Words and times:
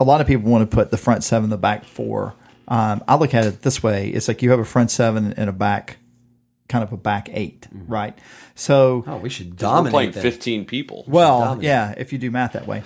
a 0.00 0.04
lot 0.04 0.20
of 0.20 0.26
people 0.26 0.50
want 0.50 0.68
to 0.68 0.74
put 0.74 0.90
the 0.90 0.96
front 0.96 1.22
seven, 1.22 1.50
the 1.50 1.58
back 1.58 1.84
four. 1.84 2.34
Um, 2.66 3.04
I 3.06 3.16
look 3.16 3.34
at 3.34 3.44
it 3.46 3.62
this 3.62 3.82
way: 3.82 4.08
it's 4.08 4.26
like 4.28 4.42
you 4.42 4.50
have 4.50 4.58
a 4.60 4.64
front 4.64 4.90
seven 4.90 5.34
and 5.34 5.48
a 5.50 5.52
back, 5.52 5.98
kind 6.68 6.82
of 6.82 6.92
a 6.92 6.96
back 6.96 7.28
8 7.32 7.66
right? 7.72 8.16
So, 8.54 9.04
Oh, 9.06 9.16
we 9.18 9.28
should 9.28 9.50
We're 9.52 9.56
dominate. 9.56 9.92
playing 9.92 10.10
then. 10.12 10.22
15 10.22 10.64
people. 10.66 11.04
well, 11.06 11.58
yeah, 11.60 11.94
if 11.96 12.12
you 12.12 12.18
do 12.18 12.30
math 12.30 12.52
that 12.52 12.66
way. 12.66 12.82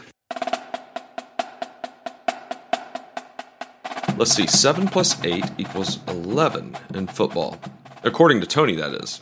Let's 4.17 4.33
see, 4.33 4.47
7 4.47 4.87
plus 4.89 5.23
8 5.25 5.45
equals 5.59 5.99
11 6.07 6.77
in 6.95 7.09
football. 7.09 7.59
According 8.05 8.41
to 8.43 8.47
Tony, 8.47 8.77
that 8.77 8.93
is. 9.03 9.21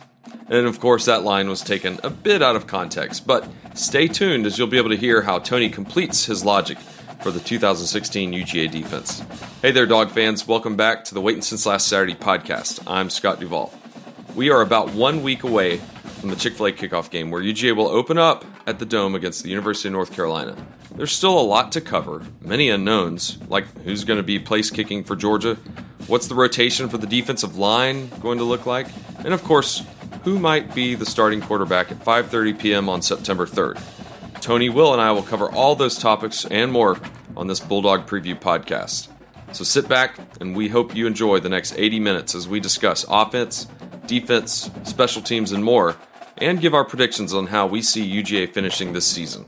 And 0.49 0.67
of 0.67 0.79
course, 0.79 1.05
that 1.05 1.23
line 1.23 1.49
was 1.49 1.61
taken 1.61 1.99
a 2.03 2.11
bit 2.11 2.43
out 2.43 2.55
of 2.55 2.67
context, 2.67 3.25
but 3.25 3.47
stay 3.73 4.07
tuned 4.07 4.45
as 4.45 4.57
you'll 4.59 4.67
be 4.67 4.77
able 4.77 4.89
to 4.91 4.95
hear 4.97 5.23
how 5.23 5.39
Tony 5.39 5.69
completes 5.69 6.25
his 6.25 6.45
logic 6.45 6.77
for 7.23 7.31
the 7.31 7.39
2016 7.39 8.33
UGA 8.33 8.69
defense. 8.69 9.23
Hey 9.61 9.71
there, 9.71 9.85
dog 9.85 10.11
fans. 10.11 10.45
Welcome 10.45 10.75
back 10.75 11.05
to 11.05 11.13
the 11.13 11.21
Waiting 11.21 11.41
Since 11.41 11.65
Last 11.65 11.87
Saturday 11.87 12.15
podcast. 12.15 12.83
I'm 12.85 13.09
Scott 13.09 13.39
Duvall. 13.39 13.73
We 14.35 14.49
are 14.49 14.61
about 14.61 14.91
one 14.93 15.23
week 15.23 15.43
away 15.43 15.77
from 16.19 16.31
the 16.31 16.35
Chick 16.35 16.55
fil 16.55 16.65
A 16.65 16.73
kickoff 16.73 17.09
game 17.09 17.31
where 17.31 17.41
UGA 17.41 17.77
will 17.77 17.87
open 17.87 18.17
up 18.17 18.43
at 18.67 18.77
the 18.77 18.85
Dome 18.85 19.15
against 19.15 19.41
the 19.41 19.49
University 19.49 19.87
of 19.87 19.93
North 19.93 20.11
Carolina. 20.11 20.57
There's 20.95 21.13
still 21.13 21.39
a 21.39 21.41
lot 21.41 21.71
to 21.71 21.81
cover, 21.81 22.25
many 22.41 22.69
unknowns, 22.69 23.37
like 23.47 23.67
who's 23.83 24.03
going 24.03 24.17
to 24.17 24.23
be 24.23 24.37
place 24.37 24.69
kicking 24.69 25.05
for 25.05 25.15
Georgia, 25.15 25.55
what's 26.07 26.27
the 26.27 26.35
rotation 26.35 26.89
for 26.89 26.97
the 26.97 27.07
defensive 27.07 27.57
line 27.57 28.09
going 28.19 28.37
to 28.37 28.43
look 28.43 28.65
like, 28.65 28.87
and 29.19 29.33
of 29.33 29.41
course, 29.45 29.81
who 30.25 30.39
might 30.39 30.75
be 30.75 30.93
the 30.93 31.05
starting 31.05 31.39
quarterback 31.39 31.89
at 31.89 31.99
5:30 32.03 32.59
p.m. 32.59 32.89
on 32.89 33.01
September 33.01 33.45
3rd. 33.45 33.81
Tony, 34.43 34.67
Will, 34.67 34.91
and 34.91 35.01
I 35.01 35.13
will 35.13 35.23
cover 35.23 35.49
all 35.49 35.73
those 35.73 35.97
topics 35.97 36.43
and 36.43 36.69
more 36.69 36.99
on 37.37 37.47
this 37.47 37.61
Bulldog 37.61 38.05
Preview 38.07 38.37
podcast. 38.37 39.07
So 39.53 39.63
sit 39.63 39.87
back, 39.87 40.19
and 40.41 40.53
we 40.53 40.67
hope 40.67 40.93
you 40.93 41.07
enjoy 41.07 41.39
the 41.39 41.47
next 41.47 41.75
80 41.77 42.01
minutes 42.01 42.35
as 42.35 42.45
we 42.45 42.59
discuss 42.59 43.05
offense, 43.07 43.67
defense, 44.05 44.69
special 44.83 45.21
teams, 45.21 45.53
and 45.53 45.63
more, 45.63 45.95
and 46.39 46.59
give 46.59 46.73
our 46.73 46.83
predictions 46.83 47.33
on 47.33 47.47
how 47.47 47.67
we 47.67 47.81
see 47.81 48.05
UGA 48.05 48.53
finishing 48.53 48.91
this 48.91 49.07
season. 49.07 49.45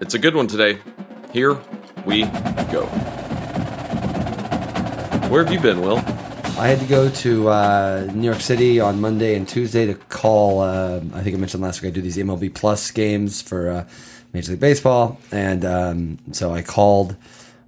It's 0.00 0.14
a 0.14 0.20
good 0.20 0.36
one 0.36 0.46
today. 0.46 0.78
Here 1.32 1.58
we 2.06 2.22
go. 2.70 2.86
Where 5.30 5.42
have 5.42 5.52
you 5.52 5.58
been, 5.58 5.80
Will? 5.80 5.98
I 6.58 6.68
had 6.68 6.78
to 6.78 6.86
go 6.86 7.08
to 7.08 7.48
uh, 7.48 8.08
New 8.14 8.26
York 8.26 8.40
City 8.40 8.78
on 8.78 9.00
Monday 9.00 9.34
and 9.34 9.48
Tuesday 9.48 9.86
to 9.86 9.94
call. 9.94 10.60
Uh, 10.60 11.00
I 11.12 11.22
think 11.22 11.34
I 11.34 11.38
mentioned 11.40 11.62
last 11.62 11.82
week 11.82 11.90
I 11.90 11.94
do 11.94 12.00
these 12.00 12.16
MLB 12.16 12.54
Plus 12.54 12.92
games 12.92 13.42
for 13.42 13.68
uh, 13.68 13.84
Major 14.32 14.52
League 14.52 14.60
Baseball, 14.60 15.18
and 15.32 15.64
um, 15.64 16.18
so 16.32 16.52
I 16.52 16.62
called 16.62 17.16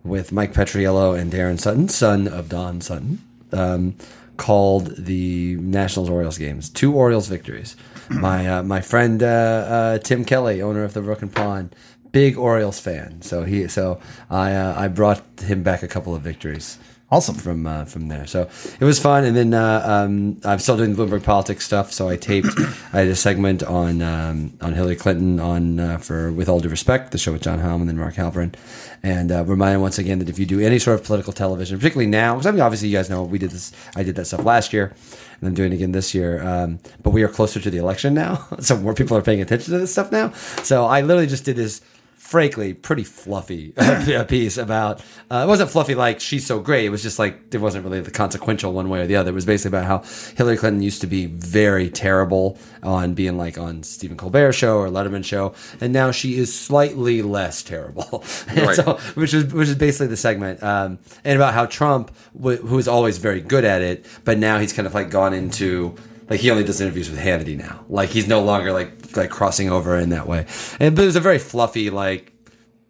with 0.04 0.32
Mike 0.32 0.52
Petriello 0.52 1.18
and 1.18 1.32
Daron 1.32 1.58
Sutton, 1.58 1.88
son 1.88 2.28
of 2.28 2.48
Don 2.48 2.80
Sutton. 2.80 3.20
Um, 3.52 3.96
called 4.36 4.96
the 4.96 5.56
Nationals 5.56 6.08
Orioles 6.08 6.38
games, 6.38 6.70
two 6.70 6.94
Orioles 6.94 7.28
victories. 7.28 7.76
My 8.08 8.48
uh, 8.48 8.62
my 8.62 8.80
friend 8.80 9.22
uh, 9.22 9.26
uh, 9.26 9.98
Tim 9.98 10.24
Kelly, 10.24 10.62
owner 10.62 10.82
of 10.82 10.94
the 10.94 11.00
Broken 11.02 11.28
Pond, 11.28 11.76
big 12.10 12.36
Orioles 12.36 12.80
fan. 12.80 13.22
So 13.22 13.44
he 13.44 13.68
so 13.68 14.00
I 14.28 14.54
uh, 14.54 14.74
I 14.76 14.88
brought 14.88 15.22
him 15.40 15.62
back 15.62 15.82
a 15.82 15.88
couple 15.88 16.14
of 16.14 16.22
victories 16.22 16.78
Awesome. 17.12 17.34
from 17.34 17.66
uh, 17.66 17.86
from 17.86 18.06
there. 18.06 18.24
So 18.26 18.48
it 18.78 18.84
was 18.84 19.00
fun. 19.00 19.24
And 19.24 19.36
then 19.36 19.52
uh, 19.52 19.82
um, 19.84 20.40
I'm 20.44 20.60
still 20.60 20.76
doing 20.76 20.94
the 20.94 21.04
Bloomberg 21.04 21.24
politics 21.24 21.64
stuff. 21.64 21.92
So 21.92 22.08
I 22.08 22.16
taped. 22.16 22.48
I 22.92 23.00
had 23.00 23.08
a 23.08 23.16
segment 23.16 23.64
on 23.64 24.00
um, 24.00 24.56
on 24.60 24.74
Hillary 24.74 24.94
Clinton 24.94 25.40
on 25.40 25.80
uh, 25.80 25.98
for 25.98 26.30
with 26.30 26.48
all 26.48 26.60
due 26.60 26.68
respect, 26.68 27.10
the 27.10 27.18
show 27.18 27.32
with 27.32 27.42
John 27.42 27.58
Heilemann 27.58 27.80
and 27.80 27.88
then 27.88 27.96
Mark 27.96 28.14
Halperin, 28.14 28.54
and 29.02 29.32
uh, 29.32 29.44
reminding 29.44 29.80
once 29.80 29.98
again 29.98 30.20
that 30.20 30.28
if 30.28 30.38
you 30.38 30.46
do 30.46 30.60
any 30.60 30.78
sort 30.78 31.00
of 31.00 31.04
political 31.04 31.32
television, 31.32 31.78
particularly 31.78 32.08
now, 32.08 32.34
because 32.34 32.46
I 32.46 32.52
mean 32.52 32.60
obviously 32.60 32.88
you 32.88 32.96
guys 32.96 33.10
know 33.10 33.24
we 33.24 33.38
did 33.38 33.50
this. 33.50 33.72
I 33.96 34.04
did 34.04 34.14
that 34.14 34.26
stuff 34.26 34.44
last 34.44 34.72
year. 34.72 34.94
And 35.40 35.48
I'm 35.48 35.54
doing 35.54 35.72
it 35.72 35.76
again 35.76 35.92
this 35.92 36.14
year, 36.14 36.46
um, 36.46 36.80
but 37.02 37.10
we 37.10 37.22
are 37.22 37.28
closer 37.28 37.60
to 37.60 37.70
the 37.70 37.78
election 37.78 38.12
now, 38.12 38.46
so 38.60 38.76
more 38.76 38.92
people 38.92 39.16
are 39.16 39.22
paying 39.22 39.40
attention 39.40 39.72
to 39.72 39.78
this 39.78 39.90
stuff 39.90 40.12
now. 40.12 40.32
So 40.62 40.84
I 40.84 41.00
literally 41.00 41.26
just 41.26 41.46
did 41.46 41.56
this 41.56 41.80
frankly 42.30 42.72
pretty 42.72 43.02
fluffy 43.02 43.72
piece 44.28 44.56
about 44.56 45.00
uh, 45.32 45.42
it 45.44 45.48
wasn't 45.48 45.68
fluffy 45.68 45.96
like 45.96 46.20
she's 46.20 46.46
so 46.46 46.60
great. 46.60 46.84
It 46.84 46.90
was 46.90 47.02
just 47.02 47.18
like 47.18 47.52
it 47.52 47.58
wasn't 47.58 47.84
really 47.84 48.00
the 48.00 48.12
consequential 48.12 48.72
one 48.72 48.88
way 48.88 49.00
or 49.00 49.08
the 49.08 49.16
other. 49.16 49.32
It 49.32 49.34
was 49.34 49.44
basically 49.44 49.76
about 49.76 49.86
how 49.86 50.08
hillary 50.36 50.56
clinton 50.56 50.80
used 50.80 51.00
to 51.00 51.08
be 51.08 51.26
very 51.26 51.90
terrible 51.90 52.56
on 52.84 53.14
being 53.14 53.36
like 53.36 53.58
on 53.58 53.82
stephen 53.82 54.16
colbert 54.16 54.52
show 54.52 54.78
or 54.78 54.88
letterman 54.88 55.24
show 55.24 55.52
and 55.80 55.92
now 55.92 56.12
she 56.12 56.38
is 56.38 56.56
slightly 56.56 57.20
less 57.20 57.62
terrible. 57.62 58.24
Right. 58.60 58.76
so, 58.76 58.94
which 59.14 59.34
is 59.34 59.52
which 59.52 59.68
is 59.68 59.74
basically 59.74 60.08
the 60.08 60.16
segment 60.16 60.62
um, 60.62 60.98
and 61.24 61.34
about 61.36 61.52
how 61.54 61.66
trump 61.66 62.10
w- 62.36 62.62
was 62.64 62.86
always 62.86 63.18
very 63.18 63.40
good 63.40 63.64
at 63.64 63.82
it 63.82 64.06
but 64.24 64.38
now 64.38 64.58
he's 64.58 64.72
kind 64.72 64.86
of 64.86 64.94
like 64.94 65.10
gone 65.10 65.32
into 65.32 65.96
like 66.30 66.40
he 66.40 66.50
only 66.50 66.64
does 66.64 66.80
interviews 66.80 67.10
with 67.10 67.18
Hannity 67.18 67.58
now. 67.58 67.84
Like 67.88 68.10
he's 68.10 68.28
no 68.28 68.42
longer 68.42 68.72
like 68.72 69.16
like 69.16 69.30
crossing 69.30 69.68
over 69.68 69.96
in 69.98 70.10
that 70.10 70.26
way. 70.28 70.46
And 70.78 70.94
but 70.94 71.02
it 71.02 71.06
was 71.06 71.16
a 71.16 71.20
very 71.20 71.38
fluffy 71.38 71.90
like 71.90 72.32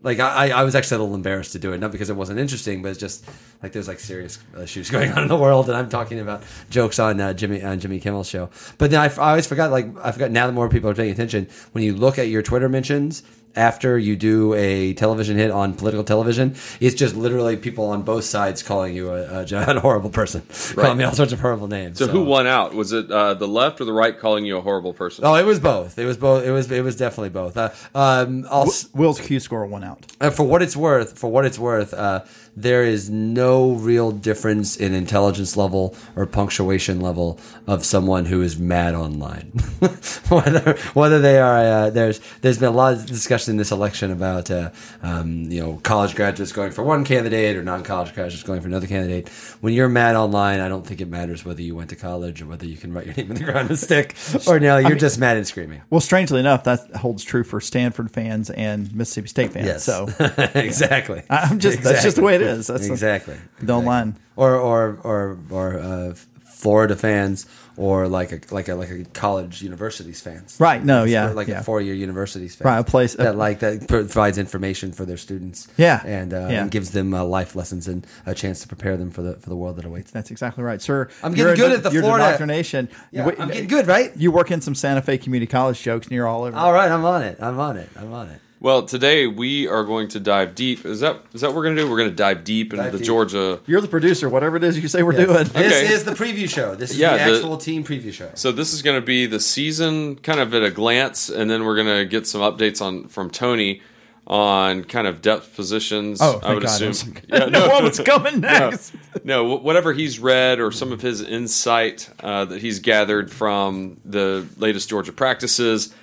like 0.03 0.19
I, 0.19 0.51
I 0.51 0.65
was 0.65 0.75
actually 0.75 0.97
a 0.97 1.01
little 1.01 1.15
embarrassed 1.15 1.53
to 1.53 1.59
do 1.59 1.73
it, 1.73 1.79
not 1.79 1.93
because 1.93 2.09
it 2.09 2.17
wasn't 2.17 2.39
interesting, 2.39 2.81
but 2.81 2.91
it's 2.91 3.01
just 3.01 3.25
like 3.63 3.73
there's 3.73 3.89
like 3.89 4.01
serious 4.01 4.39
issues 4.59 4.91
going 4.97 5.13
on 5.13 5.23
in 5.23 5.29
the 5.29 5.37
world, 5.37 5.69
and 5.69 5.77
I'm 5.77 5.89
talking 5.89 6.21
about 6.21 6.43
jokes 6.71 6.99
on 6.99 7.21
uh, 7.21 7.35
Jimmy 7.35 7.63
on 7.63 7.81
Jimmy 7.81 8.01
Kimmel's 8.01 8.29
show. 8.29 8.51
But 8.79 8.91
then 8.91 9.01
I, 9.01 9.07
I 9.15 9.31
always 9.31 9.47
forgot, 9.47 9.71
like 9.71 9.87
I 10.03 10.13
forgot 10.13 10.31
now 10.31 10.47
that 10.47 10.53
more 10.53 10.69
people 10.69 10.89
are 10.89 10.95
paying 10.95 11.13
attention. 11.13 11.49
When 11.73 11.85
you 11.85 11.95
look 11.95 12.19
at 12.19 12.29
your 12.29 12.43
Twitter 12.43 12.69
mentions 12.69 13.23
after 13.57 13.99
you 13.99 14.17
do 14.17 14.55
a 14.55 14.95
television 14.95 15.37
hit 15.37 15.51
on 15.51 15.75
political 15.75 16.05
television, 16.05 16.55
it's 16.81 16.95
just 16.95 17.17
literally 17.17 17.57
people 17.57 17.87
on 17.87 18.03
both 18.03 18.25
sides 18.25 18.63
calling 18.63 18.95
you 18.95 19.11
a, 19.11 19.43
a, 19.43 19.45
a 19.77 19.81
horrible 19.81 20.11
person, 20.11 20.43
calling 20.75 20.99
me 20.99 21.05
all 21.05 21.13
sorts 21.13 21.33
of 21.33 21.41
horrible 21.41 21.69
names. 21.69 21.99
So, 21.99 22.07
who 22.07 22.23
won 22.25 22.47
out? 22.47 22.75
Was 22.75 22.93
it 22.93 23.11
uh, 23.11 23.35
the 23.35 23.49
left 23.49 23.81
or 23.81 23.85
the 23.85 23.93
right 23.93 24.19
calling 24.19 24.45
you 24.45 24.57
a 24.57 24.61
horrible 24.61 24.93
person? 24.93 25.25
Oh, 25.25 25.35
it 25.35 25.45
was 25.45 25.61
both. 25.61 25.99
It 25.99 26.07
was 26.07 26.17
both. 26.17 26.45
It 26.45 26.53
was. 26.53 26.71
It 26.71 26.85
was 26.85 26.97
definitely 26.97 27.31
both. 27.31 27.57
Uh, 27.57 27.71
um, 27.95 28.47
I'll, 28.51 28.71
Will's 28.95 29.21
Q 29.21 29.41
score 29.41 29.67
one 29.67 29.85
out. 29.85 30.07
uh, 30.21 30.31
for 30.31 30.45
what 30.45 30.63
it's 30.63 30.77
worth, 30.77 31.19
for 31.19 31.31
what 31.31 31.45
it's 31.45 31.59
worth, 31.59 31.93
uh, 31.93 32.25
there 32.57 32.83
is 32.83 33.09
no 33.09 33.73
real 33.73 34.11
difference 34.11 34.77
in 34.77 34.95
intelligence 34.95 35.57
level 35.57 35.97
or 36.17 36.27
punctuation 36.27 37.01
level 37.01 37.39
of 37.67 37.85
someone 37.85 38.25
who 38.27 38.43
is 38.43 38.59
mad 38.59 38.95
online. 38.95 39.51
whether 40.29 40.77
whether 40.95 41.21
they 41.21 41.39
are 41.39 41.59
uh, 41.59 41.91
there's 41.91 42.21
there's 42.41 42.59
been 42.59 42.69
a 42.69 42.77
lot 42.77 42.93
of 42.95 43.07
discussion 43.07 43.53
in 43.53 43.57
this 43.57 43.71
election 43.71 44.11
about 44.11 44.51
uh, 44.51 44.71
um, 45.03 45.45
you 45.51 45.61
know 45.61 45.81
college 45.83 46.15
graduates 46.15 46.53
going 46.53 46.73
for 46.73 46.83
one 46.83 47.05
candidate 47.05 47.57
or 47.57 47.63
non 47.63 47.83
college 47.83 48.15
graduates 48.15 48.43
going 48.43 48.61
for 48.61 48.69
another 48.69 48.87
candidate. 48.87 49.29
When 49.61 49.73
you're 49.73 49.89
mad 49.89 50.17
online, 50.17 50.61
I 50.61 50.69
don't 50.69 50.87
think 50.87 51.01
it 51.01 51.09
matters 51.09 51.45
whether 51.45 51.63
you 51.63 51.75
went 51.75 51.91
to 51.91 51.97
college 51.97 52.43
or 52.43 52.47
whether 52.47 52.67
you 52.67 52.77
can 52.77 52.93
write 52.93 53.07
your 53.07 53.15
name 53.17 53.31
in 53.31 53.37
the 53.37 53.45
ground 53.45 53.71
and 53.71 53.79
stick 53.79 54.17
or 54.47 54.59
no, 54.61 54.79
you're 54.79 54.97
just 54.97 55.19
mad 55.19 55.37
and 55.37 55.47
screaming. 55.47 55.83
Well, 55.91 56.01
strangely 56.01 56.41
enough, 56.41 56.65
that 56.65 56.97
holds 56.97 57.25
true 57.25 57.45
for 57.45 57.61
Stanford 57.61 58.11
fans 58.11 58.51
and 58.51 58.95
Mississippi 58.95 59.29
State 59.29 59.53
fans. 59.53 59.67
Yes. 59.67 59.85
So 59.85 60.09
exactly. 60.55 61.23
I'm 61.31 61.59
just 61.59 61.83
that's 61.83 62.03
just 62.03 62.17
the 62.17 62.23
way 62.23 62.40
it 62.41 62.47
is. 62.59 62.67
That's 62.67 62.87
exactly. 62.87 63.37
Don't 63.65 63.85
Exactly. 63.85 63.87
line. 63.87 64.17
Or 64.37 64.55
or 64.57 64.99
or 65.05 65.39
or 65.51 65.79
uh, 65.79 66.15
Florida 66.45 66.95
fans, 66.95 67.47
or 67.79 68.07
like 68.07 68.33
a 68.33 68.41
like 68.55 68.69
a 68.69 68.75
like 68.75 68.91
a 68.91 69.05
college 69.15 69.63
universities 69.63 70.21
fans. 70.21 70.57
Right, 70.61 70.85
no, 70.85 71.05
yeah, 71.05 71.31
like 71.31 71.49
yeah. 71.49 71.61
a 71.61 71.63
four 71.63 71.81
year 71.81 71.95
universities 71.95 72.55
fans. 72.55 72.67
Right, 72.67 72.79
a 72.79 72.85
place- 72.85 73.15
that 73.15 73.37
like 73.37 73.61
that 73.61 73.89
provides 73.89 74.37
information 74.37 74.93
for 74.93 75.07
their 75.07 75.17
students. 75.17 75.69
Yeah, 75.79 76.03
and 76.05 76.35
uh, 76.35 76.49
yeah. 76.51 76.63
and 76.63 76.71
gives 76.71 76.91
them 76.91 77.15
uh, 77.15 77.25
life 77.25 77.57
lessons 77.57 77.89
and 77.89 78.07
a 78.27 78.35
chance 78.35 78.61
to 78.61 78.69
prepare 78.69 78.99
them 78.99 79.11
for 79.11 79.23
the 79.23 79.35
for 79.37 79.49
the 79.49 79.57
world 79.57 79.77
that 79.77 79.87
awaits. 79.87 80.11
That's 80.11 80.31
exactly 80.31 80.63
right, 80.63 80.83
sir. 80.83 81.09
I'm 81.23 81.33
getting 81.33 81.55
good 81.57 81.73
a- 81.73 81.77
at 81.77 81.83
the 81.83 81.91
Florida- 81.91 82.25
indoctrination. 82.27 82.91
Yeah, 83.11 83.27
Wait, 83.27 83.41
I'm 83.41 83.49
getting 83.49 83.69
good, 83.69 83.87
right? 83.87 84.15
You 84.17 84.31
work 84.31 84.51
in 84.51 84.61
some 84.61 84.75
Santa 84.75 85.01
Fe 85.01 85.17
Community 85.17 85.51
College 85.51 85.81
jokes, 85.83 86.07
and 86.09 86.15
you're 86.15 86.27
all 86.29 86.45
over. 86.45 86.57
All 86.57 86.73
right, 86.75 86.91
I'm 86.91 87.05
on 87.07 87.23
it. 87.23 87.39
I'm 87.41 87.59
on 87.59 87.79
it. 87.79 87.89
I'm 87.97 88.13
on 88.13 88.29
it. 88.29 88.41
Well, 88.63 88.83
today 88.83 89.27
we 89.27 89.67
are 89.69 89.85
going 89.85 90.09
to 90.09 90.21
dive 90.21 90.55
deep. 90.55 90.85
Is 90.85 91.01
that 91.01 91.23
is 91.33 91.41
that 91.41 91.49
what 91.49 91.57
we're 91.57 91.63
going 91.65 91.77
to 91.77 91.83
do? 91.83 91.91
We're 91.91 91.97
going 91.97 92.11
to 92.11 92.15
dive 92.15 92.45
deep 92.45 92.75
into 92.75 92.83
Dive 92.85 92.93
the 92.93 92.99
deep. 92.99 93.07
Georgia. 93.07 93.59
You're 93.67 93.81
the 93.81 93.89
producer. 93.89 94.29
Whatever 94.29 94.57
it 94.59 94.65
is 94.65 94.79
you 94.79 94.87
say 94.87 95.03
we're 95.03 95.15
Yes. 95.15 95.27
doing. 95.27 95.45
This 95.45 95.83
Okay. 95.83 95.93
is 95.95 96.05
the 96.05 96.11
preview 96.13 96.47
show. 96.49 96.75
This 96.75 96.91
is 96.91 96.99
Yeah, 96.99 97.17
the 97.25 97.31
the- 97.31 97.37
actual 97.39 97.57
team 97.57 97.85
preview 97.85 98.13
show. 98.13 98.31
So 98.35 98.53
this 98.53 98.75
is 98.75 98.83
going 98.83 99.01
to 99.01 99.05
be 99.07 99.25
the 99.25 99.41
season, 99.41 100.17
kind 100.17 100.41
of 100.41 100.53
at 100.53 100.63
a 100.63 100.71
glance, 100.71 101.31
and 101.31 101.51
then 101.51 101.65
we're 101.65 101.75
going 101.77 101.87
to 102.01 102.05
get 102.05 102.27
some 102.27 102.43
updates 102.43 102.83
on 102.83 103.09
from 103.09 103.31
Tony 103.31 103.81
on 104.27 104.85
kind 104.85 105.07
of 105.07 105.23
depth 105.23 105.57
positions. 105.57 106.19
Oh, 106.21 106.37
I 106.37 106.41
thank 106.41 106.55
would 106.57 106.63
God. 106.65 106.71
I 106.71 106.75
assume. 106.75 106.89
was 106.89 107.07
like, 107.09 107.25
I 107.33 107.47
know 107.47 107.67
what 107.69 107.83
was 107.83 107.99
coming 108.01 108.41
next. 108.43 108.93
No, 109.25 109.57
wh- 109.57 109.65
whatever 109.65 109.95
he's 109.95 110.19
read 110.19 110.61
or 110.61 110.71
some 110.71 110.93
of 110.93 111.01
his 111.01 111.23
insight 111.23 112.11
uh, 112.23 112.45
that 112.45 112.61
he's 112.61 112.79
gathered 112.81 113.31
from 113.33 113.97
the 114.05 114.47
latest 114.59 114.91
Georgia 114.91 115.13
practices, 115.13 115.95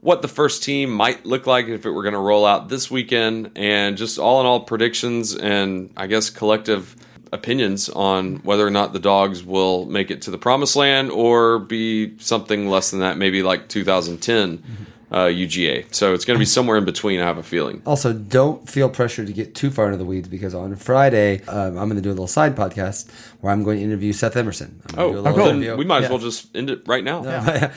what 0.00 0.22
the 0.22 0.28
first 0.28 0.62
team 0.62 0.90
might 0.90 1.26
look 1.26 1.46
like 1.46 1.66
if 1.66 1.84
it 1.84 1.90
were 1.90 2.02
going 2.02 2.14
to 2.14 2.20
roll 2.20 2.46
out 2.46 2.68
this 2.68 2.90
weekend, 2.90 3.52
and 3.56 3.96
just 3.96 4.18
all 4.18 4.40
in 4.40 4.46
all 4.46 4.60
predictions 4.60 5.34
and 5.34 5.90
I 5.96 6.06
guess 6.06 6.30
collective 6.30 6.96
opinions 7.32 7.88
on 7.88 8.36
whether 8.38 8.66
or 8.66 8.70
not 8.70 8.92
the 8.92 8.98
dogs 8.98 9.44
will 9.44 9.86
make 9.86 10.10
it 10.10 10.22
to 10.22 10.30
the 10.30 10.38
promised 10.38 10.76
land 10.76 11.10
or 11.10 11.58
be 11.58 12.18
something 12.18 12.68
less 12.68 12.90
than 12.90 13.00
that, 13.00 13.18
maybe 13.18 13.42
like 13.42 13.68
2010 13.68 14.62
uh, 15.10 15.26
UGA. 15.26 15.92
So 15.94 16.14
it's 16.14 16.24
going 16.24 16.36
to 16.36 16.38
be 16.38 16.46
somewhere 16.46 16.76
in 16.76 16.84
between. 16.84 17.20
I 17.20 17.24
have 17.24 17.38
a 17.38 17.42
feeling. 17.42 17.82
Also, 17.84 18.12
don't 18.12 18.68
feel 18.68 18.88
pressure 18.88 19.24
to 19.24 19.32
get 19.32 19.54
too 19.54 19.70
far 19.70 19.86
into 19.86 19.98
the 19.98 20.04
weeds 20.04 20.28
because 20.28 20.54
on 20.54 20.76
Friday 20.76 21.42
um, 21.46 21.78
I'm 21.78 21.88
going 21.88 21.96
to 21.96 22.02
do 22.02 22.10
a 22.10 22.12
little 22.12 22.26
side 22.26 22.56
podcast 22.56 23.10
where 23.40 23.52
I'm 23.52 23.62
going 23.64 23.78
to 23.78 23.84
interview 23.84 24.12
Seth 24.12 24.36
Emerson. 24.36 24.82
I'm 24.90 24.94
gonna 24.96 25.08
do 25.12 25.16
a 25.16 25.18
Oh, 25.18 25.22
little 25.22 25.38
cool. 25.38 25.48
interview. 25.48 25.76
we 25.76 25.84
might 25.86 25.98
as 25.98 26.02
Yeah. 26.04 26.08
well 26.10 26.18
just 26.18 26.54
end 26.54 26.68
it 26.70 26.82
right 26.86 27.02
now. 27.02 27.22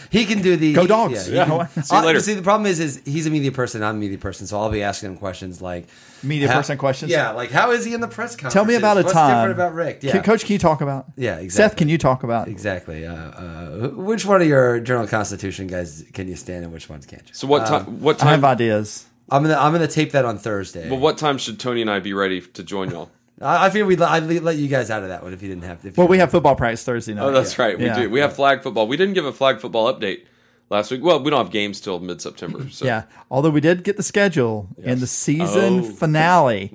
he 0.09 0.25
can 0.25 0.41
do 0.41 0.57
the 0.57 0.73
Go 0.73 0.81
he- 0.81 0.87
dogs. 0.87 1.27
he 1.27 1.35
Yeah. 1.35 1.45
can- 1.45 1.83
See 1.83 1.95
you 1.95 2.01
Uh, 2.01 2.05
later. 2.05 2.19
See, 2.19 2.33
the 2.33 2.41
problem 2.41 2.69
is, 2.69 2.79
is 2.79 3.01
he's 3.05 3.25
a 3.27 3.29
media 3.29 3.51
person. 3.51 3.81
I'm 3.81 3.95
a 3.95 3.99
media 3.99 4.17
person, 4.17 4.45
so 4.45 4.59
I'll 4.59 4.69
be 4.69 4.83
asking 4.83 5.11
him 5.11 5.17
questions 5.17 5.61
like 5.61 5.87
Media 6.21 6.47
how- 6.47 6.55
person 6.57 6.77
questions? 6.77 7.11
Yeah, 7.11 7.31
like 7.31 7.51
how 7.51 7.71
is 7.71 7.83
he 7.85 7.93
in 7.93 8.01
the 8.01 8.07
press 8.07 8.31
conference? 8.35 8.53
Tell 8.53 8.65
me 8.65 8.75
about 8.75 8.97
a 8.97 9.01
What's 9.01 9.13
time. 9.13 9.29
different 9.49 9.51
about 9.53 9.73
Rick? 9.73 9.99
Yeah, 10.03 10.11
Can- 10.13 10.23
Coach, 10.23 10.45
can 10.45 10.53
you 10.53 10.59
talk 10.59 10.81
about? 10.81 11.05
Yeah, 11.17 11.35
exactly. 11.37 11.49
Seth, 11.69 11.75
can 11.77 11.89
you 11.89 11.97
talk 11.97 12.23
about? 12.23 12.47
exactly. 12.47 13.05
Uh, 13.05 13.13
uh, 13.13 13.87
which 13.89 14.25
one 14.25 14.41
of 14.41 14.47
your 14.47 14.79
Journal 14.79 15.07
Constitution 15.07 15.67
guys 15.67 16.03
can 16.13 16.27
you 16.27 16.35
stand, 16.35 16.63
and 16.63 16.73
which 16.73 16.89
ones 16.89 17.05
can't 17.05 17.23
you? 17.27 17.33
So 17.33 17.47
what 17.47 17.61
Um, 17.63 17.67
time? 17.85 17.99
What 18.01 18.21
I 18.23 18.31
have 18.31 18.41
time? 18.41 18.51
ideas. 18.51 19.05
I'm 19.29 19.43
gonna 19.43 19.57
I'm 19.57 19.71
gonna 19.71 19.87
tape 19.87 20.11
that 20.11 20.25
on 20.25 20.37
Thursday. 20.37 20.89
But 20.89 20.97
what 20.99 21.17
time 21.17 21.37
should 21.37 21.57
Tony 21.59 21.81
and 21.81 21.89
I 21.89 21.99
be 21.99 22.13
ready 22.13 22.41
to 22.41 22.63
join 22.63 22.91
y'all? 22.91 23.09
I, 23.41 23.65
I 23.65 23.69
feel 23.69 23.85
we'd 23.85 24.01
I'd 24.01 24.23
let 24.43 24.57
you 24.57 24.67
guys 24.67 24.89
out 24.89 25.03
of 25.03 25.09
that 25.09 25.23
one 25.23 25.33
if 25.33 25.41
you 25.41 25.49
didn't 25.49 25.63
have. 25.63 25.83
If 25.85 25.97
Well, 25.97 26.05
you 26.07 26.11
we 26.11 26.17
have 26.19 26.31
football 26.31 26.55
practice 26.55 26.83
Thursday 26.83 27.13
night. 27.13 27.23
Oh, 27.23 27.31
that's 27.31 27.57
right. 27.59 27.77
We 27.77 27.85
Yeah. 27.85 27.99
do. 28.01 28.09
We 28.09 28.19
have 28.19 28.35
flag 28.35 28.61
football. 28.63 28.87
We 28.87 28.97
didn't 28.97 29.13
give 29.15 29.25
a 29.25 29.33
flag 29.33 29.59
football 29.59 29.91
update 29.93 30.21
last 30.69 30.91
week. 30.91 31.03
Well, 31.03 31.21
we 31.21 31.29
don't 31.29 31.43
have 31.43 31.51
games 31.51 31.81
till 31.81 31.99
mid 31.99 32.21
September. 32.21 32.67
So 32.71 32.85
Yeah. 32.85 33.03
Although 33.31 33.49
we 33.49 33.59
did 33.61 33.83
get 33.83 33.97
the 33.97 34.03
schedule 34.03 34.69
in 34.77 34.99
the 34.99 35.07
season 35.07 35.79
Oh. 35.79 35.83
finale, 35.83 36.71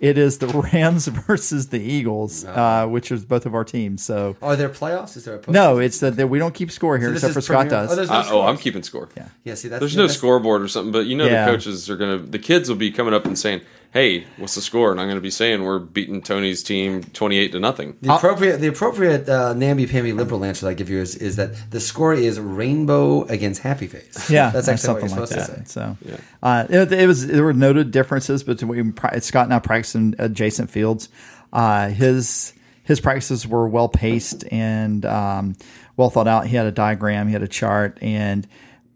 it 0.00 0.16
is 0.18 0.38
the 0.38 0.46
Rams 0.48 1.06
versus 1.26 1.68
the 1.68 1.80
Eagles, 1.80 2.44
uh, 2.44 2.86
which 2.86 3.10
is 3.10 3.24
both 3.24 3.46
of 3.46 3.54
our 3.54 3.64
teams. 3.64 4.02
So 4.04 4.36
Are 4.42 4.54
there 4.56 4.68
playoffs? 4.68 5.16
Is 5.16 5.24
there 5.24 5.34
a 5.36 5.38
post- 5.38 5.48
no, 5.54 5.78
it's 5.78 5.98
that 6.00 6.16
that 6.16 6.28
we 6.28 6.38
don't 6.38 6.54
keep 6.54 6.70
score 6.70 6.98
here 6.98 7.08
this 7.10 7.18
except 7.24 7.30
is 7.30 7.34
for 7.36 7.40
Scott 7.40 7.68
Premier- 7.68 7.70
does. 7.86 7.92
Oh, 7.92 7.96
there's 7.96 8.10
no 8.10 8.14
Uh, 8.16 8.20
oh, 8.20 8.26
scores. 8.26 8.48
I'm 8.50 8.56
keeping 8.58 8.82
score. 8.82 9.08
Yeah. 9.16 9.28
Yeah, 9.44 9.54
see, 9.54 9.68
that's 9.68 9.80
There's 9.80 9.96
no 9.96 10.02
that's- 10.02 10.18
scoreboard 10.18 10.62
or 10.62 10.68
something, 10.68 10.92
but 10.92 11.06
you 11.06 11.16
know 11.16 11.24
Yeah. 11.26 11.46
the 11.46 11.52
coaches 11.52 11.88
are 11.90 11.96
gonna. 11.96 12.18
The 12.18 12.38
kids 12.38 12.68
will 12.68 12.76
be 12.76 12.90
coming 12.90 13.14
up 13.14 13.24
and 13.26 13.38
saying, 13.38 13.62
"Hey, 13.92 14.26
what's 14.36 14.54
the 14.54 14.60
score?" 14.60 14.90
And 14.90 15.00
I'm 15.00 15.08
gonna 15.08 15.20
be 15.20 15.30
saying, 15.30 15.62
"We're 15.62 15.78
beating 15.78 16.22
Tony's 16.22 16.62
team 16.62 17.02
28 17.02 17.52
to 17.52 17.60
nothing." 17.60 17.96
The 18.00 18.14
appropriate, 18.14 18.58
the 18.58 18.66
appropriate 18.68 19.28
uh, 19.28 19.54
namby-pamby 19.54 20.12
liberal 20.12 20.44
answer 20.44 20.66
that 20.66 20.72
I 20.72 20.74
give 20.74 20.90
you 20.90 20.98
is, 20.98 21.14
is 21.16 21.36
that 21.36 21.70
the 21.70 21.80
score 21.80 22.14
is 22.14 22.40
rainbow 22.40 23.24
against 23.24 23.62
happy 23.62 23.86
face. 23.86 24.30
Yeah, 24.30 24.50
that's 24.50 24.68
or 24.68 24.72
actually 24.72 24.92
what 24.94 25.00
you're 25.00 25.08
something 25.10 25.38
like 25.38 25.46
that. 25.46 25.66
to 25.66 25.68
say. 25.68 25.96
So, 26.06 26.18
uh, 26.42 26.66
it, 26.68 26.92
it 26.92 27.06
was 27.06 27.26
there 27.26 27.44
were 27.44 27.52
noted 27.52 27.90
differences 27.90 28.42
between 28.42 28.92
pra- 28.92 29.20
Scott 29.20 29.44
and 29.44 29.54
I 29.54 29.58
practicing 29.58 30.14
adjacent 30.18 30.70
fields. 30.70 31.08
Uh, 31.52 31.88
his 31.88 32.54
his 32.84 33.00
practices 33.00 33.46
were 33.46 33.68
well 33.68 33.88
paced 33.88 34.44
and 34.50 35.04
um, 35.06 35.54
well 35.96 36.10
thought 36.10 36.28
out. 36.28 36.46
He 36.46 36.56
had 36.56 36.66
a 36.66 36.72
diagram, 36.72 37.26
he 37.28 37.32
had 37.32 37.42
a 37.42 37.48
chart, 37.48 37.98
and 38.00 38.46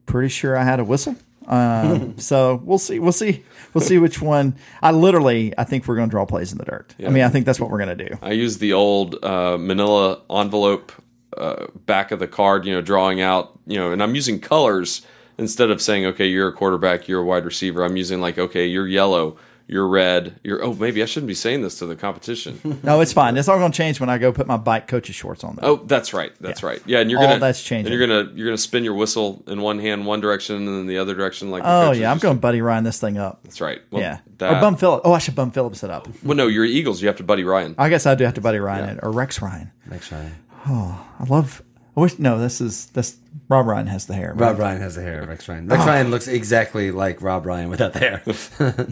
pretty 0.07 0.29
sure 0.29 0.57
I 0.57 0.65
had 0.65 0.81
a 0.81 0.85
whistle. 0.85 1.17
Um, 1.47 2.19
so 2.19 2.61
we'll 2.65 2.79
see. 2.79 2.99
We'll 2.99 3.13
see. 3.13 3.45
We'll 3.75 3.85
see 3.85 3.99
which 3.99 4.21
one. 4.21 4.57
I 4.83 4.93
literally, 4.93 5.53
I 5.59 5.65
think 5.65 5.87
we're 5.87 5.97
going 5.97 6.09
to 6.09 6.11
draw 6.11 6.27
plays 6.27 6.53
in 6.53 6.59
the 6.59 6.65
dirt. 6.65 6.95
I 7.05 7.09
mean, 7.09 7.23
I 7.23 7.29
think 7.29 7.47
that's 7.47 7.61
what 7.61 7.71
we're 7.71 7.85
going 7.85 7.97
to 7.97 8.09
do. 8.09 8.19
I 8.23 8.33
use 8.33 8.59
the 8.59 8.73
old 8.73 9.23
uh, 9.23 9.59
Manila 9.59 10.23
envelope 10.31 10.93
uh, 11.37 11.67
back 11.85 12.11
of 12.11 12.19
the 12.19 12.29
card, 12.29 12.65
you 12.65 12.73
know, 12.73 12.81
drawing 12.81 13.21
out, 13.21 13.59
you 13.67 13.77
know, 13.77 13.93
and 13.93 14.03
I'm 14.03 14.15
using 14.15 14.41
colors 14.41 15.03
instead 15.39 15.71
of 15.71 15.83
saying, 15.83 16.07
okay, 16.07 16.27
you're 16.27 16.49
a 16.49 16.53
quarterback, 16.53 17.09
you're 17.09 17.21
a 17.21 17.25
wide 17.25 17.45
receiver. 17.45 17.85
I'm 17.85 17.97
using 17.97 18.21
like, 18.21 18.39
okay, 18.39 18.67
you're 18.67 18.89
yellow, 18.89 19.37
you're 19.69 19.87
red, 19.89 20.39
you're. 20.45 20.63
Oh, 20.63 20.75
maybe 20.75 21.03
I 21.03 21.07
shouldn't 21.07 21.27
be 21.29 21.35
saying 21.35 21.63
this 21.63 21.79
to 21.81 21.87
the 21.87 21.97
competition. 21.97 22.61
No, 22.83 23.01
it's 23.01 23.13
fine. 23.13 23.37
It's 23.37 23.49
all 23.49 23.59
going 23.59 23.73
to 23.73 23.77
change 23.77 23.99
when 23.99 24.09
I 24.09 24.19
go 24.19 24.33
put 24.33 24.47
my 24.47 24.57
bike 24.57 24.87
coach's 24.87 25.17
shorts 25.17 25.43
on. 25.43 25.57
Though. 25.57 25.67
oh, 25.67 25.77
that's 25.87 26.13
right, 26.13 26.33
that's 26.41 26.63
right. 26.63 26.81
Yeah, 26.87 27.01
and 27.01 27.11
you're 27.11 27.19
All 27.19 27.27
gonna 27.27 27.41
that's 27.41 27.63
changing. 27.63 27.93
And 27.93 27.99
you're 27.99 28.07
gonna 28.07 28.33
you're 28.35 28.47
gonna 28.47 28.59
spin 28.59 28.85
your 28.85 28.95
whistle 28.95 29.43
in 29.49 29.61
one 29.61 29.79
hand, 29.81 30.07
one 30.07 30.21
direction, 30.21 30.57
and 30.57 30.69
then 30.69 30.87
the 30.87 30.99
other 30.99 31.15
direction, 31.15 31.51
like. 31.51 31.63
Oh 31.65 31.91
yeah, 31.93 32.11
I'm 32.13 32.19
going 32.19 32.37
to. 32.37 32.41
Buddy 32.41 32.61
Ryan 32.61 32.85
this 32.85 33.01
thing 33.01 33.19
up. 33.19 33.43
That's 33.43 33.61
right. 33.61 33.81
Well, 33.91 34.03
yeah, 34.03 34.19
That, 34.39 34.53
or 34.57 34.61
Bum 34.61 34.77
Phillips. 34.77 35.03
Oh, 35.05 35.13
I 35.13 35.19
should 35.19 35.35
Bum 35.35 35.51
Phillips 35.51 35.83
it 35.83 35.91
up. 35.91 36.07
well, 36.23 36.37
no, 36.37 36.47
you're 36.47 36.65
Eagles. 36.65 37.01
You 37.03 37.09
have 37.09 37.17
to 37.17 37.25
buddy 37.25 37.43
Ryan. 37.43 37.75
I 37.79 37.89
guess 37.89 38.07
I 38.07 38.15
do 38.15 38.25
have 38.25 38.35
to 38.35 38.41
Buddy 38.41 38.59
Ryan 38.59 38.91
it 38.91 39.01
or 39.03 39.11
Rex 39.11 39.43
Ryan. 39.43 39.73
Next 39.91 40.13
Ryan. 40.13 40.35
Oh, 40.69 41.07
I 41.19 41.25
love. 41.25 41.63
I 41.97 42.01
wish 42.01 42.19
no. 42.19 42.39
This 42.39 42.61
is 42.61 42.87
this. 42.87 43.17
Rob 43.49 43.67
Ryan 43.67 43.87
has 43.87 44.07
the 44.07 44.15
hair. 44.15 44.33
right? 44.35 44.49
Rob 44.49 44.59
Ryan 44.59 44.81
has 44.81 44.97
the 44.97 45.03
hair. 45.03 45.25
Rex 45.25 45.49
Ryan. 45.49 45.69
Rex 45.69 45.85
Ryan 45.87 46.11
looks 46.11 46.27
exactly 46.29 46.91
like 46.91 47.23
Rob 47.23 47.47
Ryan 47.47 47.69
without 47.71 47.93
the 47.93 47.99
hair. 47.99 48.87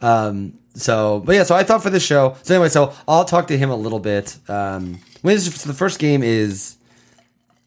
um, 0.00 0.58
so, 0.74 1.22
but 1.24 1.34
yeah, 1.34 1.42
so 1.42 1.54
I 1.54 1.64
thought 1.64 1.82
for 1.82 1.90
this 1.90 2.04
show. 2.04 2.36
So 2.42 2.54
anyway, 2.54 2.68
so 2.68 2.94
I'll 3.08 3.24
talk 3.24 3.48
to 3.48 3.58
him 3.58 3.70
a 3.70 3.76
little 3.76 3.98
bit. 3.98 4.38
Um, 4.48 5.00
when 5.22 5.34
is 5.34 5.52
so 5.54 5.68
the 5.68 5.74
first 5.74 5.98
game 5.98 6.22
is 6.22 6.76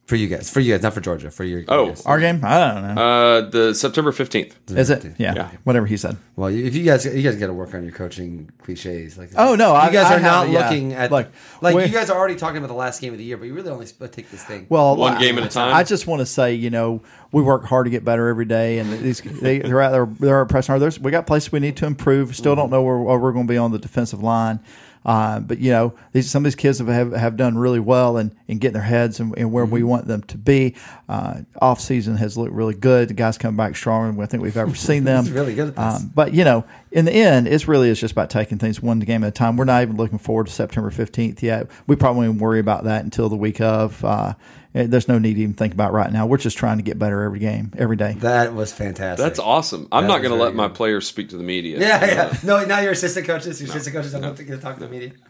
for 0.10 0.16
you 0.16 0.28
guys? 0.28 0.50
For 0.50 0.60
you 0.60 0.74
guys, 0.74 0.82
not 0.82 0.94
for 0.94 1.02
Georgia. 1.02 1.30
For 1.30 1.44
your 1.44 1.64
Oh. 1.68 1.90
guys. 1.90 2.04
Our 2.06 2.20
game. 2.20 2.42
I 2.44 2.74
don't 2.74 2.96
know. 2.96 3.02
Uh, 3.02 3.42
the 3.50 3.74
September 3.76 4.12
fifteenth. 4.12 4.58
is 4.72 4.90
it? 4.90 5.06
Yeah, 5.20 5.36
Yeah. 5.36 5.50
Whatever 5.64 5.86
he 5.86 5.98
said. 5.98 6.18
Well, 6.36 6.50
if 6.50 6.76
you 6.76 6.84
guys, 6.84 7.06
you 7.06 7.22
guys 7.22 7.36
got 7.36 7.48
to 7.48 7.54
work 7.54 7.74
on 7.76 7.84
your 7.84 7.92
coaching 7.92 8.50
cliches. 8.64 9.18
Like, 9.18 9.30
Oh, 9.38 9.54
no, 9.56 9.70
you 9.70 9.76
I- 9.76 9.92
guys 9.92 10.08
I 10.08 10.18
are 10.18 10.20
not 10.20 10.46
have- 10.46 10.54
yeah. 10.54 10.64
looking 10.70 10.94
at 10.94 11.12
Look, 11.12 11.28
like 11.62 11.76
we're- 11.76 11.88
you 11.88 11.94
guys 11.94 12.10
are 12.10 12.18
already 12.18 12.36
talking 12.36 12.58
about 12.58 12.68
the 12.70 12.74
last 12.74 13.02
game 13.02 13.14
of 13.14 13.20
the 13.20 13.24
year, 13.26 13.38
but 13.38 13.46
you 13.46 13.54
really 13.54 13.70
only 13.70 13.86
take 13.86 14.32
this 14.32 14.44
thing. 14.44 14.66
Well, 14.70 14.96
One 14.96 15.18
I- 15.18 15.20
game 15.20 15.38
at 15.38 15.46
a 15.46 15.50
time? 15.50 15.76
I 15.76 15.84
just 15.84 16.08
want 16.08 16.22
to 16.22 16.26
say, 16.26 16.54
you 16.56 16.72
know, 16.72 17.02
we 17.32 17.44
work 17.44 17.66
hard 17.66 17.86
to 17.86 17.92
get 17.92 18.04
better 18.04 18.28
every 18.30 18.46
day, 18.46 18.80
and 18.80 18.92
these 18.92 19.22
they, 19.22 19.60
they're 19.60 19.82
out 19.82 19.92
there. 19.92 20.08
They're 20.20 20.46
pressing 20.46 20.72
hard. 20.74 20.82
There's, 20.82 21.00
we 21.00 21.12
got 21.12 21.28
places 21.28 21.52
we 21.52 21.60
need 21.60 21.78
to 21.78 21.86
improve. 21.86 22.36
Still 22.36 22.56
don't 22.56 22.72
know 22.72 22.82
where, 22.82 22.98
where 22.98 23.20
we're 23.20 23.32
going 23.32 23.46
to 23.46 23.54
be 23.54 23.58
on 23.58 23.72
the 23.72 23.78
defensive 23.78 24.24
line. 24.24 24.60
Uh, 25.06 25.40
but 25.40 25.60
you 25.60 25.72
know, 25.72 25.94
these, 26.12 26.30
some 26.30 26.42
of 26.42 26.46
these 26.46 26.56
kids 26.56 26.80
have, 26.80 26.88
have, 26.88 27.14
have 27.14 27.38
done 27.38 27.58
really 27.58 27.80
well 27.80 28.18
in, 28.18 28.36
in 28.48 28.58
getting 28.58 28.74
their 28.74 28.82
heads 28.84 29.20
and, 29.20 29.36
and 29.38 29.52
where 29.52 29.66
we 29.66 29.84
want 29.84 30.08
them 30.08 30.22
to 30.24 30.38
be. 30.38 30.76
Uh, 31.08 31.42
off 31.62 31.80
season 31.80 32.18
has 32.18 32.38
looked 32.38 32.54
really 32.54 32.76
good. 32.76 33.08
The 33.08 33.14
guys 33.14 33.38
come 33.38 33.56
back 33.56 33.76
stronger 33.76 34.12
than 34.12 34.22
I 34.22 34.26
think 34.26 34.44
we've 34.44 34.58
ever 34.58 34.76
seen 34.76 35.04
them. 35.06 35.26
Really 35.26 35.56
good 35.56 35.70
at 35.70 35.76
this. 35.76 36.02
Um, 36.02 36.12
but 36.14 36.34
you 36.34 36.44
know, 36.44 36.66
in 36.92 37.06
the 37.06 37.12
end, 37.12 37.48
it's 37.48 37.68
really 37.68 37.90
is 37.90 38.00
just 38.00 38.12
about 38.12 38.30
taking 38.30 38.58
things 38.58 38.82
one 38.82 39.00
game 39.00 39.24
at 39.24 39.28
a 39.28 39.32
time. 39.32 39.58
We're 39.58 39.66
not 39.66 39.82
even 39.84 39.98
looking 39.98 40.18
forward 40.18 40.48
to 40.48 40.54
September 40.54 40.90
fifteenth 40.90 41.44
yet. 41.44 41.68
We 41.88 41.96
probably 41.96 42.28
won't 42.28 42.42
worry 42.42 42.60
about 42.60 42.86
that 42.86 43.04
until 43.04 43.30
the 43.30 43.36
week 43.36 43.62
of. 43.62 44.04
Uh, 44.04 44.34
eh, 44.74 44.88
there's 44.88 45.08
no 45.08 45.20
need 45.20 45.36
to 45.36 45.42
even 45.42 45.54
think 45.54 45.74
about 45.74 45.94
right 45.94 46.12
now. 46.12 46.26
We're 46.26 46.38
just 46.38 46.58
trying 46.58 46.78
to 46.78 46.84
get 46.84 46.98
better 46.98 47.22
every 47.22 47.40
game, 47.40 47.74
every 47.78 47.96
day. 47.96 48.14
that 48.20 48.56
was 48.56 48.74
fantastic. 48.74 49.24
That's 49.24 49.40
awesome. 49.40 49.88
I'm 49.92 50.04
That 50.04 50.08
not 50.08 50.18
going 50.18 50.32
to 50.32 50.38
very 50.38 50.50
let 50.50 50.56
my 50.56 50.68
players 50.68 51.08
speak 51.08 51.30
to 51.30 51.38
the 51.38 51.44
media. 51.44 51.80
Yeah, 51.80 52.06
yeah. 52.06 52.38
No, 52.44 52.66
now 52.66 52.80
you're 52.80 52.94
assistant 52.94 53.28
coaches. 53.28 53.62
Your 53.62 53.70
assistant 53.70 53.96
coaches. 53.96 54.16
I'm 54.16 54.22
not 54.22 54.36
going 54.36 54.48
to 54.48 54.58
talk 54.58 54.76
to 54.76 54.82
the 54.82 54.90
media. 54.90 55.12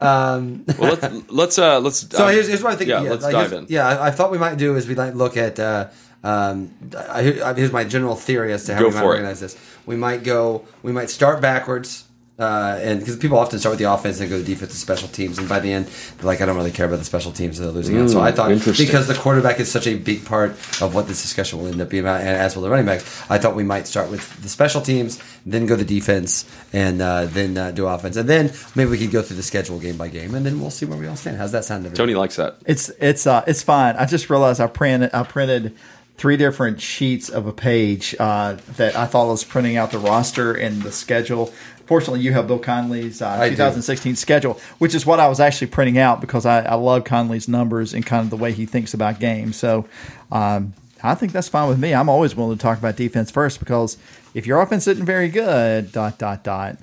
Um, 0.00 0.64
Well, 0.78 0.96
let's 0.98 1.30
let's 1.30 1.58
uh 1.58 1.78
let's. 1.80 2.08
So 2.08 2.26
um, 2.26 2.32
here's, 2.32 2.48
here's 2.48 2.62
what 2.62 2.72
I 2.72 2.76
think. 2.76 2.88
Yeah, 2.88 3.02
Yeah, 3.02 3.10
let's 3.10 3.22
like, 3.22 3.32
dive 3.32 3.52
in. 3.52 3.66
Yeah, 3.68 3.86
I, 3.86 4.06
I 4.06 4.10
thought 4.10 4.30
we 4.32 4.38
might 4.38 4.56
do 4.56 4.74
is 4.76 4.88
we 4.88 4.94
might 4.94 5.14
look 5.14 5.36
at. 5.36 5.60
Uh, 5.60 5.88
um, 6.22 6.70
I, 6.96 7.40
I- 7.44 7.54
here's 7.54 7.72
my 7.72 7.84
general 7.84 8.14
theory 8.16 8.52
as 8.52 8.64
to 8.66 8.74
how 8.74 8.80
Go 8.80 8.88
we 8.88 8.94
might 8.94 9.00
for 9.00 9.12
it. 9.12 9.16
organize 9.16 9.40
this. 9.40 9.56
We 9.86 9.96
might 9.96 10.22
go. 10.22 10.64
We 10.82 10.92
might 10.92 11.10
start 11.10 11.40
backwards. 11.40 12.04
Uh, 12.38 12.78
and 12.80 13.00
because 13.00 13.16
people 13.18 13.36
often 13.36 13.58
start 13.58 13.72
with 13.72 13.78
the 13.78 13.92
offense 13.92 14.18
and 14.18 14.30
go 14.30 14.38
to 14.38 14.42
defense 14.42 14.70
and 14.70 14.78
special 14.80 15.08
teams, 15.08 15.36
and 15.36 15.46
by 15.46 15.60
the 15.60 15.70
end, 15.70 15.84
they're 16.16 16.24
like, 16.24 16.40
I 16.40 16.46
don't 16.46 16.56
really 16.56 16.70
care 16.70 16.86
about 16.86 16.98
the 16.98 17.04
special 17.04 17.32
teams, 17.32 17.58
so 17.58 17.64
they're 17.64 17.70
losing 17.72 17.98
out. 18.00 18.08
So 18.08 18.18
I 18.22 18.32
thought 18.32 18.48
because 18.78 19.06
the 19.08 19.14
quarterback 19.14 19.60
is 19.60 19.70
such 19.70 19.86
a 19.86 19.94
big 19.96 20.24
part 20.24 20.52
of 20.80 20.94
what 20.94 21.06
this 21.06 21.20
discussion 21.20 21.58
will 21.58 21.66
end 21.66 21.82
up 21.82 21.90
being 21.90 22.02
about, 22.02 22.20
and 22.22 22.30
as 22.30 22.56
will 22.56 22.62
the 22.62 22.70
running 22.70 22.86
backs, 22.86 23.04
I 23.30 23.36
thought 23.36 23.54
we 23.54 23.62
might 23.62 23.86
start 23.86 24.10
with 24.10 24.40
the 24.42 24.48
special 24.48 24.80
teams, 24.80 25.22
then 25.44 25.66
go 25.66 25.76
to 25.76 25.84
defense, 25.84 26.46
and 26.72 27.02
uh, 27.02 27.26
then 27.26 27.58
uh, 27.58 27.72
do 27.72 27.86
offense, 27.86 28.16
and 28.16 28.26
then 28.26 28.50
maybe 28.74 28.90
we 28.90 28.96
could 28.96 29.10
go 29.10 29.20
through 29.20 29.36
the 29.36 29.42
schedule 29.42 29.78
game 29.78 29.98
by 29.98 30.08
game, 30.08 30.34
and 30.34 30.46
then 30.46 30.62
we'll 30.62 30.70
see 30.70 30.86
where 30.86 30.96
we 30.98 31.08
all 31.08 31.16
stand. 31.16 31.36
How's 31.36 31.52
that 31.52 31.66
sound? 31.66 31.84
everybody? 31.84 31.98
Tony 31.98 32.14
likes 32.14 32.36
that. 32.36 32.56
It's 32.64 32.88
it's 33.00 33.26
uh 33.26 33.44
it's 33.46 33.62
fine. 33.62 33.96
I 33.96 34.06
just 34.06 34.30
realized 34.30 34.62
I 34.62 34.66
printed 34.66 35.10
I 35.12 35.24
printed 35.24 35.76
three 36.20 36.36
different 36.36 36.82
sheets 36.82 37.30
of 37.30 37.46
a 37.46 37.52
page 37.52 38.14
uh, 38.18 38.54
that 38.76 38.94
I 38.94 39.06
thought 39.06 39.28
was 39.28 39.42
printing 39.42 39.78
out 39.78 39.90
the 39.90 39.98
roster 39.98 40.52
and 40.52 40.82
the 40.82 40.92
schedule. 40.92 41.46
Fortunately, 41.86 42.20
you 42.20 42.34
have 42.34 42.46
Bill 42.46 42.58
Connelly's 42.58 43.22
uh, 43.22 43.28
I 43.28 43.48
do. 43.48 43.56
2016 43.56 44.16
schedule, 44.16 44.60
which 44.76 44.94
is 44.94 45.06
what 45.06 45.18
I 45.18 45.28
was 45.28 45.40
actually 45.40 45.68
printing 45.68 45.96
out 45.96 46.20
because 46.20 46.44
I, 46.44 46.60
I 46.60 46.74
love 46.74 47.04
Connelly's 47.04 47.48
numbers 47.48 47.94
and 47.94 48.04
kind 48.04 48.22
of 48.22 48.28
the 48.28 48.36
way 48.36 48.52
he 48.52 48.66
thinks 48.66 48.92
about 48.92 49.18
games. 49.18 49.56
So 49.56 49.86
um, 50.30 50.74
I 51.02 51.14
think 51.14 51.32
that's 51.32 51.48
fine 51.48 51.70
with 51.70 51.78
me. 51.78 51.94
I'm 51.94 52.10
always 52.10 52.36
willing 52.36 52.58
to 52.58 52.62
talk 52.62 52.76
about 52.76 52.96
defense 52.96 53.30
first 53.30 53.58
because 53.58 53.96
if 54.34 54.46
your 54.46 54.60
offense 54.60 54.86
isn't 54.86 55.06
very 55.06 55.30
good, 55.30 55.90
dot 55.90 56.18
dot 56.18 56.44
dot. 56.44 56.76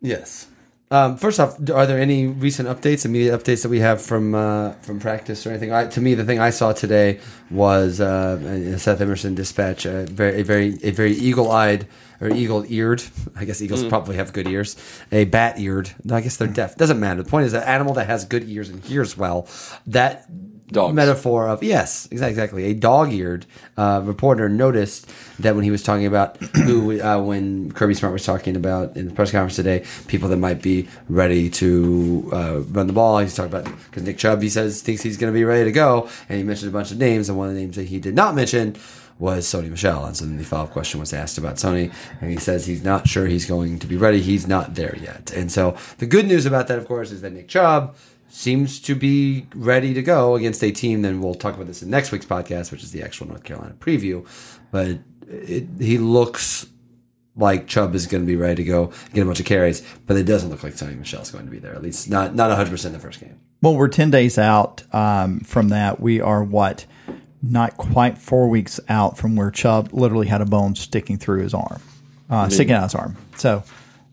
Yes. 0.00 0.46
Um, 0.92 1.16
first 1.16 1.38
off, 1.38 1.56
are 1.70 1.86
there 1.86 2.00
any 2.00 2.26
recent 2.26 2.68
updates, 2.68 3.04
immediate 3.04 3.40
updates 3.40 3.62
that 3.62 3.68
we 3.68 3.78
have 3.78 4.02
from 4.02 4.34
uh, 4.34 4.72
from 4.82 4.98
practice 4.98 5.46
or 5.46 5.50
anything? 5.50 5.72
I, 5.72 5.86
to 5.86 6.00
me, 6.00 6.14
the 6.14 6.24
thing 6.24 6.40
I 6.40 6.50
saw 6.50 6.72
today 6.72 7.20
was 7.48 8.00
uh, 8.00 8.76
Seth 8.76 9.00
Emerson 9.00 9.36
dispatch, 9.36 9.86
a 9.86 10.04
very, 10.06 10.40
a 10.40 10.42
very, 10.42 10.78
a 10.82 10.90
very 10.90 11.12
eagle-eyed 11.12 11.86
or 12.20 12.30
eagle-eared. 12.30 13.04
I 13.36 13.44
guess 13.44 13.62
eagles 13.62 13.84
probably 13.84 14.16
have 14.16 14.32
good 14.32 14.48
ears. 14.48 14.74
A 15.12 15.26
bat-eared. 15.26 15.92
I 16.10 16.22
guess 16.22 16.36
they're 16.38 16.48
deaf. 16.48 16.74
Doesn't 16.74 16.98
matter. 16.98 17.22
The 17.22 17.30
point 17.30 17.46
is, 17.46 17.52
an 17.52 17.62
animal 17.62 17.94
that 17.94 18.08
has 18.08 18.24
good 18.24 18.48
ears 18.48 18.68
and 18.68 18.82
hears 18.84 19.16
well. 19.16 19.46
That 19.86 20.26
Dogs. 20.72 20.94
metaphor 20.94 21.48
of 21.48 21.62
yes, 21.62 22.08
exactly. 22.10 22.64
A 22.64 22.74
dog-eared 22.74 23.46
uh, 23.76 24.02
reporter 24.04 24.48
noticed 24.48 25.10
that 25.38 25.54
when 25.54 25.64
he 25.64 25.70
was 25.70 25.82
talking 25.82 26.06
about 26.06 26.36
who, 26.64 27.00
uh, 27.00 27.20
when 27.20 27.72
Kirby 27.72 27.94
Smart 27.94 28.12
was 28.12 28.24
talking 28.24 28.56
about 28.56 28.96
in 28.96 29.08
the 29.08 29.14
press 29.14 29.30
conference 29.30 29.56
today, 29.56 29.84
people 30.06 30.28
that 30.28 30.36
might 30.36 30.62
be 30.62 30.88
ready 31.08 31.50
to 31.50 32.30
uh, 32.32 32.60
run 32.68 32.86
the 32.86 32.92
ball. 32.92 33.18
He's 33.18 33.34
talking 33.34 33.52
about 33.52 33.64
because 33.86 34.02
Nick 34.02 34.18
Chubb, 34.18 34.42
he 34.42 34.48
says 34.48 34.82
thinks 34.82 35.02
he's 35.02 35.16
going 35.16 35.32
to 35.32 35.38
be 35.38 35.44
ready 35.44 35.64
to 35.64 35.72
go, 35.72 36.08
and 36.28 36.38
he 36.38 36.44
mentioned 36.44 36.70
a 36.70 36.72
bunch 36.72 36.90
of 36.90 36.98
names, 36.98 37.28
and 37.28 37.38
one 37.38 37.48
of 37.48 37.54
the 37.54 37.60
names 37.60 37.76
that 37.76 37.88
he 37.88 37.98
did 37.98 38.14
not 38.14 38.34
mention 38.34 38.76
was 39.20 39.46
Sony 39.46 39.70
Michel. 39.70 40.04
And 40.06 40.16
so 40.16 40.24
then 40.24 40.38
the 40.38 40.44
follow 40.44 40.64
up 40.64 40.70
question 40.70 40.98
was 40.98 41.12
asked 41.12 41.38
about 41.38 41.56
Sony, 41.56 41.92
and 42.20 42.30
he 42.30 42.38
says 42.38 42.66
he's 42.66 42.82
not 42.82 43.06
sure 43.06 43.26
he's 43.26 43.44
going 43.44 43.78
to 43.78 43.86
be 43.86 43.96
ready. 43.96 44.20
He's 44.20 44.48
not 44.48 44.74
there 44.74 44.96
yet. 45.00 45.30
And 45.30 45.52
so 45.52 45.76
the 45.98 46.06
good 46.06 46.26
news 46.26 46.46
about 46.46 46.68
that, 46.68 46.78
of 46.78 46.88
course, 46.88 47.10
is 47.12 47.20
that 47.20 47.32
Nick 47.32 47.48
Chubb 47.48 47.94
seems 48.30 48.80
to 48.80 48.94
be 48.94 49.46
ready 49.54 49.92
to 49.94 50.02
go 50.02 50.36
against 50.36 50.62
a 50.62 50.70
team. 50.70 51.02
Then 51.02 51.20
we'll 51.20 51.34
talk 51.34 51.54
about 51.54 51.66
this 51.66 51.82
in 51.82 51.90
next 51.90 52.12
week's 52.12 52.26
podcast, 52.26 52.70
which 52.70 52.82
is 52.82 52.92
the 52.92 53.02
actual 53.02 53.28
North 53.28 53.44
Carolina 53.44 53.74
preview. 53.78 54.26
But 54.70 54.98
it, 55.28 55.66
he 55.78 55.98
looks 55.98 56.66
like 57.36 57.66
Chubb 57.66 57.94
is 57.94 58.06
going 58.06 58.22
to 58.22 58.26
be 58.26 58.36
ready 58.36 58.56
to 58.56 58.64
go 58.64 58.92
get 59.12 59.22
a 59.22 59.24
bunch 59.24 59.40
of 59.40 59.46
carries, 59.46 59.82
but 60.06 60.16
it 60.16 60.24
doesn't 60.24 60.50
look 60.50 60.62
like 60.62 60.74
Sony 60.74 60.98
Michel's 60.98 61.30
going 61.30 61.44
to 61.44 61.50
be 61.50 61.58
there. 61.58 61.74
At 61.74 61.82
least 61.82 62.10
not 62.10 62.34
not 62.34 62.48
100 62.48 62.70
percent 62.70 62.94
in 62.94 63.00
the 63.00 63.06
first 63.06 63.20
game. 63.20 63.38
Well, 63.62 63.74
we're 63.74 63.88
10 63.88 64.10
days 64.10 64.38
out 64.38 64.82
um, 64.94 65.40
from 65.40 65.68
that. 65.68 66.00
We 66.00 66.20
are 66.20 66.42
what? 66.42 66.86
Not 67.42 67.76
quite 67.76 68.16
four 68.16 68.48
weeks 68.48 68.80
out 68.88 69.18
from 69.18 69.36
where 69.36 69.50
Chubb 69.50 69.92
literally 69.92 70.28
had 70.28 70.40
a 70.40 70.46
bone 70.46 70.74
sticking 70.74 71.18
through 71.18 71.42
his 71.42 71.52
arm, 71.54 71.80
uh, 72.30 72.48
sticking 72.48 72.74
out 72.74 72.84
his 72.84 72.94
arm. 72.94 73.16
So, 73.36 73.62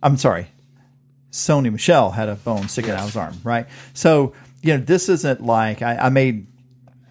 I'm 0.03 0.17
sorry. 0.17 0.47
Sony 1.37 1.71
Michel 1.71 2.11
had 2.11 2.29
a 2.29 2.35
bone 2.35 2.67
sticking 2.67 2.91
out 2.91 2.99
of 2.99 3.05
his 3.05 3.15
arm, 3.15 3.39
right? 3.43 3.67
So, 3.93 4.33
you 4.63 4.75
know, 4.75 4.83
this 4.83 5.07
isn't 5.07 5.41
like 5.41 5.81
I, 5.81 5.97
I 5.97 6.09
made. 6.09 6.47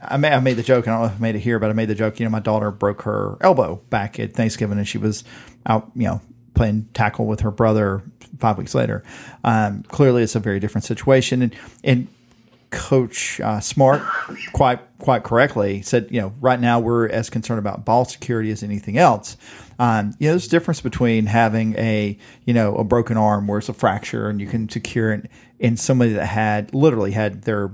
I 0.03 0.19
made, 0.19 0.33
I 0.33 0.41
made 0.41 0.55
the 0.55 0.63
joke. 0.63 0.87
I 0.87 0.91
don't 0.91 1.01
know 1.01 1.07
if 1.07 1.15
I 1.15 1.19
made 1.19 1.37
it 1.37 1.41
here, 1.41 1.59
but 1.59 1.71
I 1.71 1.73
made 1.73 1.89
the 1.89 1.95
joke. 1.95 2.21
You 2.21 2.27
know, 2.27 2.31
my 2.31 2.41
daughter 2.41 2.71
broke 2.71 3.03
her 3.03 3.39
elbow 3.41 3.77
back 3.89 4.21
at 4.21 4.35
Thanksgiving, 4.35 4.79
and 4.79 4.87
she 4.87 4.99
was 4.99 5.25
out, 5.65 5.91
you 5.95 6.07
know, 6.07 6.21
playing 6.55 6.89
tackle 6.93 7.27
with 7.27 7.41
her 7.41 7.51
brother 7.51 8.03
five 8.39 8.59
weeks 8.59 8.75
later. 8.75 9.03
Um, 9.43 9.85
clearly, 9.85 10.23
it's 10.23 10.35
a 10.35 10.41
very 10.41 10.61
different 10.61 10.85
situation, 10.85 11.41
and 11.41 11.55
and 11.83 12.09
Coach 12.77 13.41
uh, 13.41 13.59
Smart 13.61 14.03
quite 14.53 14.81
quite 14.99 15.23
correctly 15.23 15.83
said, 15.83 16.09
you 16.11 16.21
know, 16.21 16.33
right 16.41 16.61
now 16.61 16.79
we're 16.79 17.09
as 17.09 17.31
concerned 17.31 17.59
about 17.59 17.85
ball 17.85 18.05
security 18.05 18.51
as 18.51 18.63
anything 18.63 18.99
else. 18.99 19.37
Um, 19.79 20.15
you 20.19 20.29
know, 20.29 20.33
there's 20.33 20.47
a 20.47 20.51
difference 20.51 20.81
between 20.81 21.27
having 21.27 21.75
a 21.77 22.19
you 22.45 22.55
know 22.55 22.77
a 22.77 22.85
broken 22.85 23.17
arm 23.17 23.47
where 23.47 23.59
it's 23.59 23.69
a 23.69 23.75
fracture 23.75 24.29
and 24.29 24.41
you 24.41 24.47
can 24.47 24.69
secure 24.69 25.13
it, 25.13 25.31
and 25.59 25.79
somebody 25.79 26.13
that 26.13 26.27
had 26.27 26.75
literally 26.75 27.13
had 27.13 27.43
their 27.43 27.73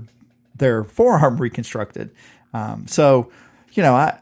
their 0.55 0.83
forearm 0.83 1.37
reconstructed. 1.41 2.11
Um, 2.53 2.87
so, 2.87 3.31
you 3.73 3.83
know, 3.83 3.93
I 3.93 4.19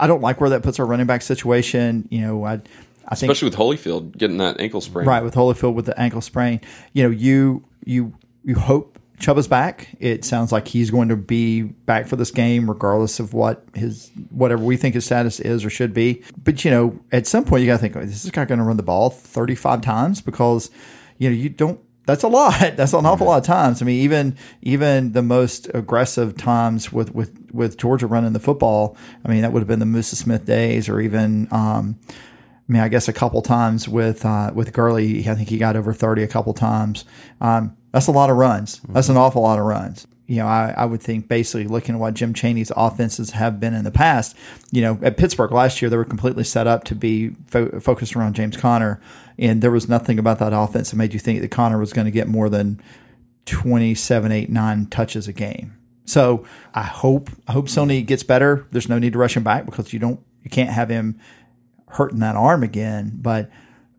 I 0.00 0.06
don't 0.06 0.20
like 0.20 0.40
where 0.40 0.50
that 0.50 0.62
puts 0.62 0.80
our 0.80 0.86
running 0.86 1.06
back 1.06 1.22
situation. 1.22 2.08
You 2.10 2.20
know, 2.20 2.44
I 2.44 2.60
I 3.06 3.14
think 3.14 3.30
Especially 3.30 3.50
with 3.50 3.58
Holyfield 3.58 4.16
getting 4.18 4.38
that 4.38 4.60
ankle 4.60 4.80
sprain. 4.80 5.06
right 5.06 5.22
with 5.22 5.34
Holyfield 5.34 5.74
with 5.74 5.86
the 5.86 5.98
ankle 5.98 6.20
sprain. 6.20 6.60
You 6.92 7.04
know, 7.04 7.10
you 7.10 7.64
you 7.84 8.14
you 8.44 8.56
hope 8.56 8.98
Chubb 9.18 9.38
is 9.38 9.46
back. 9.46 9.94
It 10.00 10.24
sounds 10.24 10.50
like 10.50 10.66
he's 10.66 10.90
going 10.90 11.08
to 11.08 11.16
be 11.16 11.62
back 11.62 12.06
for 12.06 12.16
this 12.16 12.30
game, 12.30 12.68
regardless 12.68 13.20
of 13.20 13.32
what 13.32 13.64
his 13.74 14.10
whatever 14.30 14.64
we 14.64 14.76
think 14.76 14.94
his 14.94 15.04
status 15.04 15.38
is 15.40 15.64
or 15.64 15.70
should 15.70 15.94
be. 15.94 16.22
But 16.42 16.64
you 16.64 16.70
know, 16.70 16.98
at 17.12 17.26
some 17.26 17.44
point 17.44 17.62
you 17.62 17.66
got 17.68 17.74
to 17.74 17.78
think, 17.78 17.96
is 17.96 18.22
this 18.22 18.32
guy 18.32 18.44
going 18.44 18.58
to 18.58 18.64
run 18.64 18.76
the 18.76 18.82
ball 18.82 19.10
thirty 19.10 19.54
five 19.54 19.82
times? 19.82 20.20
Because 20.20 20.70
you 21.18 21.28
know 21.28 21.36
you 21.36 21.48
don't. 21.48 21.80
That's 22.06 22.22
a 22.22 22.28
lot. 22.28 22.58
That's 22.76 22.92
an 22.92 23.06
awful 23.06 23.28
lot 23.28 23.38
of 23.38 23.44
times. 23.44 23.80
I 23.80 23.84
mean, 23.84 24.02
even 24.02 24.36
even 24.62 25.12
the 25.12 25.22
most 25.22 25.70
aggressive 25.72 26.36
times 26.36 26.92
with 26.92 27.14
with 27.14 27.50
with 27.52 27.78
Georgia 27.78 28.08
running 28.08 28.32
the 28.32 28.40
football. 28.40 28.96
I 29.24 29.28
mean, 29.28 29.42
that 29.42 29.52
would 29.52 29.60
have 29.60 29.68
been 29.68 29.78
the 29.80 29.86
Musa 29.86 30.16
Smith 30.16 30.44
days, 30.44 30.88
or 30.88 31.00
even. 31.00 31.48
Um, 31.52 31.98
I 32.66 32.72
mean, 32.72 32.80
I 32.80 32.88
guess 32.88 33.08
a 33.08 33.12
couple 33.12 33.42
times 33.42 33.86
with 33.88 34.24
uh, 34.24 34.50
with 34.54 34.72
Gurley, 34.72 35.28
I 35.28 35.34
think 35.34 35.50
he 35.50 35.58
got 35.58 35.76
over 35.76 35.92
thirty 35.92 36.22
a 36.22 36.26
couple 36.26 36.54
times. 36.54 37.04
Um, 37.40 37.76
that's 37.94 38.08
a 38.08 38.12
lot 38.12 38.28
of 38.28 38.36
runs. 38.36 38.80
That's 38.88 39.08
an 39.08 39.14
mm-hmm. 39.14 39.22
awful 39.22 39.42
lot 39.42 39.60
of 39.60 39.64
runs. 39.66 40.04
You 40.26 40.38
know, 40.38 40.48
I, 40.48 40.74
I 40.76 40.84
would 40.84 41.00
think 41.00 41.28
basically 41.28 41.68
looking 41.68 41.94
at 41.94 42.00
what 42.00 42.14
Jim 42.14 42.34
Chaney's 42.34 42.72
offenses 42.76 43.30
have 43.30 43.60
been 43.60 43.72
in 43.72 43.84
the 43.84 43.92
past. 43.92 44.36
You 44.72 44.82
know, 44.82 44.98
at 45.00 45.16
Pittsburgh 45.16 45.52
last 45.52 45.80
year, 45.80 45.88
they 45.88 45.96
were 45.96 46.04
completely 46.04 46.42
set 46.42 46.66
up 46.66 46.82
to 46.84 46.96
be 46.96 47.36
fo- 47.46 47.78
focused 47.78 48.16
around 48.16 48.34
James 48.34 48.56
Conner, 48.56 49.00
and 49.38 49.62
there 49.62 49.70
was 49.70 49.88
nothing 49.88 50.18
about 50.18 50.40
that 50.40 50.52
offense 50.52 50.90
that 50.90 50.96
made 50.96 51.12
you 51.12 51.20
think 51.20 51.40
that 51.40 51.52
Conner 51.52 51.78
was 51.78 51.92
going 51.92 52.06
to 52.06 52.10
get 52.10 52.26
more 52.26 52.48
than 52.48 52.82
27, 53.44 54.32
8, 54.32 54.50
9 54.50 54.86
touches 54.86 55.28
a 55.28 55.32
game. 55.32 55.78
So 56.04 56.44
I 56.74 56.82
hope 56.82 57.30
I 57.46 57.52
hope 57.52 57.66
Sony 57.66 58.04
gets 58.04 58.24
better. 58.24 58.66
There's 58.72 58.88
no 58.88 58.98
need 58.98 59.12
to 59.12 59.20
rush 59.20 59.36
him 59.36 59.44
back 59.44 59.66
because 59.66 59.92
you 59.92 60.00
don't 60.00 60.18
you 60.42 60.50
can't 60.50 60.70
have 60.70 60.88
him 60.88 61.20
hurting 61.90 62.18
that 62.18 62.34
arm 62.34 62.64
again. 62.64 63.12
But 63.14 63.50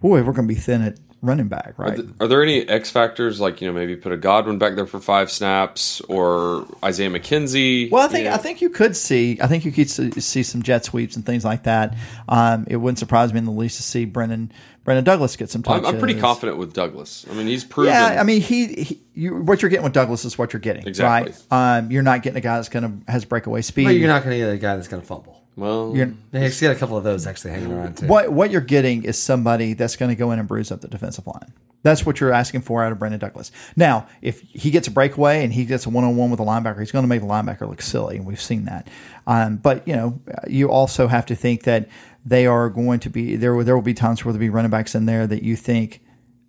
boy, 0.02 0.22
we're 0.22 0.34
going 0.34 0.50
to 0.50 0.54
be 0.54 0.60
thin 0.60 0.82
at 0.82 1.00
running 1.26 1.48
back, 1.48 1.74
right? 1.78 2.00
Are 2.20 2.28
there 2.28 2.42
any 2.44 2.68
X 2.68 2.90
factors 2.90 3.40
like 3.40 3.62
you 3.62 3.68
know 3.68 3.74
maybe 3.74 3.96
put 3.96 4.12
a 4.12 4.18
Godwin 4.18 4.58
back 4.58 4.76
there 4.76 4.88
for 4.88 5.00
five 5.00 5.32
snaps 5.32 6.02
or 6.02 6.66
Isaiah 6.84 7.10
McKenzie? 7.10 7.92
Well, 7.92 8.04
I 8.04 8.08
think 8.08 8.24
you 8.24 8.30
know? 8.30 8.36
I 8.36 8.38
think 8.38 8.62
you 8.62 8.70
could 8.70 8.96
see 8.96 9.38
I 9.42 9.48
think 9.48 9.66
you 9.66 9.72
could 9.72 9.90
see, 9.90 10.12
see 10.12 10.44
some 10.44 10.62
jet 10.62 10.86
sweeps 10.86 11.16
and 11.16 11.26
things 11.26 11.44
like 11.44 11.64
that. 11.64 11.96
Um, 12.28 12.66
it 12.68 12.78
wouldn't 12.78 13.00
surprise 13.00 13.34
me 13.34 13.40
in 13.40 13.46
the 13.46 13.52
least 13.52 13.78
to 13.78 13.84
see 13.84 14.06
Brendan 14.06 14.52
Brendan 14.86 15.04
Douglas 15.04 15.36
get 15.36 15.50
some 15.50 15.64
I'm, 15.66 15.82
touches. 15.82 15.94
I'm 15.96 16.00
pretty 16.00 16.20
confident 16.20 16.60
with 16.60 16.74
Douglas. 16.74 17.26
I 17.30 17.34
mean, 17.34 17.48
he's 17.48 17.64
proven. 17.64 17.92
Yeah, 17.92 18.18
I 18.22 18.24
mean, 18.24 18.40
he, 18.40 18.68
he 18.68 19.02
you, 19.16 19.36
what 19.36 19.62
you're 19.62 19.70
getting 19.70 19.84
with 19.84 19.94
Douglas 19.94 20.26
is 20.26 20.38
what 20.38 20.54
you're 20.54 20.60
getting, 20.60 20.88
Exactly. 20.88 21.34
right? 21.52 21.80
Um, 21.80 21.90
you're 21.90 22.04
not 22.04 22.22
getting 22.22 22.38
a 22.38 22.42
guy 22.42 22.58
that's 22.58 22.70
going 22.70 23.04
to 23.04 23.12
has 23.12 23.26
breakaway 23.26 23.64
speed. 23.64 23.86
But 23.86 23.96
you're 23.96 24.08
not 24.08 24.24
going 24.24 24.40
to 24.40 24.46
get 24.46 24.54
a 24.54 24.58
guy 24.58 24.76
that's 24.76 24.88
going 24.88 25.02
to 25.02 25.08
fumble. 25.08 25.35
Well, 25.56 25.94
You're- 25.96 26.14
Yeah, 26.32 26.42
He's 26.42 26.60
got 26.62 26.76
a 26.76 26.80
couple 26.80 26.98
of 26.98 27.04
those 27.04 27.26
actually 27.28 27.52
hanging 27.52 27.72
around 27.72 27.98
too. 27.98 28.08
what 28.08 28.32
what 28.32 28.52
you're 28.52 28.62
getting 28.62 29.04
is 29.04 29.18
somebody 29.22 29.74
that's 29.74 29.96
going 29.96 30.10
to 30.10 30.16
go 30.16 30.32
in 30.32 30.40
and 30.40 30.48
bruise 30.48 30.72
up 30.72 30.82
the 30.82 30.88
defensive 30.88 31.26
line. 31.28 31.54
That's 31.84 32.04
what 32.04 32.20
you're 32.20 32.34
asking 32.34 32.62
for 32.62 32.84
out 32.84 32.92
of 32.92 32.98
Brendan 32.98 33.20
Douglas. 33.20 33.52
Now, 33.76 34.08
if 34.24 34.42
he 34.42 34.72
gets 34.72 34.88
a 34.88 34.92
breakaway 34.92 35.44
and 35.44 35.54
he 35.54 35.66
gets 35.66 35.86
a 35.86 35.90
one 35.92 36.04
on 36.04 36.16
one 36.16 36.32
with 36.32 36.40
a 36.40 36.44
linebacker, 36.44 36.80
he's 36.80 36.92
going 36.92 37.04
to 37.04 37.08
make 37.08 37.22
the 37.22 37.28
linebacker 37.28 37.70
look 37.70 37.82
silly, 37.82 38.18
and 38.18 38.26
we've 38.26 38.42
seen 38.42 38.66
that. 38.66 38.88
Um, 39.28 39.58
but 39.58 39.88
you 39.88 39.96
know, 39.96 40.20
you 40.48 40.70
also 40.72 41.08
have 41.08 41.28
to 41.28 41.36
think 41.36 41.64
that 41.64 41.88
they 42.26 42.48
are 42.48 42.70
going 42.72 43.00
to 43.02 43.10
be 43.12 43.36
there. 43.36 43.64
There 43.64 43.76
will 43.76 43.84
be 43.84 43.94
times 43.94 44.26
where 44.26 44.34
there'll 44.34 44.40
be 44.46 44.50
running 44.50 44.72
backs 44.72 44.96
in 44.96 45.06
there 45.06 45.28
that 45.28 45.44
you 45.44 45.56
think 45.56 46.02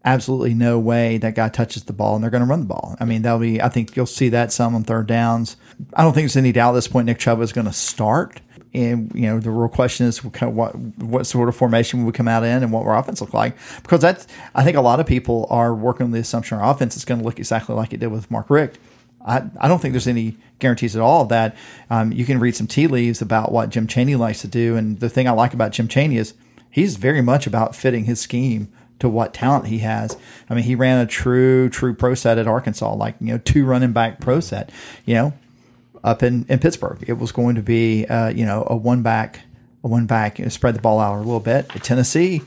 absolutely 0.07 0.55
no 0.55 0.79
way 0.79 1.19
that 1.19 1.35
guy 1.35 1.49
touches 1.49 1.83
the 1.85 1.93
ball 1.93 2.15
and 2.15 2.23
they're 2.23 2.31
going 2.31 2.43
to 2.43 2.49
run 2.49 2.61
the 2.61 2.67
ball. 2.67 2.97
I 3.01 3.05
mean, 3.05 3.23
that'll 3.23 3.41
be, 3.41 3.61
I 3.61 3.69
think 3.69 3.97
you'll 3.97 4.07
see 4.07 4.29
that 4.31 4.53
some 4.53 4.75
on 4.75 4.85
third 4.85 5.07
downs. 5.09 5.57
I 5.95 6.03
don't 6.03 6.13
think 6.15 6.23
there's 6.23 6.37
any 6.37 6.53
doubt 6.53 6.71
at 6.71 6.75
this 6.77 6.87
point 6.89 7.07
Nick 7.07 7.19
Chubb 7.19 7.41
is 7.43 7.53
going 7.53 7.67
to 7.67 7.73
start. 7.73 8.41
And, 8.77 9.11
you 9.15 9.23
know, 9.23 9.41
the 9.41 9.51
real 9.51 9.69
question 9.69 10.07
is 10.07 10.23
what, 10.23 10.35
kind 10.35 10.51
of 10.51 10.57
what, 10.57 10.77
what 11.03 11.27
sort 11.27 11.49
of 11.49 11.57
formation 11.57 12.05
we 12.05 12.13
come 12.13 12.29
out 12.29 12.45
in 12.45 12.63
and 12.63 12.71
what 12.71 12.85
our 12.87 12.97
offense 12.99 13.23
look 13.23 13.33
like. 13.33 13.57
Because 13.83 14.03
that's, 14.03 14.27
I 14.55 14.65
think 14.65 14.77
a 14.77 14.83
lot 14.83 15.01
of 15.01 15.07
people 15.07 15.47
are 15.49 15.75
working 15.75 16.05
on 16.05 16.11
the 16.11 16.21
assumption 16.21 16.59
our 16.59 16.71
offense 16.71 16.95
is 16.95 17.05
going 17.05 17.21
to 17.21 17.25
look 17.25 17.39
exactly 17.39 17.75
like 17.75 17.95
it 17.95 18.01
did 18.01 18.09
with 18.09 18.31
Mark 18.31 18.51
Richt. 18.51 18.79
I, 19.25 19.45
I 19.59 19.67
don't 19.67 19.81
think 19.81 19.95
there's 19.95 20.07
any 20.07 20.37
guarantees 20.59 20.95
at 20.95 21.01
all 21.01 21.25
that. 21.25 21.57
Um, 21.89 22.13
you 22.13 22.27
can 22.27 22.39
read 22.39 22.55
some 22.55 22.67
tea 22.67 22.87
leaves 22.87 23.23
about 23.23 23.51
what 23.51 23.71
Jim 23.71 23.87
Chaney 23.87 24.15
likes 24.15 24.43
to 24.43 24.49
do. 24.49 24.77
And 24.77 25.01
the 25.01 25.09
thing 25.09 25.27
I 25.27 25.33
like 25.33 25.55
about 25.55 25.73
Jim 25.73 25.89
Chaney 25.89 26.19
is 26.19 26.35
he's 26.71 26.97
very 26.97 27.23
much 27.23 27.47
about 27.47 27.75
fitting 27.75 28.05
his 28.05 28.21
scheme 28.21 28.71
to 28.99 29.09
what 29.09 29.33
talent 29.33 29.67
he 29.67 29.79
has. 29.79 30.17
I 30.51 30.55
mean, 30.55 30.65
he 30.65 30.75
ran 30.75 30.99
a 30.99 31.07
true, 31.07 31.71
true 31.71 31.95
pro 31.95 32.15
set 32.15 32.39
at 32.39 32.47
Arkansas, 32.47 32.95
like, 32.95 33.17
you 33.21 33.29
know, 33.29 33.39
two 33.39 33.65
running 33.65 33.93
back 33.93 34.21
pro 34.21 34.41
set, 34.41 34.71
you 35.07 35.15
know, 35.15 35.33
up 36.05 36.23
in, 36.23 36.47
in 36.49 36.59
Pittsburgh. 36.59 37.03
It 37.07 37.15
was 37.15 37.33
going 37.33 37.55
to 37.57 37.63
be, 37.63 38.07
uh, 38.07 38.29
you 38.29 38.45
know, 38.47 38.67
a 38.69 38.77
one 38.77 39.03
back, 39.03 39.41
a 39.85 39.89
one 39.89 40.07
back, 40.07 40.39
you 40.39 40.45
know, 40.45 40.49
spread 40.49 40.75
the 40.75 40.81
ball 40.81 40.99
out 41.01 41.17
a 41.17 41.19
little 41.19 41.41
bit. 41.41 41.75
At 41.75 41.83
Tennessee, 41.85 42.43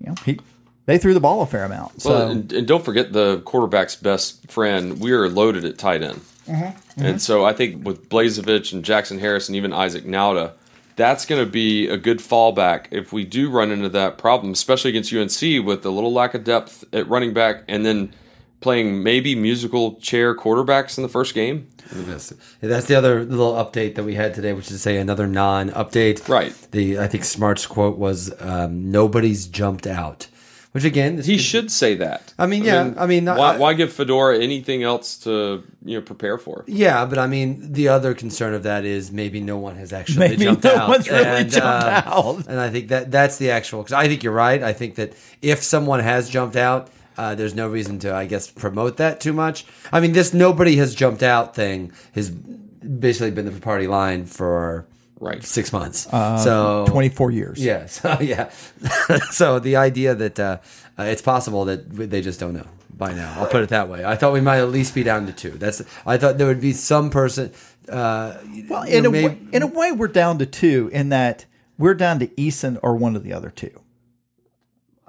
you 0.00 0.06
know, 0.06 0.14
he, 0.24 0.38
they 0.86 0.98
threw 0.98 1.14
the 1.14 1.20
ball 1.20 1.42
a 1.42 1.46
fair 1.46 1.64
amount. 1.64 2.02
So, 2.02 2.10
Well, 2.10 2.30
and, 2.30 2.52
and 2.52 2.66
don't 2.66 2.84
forget 2.84 3.12
the 3.12 3.40
quarterback's 3.40 3.96
best 3.96 4.50
friend. 4.50 5.00
We 5.00 5.12
are 5.12 5.28
loaded 5.28 5.64
at 5.64 5.78
tight 5.78 6.02
end, 6.02 6.20
Mm-hmm. 6.48 7.00
and 7.04 7.22
so 7.22 7.44
I 7.44 7.52
think 7.52 7.86
with 7.86 8.08
Blazevich 8.08 8.72
and 8.72 8.84
Jackson 8.84 9.20
Harris 9.20 9.48
and 9.48 9.54
even 9.54 9.72
Isaac 9.72 10.04
Nauta, 10.04 10.50
that's 10.96 11.24
going 11.24 11.42
to 11.42 11.48
be 11.50 11.86
a 11.88 11.96
good 11.96 12.18
fallback 12.18 12.86
if 12.90 13.12
we 13.12 13.24
do 13.24 13.48
run 13.48 13.70
into 13.70 13.88
that 13.90 14.18
problem, 14.18 14.52
especially 14.52 14.90
against 14.90 15.12
UNC 15.12 15.64
with 15.64 15.86
a 15.86 15.90
little 15.90 16.12
lack 16.12 16.34
of 16.34 16.42
depth 16.42 16.84
at 16.92 17.08
running 17.08 17.32
back, 17.32 17.62
and 17.68 17.86
then 17.86 18.12
playing 18.60 19.02
maybe 19.04 19.34
musical 19.36 19.94
chair 20.00 20.34
quarterbacks 20.36 20.98
in 20.98 21.02
the 21.02 21.08
first 21.08 21.32
game. 21.32 21.68
That's, 21.94 22.32
that's 22.60 22.86
the 22.86 22.94
other 22.94 23.24
little 23.24 23.52
update 23.54 23.94
that 23.96 24.04
we 24.04 24.14
had 24.14 24.34
today, 24.34 24.52
which 24.52 24.66
is 24.66 24.72
to 24.72 24.78
say 24.78 24.96
another 24.96 25.26
non-update. 25.26 26.28
Right. 26.28 26.54
The 26.70 26.98
I 26.98 27.06
think 27.06 27.24
Smart's 27.24 27.66
quote 27.66 27.98
was 27.98 28.32
um, 28.40 28.90
"Nobody's 28.90 29.46
jumped 29.46 29.86
out," 29.86 30.28
which 30.72 30.84
again, 30.84 31.20
He 31.22 31.34
is- 31.34 31.40
should 31.42 31.70
say 31.70 31.94
that. 31.96 32.32
I 32.38 32.46
mean, 32.46 32.64
yeah, 32.64 32.94
I 32.96 33.06
mean, 33.06 33.26
why, 33.26 33.54
I- 33.54 33.56
why 33.58 33.74
give 33.74 33.92
Fedora 33.92 34.38
anything 34.38 34.82
else 34.82 35.16
to 35.18 35.62
you 35.84 35.98
know 35.98 36.02
prepare 36.02 36.38
for? 36.38 36.64
Yeah, 36.66 37.04
but 37.04 37.18
I 37.18 37.26
mean, 37.26 37.72
the 37.72 37.88
other 37.88 38.14
concern 38.14 38.54
of 38.54 38.62
that 38.62 38.84
is 38.84 39.12
maybe 39.12 39.40
no 39.40 39.58
one 39.58 39.76
has 39.76 39.92
actually 39.92 40.28
Maybe 40.30 40.44
jumped 40.44 40.64
no 40.64 40.74
out. 40.76 40.88
one's 40.88 41.08
really 41.10 41.24
and, 41.24 41.50
jumped 41.50 41.66
um, 41.66 42.02
out. 42.06 42.46
And 42.48 42.58
I 42.58 42.70
think 42.70 42.88
that 42.88 43.10
that's 43.10 43.36
the 43.36 43.50
actual. 43.50 43.82
Because 43.82 43.92
I 43.92 44.08
think 44.08 44.22
you're 44.22 44.32
right. 44.32 44.62
I 44.62 44.72
think 44.72 44.94
that 44.96 45.12
if 45.42 45.62
someone 45.62 46.00
has 46.00 46.28
jumped 46.30 46.56
out, 46.56 46.88
uh, 47.22 47.34
there's 47.34 47.54
no 47.54 47.68
reason 47.68 47.98
to, 48.00 48.08
I 48.22 48.26
guess, 48.26 48.50
promote 48.50 48.96
that 48.96 49.20
too 49.20 49.32
much. 49.32 49.64
I 49.92 50.00
mean, 50.00 50.12
this 50.12 50.32
nobody 50.34 50.74
has 50.76 50.94
jumped 50.94 51.22
out 51.22 51.54
thing 51.54 51.92
has 52.14 52.30
basically 52.30 53.30
been 53.30 53.44
the 53.46 53.60
party 53.60 53.86
line 53.86 54.26
for 54.26 54.86
Right. 55.20 55.42
six 55.44 55.72
months. 55.72 55.98
so 56.10 56.84
24 56.88 57.30
years. 57.30 57.58
yeah, 57.64 57.86
so 57.98 58.18
yeah. 58.20 58.50
so 59.30 59.58
the 59.60 59.76
idea 59.76 60.14
that 60.16 60.40
uh, 60.40 60.58
uh, 60.98 61.04
it's 61.04 61.22
possible 61.22 61.64
that 61.66 61.88
they 62.10 62.20
just 62.20 62.40
don't 62.40 62.54
know 62.54 62.66
by 62.98 63.12
now. 63.14 63.32
I'll 63.38 63.46
put 63.46 63.62
it 63.62 63.68
that 63.70 63.88
way. 63.88 64.04
I 64.04 64.16
thought 64.16 64.32
we 64.32 64.40
might 64.40 64.58
at 64.58 64.70
least 64.70 64.94
be 64.94 65.04
down 65.04 65.26
to 65.26 65.32
two. 65.32 65.50
That's. 65.50 65.80
I 66.04 66.16
thought 66.18 66.38
there 66.38 66.48
would 66.48 66.60
be 66.60 66.72
some 66.72 67.08
person. 67.10 67.52
Uh, 67.88 68.34
Well, 68.68 68.82
in 68.82 69.02
know, 69.04 69.08
a 69.10 69.12
maybe- 69.12 69.28
way, 69.28 69.38
in 69.52 69.62
a 69.62 69.66
way, 69.66 69.92
we're 69.92 70.08
down 70.22 70.38
to 70.38 70.46
two 70.46 70.90
in 70.92 71.08
that 71.10 71.46
we're 71.78 71.94
down 71.94 72.18
to 72.18 72.26
Eason 72.46 72.78
or 72.82 72.96
one 72.96 73.14
of 73.16 73.22
the 73.22 73.32
other 73.32 73.50
two. 73.50 73.70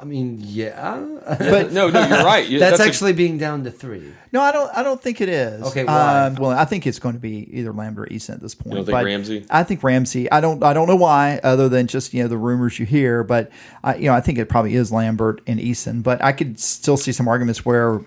I 0.03 0.05
mean, 0.05 0.38
yeah. 0.41 1.00
But 1.39 1.72
no, 1.72 1.89
no, 1.89 2.05
you're 2.05 2.25
right. 2.25 2.45
You- 2.45 2.60
That's, 2.60 2.81
a- 2.81 2.83
actually 2.83 3.13
being 3.13 3.38
down 3.38 3.63
to 3.63 3.72
three. 3.72 4.12
no, 4.33 4.41
I 4.41 4.51
don't. 4.51 4.69
I 4.77 4.83
don't 4.83 5.01
think 5.01 5.22
it 5.22 5.29
is. 5.29 5.63
Okay, 5.63 5.86
why? 5.86 6.25
Um, 6.25 6.36
well, 6.36 6.51
I 6.51 6.65
think 6.65 6.86
it's 6.86 7.00
going 7.00 7.15
to 7.15 7.22
be 7.22 7.48
either 7.57 7.72
Lambert 7.72 8.12
or 8.12 8.13
Eason 8.13 8.31
at 8.31 8.41
this 8.41 8.53
point. 8.53 8.75
don't 8.75 8.86
think 8.86 8.93
But 8.93 9.05
Ramsey? 9.05 9.45
I 9.50 9.63
think 9.63 9.81
Ramsey. 9.81 10.29
I 10.29 10.41
don't. 10.41 10.62
I 10.62 10.74
don't 10.74 10.89
know 10.89 10.98
why, 10.98 11.39
other 11.41 11.69
than 11.69 11.88
just 11.88 12.13
you 12.13 12.22
know 12.22 12.27
the 12.27 12.38
rumors 12.38 12.77
you 12.79 12.86
hear. 12.86 13.24
But 13.24 13.50
I, 13.81 13.95
you 13.95 14.07
know, 14.07 14.13
I 14.13 14.19
think 14.19 14.39
it 14.39 14.50
probably 14.50 14.75
is 14.75 14.91
Lambert 14.91 15.39
and 15.48 15.57
Eason. 15.57 16.03
But 16.03 16.22
I 16.22 16.33
could 16.33 16.60
still 16.60 16.98
see 16.98 17.13
some 17.13 17.29
arguments 17.29 17.63
where 17.63 18.01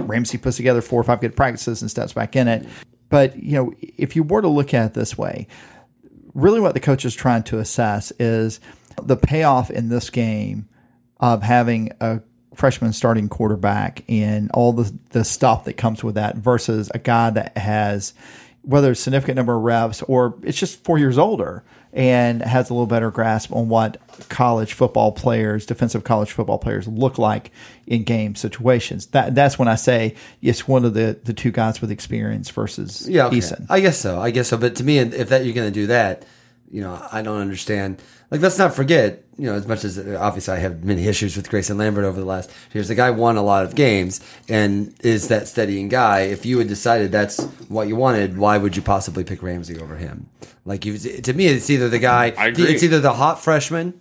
Ramsey 0.00 0.36
puts 0.36 0.56
together 0.56 0.82
four 0.82 1.00
or 1.00 1.04
five 1.04 1.20
good 1.20 1.36
practices 1.36 1.80
and 1.80 1.88
steps 1.88 2.12
back 2.12 2.34
in 2.34 2.48
it. 2.48 2.66
But 3.08 3.40
you 3.40 3.52
know, 3.52 3.72
if 3.80 4.16
you 4.16 4.24
were 4.24 4.42
to 4.42 4.48
look 4.48 4.74
at 4.74 4.86
it 4.86 4.94
this 4.94 5.16
way, 5.16 5.46
really 6.34 6.60
what 6.60 6.74
the 6.74 6.80
coach 6.80 7.04
is 7.04 7.14
trying 7.14 7.44
to 7.44 7.60
assess 7.60 8.12
is 8.18 8.58
the 9.00 9.16
payoff 9.16 9.70
in 9.70 9.90
this 9.90 10.10
game 10.10 10.66
of 11.20 11.42
having 11.42 11.92
a 12.00 12.20
freshman 12.54 12.92
starting 12.92 13.28
quarterback 13.28 14.02
and 14.08 14.50
all 14.52 14.72
the 14.72 14.92
the 15.10 15.24
stuff 15.24 15.64
that 15.64 15.74
comes 15.74 16.02
with 16.02 16.16
that 16.16 16.36
versus 16.36 16.90
a 16.94 16.98
guy 16.98 17.30
that 17.30 17.56
has 17.56 18.12
whether 18.62 18.90
it's 18.90 19.00
significant 19.00 19.36
number 19.36 19.56
of 19.56 19.62
reps 19.62 20.02
or 20.02 20.34
it's 20.42 20.58
just 20.58 20.82
four 20.84 20.98
years 20.98 21.16
older 21.16 21.62
and 21.92 22.42
has 22.42 22.68
a 22.68 22.74
little 22.74 22.86
better 22.86 23.10
grasp 23.10 23.52
on 23.52 23.68
what 23.68 23.96
college 24.28 24.74
football 24.74 25.10
players, 25.10 25.66
defensive 25.66 26.04
college 26.04 26.30
football 26.30 26.58
players 26.58 26.86
look 26.86 27.18
like 27.18 27.50
in 27.86 28.04
game 28.04 28.34
situations. 28.34 29.06
That 29.06 29.34
that's 29.34 29.58
when 29.58 29.66
I 29.66 29.74
say 29.76 30.14
it's 30.42 30.68
one 30.68 30.84
of 30.84 30.94
the 30.94 31.18
the 31.24 31.32
two 31.32 31.50
guys 31.50 31.80
with 31.80 31.90
experience 31.90 32.50
versus 32.50 33.08
Yeah, 33.08 33.26
okay. 33.26 33.38
Eason. 33.38 33.66
I 33.70 33.80
guess 33.80 33.98
so. 33.98 34.20
I 34.20 34.30
guess 34.30 34.48
so. 34.48 34.56
But 34.58 34.76
to 34.76 34.84
me, 34.84 34.98
if 34.98 35.30
that 35.30 35.44
you're 35.44 35.54
going 35.54 35.68
to 35.68 35.74
do 35.74 35.86
that, 35.86 36.24
you 36.70 36.80
know, 36.82 37.02
I 37.10 37.22
don't 37.22 37.40
understand. 37.40 38.00
Like, 38.30 38.40
let's 38.42 38.58
not 38.58 38.74
forget, 38.74 39.24
you 39.36 39.46
know, 39.46 39.54
as 39.54 39.66
much 39.66 39.84
as 39.84 39.98
obviously 39.98 40.54
I 40.54 40.58
have 40.58 40.84
many 40.84 41.08
issues 41.08 41.36
with 41.36 41.50
Greyson 41.50 41.76
Lambert 41.78 42.04
over 42.04 42.20
the 42.20 42.26
last 42.26 42.50
years, 42.72 42.86
the 42.86 42.94
guy 42.94 43.10
won 43.10 43.36
a 43.36 43.42
lot 43.42 43.64
of 43.64 43.74
games 43.74 44.20
and 44.48 44.94
is 45.00 45.28
that 45.28 45.48
steadying 45.48 45.88
guy. 45.88 46.20
If 46.20 46.46
you 46.46 46.58
had 46.58 46.68
decided 46.68 47.10
that's 47.10 47.42
what 47.68 47.88
you 47.88 47.96
wanted, 47.96 48.38
why 48.38 48.56
would 48.56 48.76
you 48.76 48.82
possibly 48.82 49.24
pick 49.24 49.42
Ramsey 49.42 49.80
over 49.80 49.96
him? 49.96 50.28
Like, 50.64 50.84
you, 50.84 50.96
to 50.96 51.32
me, 51.32 51.46
it's 51.46 51.70
either 51.70 51.88
the 51.88 51.98
guy, 51.98 52.32
it's 52.36 52.82
either 52.84 53.00
the 53.00 53.14
hot 53.14 53.42
freshman 53.42 54.00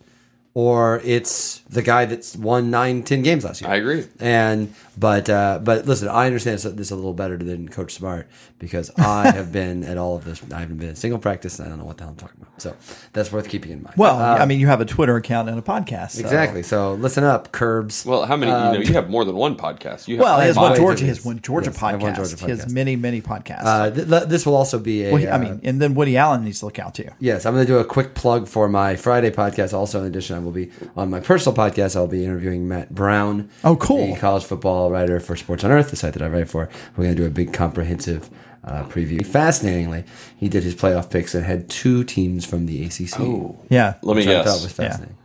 or 0.53 0.99
it's 1.05 1.59
the 1.69 1.81
guy 1.81 2.05
that's 2.05 2.35
won 2.35 2.71
nine, 2.71 3.03
ten 3.03 3.21
games 3.21 3.43
last 3.45 3.61
year. 3.61 3.69
I 3.69 3.75
agree. 3.75 4.05
And 4.19 4.73
but 4.97 5.29
uh, 5.29 5.59
but 5.63 5.85
listen, 5.85 6.07
I 6.07 6.25
understand 6.25 6.55
this, 6.59 6.63
this 6.63 6.91
a 6.91 6.95
little 6.95 7.13
better 7.13 7.37
than 7.37 7.69
Coach 7.69 7.93
Smart 7.93 8.27
because 8.57 8.91
I 8.97 9.31
have 9.35 9.51
been 9.53 9.83
at 9.83 9.97
all 9.97 10.15
of 10.17 10.25
this. 10.25 10.41
I 10.51 10.59
haven't 10.59 10.77
been 10.77 10.89
at 10.89 10.97
single 10.97 11.19
practice. 11.19 11.59
And 11.59 11.67
I 11.67 11.69
don't 11.69 11.77
know 11.79 11.85
what 11.85 11.97
the 11.97 12.03
hell 12.03 12.11
I'm 12.11 12.17
talking 12.17 12.37
about. 12.41 12.61
So 12.61 12.75
that's 13.13 13.31
worth 13.31 13.47
keeping 13.47 13.71
in 13.71 13.83
mind. 13.83 13.95
Well, 13.95 14.17
Uh, 14.17 14.37
I 14.37 14.45
mean, 14.45 14.59
you 14.59 14.67
have 14.67 14.81
a 14.81 14.85
Twitter 14.85 15.15
account 15.15 15.47
and 15.49 15.57
a 15.57 15.61
podcast. 15.61 16.11
so- 16.11 16.21
exactly. 16.21 16.63
So 16.63 16.95
listen 16.95 17.23
up, 17.23 17.51
Curbs. 17.53 18.05
Well, 18.05 18.25
how 18.25 18.35
many? 18.35 18.51
you 18.51 18.83
know, 18.83 18.89
you 18.89 18.93
have 18.93 19.09
more 19.09 19.23
than 19.23 19.35
one 19.35 19.55
podcast. 19.55 20.07
You 20.07 20.17
have 20.17 20.23
Well, 20.25 20.39
he 20.41 20.47
has 20.47 20.57
one 20.57 20.75
Georgia. 20.75 21.03
He 21.03 21.07
has 21.09 21.23
one 21.23 21.39
Georgia 21.41 21.69
Yes, 21.69 21.79
podcast. 21.79 22.01
one 22.01 22.15
Georgia 22.15 22.35
He 22.45 22.49
has 22.51 22.73
many, 22.73 22.95
many 22.95 23.21
podcasts. 23.21 23.63
Uh, 23.63 23.91
th- 23.91 24.09
th- 24.09 24.23
this 24.23 24.45
will 24.45 24.55
also 24.55 24.79
be 24.79 25.05
a. 25.05 25.11
well, 25.11 25.21
he- 25.21 25.27
I 25.27 25.35
uh, 25.35 25.37
mean, 25.37 25.61
and 25.63 25.79
then 25.81 25.93
Woody 25.93 26.17
Allen 26.17 26.43
needs 26.43 26.59
to 26.59 26.65
look 26.65 26.79
out 26.79 26.95
too. 26.95 27.09
Yes, 27.19 27.45
I'm 27.45 27.53
going 27.53 27.65
to 27.65 27.71
do 27.71 27.77
a 27.77 27.85
quick 27.85 28.15
plug 28.15 28.47
for 28.47 28.67
my 28.67 28.95
Friday 28.97 29.29
podcast. 29.31 29.73
Also, 29.73 30.01
in 30.01 30.07
addition, 30.07 30.38
I 30.39 30.43
will 30.43 30.51
be 30.51 30.71
on 30.95 31.09
my 31.09 31.19
personal 31.19 31.55
podcast. 31.55 31.95
I'll 31.95 32.07
be 32.07 32.23
interviewing 32.23 32.67
Matt 32.67 32.95
Brown. 32.95 33.49
Oh, 33.63 33.75
cool. 33.75 34.13
The 34.13 34.19
college 34.19 34.43
football 34.45 34.89
writer 34.89 35.19
for 35.19 35.35
Sports 35.35 35.63
on 35.65 35.71
Earth, 35.71 35.89
the 35.89 35.95
site 35.97 36.13
that 36.13 36.21
I 36.21 36.27
write 36.27 36.47
for. 36.49 36.69
We're 36.95 37.03
going 37.05 37.15
to 37.15 37.21
do 37.21 37.27
a 37.27 37.31
big 37.31 37.51
comprehensive 37.53 38.29
uh, 38.63 38.83
preview. 38.85 39.25
Fascinatingly, 39.25 40.05
he 40.37 40.47
did 40.49 40.63
his 40.63 40.75
playoff 40.75 41.09
picks 41.09 41.35
and 41.35 41.43
had 41.45 41.69
two 41.69 42.03
teams 42.05 42.45
from 42.45 42.65
the 42.67 42.85
ACC. 42.85 43.19
Oh, 43.19 43.59
Yeah. 43.69 43.95
let 44.01 44.15
me 44.15 44.21
which 44.25 44.27
I 44.27 44.43
thought 44.43 44.45
guess. 44.45 44.63
was 44.63 44.71
fascinating. 44.71 45.15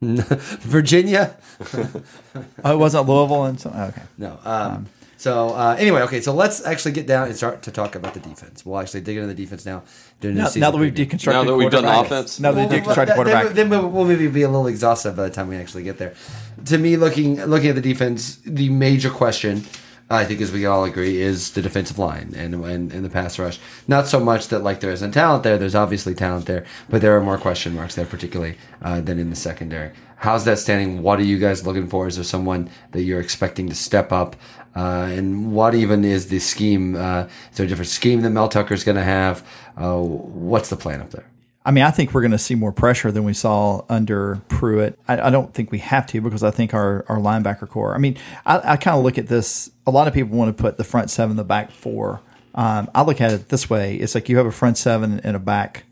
Virginia? 0.00 1.36
Oh, 2.64 2.72
it 2.74 2.76
wasn't 2.78 3.08
Louisville 3.08 3.44
and 3.44 3.60
so. 3.60 3.70
Okay. 3.70 4.02
No. 4.16 4.38
Um, 4.44 4.86
so 5.18 5.50
uh, 5.50 5.76
anyway, 5.78 6.00
okay. 6.02 6.20
So 6.22 6.32
let's 6.32 6.64
actually 6.64 6.92
get 6.92 7.06
down 7.06 7.26
and 7.26 7.36
start 7.36 7.60
to 7.62 7.70
talk 7.70 7.94
about 7.94 8.14
the 8.14 8.20
defense. 8.20 8.64
We'll 8.64 8.78
actually 8.78 9.02
dig 9.02 9.16
into 9.18 9.28
the 9.28 9.34
defense 9.34 9.66
now. 9.66 9.82
during 10.20 10.36
the 10.36 10.42
Now, 10.44 10.48
season 10.48 10.60
now 10.62 10.70
that 10.70 10.78
we've 10.78 10.94
deconstructed, 10.94 11.32
Now 11.32 11.44
that 11.44 11.56
we've 11.56 11.70
done 11.70 11.84
the 11.84 12.00
offense? 12.00 12.40
now 12.40 12.52
that 12.52 12.70
we've 12.70 12.86
Well, 12.86 12.94
deconstructed 12.94 13.06
then- 13.08 13.14
quarterback. 13.16 13.48
Then, 13.54 13.68
we'll, 13.68 13.88
we'll 13.88 14.04
maybe 14.06 14.28
be 14.28 14.42
a 14.42 14.48
little 14.48 14.68
exhausted 14.68 15.14
by 15.16 15.24
the 15.24 15.30
time 15.30 15.48
we 15.48 15.56
actually 15.56 15.82
get 15.82 15.98
there. 15.98 16.14
To 16.66 16.78
me, 16.78 16.96
looking 16.96 17.44
looking 17.44 17.68
at 17.70 17.74
the 17.74 17.80
defense, 17.92 18.38
the 18.46 18.68
major 18.70 19.10
question, 19.10 19.64
I 20.10 20.24
think, 20.24 20.40
as 20.40 20.50
we 20.52 20.64
all 20.64 20.84
agree, 20.84 21.20
is 21.20 21.50
the 21.52 21.60
defensive 21.62 21.98
line 21.98 22.32
and, 22.36 22.54
and 22.54 22.92
and 22.92 23.04
the 23.04 23.10
pass 23.10 23.38
rush. 23.38 23.58
Not 23.86 24.06
so 24.06 24.18
much 24.20 24.48
that 24.48 24.60
like 24.62 24.80
there 24.80 24.90
isn't 24.92 25.12
talent 25.12 25.42
there. 25.42 25.58
There's 25.58 25.74
obviously 25.74 26.14
talent 26.14 26.46
there, 26.46 26.64
but 26.88 27.00
there 27.02 27.14
are 27.16 27.20
more 27.20 27.38
question 27.38 27.74
marks 27.74 27.94
there, 27.96 28.06
particularly 28.06 28.56
uh, 28.82 29.00
than 29.02 29.18
in 29.18 29.30
the 29.30 29.36
secondary. 29.36 29.90
How's 30.20 30.44
that 30.46 30.58
standing? 30.58 31.02
What 31.02 31.20
are 31.20 31.24
you 31.24 31.38
guys 31.38 31.64
looking 31.64 31.88
for? 31.88 32.08
Is 32.08 32.16
there 32.16 32.24
someone 32.24 32.70
that 32.90 33.02
you're 33.02 33.20
expecting 33.20 33.68
to 33.68 33.74
step 33.76 34.10
up? 34.10 34.34
Uh, 34.74 35.08
and 35.10 35.52
what 35.52 35.74
even 35.74 36.04
is 36.04 36.28
the 36.28 36.38
scheme? 36.38 36.94
Uh, 36.96 37.28
is 37.50 37.56
there 37.56 37.66
a 37.66 37.68
different 37.68 37.88
scheme 37.88 38.22
that 38.22 38.30
Mel 38.30 38.48
Tucker's 38.48 38.84
going 38.84 38.96
to 38.96 39.02
have? 39.02 39.46
Uh, 39.76 39.98
what's 39.98 40.70
the 40.70 40.76
plan 40.76 41.00
up 41.00 41.10
there? 41.10 41.28
I 41.68 41.70
mean, 41.70 41.84
I 41.84 41.90
think 41.90 42.14
we're 42.14 42.22
going 42.22 42.30
to 42.30 42.38
see 42.38 42.54
more 42.54 42.72
pressure 42.72 43.12
than 43.12 43.24
we 43.24 43.34
saw 43.34 43.84
under 43.90 44.40
Pruitt. 44.48 44.98
I, 45.06 45.20
I 45.20 45.30
don't 45.30 45.52
think 45.52 45.70
we 45.70 45.80
have 45.80 46.06
to 46.06 46.20
because 46.22 46.42
I 46.42 46.50
think 46.50 46.72
our, 46.72 47.04
our 47.08 47.18
linebacker 47.18 47.68
core. 47.68 47.94
I 47.94 47.98
mean, 47.98 48.16
I, 48.46 48.72
I 48.72 48.76
kind 48.76 48.96
of 48.96 49.04
look 49.04 49.18
at 49.18 49.26
this. 49.26 49.70
A 49.86 49.90
lot 49.90 50.08
of 50.08 50.14
people 50.14 50.38
want 50.38 50.56
to 50.56 50.62
put 50.62 50.78
the 50.78 50.84
front 50.84 51.10
seven, 51.10 51.36
the 51.36 51.44
back 51.44 51.70
four. 51.70 52.22
Um, 52.54 52.90
I 52.94 53.02
look 53.02 53.20
at 53.20 53.32
it 53.32 53.50
this 53.50 53.68
way: 53.68 53.96
it's 53.96 54.14
like 54.14 54.30
you 54.30 54.38
have 54.38 54.46
a 54.46 54.50
front 54.50 54.78
seven 54.78 55.20
and 55.20 55.36
a 55.36 55.38
back, 55.38 55.84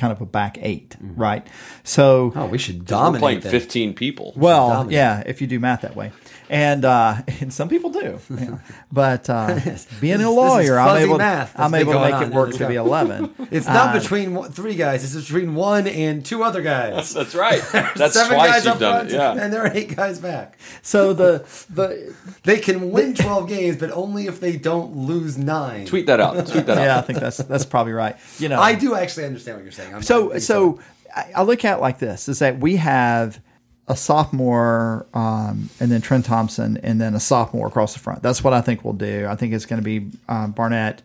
kind 0.00 0.12
of 0.12 0.20
a 0.20 0.26
back 0.26 0.58
8 0.60 0.96
right? 1.16 1.46
So, 1.84 2.32
Oh, 2.34 2.46
we 2.46 2.58
should 2.58 2.80
We're 2.80 2.84
dominate. 2.96 3.20
playing 3.20 3.40
that. 3.40 3.50
15 3.50 3.94
people. 3.94 4.32
well, 4.36 4.68
dominate. 4.70 4.92
yeah, 4.94 5.22
if 5.26 5.40
you 5.40 5.46
do 5.46 5.60
math 5.60 5.82
that 5.82 5.94
way, 5.94 6.10
and 6.48 6.84
uh, 6.84 7.14
and 7.40 7.52
some 7.52 7.68
people 7.68 7.90
do, 7.90 8.18
yeah. 8.30 8.58
but 8.90 9.28
uh, 9.30 9.54
being 10.00 10.18
This 10.18 10.26
a 10.26 10.30
lawyer, 10.30 10.78
I'm 10.78 10.96
able, 11.04 11.18
math 11.18 11.52
I'm 11.58 11.74
able 11.74 11.92
to 11.92 12.00
make 12.00 12.14
on 12.14 12.22
it 12.24 12.32
work 12.32 12.52
to 12.54 12.66
be 12.66 12.74
eleven. 12.74 13.32
It's 13.52 13.66
not 13.66 13.94
Uh, 13.94 14.00
between 14.00 14.34
one, 14.34 14.50
three 14.50 14.74
guys. 14.74 15.04
It's 15.04 15.14
between 15.28 15.54
one 15.54 15.86
and 15.86 16.24
two 16.24 16.42
other 16.42 16.62
guys. 16.62 17.14
That's 17.14 17.34
right. 17.36 17.62
That's 17.72 18.14
Seven 18.14 18.34
twice 18.34 18.50
guys 18.50 18.64
you've 18.64 18.74
up 18.74 18.80
done 18.80 18.92
front, 19.08 19.10
it. 19.12 19.14
Yeah. 19.14 19.44
and 19.44 19.52
there 19.52 19.62
are 19.64 19.70
eight 19.72 19.94
guys 19.96 20.18
back. 20.18 20.58
So 20.82 21.12
the 21.12 21.44
the 21.70 22.14
They 22.42 22.58
can 22.58 22.90
win 22.90 23.14
twelve 23.14 23.48
games, 23.48 23.76
but 23.76 23.90
only 23.92 24.26
if 24.26 24.40
they 24.40 24.56
don't 24.56 24.96
lose 24.96 25.38
nine. 25.38 25.86
Tweet 25.86 26.06
that 26.06 26.20
out. 26.20 26.34
Tweet 26.48 26.66
that 26.66 26.78
out. 26.78 26.82
yeah, 26.84 26.98
I 26.98 27.02
think 27.02 27.20
that's 27.20 27.36
that's 27.36 27.64
probably 27.64 27.92
right. 27.92 28.16
You 28.40 28.48
know, 28.48 28.60
I 28.60 28.74
do 28.74 28.94
actually 28.96 29.26
understand 29.26 29.56
what 29.58 29.62
you're 29.64 29.72
saying. 29.72 29.89
I'm, 29.94 30.02
So 30.02 30.38
so 30.38 30.80
I, 31.14 31.32
I 31.36 31.42
look 31.42 31.64
at 31.64 31.78
it 31.78 31.80
like 31.80 31.98
this: 31.98 32.28
is 32.28 32.38
that 32.40 32.58
we 32.58 32.76
have 32.76 33.40
a 33.88 33.96
sophomore, 33.96 35.04
um, 35.14 35.68
and 35.80 35.90
then 35.90 36.00
Trent 36.00 36.24
Thompson, 36.24 36.78
and 36.82 37.00
then 37.00 37.14
a 37.14 37.20
sophomore 37.20 37.66
across 37.66 37.92
the 37.92 37.98
front. 37.98 38.22
That's 38.22 38.44
what 38.44 38.52
I 38.52 38.60
think 38.60 38.84
we'll 38.84 38.94
do. 38.94 39.26
I 39.28 39.34
think 39.34 39.52
it's 39.52 39.66
going 39.66 39.82
to 39.82 39.84
be 39.84 40.16
uh, 40.28 40.46
Barnett, 40.46 41.02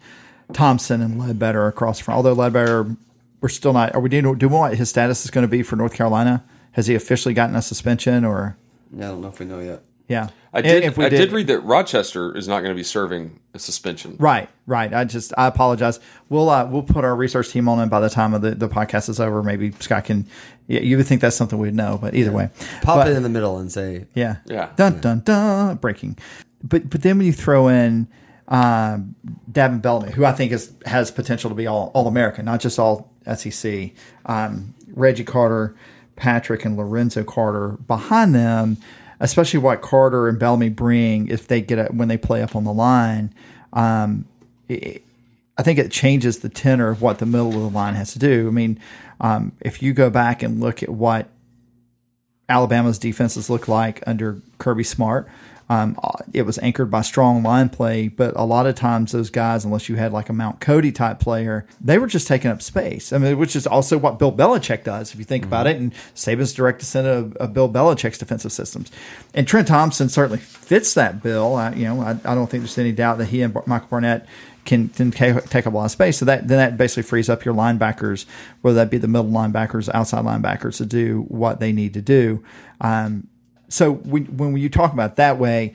Thompson, 0.54 1.02
and 1.02 1.19
Ledbetter 1.19 1.65
across 1.67 1.98
the 1.98 2.04
front. 2.06 2.17
Although 2.17 2.34
Ledbetter, 2.34 2.95
we're 3.41 3.50
still 3.50 3.74
not. 3.74 3.95
Are 3.95 4.00
we 4.00 4.10
doing? 4.10 4.38
Do 4.38 4.48
we 4.48 4.54
know 4.54 4.60
what 4.60 4.76
his 4.76 4.89
status 4.89 5.26
is 5.26 5.32
going 5.32 5.43
to 5.43 5.48
be 5.48 5.63
for 5.63 5.76
North 5.76 5.93
Carolina? 5.93 6.43
Has 6.74 6.88
he 6.88 6.95
officially 6.95 7.34
gotten 7.34 7.56
a 7.56 7.62
suspension 7.62 8.24
or? 8.24 8.58
Yeah, 8.95 9.08
I 9.08 9.12
don't 9.12 9.21
know 9.21 9.30
if 9.30 9.39
we 9.39 9.45
know 9.45 9.60
yet. 9.60 9.82
Yeah, 10.08 10.30
I 10.58 10.62
did. 10.62 10.84
if 10.84 10.98
we 10.98 11.06
I 11.06 11.10
did 11.10 11.32
read 11.32 11.48
that 11.48 11.60
Rochester 11.62 12.36
is 12.36 12.48
not 12.48 12.62
going 12.62 12.72
to 12.72 12.76
be 12.76 12.84
serving 12.84 13.39
a 13.54 13.60
suspension. 13.60 14.15
Right, 14.20 14.50
right. 14.65 14.94
I 14.94 15.04
just 15.04 15.34
I 15.38 15.48
apologize. 15.48 16.00
We'll 16.30 16.50
uh, 16.50 16.65
we'll 16.65 16.84
put 16.84 17.04
our 17.06 17.15
research 17.15 17.50
team 17.50 17.68
on, 17.68 17.80
it 17.80 17.88
by 17.89 18.00
the 18.00 18.10
time 18.10 18.34
of 18.34 18.41
the, 18.41 18.52
the 18.52 18.70
podcast 18.70 19.10
is 19.10 19.20
over, 19.20 19.44
maybe 19.44 19.72
Scott 19.80 20.06
can. 20.06 20.28
Yeah, 20.68 20.80
you 20.80 20.98
would 20.98 21.06
think 21.06 21.22
that's 21.22 21.36
something 21.36 21.60
we'd 21.60 21.76
know, 21.76 22.00
but 22.02 22.15
either 22.15 22.32
way, 22.32 22.50
Pop 22.82 22.98
But- 22.98 23.10
it 23.10 23.15
in 23.15 23.22
the 23.24 23.30
middle 23.30 23.58
and 23.60 23.72
say, 23.72 24.06
Yeah, 24.15 24.38
Yeah. 24.46 24.70
Dun 24.76 25.00
dun 25.02 25.20
dun. 25.20 25.76
Breaking, 25.78 26.18
but 26.63 26.89
but 26.89 27.02
then 27.04 27.18
when 27.18 27.28
you 27.28 27.34
throw 27.34 27.68
in 27.68 28.08
um, 28.48 29.15
Davin 29.52 29.82
Bellamy, 29.82 30.12
who 30.13 30.26
I 30.26 30.32
think 30.32 30.52
is 30.52 30.72
has 30.86 31.12
potential 31.12 31.50
to 31.50 31.56
be 31.56 31.68
all 31.68 31.91
all 31.94 32.08
American, 32.08 32.46
not 32.46 32.62
just 32.62 32.80
all 32.80 33.12
SEC. 33.36 33.91
Um, 34.26 34.74
Reggie 34.94 35.24
Carter, 35.24 35.76
Patrick, 36.15 36.63
and 36.65 36.78
Lorenzo 36.78 37.24
Carter 37.24 37.78
behind 37.88 38.34
them, 38.34 38.78
especially 39.19 39.60
what 39.60 39.82
Carter 39.82 40.28
and 40.28 40.38
Bellamy 40.38 40.69
bring 40.69 41.28
if 41.28 41.47
they 41.47 41.62
get 41.62 41.93
when 41.93 42.08
they 42.08 42.17
play 42.17 42.41
up 42.41 42.56
on 42.56 42.63
the 42.63 42.73
line. 42.73 43.34
Um, 43.73 44.25
it, 44.67 45.04
I 45.58 45.63
think 45.63 45.80
it 45.80 45.91
changes 45.91 46.39
the 46.39 46.49
tenor 46.49 46.89
of 46.89 47.01
what 47.01 47.19
the 47.19 47.25
middle 47.25 47.49
of 47.49 47.54
the 47.62 47.69
line 47.69 47.95
has 47.95 48.12
to 48.13 48.19
do. 48.19 48.47
I 48.47 48.51
mean, 48.51 48.80
um, 49.21 49.54
if 49.62 49.82
you 49.82 49.93
go 49.93 50.10
back 50.10 50.43
and 50.43 50.60
look 50.60 50.84
at 50.84 50.89
what 50.89 51.30
Alabama's 52.47 52.99
defenses 52.99 53.49
look 53.49 53.67
like 53.67 54.04
under 54.06 54.41
Kirby 54.58 54.84
Smart. 54.84 55.28
Um, 55.67 55.97
it 56.32 56.43
was 56.43 56.60
anchored 56.60 56.91
by 56.91 57.01
strong 57.01 57.41
line 57.41 57.69
play, 57.69 58.08
but 58.08 58.36
a 58.36 58.43
lot 58.43 58.67
of 58.67 58.75
times 58.75 59.12
those 59.12 59.32
guys, 59.32 59.65
unless 59.65 59.89
you 59.89 59.95
had 59.95 60.13
like 60.13 60.30
a 60.30 60.34
Mount 60.34 60.60
Cody 60.60 60.91
type 60.91 61.19
player, 61.19 61.65
they 61.82 61.97
were 61.97 62.06
just 62.08 62.28
taking 62.28 62.51
up 62.51 62.62
space. 62.62 63.12
I 63.12 63.17
mean, 63.17 63.38
which 63.39 63.56
is 63.56 63.65
also 63.65 63.97
what 63.97 64.19
Bill 64.19 64.32
Belichick 64.32 64.84
does, 64.84 65.12
if 65.12 65.17
you 65.17 65.25
think 65.25 65.43
mm-hmm. 65.43 65.49
about 65.49 65.67
it. 65.67 65.78
And 65.78 65.93
Saban's 66.13 66.54
direct 66.54 66.80
descendant 66.80 67.36
of, 67.36 67.38
of, 67.38 67.54
Bill 67.54 67.67
Belichick's 67.67 68.19
defensive 68.19 68.51
systems. 68.51 68.91
And 69.34 69.47
Trent 69.47 69.67
Thompson 69.67 70.08
certainly 70.10 70.39
fits 70.39 70.93
that 70.93 71.23
bill. 71.23 71.56
I, 71.56 71.73
you 71.73 71.86
know, 71.86 72.01
I, 72.01 72.12
I 72.12 72.36
don't 72.36 72.47
think 72.47 72.62
there's 72.62 72.78
any 72.78 72.91
doubt 72.91 73.17
that 73.17 73.25
he 73.25 73.41
and 73.41 73.56
Michael 73.65 73.88
Barnett 73.89 74.28
can, 74.65 74.89
can 74.89 75.12
take 75.12 75.65
up 75.65 75.73
a 75.73 75.75
lot 75.75 75.86
of 75.86 75.91
space. 75.91 76.17
So 76.17 76.25
that 76.25 76.47
then 76.47 76.58
that 76.58 76.78
basically 76.78 77.04
frees 77.04 77.30
up 77.30 77.45
your 77.45 77.56
linebackers, 77.56 78.25
whether 78.62 78.75
that 78.75 78.91
be 78.91 78.97
the 78.97 79.08
middle 79.08 79.32
linebackers, 79.32 79.89
outside 79.93 80.25
linebackers, 80.25 80.78
to 80.78 80.86
do 80.86 81.21
what 81.28 81.60
they 81.60 81.71
need 81.71 81.93
to 81.93 82.01
do. 82.01 82.43
Um, 82.82 83.28
so 83.69 83.93
when 83.93 84.25
when 84.38 84.58
you 84.58 84.69
talk 84.69 84.93
about 84.93 85.15
that 85.17 85.38
way, 85.38 85.73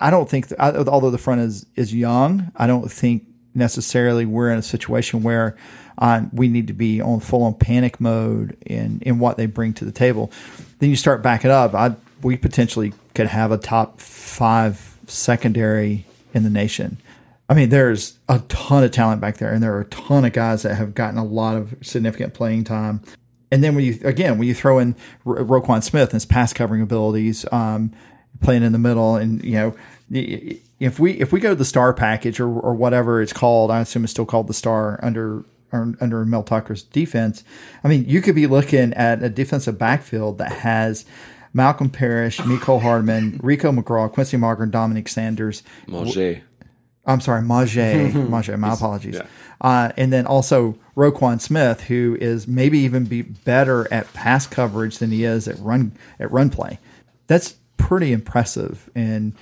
I 0.00 0.10
don't 0.10 0.28
think 0.28 0.48
that, 0.48 0.88
although 0.88 1.10
the 1.10 1.18
front 1.18 1.40
is 1.40 1.66
is 1.76 1.94
young, 1.94 2.50
I 2.56 2.66
don't 2.66 2.90
think 2.90 3.26
necessarily 3.54 4.26
we're 4.26 4.50
in 4.50 4.58
a 4.58 4.62
situation 4.62 5.22
where 5.22 5.56
uh, 5.98 6.22
we 6.32 6.48
need 6.48 6.66
to 6.66 6.72
be 6.72 7.00
on 7.00 7.20
full 7.20 7.42
on 7.42 7.54
panic 7.54 8.00
mode 8.00 8.56
in 8.66 9.00
in 9.02 9.18
what 9.18 9.36
they 9.36 9.46
bring 9.46 9.72
to 9.74 9.84
the 9.84 9.92
table. 9.92 10.30
Then 10.78 10.90
you 10.90 10.96
start 10.96 11.22
backing 11.22 11.50
up. 11.50 11.74
I 11.74 11.94
we 12.22 12.36
potentially 12.36 12.92
could 13.14 13.26
have 13.28 13.52
a 13.52 13.58
top 13.58 14.00
five 14.00 14.98
secondary 15.06 16.06
in 16.32 16.42
the 16.42 16.50
nation. 16.50 16.98
I 17.48 17.54
mean, 17.54 17.68
there's 17.68 18.18
a 18.28 18.38
ton 18.48 18.84
of 18.84 18.90
talent 18.90 19.20
back 19.20 19.36
there, 19.36 19.52
and 19.52 19.62
there 19.62 19.74
are 19.74 19.82
a 19.82 19.86
ton 19.86 20.24
of 20.24 20.32
guys 20.32 20.62
that 20.62 20.76
have 20.76 20.94
gotten 20.94 21.18
a 21.18 21.24
lot 21.24 21.56
of 21.56 21.74
significant 21.82 22.32
playing 22.32 22.64
time. 22.64 23.02
And 23.50 23.62
then 23.62 23.74
when 23.74 23.84
you 23.84 23.98
again 24.04 24.38
when 24.38 24.48
you 24.48 24.54
throw 24.54 24.78
in 24.78 24.96
Ro- 25.24 25.44
Roquan 25.44 25.82
Smith 25.82 26.10
and 26.10 26.14
his 26.14 26.26
pass 26.26 26.52
covering 26.52 26.82
abilities, 26.82 27.44
um, 27.52 27.92
playing 28.42 28.62
in 28.62 28.72
the 28.72 28.78
middle, 28.78 29.16
and 29.16 29.42
you 29.44 29.52
know 29.52 29.74
if 30.80 30.98
we 30.98 31.12
if 31.12 31.32
we 31.32 31.40
go 31.40 31.50
to 31.50 31.54
the 31.54 31.64
star 31.64 31.92
package 31.92 32.40
or, 32.40 32.48
or 32.48 32.74
whatever 32.74 33.22
it's 33.22 33.32
called, 33.32 33.70
I 33.70 33.80
assume 33.80 34.04
it's 34.04 34.10
still 34.10 34.26
called 34.26 34.48
the 34.48 34.54
star 34.54 34.98
under 35.02 35.44
under 35.72 36.24
Mel 36.24 36.44
Tucker's 36.44 36.82
defense. 36.82 37.42
I 37.82 37.88
mean, 37.88 38.04
you 38.06 38.20
could 38.20 38.34
be 38.34 38.46
looking 38.46 38.92
at 38.94 39.22
a 39.22 39.28
defensive 39.28 39.76
backfield 39.78 40.38
that 40.38 40.52
has 40.52 41.04
Malkom 41.54 41.92
Parrish, 41.92 42.38
Mecole 42.38 42.82
Hardman, 42.82 43.40
Rico 43.42 43.72
McGraw, 43.72 44.10
Quincy 44.10 44.36
Mauger, 44.36 44.66
Dominick 44.66 45.08
Sanders, 45.08 45.62
Maje. 45.86 46.42
I'm 47.06 47.20
sorry, 47.20 47.42
Maje. 47.42 48.14
Maje. 48.28 48.56
My 48.56 48.72
apologies. 48.74 49.16
Yeah. 49.16 49.26
Uh, 49.60 49.92
and 49.96 50.12
then 50.12 50.26
also 50.26 50.78
Roquan 50.96 51.40
Smith, 51.40 51.82
who 51.82 52.16
is 52.20 52.46
maybe 52.46 52.78
even 52.78 53.04
be 53.04 53.22
better 53.22 53.92
at 53.92 54.12
pass 54.12 54.46
coverage 54.46 54.98
than 54.98 55.10
he 55.10 55.24
is 55.24 55.48
at 55.48 55.58
run 55.58 55.92
at 56.18 56.30
run 56.30 56.50
play. 56.50 56.78
That's 57.26 57.56
pretty 57.76 58.12
impressive. 58.12 58.90
And 58.94 59.34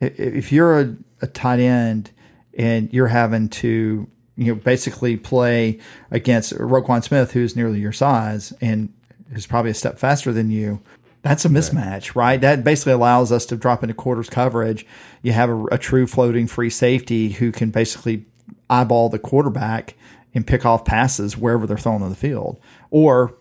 if 0.00 0.50
you're 0.52 0.80
a, 0.80 0.96
a 1.22 1.26
tight 1.26 1.60
end 1.60 2.10
and 2.56 2.92
you're 2.92 3.08
having 3.08 3.48
to 3.48 4.08
you 4.36 4.46
know 4.46 4.54
basically 4.54 5.16
play 5.16 5.78
against 6.10 6.54
Roquan 6.54 7.04
Smith, 7.04 7.32
who's 7.32 7.54
nearly 7.54 7.80
your 7.80 7.92
size 7.92 8.52
and 8.60 8.92
who's 9.32 9.46
probably 9.46 9.70
a 9.70 9.74
step 9.74 9.98
faster 9.98 10.32
than 10.32 10.50
you, 10.50 10.80
that's 11.22 11.44
a 11.44 11.48
mismatch, 11.48 12.14
right. 12.14 12.16
right? 12.16 12.40
That 12.40 12.64
basically 12.64 12.92
allows 12.92 13.30
us 13.30 13.44
to 13.46 13.56
drop 13.56 13.82
into 13.82 13.94
quarters 13.94 14.30
coverage. 14.30 14.86
You 15.22 15.32
have 15.32 15.50
a, 15.50 15.64
a, 15.66 15.78
true 15.78 16.06
floating 16.06 16.46
free 16.46 16.70
safety 16.70 17.30
who 17.30 17.52
can 17.52 17.70
basically 17.70 18.24
eyeball 18.68 19.08
the 19.08 19.18
quarterback 19.18 19.96
and 20.34 20.46
pick 20.46 20.64
off 20.64 20.84
passes 20.84 21.36
wherever 21.36 21.66
they're 21.66 21.76
thrown 21.76 22.02
on 22.02 22.10
the 22.10 22.16
field, 22.16 22.58
or 22.90 23.36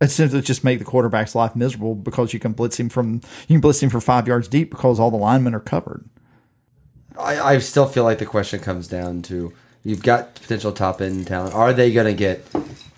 essentially 0.00 0.42
just 0.42 0.64
make 0.64 0.78
the 0.78 0.84
quarterback's 0.84 1.34
life 1.34 1.54
miserable 1.54 1.94
because 1.94 2.32
you 2.32 2.40
can 2.40 2.52
blitz 2.52 2.78
him 2.78 2.88
from 2.88 3.14
you 3.48 3.54
can 3.54 3.60
blitz 3.60 3.82
him 3.82 3.90
for 3.90 4.00
five 4.00 4.26
yards 4.26 4.48
deep 4.48 4.70
because 4.70 4.98
all 4.98 5.10
the 5.10 5.16
linemen 5.16 5.54
are 5.54 5.60
covered. 5.60 6.08
I, 7.18 7.40
I 7.40 7.58
still 7.58 7.86
feel 7.86 8.04
like 8.04 8.18
the 8.18 8.26
question 8.26 8.60
comes 8.60 8.88
down 8.88 9.22
to 9.22 9.52
you've 9.86 10.02
got 10.02 10.34
potential 10.34 10.72
top 10.72 11.00
end 11.00 11.26
talent. 11.26 11.54
Are 11.54 11.72
they 11.72 11.92
going 11.92 12.06
to 12.06 12.14
get 12.14 12.44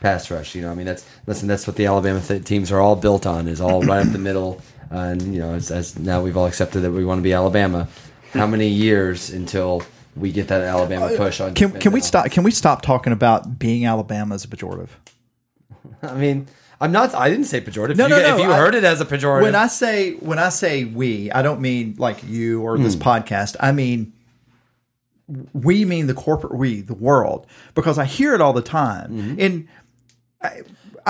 pass 0.01 0.31
rush? 0.31 0.55
You 0.55 0.63
know, 0.63 0.71
I 0.71 0.75
mean, 0.75 0.87
that's 0.87 1.07
listen. 1.27 1.47
That's 1.47 1.67
what 1.67 1.77
the 1.77 1.87
Alabama 1.87 2.21
th- 2.21 2.45
teams 2.45 2.73
are 2.73 2.81
all 2.81 2.97
built 2.97 3.27
on. 3.27 3.47
Is 3.47 3.61
all 3.61 3.83
right 3.83 4.05
up 4.05 4.13
the 4.13 4.19
middle. 4.19 4.63
and 4.91 5.23
you 5.35 5.41
know, 5.41 5.53
as, 5.53 5.71
as 5.71 5.99
now 5.99 6.23
we've 6.23 6.37
all 6.37 6.47
accepted 6.47 6.81
that 6.81 6.91
we 6.91 7.05
want 7.05 7.19
to 7.19 7.23
be 7.23 7.35
Alabama. 7.35 7.89
How 8.33 8.47
many 8.47 8.69
years 8.69 9.31
until 9.31 9.83
we 10.17 10.33
get 10.33 10.49
that 10.49 10.63
Alabama 10.63 11.15
push 11.17 11.41
on? 11.41 11.55
Can 11.55 11.73
can 11.73 11.93
we 11.93 12.01
stop? 12.01 12.31
Can 12.31 12.43
we 12.43 12.51
stop 12.51 12.83
talking 12.83 13.13
about 13.13 13.59
being 13.59 13.85
Alabama 13.85 14.35
as 14.35 14.45
a 14.45 14.49
pejorative? 14.49 14.91
I 16.03 16.15
mean. 16.15 16.49
I'm 16.81 16.93
not. 16.93 17.13
I 17.13 17.29
didn't 17.29 17.47
say 17.47 17.61
pejorative. 17.61 17.97
No, 17.97 18.07
no, 18.07 18.21
no. 18.21 18.37
If 18.37 18.41
you 18.41 18.53
heard 18.53 18.77
it 18.77 18.85
as 18.85 19.01
a 19.01 19.05
pejorative, 19.05 19.43
when 19.43 19.57
I 19.57 19.67
say 19.67 20.13
when 20.13 20.39
I 20.39 20.49
say 20.51 20.85
we, 20.85 21.29
I 21.33 21.43
don't 21.43 21.61
mean 21.61 21.97
like 21.99 22.23
you 22.23 22.63
or 22.63 22.79
this 22.79 22.95
mm. 22.95 23.01
podcast. 23.01 23.57
I 23.59 23.73
mean 23.73 24.13
we 25.53 25.85
mean 25.85 26.07
the 26.07 26.15
corporate 26.15 26.57
we, 26.57 26.81
the 26.81 26.95
world, 26.95 27.47
because 27.75 27.99
I 27.99 28.05
hear 28.05 28.35
it 28.35 28.41
all 28.41 28.53
the 28.53 28.63
time. 28.63 29.11
Mm-hmm. 29.11 29.41
And 29.41 29.69
I, 30.41 30.63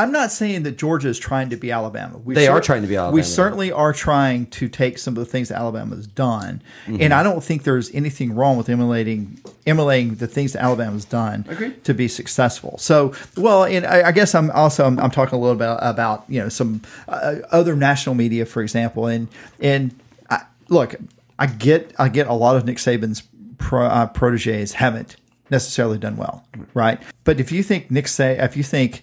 am 0.03 0.11
not 0.11 0.33
saying 0.33 0.65
that 0.65 0.79
Georgia 0.79 1.09
is 1.09 1.19
trying 1.19 1.51
to 1.51 1.57
be 1.57 1.71
Alabama. 1.71 2.19
We 2.19 2.35
they 2.35 2.47
cer- 2.47 2.53
are 2.53 2.61
trying 2.61 2.83
to 2.83 2.89
be 2.89 2.97
Alabama. 2.97 3.15
We 3.15 3.23
certainly 3.23 3.71
are 3.71 3.93
trying 3.93 4.47
to 4.47 4.69
take 4.69 4.99
some 4.99 5.17
of 5.17 5.19
the 5.19 5.31
things 5.31 5.51
that 5.51 5.59
Alabama 5.59 5.97
has 5.97 6.07
done, 6.07 6.63
mm-hmm. 6.87 7.01
and 7.01 7.15
I 7.15 7.23
don't 7.23 7.43
think 7.45 7.63
there's 7.63 7.95
anything 7.95 8.35
wrong 8.35 8.57
with 8.57 8.69
emulating 8.69 9.41
emulating 9.67 10.17
the 10.17 10.27
things 10.27 10.55
that 10.55 10.63
Alabama's 10.63 11.05
done 11.05 11.45
Agreed. 11.49 11.85
to 11.85 11.95
be 11.95 12.09
successful. 12.09 12.79
So, 12.79 13.13
well, 13.37 13.65
and 13.65 13.87
I, 13.87 14.09
I 14.09 14.13
guess 14.13 14.35
I'm 14.35 14.51
also 14.51 14.85
I'm, 14.85 14.99
I'm, 14.99 15.11
talking 15.11 15.39
a 15.39 15.41
little 15.41 15.57
bit 15.57 15.77
about 15.81 16.25
you 16.29 16.41
know 16.41 16.49
some 16.49 16.83
uh, 17.07 17.37
other 17.51 17.77
national 17.77 18.15
media, 18.15 18.47
for 18.47 18.63
example, 18.63 19.07
and 19.07 19.29
and 19.61 19.95
I, 20.31 20.43
look, 20.69 20.97
I 21.39 21.47
get 21.47 21.93
I 21.99 22.09
get 22.09 22.27
a 22.27 22.35
lot 22.35 22.57
of 22.57 22.65
Nick 22.65 22.79
Saban's 22.79 23.23
pro, 23.59 23.87
uh, 23.87 24.07
proteges 24.07 24.75
haven't 24.75 25.17
necessarily 25.51 25.99
done 25.99 26.17
well, 26.17 26.45
right? 26.75 27.01
But 27.25 27.41
if 27.41 27.53
you 27.53 27.63
think 27.63 27.91
Nick 27.91 28.09
say, 28.09 28.39
if 28.39 28.57
you 28.57 28.63
think 28.63 29.03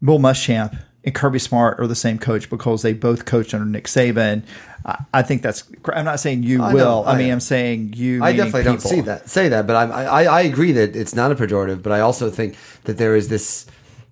Will 0.00 0.18
Muschamp 0.18 0.78
and 1.04 1.14
Kirby 1.14 1.38
Smart 1.38 1.80
are 1.80 1.86
the 1.86 1.94
same 1.94 2.18
coach 2.18 2.50
because 2.50 2.82
they 2.82 2.92
both 2.92 3.24
coached 3.24 3.54
under 3.54 3.66
Nick 3.66 3.84
Saban, 3.84 4.44
I, 4.84 5.04
I 5.14 5.22
think 5.22 5.42
that's. 5.42 5.64
I'm 5.92 6.04
not 6.04 6.20
saying 6.20 6.42
you 6.42 6.62
I 6.62 6.72
will. 6.72 7.04
I, 7.06 7.14
I, 7.14 7.18
mean, 7.18 7.32
I'm 7.32 7.40
saying 7.40 7.94
you. 7.94 8.22
I 8.22 8.32
definitely 8.32 8.62
people. 8.62 8.72
don't 8.74 8.80
see 8.80 9.00
that. 9.02 9.28
Say 9.28 9.48
that, 9.48 9.66
but 9.66 9.76
I, 9.76 10.04
I 10.04 10.24
I 10.24 10.40
agree 10.42 10.72
that 10.72 10.96
it's 10.96 11.14
not 11.14 11.32
a 11.32 11.34
pejorative. 11.34 11.82
But 11.82 11.92
I 11.92 12.00
also 12.00 12.30
think 12.30 12.56
that 12.84 12.98
there 12.98 13.16
is 13.16 13.28
this. 13.28 13.66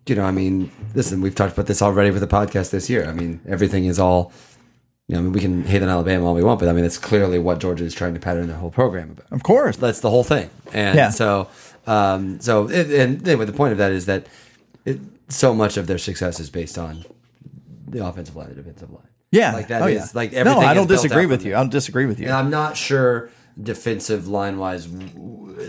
You 0.07 0.17
know, 0.17 0.25
I 0.25 0.33
mean, 0.33 0.73
listen, 0.95 1.21
we've 1.21 1.35
talked 1.35 1.53
about 1.53 1.67
this 1.67 1.83
already 1.83 2.11
with 2.11 2.21
the 2.21 2.27
podcast 2.27 2.71
this 2.71 2.91
year. 2.91 3.07
I 3.07 3.13
mean, 3.13 3.41
everything 3.47 3.85
is 3.85 3.99
all 3.99 4.33
you 5.11 5.17
know, 5.17 5.23
I 5.23 5.23
mean, 5.23 5.33
we 5.33 5.41
can 5.41 5.65
hate 5.65 5.83
on 5.83 5.89
Alabama 5.89 6.27
all 6.27 6.35
we 6.37 6.45
want, 6.45 6.61
but 6.61 6.69
I 6.69 6.73
mean, 6.73 6.83
that's 6.83 6.97
clearly 6.97 7.41
what 7.41 7.59
Georgia 7.59 7.83
is 7.83 7.95
trying 7.95 8.15
to 8.15 8.21
pattern 8.21 8.47
their 8.47 8.57
whole 8.57 8.71
program 8.71 9.11
about. 9.11 9.27
Of 9.33 9.43
course, 9.43 9.77
that's 9.77 9.99
the 9.99 10.09
whole 10.09 10.23
thing. 10.23 10.49
And 10.73 10.97
yeah. 10.97 11.11
so, 11.11 11.49
um, 11.89 12.39
so, 12.39 12.69
it, 12.71 12.89
and 12.93 13.27
anyway, 13.27 13.45
the 13.45 13.53
point 13.53 13.73
of 13.73 13.79
that 13.79 13.91
is 13.91 14.07
that 14.07 14.29
it, 14.85 15.01
so 15.29 15.53
much 15.53 15.77
of 15.77 15.89
their 15.89 15.99
success 15.99 16.39
is 16.39 16.49
based 16.49 16.79
on 16.79 17.05
the 17.89 18.07
offensive 18.07 18.37
line, 18.37 18.51
the 18.51 18.55
defensive 18.55 18.93
line. 18.93 19.03
Yeah, 19.33 19.53
like 19.53 19.67
that 19.67 19.83
oh, 19.83 19.87
is 19.89 19.97
yeah. 19.97 20.07
like 20.15 20.33
everything. 20.33 20.61
No, 20.61 20.65
I 20.65 20.75
don't 20.75 20.87
disagree 20.87 21.27
with 21.27 21.45
you. 21.45 21.57
I 21.57 21.59
don't 21.59 21.73
disagree 21.73 22.07
with 22.07 22.21
you. 22.21 22.27
And 22.27 22.35
I'm 22.35 22.51
not 22.51 22.77
sure 22.77 23.31
defensive 23.61 24.29
line 24.29 24.59
wise, 24.59 24.87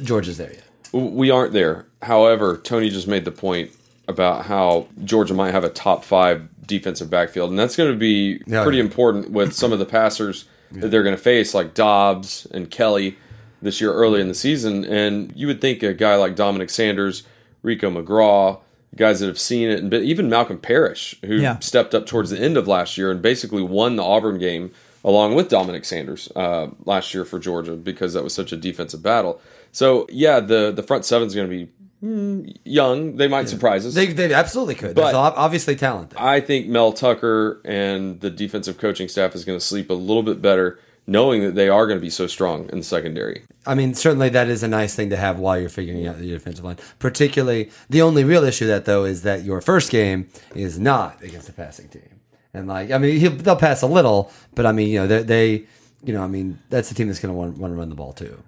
Georgia's 0.03 0.37
there 0.37 0.53
yet. 0.53 0.63
We 0.93 1.31
aren't 1.31 1.53
there. 1.53 1.87
However, 2.03 2.57
Tony 2.57 2.91
just 2.91 3.07
made 3.07 3.25
the 3.25 3.31
point 3.31 3.71
about 4.07 4.45
how 4.45 4.87
Georgia 5.03 5.33
might 5.33 5.51
have 5.51 5.63
a 5.63 5.69
top 5.69 6.03
five 6.03 6.47
defensive 6.65 7.09
backfield, 7.09 7.49
and 7.49 7.59
that's 7.59 7.75
going 7.75 7.91
to 7.91 7.97
be 7.97 8.41
yeah, 8.45 8.63
pretty 8.63 8.77
yeah. 8.77 8.83
important 8.83 9.31
with 9.31 9.53
some 9.61 9.71
of 9.71 9.79
the 9.79 9.85
passers 9.85 10.45
yeah. 10.71 10.81
that 10.81 10.87
they're 10.89 11.03
going 11.03 11.15
to 11.15 11.21
face, 11.21 11.53
like 11.53 11.73
Dobbs 11.73 12.47
and 12.51 12.69
Kelly 12.69 13.17
this 13.61 13.79
year 13.79 13.93
early 13.93 14.21
in 14.21 14.27
the 14.27 14.33
season. 14.33 14.85
And 14.85 15.31
you 15.35 15.47
would 15.47 15.61
think 15.61 15.83
a 15.83 15.93
guy 15.93 16.15
like 16.15 16.35
Dominick 16.35 16.69
Sanders, 16.69 17.23
Rico 17.61 17.89
McGraw, 17.91 18.59
guys 18.95 19.19
that 19.19 19.27
have 19.27 19.39
seen 19.39 19.69
it, 19.69 19.79
and 19.79 19.93
even 19.93 20.29
Malkom 20.29 20.61
Parrish, 20.61 21.15
who 21.23 21.39
stepped 21.61 21.95
up 21.95 22.05
towards 22.05 22.29
the 22.29 22.39
end 22.39 22.57
of 22.57 22.67
last 22.67 22.97
year 22.97 23.11
and 23.11 23.21
basically 23.21 23.61
won 23.61 23.95
the 23.95 24.03
Auburn 24.03 24.37
game 24.37 24.71
along 25.03 25.35
with 25.35 25.49
Dominick 25.49 25.85
Sanders 25.85 26.31
uh, 26.35 26.67
last 26.85 27.13
year 27.13 27.25
for 27.25 27.39
Georgia 27.39 27.75
because 27.75 28.13
that 28.13 28.23
was 28.23 28.33
such 28.33 28.51
a 28.51 28.57
defensive 28.57 29.01
battle. 29.01 29.41
So 29.71 30.07
yeah, 30.09 30.39
the 30.39 30.71
the 30.71 30.83
front 30.83 31.05
seven 31.05 31.27
is 31.27 31.35
going 31.35 31.49
to 31.49 31.65
be 31.65 31.71
Mm, 32.03 32.57
young. 32.65 33.15
They 33.17 33.27
might 33.27 33.47
surprise 33.47 33.85
us. 33.85 33.93
They, 33.93 34.07
they 34.07 34.33
absolutely 34.33 34.75
could. 34.75 34.95
But 34.95 35.03
There's 35.03 35.15
obviously 35.15 35.75
talent. 35.75 36.11
There. 36.11 36.21
I 36.21 36.41
think 36.41 36.67
Mel 36.67 36.93
Tucker 36.93 37.61
and 37.63 38.19
the 38.21 38.29
defensive 38.29 38.77
coaching 38.77 39.07
staff 39.07 39.35
is 39.35 39.45
going 39.45 39.59
to 39.59 39.63
sleep 39.63 39.89
a 39.89 39.93
little 39.93 40.23
bit 40.23 40.41
better, 40.41 40.79
knowing 41.05 41.43
that 41.43 41.53
they 41.53 41.69
are 41.69 41.85
going 41.85 41.99
to 41.99 42.01
be 42.03 42.09
so 42.09 42.25
strong 42.25 42.69
in 42.69 42.79
the 42.79 42.83
secondary. 42.83 43.43
I 43.67 43.75
mean, 43.75 43.93
certainly 43.93 44.29
that 44.29 44.47
is 44.47 44.63
a 44.63 44.67
nice 44.67 44.95
thing 44.95 45.11
to 45.11 45.15
have 45.15 45.37
while 45.37 45.59
you're 45.59 45.69
figuring 45.69 46.07
out 46.07 46.17
the 46.17 46.27
defensive 46.27 46.65
line. 46.65 46.77
Particularly, 46.97 47.69
the 47.89 48.01
only 48.01 48.23
real 48.23 48.43
issue 48.43 48.65
that 48.67 48.85
though 48.85 49.05
is 49.05 49.21
that 49.21 49.43
your 49.43 49.61
first 49.61 49.91
game 49.91 50.29
is 50.55 50.79
not 50.79 51.21
against 51.21 51.49
a 51.49 51.53
passing 51.53 51.87
team, 51.89 52.21
and 52.53 52.67
like 52.67 52.89
I 52.89 52.97
mean, 52.97 53.37
they'll 53.37 53.55
pass 53.55 53.83
a 53.83 53.87
little, 53.87 54.31
but 54.55 54.65
I 54.65 54.71
mean, 54.71 54.89
you 54.89 54.99
know, 55.01 55.07
they, 55.07 55.21
they 55.21 55.65
you 56.03 56.13
know, 56.13 56.23
I 56.23 56.27
mean, 56.27 56.59
that's 56.69 56.89
the 56.89 56.95
team 56.95 57.07
that's 57.07 57.19
going 57.19 57.33
to 57.33 57.37
want, 57.37 57.57
want 57.59 57.71
to 57.71 57.77
run 57.77 57.89
the 57.89 57.95
ball 57.95 58.13
too. 58.13 58.41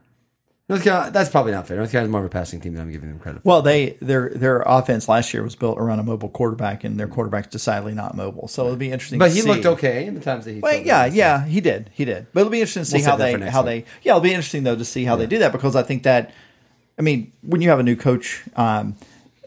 North 0.69 0.81
Carolina, 0.81 1.11
that's 1.11 1.29
probably 1.29 1.51
not 1.51 1.67
fair. 1.67 1.75
North 1.75 1.91
Carolina's 1.91 2.11
more 2.11 2.21
of 2.21 2.25
a 2.25 2.29
passing 2.29 2.61
team 2.61 2.73
than 2.73 2.83
I'm 2.83 2.91
giving 2.91 3.09
them 3.09 3.19
credit 3.19 3.43
for. 3.43 3.49
Well, 3.49 3.61
they 3.61 3.97
their 4.01 4.29
their 4.29 4.61
offense 4.61 5.09
last 5.09 5.33
year 5.33 5.43
was 5.43 5.55
built 5.55 5.77
around 5.77 5.99
a 5.99 6.03
mobile 6.03 6.29
quarterback, 6.29 6.85
and 6.85 6.97
their 6.97 7.07
quarterback's 7.07 7.47
decidedly 7.47 7.93
not 7.93 8.15
mobile. 8.15 8.47
So 8.47 8.65
it'll 8.65 8.77
be 8.77 8.89
interesting. 8.89 9.19
But 9.19 9.31
he 9.31 9.41
see. 9.41 9.49
looked 9.49 9.65
okay 9.65 10.05
in 10.05 10.15
the 10.15 10.21
times 10.21 10.45
that 10.45 10.53
he. 10.53 10.59
Well, 10.61 10.79
yeah, 10.79 11.05
yeah, 11.05 11.45
he 11.45 11.59
did, 11.59 11.89
he 11.93 12.05
did. 12.05 12.27
But 12.31 12.41
it'll 12.41 12.51
be 12.51 12.61
interesting 12.61 12.83
to 12.83 12.89
see 12.89 12.97
We'll 12.99 13.09
how 13.09 13.15
they 13.17 13.49
how 13.49 13.63
week. 13.63 13.85
they 13.85 13.91
yeah, 14.03 14.13
it'll 14.13 14.21
be 14.21 14.33
interesting 14.33 14.63
though 14.63 14.77
to 14.77 14.85
see 14.85 15.03
how 15.03 15.17
they 15.17 15.25
do 15.25 15.39
that 15.39 15.51
because 15.51 15.75
I 15.75 15.83
think 15.83 16.03
that 16.03 16.31
I 16.97 17.01
mean 17.01 17.33
when 17.41 17.61
you 17.61 17.69
have 17.69 17.79
a 17.79 17.83
new 17.83 17.97
coach, 17.97 18.43
um, 18.55 18.95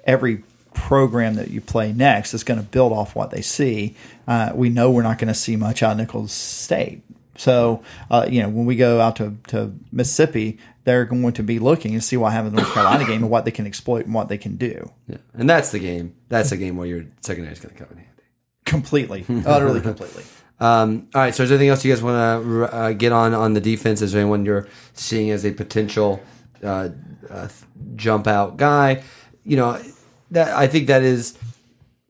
every 0.04 0.42
program 0.74 1.34
that 1.36 1.50
you 1.50 1.62
play 1.62 1.92
next 1.92 2.34
is 2.34 2.44
going 2.44 2.60
to 2.60 2.66
build 2.66 2.92
off 2.92 3.16
what 3.16 3.30
they 3.30 3.40
see. 3.40 3.96
Uh, 4.28 4.52
we 4.54 4.68
know 4.68 4.90
we're 4.90 5.02
not 5.02 5.18
going 5.18 5.28
to 5.28 5.34
see 5.34 5.56
much 5.56 5.82
out 5.82 5.92
of 5.92 5.96
Nicholls 5.96 6.32
State. 6.32 7.02
So, 7.38 7.82
uh, 8.10 8.26
you 8.30 8.42
know, 8.42 8.48
when 8.48 8.66
we 8.66 8.76
go 8.76 9.00
out 9.00 9.16
to, 9.16 9.36
to 9.48 9.72
Mississippi, 9.92 10.58
they're 10.86 11.04
going 11.04 11.32
to 11.32 11.42
be 11.42 11.58
looking 11.58 11.94
and 11.94 12.02
see 12.02 12.16
what 12.16 12.32
happened 12.32 12.50
in 12.50 12.54
the 12.54 12.62
North 12.62 12.72
Carolina 12.72 13.04
game 13.04 13.22
and 13.22 13.30
what 13.30 13.44
they 13.44 13.50
can 13.50 13.66
exploit 13.66 14.06
and 14.06 14.14
what 14.14 14.28
they 14.28 14.38
can 14.38 14.56
do. 14.56 14.92
Yeah. 15.08 15.16
And 15.34 15.50
that's 15.50 15.72
the 15.72 15.80
game. 15.80 16.14
That's 16.28 16.50
the 16.50 16.56
game 16.56 16.76
where 16.76 16.86
your 16.86 17.04
secondary 17.22 17.54
is 17.54 17.58
going 17.58 17.74
to 17.74 17.84
come 17.84 17.88
in 17.90 18.04
handy. 18.04 18.22
Completely, 18.64 19.26
utterly, 19.44 19.82
completely. 19.82 20.24
Um, 20.58 21.08
all 21.14 21.20
right. 21.20 21.34
So, 21.34 21.42
is 21.42 21.50
there 21.50 21.58
anything 21.58 21.68
else 21.68 21.84
you 21.84 21.92
guys 21.92 22.02
want 22.02 22.16
to 22.16 22.74
uh, 22.74 22.92
get 22.92 23.12
on 23.12 23.34
on 23.34 23.52
the 23.52 23.60
defense? 23.60 24.00
Is 24.00 24.12
there 24.12 24.22
anyone 24.22 24.46
you're 24.46 24.66
seeing 24.94 25.30
as 25.30 25.44
a 25.44 25.52
potential 25.52 26.22
uh, 26.62 26.88
uh, 27.28 27.48
jump 27.94 28.26
out 28.26 28.56
guy? 28.56 29.02
You 29.44 29.58
know, 29.58 29.82
that 30.30 30.56
I 30.56 30.66
think 30.66 30.86
that 30.86 31.02
is. 31.02 31.36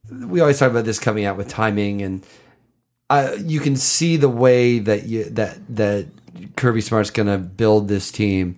We 0.09 0.41
always 0.41 0.61
talk 0.61 0.71
about 0.71 0.85
this 0.85 1.01
coming 1.01 1.25
out 1.25 1.37
with 1.37 1.49
timing, 1.49 2.03
and 2.03 2.25
I, 3.11 3.35
you 3.35 3.59
can 3.59 3.75
see 3.75 4.17
the 4.17 4.29
way 4.29 4.79
that 4.79 5.07
you 5.07 5.25
that 5.25 5.59
that 5.75 6.07
Kirby 6.57 6.81
Smart's 6.81 7.11
going 7.11 7.29
to 7.29 7.39
build 7.39 7.89
this 7.89 8.11
team. 8.11 8.57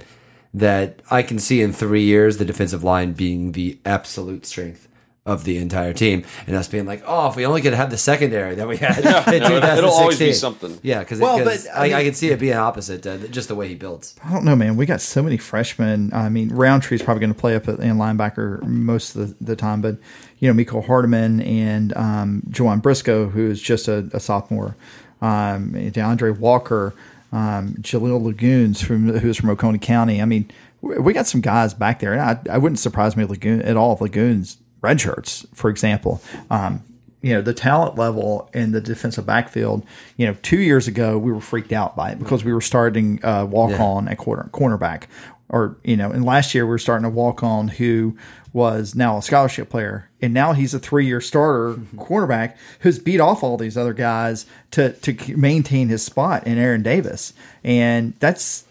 That 0.54 1.00
I 1.10 1.22
can 1.22 1.38
see 1.38 1.60
in 1.60 1.74
three 1.74 2.04
years 2.04 2.38
the 2.38 2.44
defensive 2.46 2.82
line 2.82 3.12
being 3.12 3.52
the 3.52 3.78
absolute 3.84 4.46
strength 4.46 4.88
of 5.26 5.44
the 5.44 5.58
entire 5.58 5.92
team, 5.92 6.24
and 6.46 6.56
us 6.56 6.68
being 6.68 6.86
like, 6.86 7.02
oh, 7.06 7.28
if 7.28 7.36
we 7.36 7.44
only 7.44 7.60
could 7.60 7.74
have 7.74 7.90
the 7.90 7.98
secondary 7.98 8.54
that 8.54 8.66
we 8.66 8.78
had 8.78 8.96
in 9.04 9.04
it'll- 9.06 9.50
2016. 9.60 9.78
it'll 9.78 9.90
always 9.90 10.18
be 10.18 10.32
something. 10.32 10.80
Yeah, 10.82 11.00
because 11.00 11.20
Well, 11.20 11.36
well, 11.36 11.44
but, 11.44 11.66
I, 11.74 11.92
I 11.92 11.98
I, 11.98 12.04
can 12.04 12.14
see 12.14 12.30
it 12.30 12.40
being 12.40 12.54
opposite, 12.56 13.06
uh, 13.06 13.18
just 13.28 13.48
the 13.48 13.54
way 13.54 13.68
he 13.68 13.74
builds. 13.74 14.16
I 14.24 14.32
don't 14.32 14.42
know, 14.46 14.56
man. 14.56 14.76
We 14.78 14.86
got 14.86 15.02
so 15.02 15.22
many 15.22 15.36
freshmen. 15.36 16.14
I 16.14 16.30
mean, 16.30 16.48
Roundtree's 16.48 17.02
probably 17.02 17.20
going 17.20 17.34
to 17.34 17.38
play 17.38 17.54
up 17.54 17.68
at- 17.68 17.80
in 17.80 17.96
linebacker 17.98 18.62
most 18.62 19.16
of 19.16 19.38
the, 19.38 19.44
the 19.44 19.54
time, 19.56 19.82
but 19.82 19.98
you 20.38 20.50
know, 20.52 20.58
Mecole 20.64 20.86
Hardman 20.86 21.42
and 21.42 21.94
um, 21.94 22.42
Joanne 22.48 22.78
Briscoe, 22.80 23.28
who 23.28 23.50
is 23.50 23.60
just 23.60 23.86
a, 23.86 24.08
a 24.14 24.18
sophomore, 24.18 24.76
um, 25.20 25.72
DeAndre 25.74 26.38
Walker, 26.38 26.94
um, 27.32 27.74
Jaleel 27.80 28.32
Laguins 28.32 28.82
from 28.84 29.08
who's 29.18 29.36
from 29.36 29.50
Oconee 29.50 29.78
County. 29.78 30.22
I 30.22 30.24
mean, 30.24 30.50
we 30.80 31.12
got 31.12 31.26
some 31.26 31.40
guys 31.40 31.74
back 31.74 32.00
there, 32.00 32.12
and 32.12 32.22
I, 32.22 32.38
I 32.54 32.58
wouldn't 32.58 32.78
surprise 32.78 33.16
me 33.16 33.24
Laguin 33.24 33.66
at 33.66 33.76
all 33.76 33.96
Laguins 33.98 34.58
red 34.80 35.00
shirts, 35.00 35.46
for 35.54 35.70
example. 35.70 36.20
Um, 36.50 36.82
you 37.20 37.32
know 37.34 37.42
the 37.42 37.52
talent 37.54 37.96
level 37.96 38.48
in 38.54 38.72
the 38.72 38.80
defensive 38.80 39.26
backfield. 39.26 39.84
You 40.16 40.26
know, 40.26 40.36
two 40.42 40.60
years 40.60 40.86
ago 40.86 41.18
we 41.18 41.32
were 41.32 41.40
freaked 41.40 41.72
out 41.72 41.96
by 41.96 42.12
it 42.12 42.18
because 42.18 42.44
we 42.44 42.52
were 42.52 42.60
starting 42.60 43.24
uh, 43.24 43.44
walk 43.44 43.78
on 43.80 44.08
at 44.08 44.18
quarter 44.18 44.48
cornerback, 44.52 45.04
or 45.48 45.76
you 45.84 45.96
know, 45.96 46.10
and 46.10 46.24
last 46.24 46.54
year 46.54 46.64
we 46.64 46.70
were 46.70 46.78
starting 46.78 47.04
a 47.04 47.10
walk 47.10 47.42
on 47.42 47.68
who 47.68 48.16
was 48.52 48.94
now 48.94 49.18
a 49.18 49.22
scholarship 49.22 49.68
player, 49.70 50.08
and 50.20 50.32
now 50.34 50.52
he's 50.52 50.74
a 50.74 50.78
three 50.78 51.06
year 51.06 51.20
starter 51.20 51.78
quarterback 51.96 52.56
who's 52.80 52.98
beat 52.98 53.20
off 53.20 53.42
all 53.42 53.56
these 53.56 53.76
other 53.76 53.94
guys 53.94 54.46
to 54.72 54.92
to 54.92 55.36
maintain 55.36 55.88
his 55.88 56.02
spot 56.02 56.46
in 56.46 56.58
Aaron 56.58 56.82
Davis, 56.82 57.32
and 57.64 58.14
that's 58.20 58.64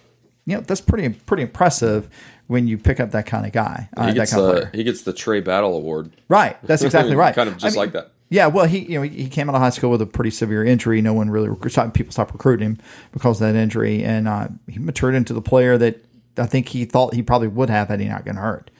you 0.45 0.55
know 0.55 0.61
that's 0.61 0.81
pretty 0.81 1.09
pretty 1.09 1.43
impressive 1.43 2.09
when 2.47 2.67
you 2.67 2.77
pick 2.77 2.99
up 2.99 3.11
that 3.11 3.25
kind 3.25 3.45
of 3.45 3.51
guy, 3.51 3.89
uh, 3.95 4.07
He 4.07 4.11
that 4.11 4.15
gets, 4.15 4.33
kind 4.33 4.57
of 4.57 4.63
uh, 4.63 4.69
he 4.73 4.83
gets 4.83 5.03
the 5.03 5.13
Trey 5.13 5.41
Battle 5.41 5.75
Award. 5.75 6.11
Right. 6.27 6.57
That's 6.63 6.81
exactly 6.81 7.15
right. 7.15 7.35
Kind 7.35 7.49
of 7.49 7.57
just 7.57 7.77
like 7.77 7.91
that. 7.91 8.11
Yeah. 8.29 8.47
Well, 8.47 8.65
he 8.65 8.79
you 8.79 8.99
know 8.99 9.01
he 9.03 9.29
came 9.29 9.49
out 9.49 9.55
of 9.55 9.61
high 9.61 9.69
school 9.69 9.91
with 9.91 10.01
a 10.01 10.05
pretty 10.05 10.31
severe 10.31 10.63
injury. 10.63 11.01
No 11.01 11.13
one 11.13 11.29
really 11.29 11.49
recruit, 11.49 11.93
people 11.93 12.11
stopped 12.11 12.33
recruiting 12.33 12.65
him 12.65 12.77
because 13.11 13.41
of 13.41 13.47
that 13.47 13.59
injury, 13.59 14.03
and 14.03 14.27
uh, 14.27 14.47
he 14.69 14.79
matured 14.79 15.15
into 15.15 15.33
the 15.33 15.41
player 15.41 15.77
that 15.77 16.03
I 16.37 16.45
think 16.45 16.69
he 16.69 16.85
thought 16.85 17.13
he 17.13 17.23
probably 17.23 17.47
would 17.47 17.69
have 17.69 17.87
had 17.89 17.99
he 17.99 18.07
not 18.07 18.25
gotten 18.25 18.41
hurt. 18.41 18.71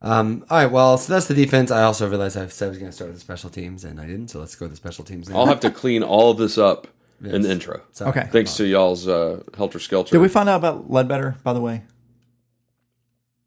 Um, 0.00 0.44
all 0.48 0.58
right, 0.58 0.70
well, 0.70 0.96
so 0.96 1.12
that's 1.12 1.26
the 1.26 1.34
defense. 1.34 1.70
I 1.70 1.82
also 1.82 2.08
realized 2.08 2.36
I 2.36 2.46
said 2.46 2.66
I 2.66 2.68
was 2.68 2.78
going 2.78 2.90
to 2.90 2.94
start 2.94 3.08
with 3.08 3.16
the 3.16 3.20
special 3.20 3.50
teams, 3.50 3.84
and 3.84 4.00
I 4.00 4.06
didn't. 4.06 4.28
So 4.28 4.38
let's 4.38 4.54
go 4.54 4.66
to 4.66 4.70
the 4.70 4.76
special 4.76 5.04
teams. 5.04 5.28
Now. 5.28 5.38
I'll 5.38 5.46
have 5.46 5.60
to 5.60 5.70
clean 5.70 6.02
all 6.02 6.30
of 6.30 6.38
this 6.38 6.56
up 6.56 6.86
in 7.22 7.42
the 7.42 7.50
intro. 7.50 7.82
Sorry. 7.92 8.10
Okay. 8.10 8.28
Thanks 8.30 8.56
to 8.56 8.64
y'all's 8.64 9.08
uh, 9.08 9.42
helter 9.56 9.80
skelter. 9.80 10.12
Did 10.12 10.20
we 10.20 10.28
find 10.28 10.48
out 10.48 10.56
about 10.56 10.90
Ledbetter, 10.90 11.36
by 11.42 11.52
the 11.52 11.60
way? 11.60 11.82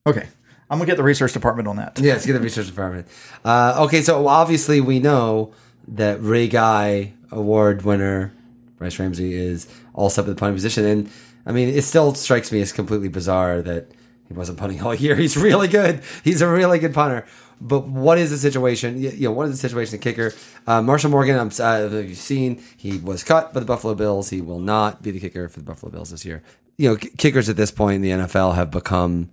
Okay. 0.05 0.27
I'm 0.69 0.77
gonna 0.77 0.87
get 0.87 0.97
the 0.97 1.03
research 1.03 1.33
department 1.33 1.67
on 1.67 1.77
that. 1.77 1.99
Yeah, 1.99 2.13
let's 2.13 2.25
get 2.25 2.33
the 2.33 2.39
research 2.39 2.67
department. 2.67 3.07
Uh, 3.43 3.83
okay, 3.85 4.01
so 4.01 4.25
obviously 4.27 4.79
we 4.79 4.99
know 4.99 5.53
that 5.89 6.21
Ray 6.21 6.47
Guy 6.47 7.13
Award 7.29 7.81
winner 7.81 8.33
Brice 8.81 8.97
Ramsey 8.97 9.33
is 9.33 9.67
also 9.93 10.21
up 10.21 10.27
at 10.27 10.29
the 10.29 10.39
punting 10.39 10.55
position, 10.55 10.85
and 10.85 11.09
I 11.45 11.51
mean, 11.51 11.69
it 11.69 11.83
still 11.83 12.13
strikes 12.13 12.51
me 12.51 12.61
as 12.61 12.71
completely 12.71 13.07
bizarre 13.07 13.61
that 13.61 13.91
he 14.27 14.33
wasn't 14.33 14.57
punting 14.57 14.81
all 14.81 14.93
year. 14.93 15.15
He's 15.25 15.37
really 15.37 15.67
good. 15.67 16.01
He's 16.23 16.41
a 16.41 16.47
really 16.47 16.79
good 16.79 16.93
punter. 16.93 17.25
But 17.59 17.87
what 17.87 18.17
is 18.17 18.31
the 18.31 18.37
situation? 18.37 18.99
You 18.99 19.11
know, 19.25 19.31
what 19.31 19.47
is 19.47 19.51
the 19.51 19.69
situation? 19.69 19.91
The 19.91 20.03
kicker, 20.03 20.33
uh, 20.65 20.81
Marshall 20.81 21.11
Morgan. 21.11 21.37
I'm 21.37 21.51
uh, 21.59 21.89
have 21.89 22.09
you 22.09 22.15
seen? 22.15 22.63
He 22.75 22.97
was 22.97 23.23
cut 23.23 23.53
by 23.53 23.59
the 23.59 23.67
Buffalo 23.67 23.93
Bills. 23.93 24.31
He 24.31 24.41
will 24.41 24.59
not 24.59 25.03
be 25.03 25.11
the 25.11 25.19
kicker 25.19 25.47
for 25.47 25.59
the 25.59 25.65
Buffalo 25.65 25.91
Bills 25.91 26.09
this 26.09 26.25
year. 26.25 26.41
You 26.77 26.89
know, 26.89 26.95
kickers 26.95 27.49
at 27.49 27.57
this 27.57 27.69
point 27.69 27.97
in 27.97 28.01
the 28.01 28.09
NFL 28.09 28.55
have 28.55 28.71
become 28.71 29.29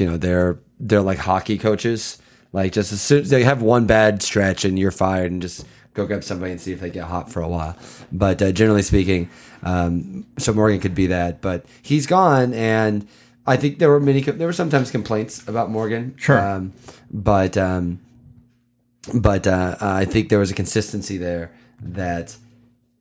you 0.00 0.06
know 0.06 0.16
they're 0.16 0.58
they're 0.80 1.02
like 1.02 1.18
hockey 1.18 1.58
coaches 1.58 2.18
like 2.52 2.72
just 2.72 2.92
as 2.92 3.00
soon 3.00 3.22
as 3.22 3.30
they 3.30 3.44
have 3.44 3.62
one 3.62 3.86
bad 3.86 4.22
stretch 4.22 4.64
and 4.64 4.78
you're 4.78 4.90
fired 4.90 5.30
and 5.30 5.42
just 5.42 5.64
go 5.94 6.06
grab 6.06 6.22
somebody 6.24 6.52
and 6.52 6.60
see 6.60 6.72
if 6.72 6.80
they 6.80 6.90
get 6.90 7.04
hot 7.04 7.30
for 7.30 7.40
a 7.42 7.48
while 7.48 7.76
but 8.12 8.40
uh, 8.42 8.52
generally 8.52 8.82
speaking 8.82 9.28
um, 9.62 10.24
so 10.38 10.52
morgan 10.52 10.80
could 10.80 10.94
be 10.94 11.06
that 11.06 11.40
but 11.40 11.64
he's 11.82 12.06
gone 12.06 12.52
and 12.54 13.06
i 13.46 13.56
think 13.56 13.78
there 13.78 13.88
were 13.90 14.00
many 14.00 14.20
there 14.20 14.46
were 14.46 14.52
sometimes 14.52 14.90
complaints 14.90 15.46
about 15.48 15.70
morgan 15.70 16.14
Sure. 16.16 16.38
um, 16.40 16.72
but 17.10 17.56
um, 17.56 17.98
but 19.14 19.46
uh, 19.46 19.76
i 19.80 20.04
think 20.04 20.28
there 20.28 20.38
was 20.38 20.50
a 20.50 20.54
consistency 20.54 21.16
there 21.16 21.50
that 21.82 22.36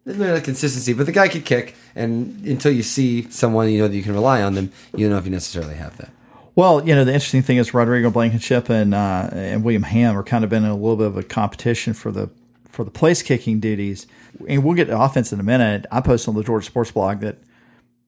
there's 0.05 0.17
not 0.17 0.37
a 0.37 0.41
consistency, 0.41 0.93
but 0.93 1.05
the 1.05 1.11
guy 1.11 1.27
could 1.27 1.45
kick, 1.45 1.75
and 1.93 2.43
until 2.43 2.71
you 2.71 2.81
see 2.81 3.29
someone 3.29 3.69
you 3.69 3.79
know 3.79 3.87
that 3.87 3.95
you 3.95 4.01
can 4.01 4.13
rely 4.13 4.41
on 4.41 4.55
them, 4.55 4.71
you 4.95 5.05
don't 5.05 5.11
know 5.11 5.17
if 5.19 5.25
you 5.25 5.29
necessarily 5.29 5.75
have 5.75 5.97
that. 5.97 6.09
Well, 6.55 6.87
you 6.87 6.95
know, 6.95 7.03
the 7.05 7.13
interesting 7.13 7.43
thing 7.43 7.57
is 7.57 7.75
Rodrigo 7.75 8.09
Blankenship 8.09 8.69
and 8.69 8.95
uh, 8.95 9.29
and 9.31 9.63
William 9.63 9.83
Ham 9.83 10.17
are 10.17 10.23
kind 10.23 10.43
of 10.43 10.49
been 10.49 10.63
in 10.63 10.69
a 10.71 10.75
little 10.75 10.95
bit 10.95 11.05
of 11.07 11.17
a 11.17 11.21
competition 11.21 11.93
for 11.93 12.11
the 12.11 12.29
for 12.79 12.85
the 12.85 12.91
place 12.91 13.21
kicking 13.21 13.59
duties. 13.59 14.07
And 14.47 14.63
we'll 14.63 14.73
get 14.73 14.85
to 14.85 14.97
offense 14.97 15.33
in 15.33 15.39
a 15.41 15.43
minute. 15.43 15.85
I 15.91 15.99
posted 15.99 16.29
on 16.29 16.35
the 16.35 16.45
Georgia 16.45 16.65
Sports 16.65 16.91
blog 16.91 17.19
that 17.19 17.37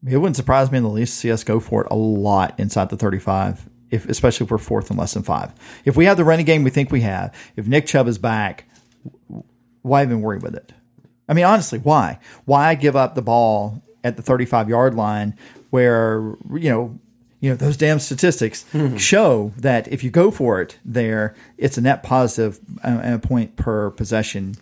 it 0.08 0.16
wouldn't 0.16 0.38
surprise 0.38 0.72
me 0.72 0.78
in 0.78 0.84
the 0.86 0.90
least 0.90 1.16
to 1.16 1.20
see 1.20 1.30
us 1.30 1.44
go 1.44 1.60
for 1.60 1.82
it 1.82 1.88
a 1.92 1.96
lot 1.96 2.58
inside 2.58 2.90
the 2.90 2.96
35, 2.96 3.68
if 3.90 4.08
especially 4.08 4.46
if 4.46 4.52
we're 4.52 4.58
fourth 4.58 4.90
and 4.90 4.98
less 4.98 5.14
than 5.14 5.24
five. 5.24 5.52
If 5.84 5.98
we 5.98 6.06
have 6.06 6.16
the 6.16 6.24
running 6.24 6.46
game 6.46 6.64
we 6.64 6.70
think 6.70 6.90
we 6.90 7.02
have, 7.02 7.36
if 7.58 7.68
Nick 7.68 7.86
Chubb 7.86 8.08
is 8.08 8.18
back, 8.18 8.64
why 9.82 10.04
even 10.04 10.22
worry 10.22 10.38
with 10.38 10.56
it? 10.56 10.72
I 11.28 11.34
mean, 11.34 11.44
honestly, 11.44 11.80
why? 11.80 12.20
Why 12.46 12.74
give 12.76 12.96
up 12.96 13.16
the 13.16 13.22
ball 13.22 13.84
at 14.06 14.16
the 14.16 14.24
35 14.24 14.70
yard 14.70 14.96
line 14.96 15.36
where, 15.70 16.38
you 16.50 16.70
know, 16.70 16.98
you 17.42 17.50
know, 17.50 17.56
those 17.56 17.76
damn 17.76 18.00
statistics 18.00 18.66
show 18.98 19.52
that 19.58 19.88
if 19.92 20.04
you 20.04 20.12
go 20.12 20.32
for 20.32 20.62
it 20.62 20.78
there, 20.86 21.36
it's 21.58 21.78
a 21.78 21.82
net 21.82 22.04
positive 22.04 22.60
uh, 22.84 23.02
a 23.04 23.20
point 23.20 23.56
per 23.56 23.90
possession. 23.90 24.56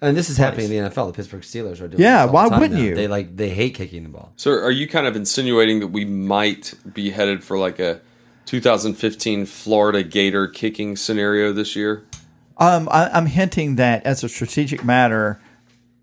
And 0.00 0.16
this 0.16 0.28
is 0.28 0.38
happening 0.38 0.72
in 0.72 0.84
the 0.84 0.90
NFL. 0.90 1.08
The 1.08 1.12
Pittsburgh 1.12 1.42
Steelers 1.42 1.80
are 1.80 1.88
doing. 1.88 2.02
Yeah, 2.02 2.26
this 2.26 2.26
all 2.26 2.26
the 2.26 2.32
why 2.32 2.48
time 2.48 2.60
wouldn't 2.60 2.80
now. 2.80 2.86
you? 2.86 2.94
They 2.94 3.08
like 3.08 3.36
they 3.36 3.50
hate 3.50 3.74
kicking 3.74 4.02
the 4.02 4.08
ball. 4.08 4.32
So 4.36 4.50
are 4.50 4.70
you 4.70 4.88
kind 4.88 5.06
of 5.06 5.16
insinuating 5.16 5.80
that 5.80 5.88
we 5.88 6.04
might 6.06 6.74
be 6.92 7.10
headed 7.10 7.44
for 7.44 7.58
like 7.58 7.78
a 7.78 8.00
2015 8.46 9.46
Florida 9.46 10.02
Gator 10.02 10.48
kicking 10.48 10.96
scenario 10.96 11.52
this 11.52 11.76
year? 11.76 12.04
Um, 12.56 12.88
I, 12.90 13.08
I'm 13.08 13.26
hinting 13.26 13.76
that 13.76 14.04
as 14.06 14.24
a 14.24 14.28
strategic 14.28 14.84
matter, 14.84 15.40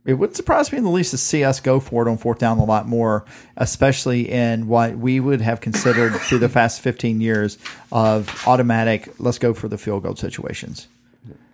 it 0.05 0.15
wouldn't 0.15 0.35
surprise 0.35 0.71
me 0.71 0.79
in 0.79 0.83
the 0.83 0.89
least 0.89 1.11
to 1.11 1.17
see 1.17 1.43
us 1.43 1.59
go 1.59 1.79
for 1.79 2.07
it 2.07 2.09
on 2.09 2.17
fourth 2.17 2.39
down 2.39 2.57
a 2.57 2.65
lot 2.65 2.87
more, 2.87 3.23
especially 3.57 4.29
in 4.29 4.67
what 4.67 4.97
we 4.97 5.19
would 5.19 5.41
have 5.41 5.61
considered 5.61 6.13
through 6.13 6.39
the 6.39 6.49
past 6.49 6.81
15 6.81 7.21
years 7.21 7.59
of 7.91 8.47
automatic, 8.47 9.13
let's 9.19 9.37
go 9.37 9.53
for 9.53 9.67
the 9.67 9.77
field 9.77 10.03
goal 10.03 10.15
situations. 10.15 10.87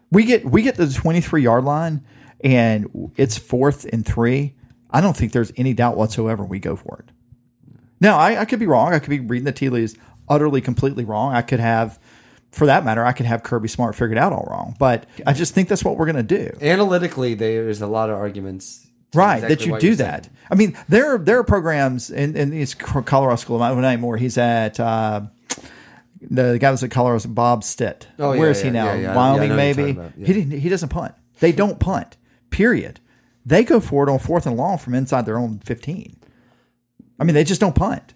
We 0.09 0.23
get 0.23 0.45
we 0.45 0.61
get 0.61 0.75
the 0.75 0.87
23 0.87 1.43
yard 1.43 1.65
line 1.65 2.05
and 2.41 3.11
it's 3.17 3.37
fourth 3.37 3.85
and 3.91 4.05
three. 4.05 4.53
I 4.89 5.01
don't 5.01 5.17
think 5.17 5.33
there's 5.33 5.51
any 5.57 5.73
doubt 5.73 5.97
whatsoever 5.97 6.45
we 6.45 6.59
go 6.59 6.77
for 6.77 7.03
it. 7.05 7.11
Now, 7.99 8.17
I, 8.17 8.41
I 8.41 8.45
could 8.45 8.59
be 8.59 8.67
wrong. 8.67 8.93
I 8.93 8.99
could 8.99 9.09
be 9.09 9.19
reading 9.19 9.45
the 9.45 9.51
tea 9.51 9.69
leaves 9.69 9.95
utterly, 10.29 10.61
completely 10.61 11.03
wrong. 11.03 11.33
I 11.33 11.41
could 11.41 11.59
have, 11.59 11.99
for 12.51 12.65
that 12.67 12.83
matter, 12.85 13.05
I 13.05 13.11
could 13.11 13.25
have 13.25 13.43
Kirby 13.43 13.67
Smart 13.67 13.95
figured 13.95 14.17
out 14.17 14.33
all 14.33 14.47
wrong. 14.49 14.75
But 14.79 15.05
I 15.25 15.33
just 15.33 15.53
think 15.53 15.69
that's 15.69 15.83
what 15.83 15.97
we're 15.97 16.05
going 16.05 16.15
to 16.15 16.23
do. 16.23 16.57
Analytically, 16.61 17.33
there's 17.33 17.81
a 17.81 17.87
lot 17.87 18.09
of 18.09 18.15
arguments 18.15 18.87
right 19.13 19.37
exactly 19.37 19.55
that 19.55 19.65
you 19.65 19.79
do 19.79 19.95
that. 19.95 20.25
saying. 20.25 20.37
i 20.51 20.55
mean 20.55 20.77
there 20.89 21.15
are, 21.15 21.17
there 21.17 21.39
are 21.39 21.43
programs 21.43 22.11
and 22.11 22.35
and 22.35 22.53
it's 22.53 22.73
colorado 22.73 23.35
school 23.37 23.61
of 23.61 23.77
not 23.77 23.85
anymore. 23.85 24.17
He's 24.17 24.37
at 24.37 24.79
uh 24.79 25.21
the 26.19 26.57
guy 26.59 26.71
was 26.71 26.83
at 26.83 26.91
colorado 26.91 27.27
bob 27.29 27.63
stitt. 27.63 28.07
Oh, 28.19 28.33
yeah, 28.33 28.39
where 28.39 28.49
is 28.49 28.59
yeah, 28.59 28.65
he 28.65 28.71
now? 28.71 28.85
yeah, 28.85 28.93
yeah. 28.95 29.01
Yeah, 29.01 29.15
wyoming 29.15 29.55
maybe? 29.55 29.99
he 30.17 30.33
didn't 30.33 30.59
he 30.59 30.69
doesn't 30.69 30.89
punt. 30.89 31.13
They 31.39 31.51
don't 31.51 31.79
punt 31.79 32.17
period. 32.49 32.99
They 33.45 33.63
go 33.63 33.79
for 33.79 34.07
it 34.07 34.11
on 34.11 34.19
fourth 34.19 34.45
and 34.45 34.57
long 34.57 34.77
from 34.77 34.93
inside 34.93 35.25
their 35.25 35.37
own 35.37 35.59
15 35.59 36.17
i 37.19 37.23
mean 37.23 37.33
they 37.33 37.43
just 37.43 37.61
don't 37.61 37.75
punt 37.75 38.13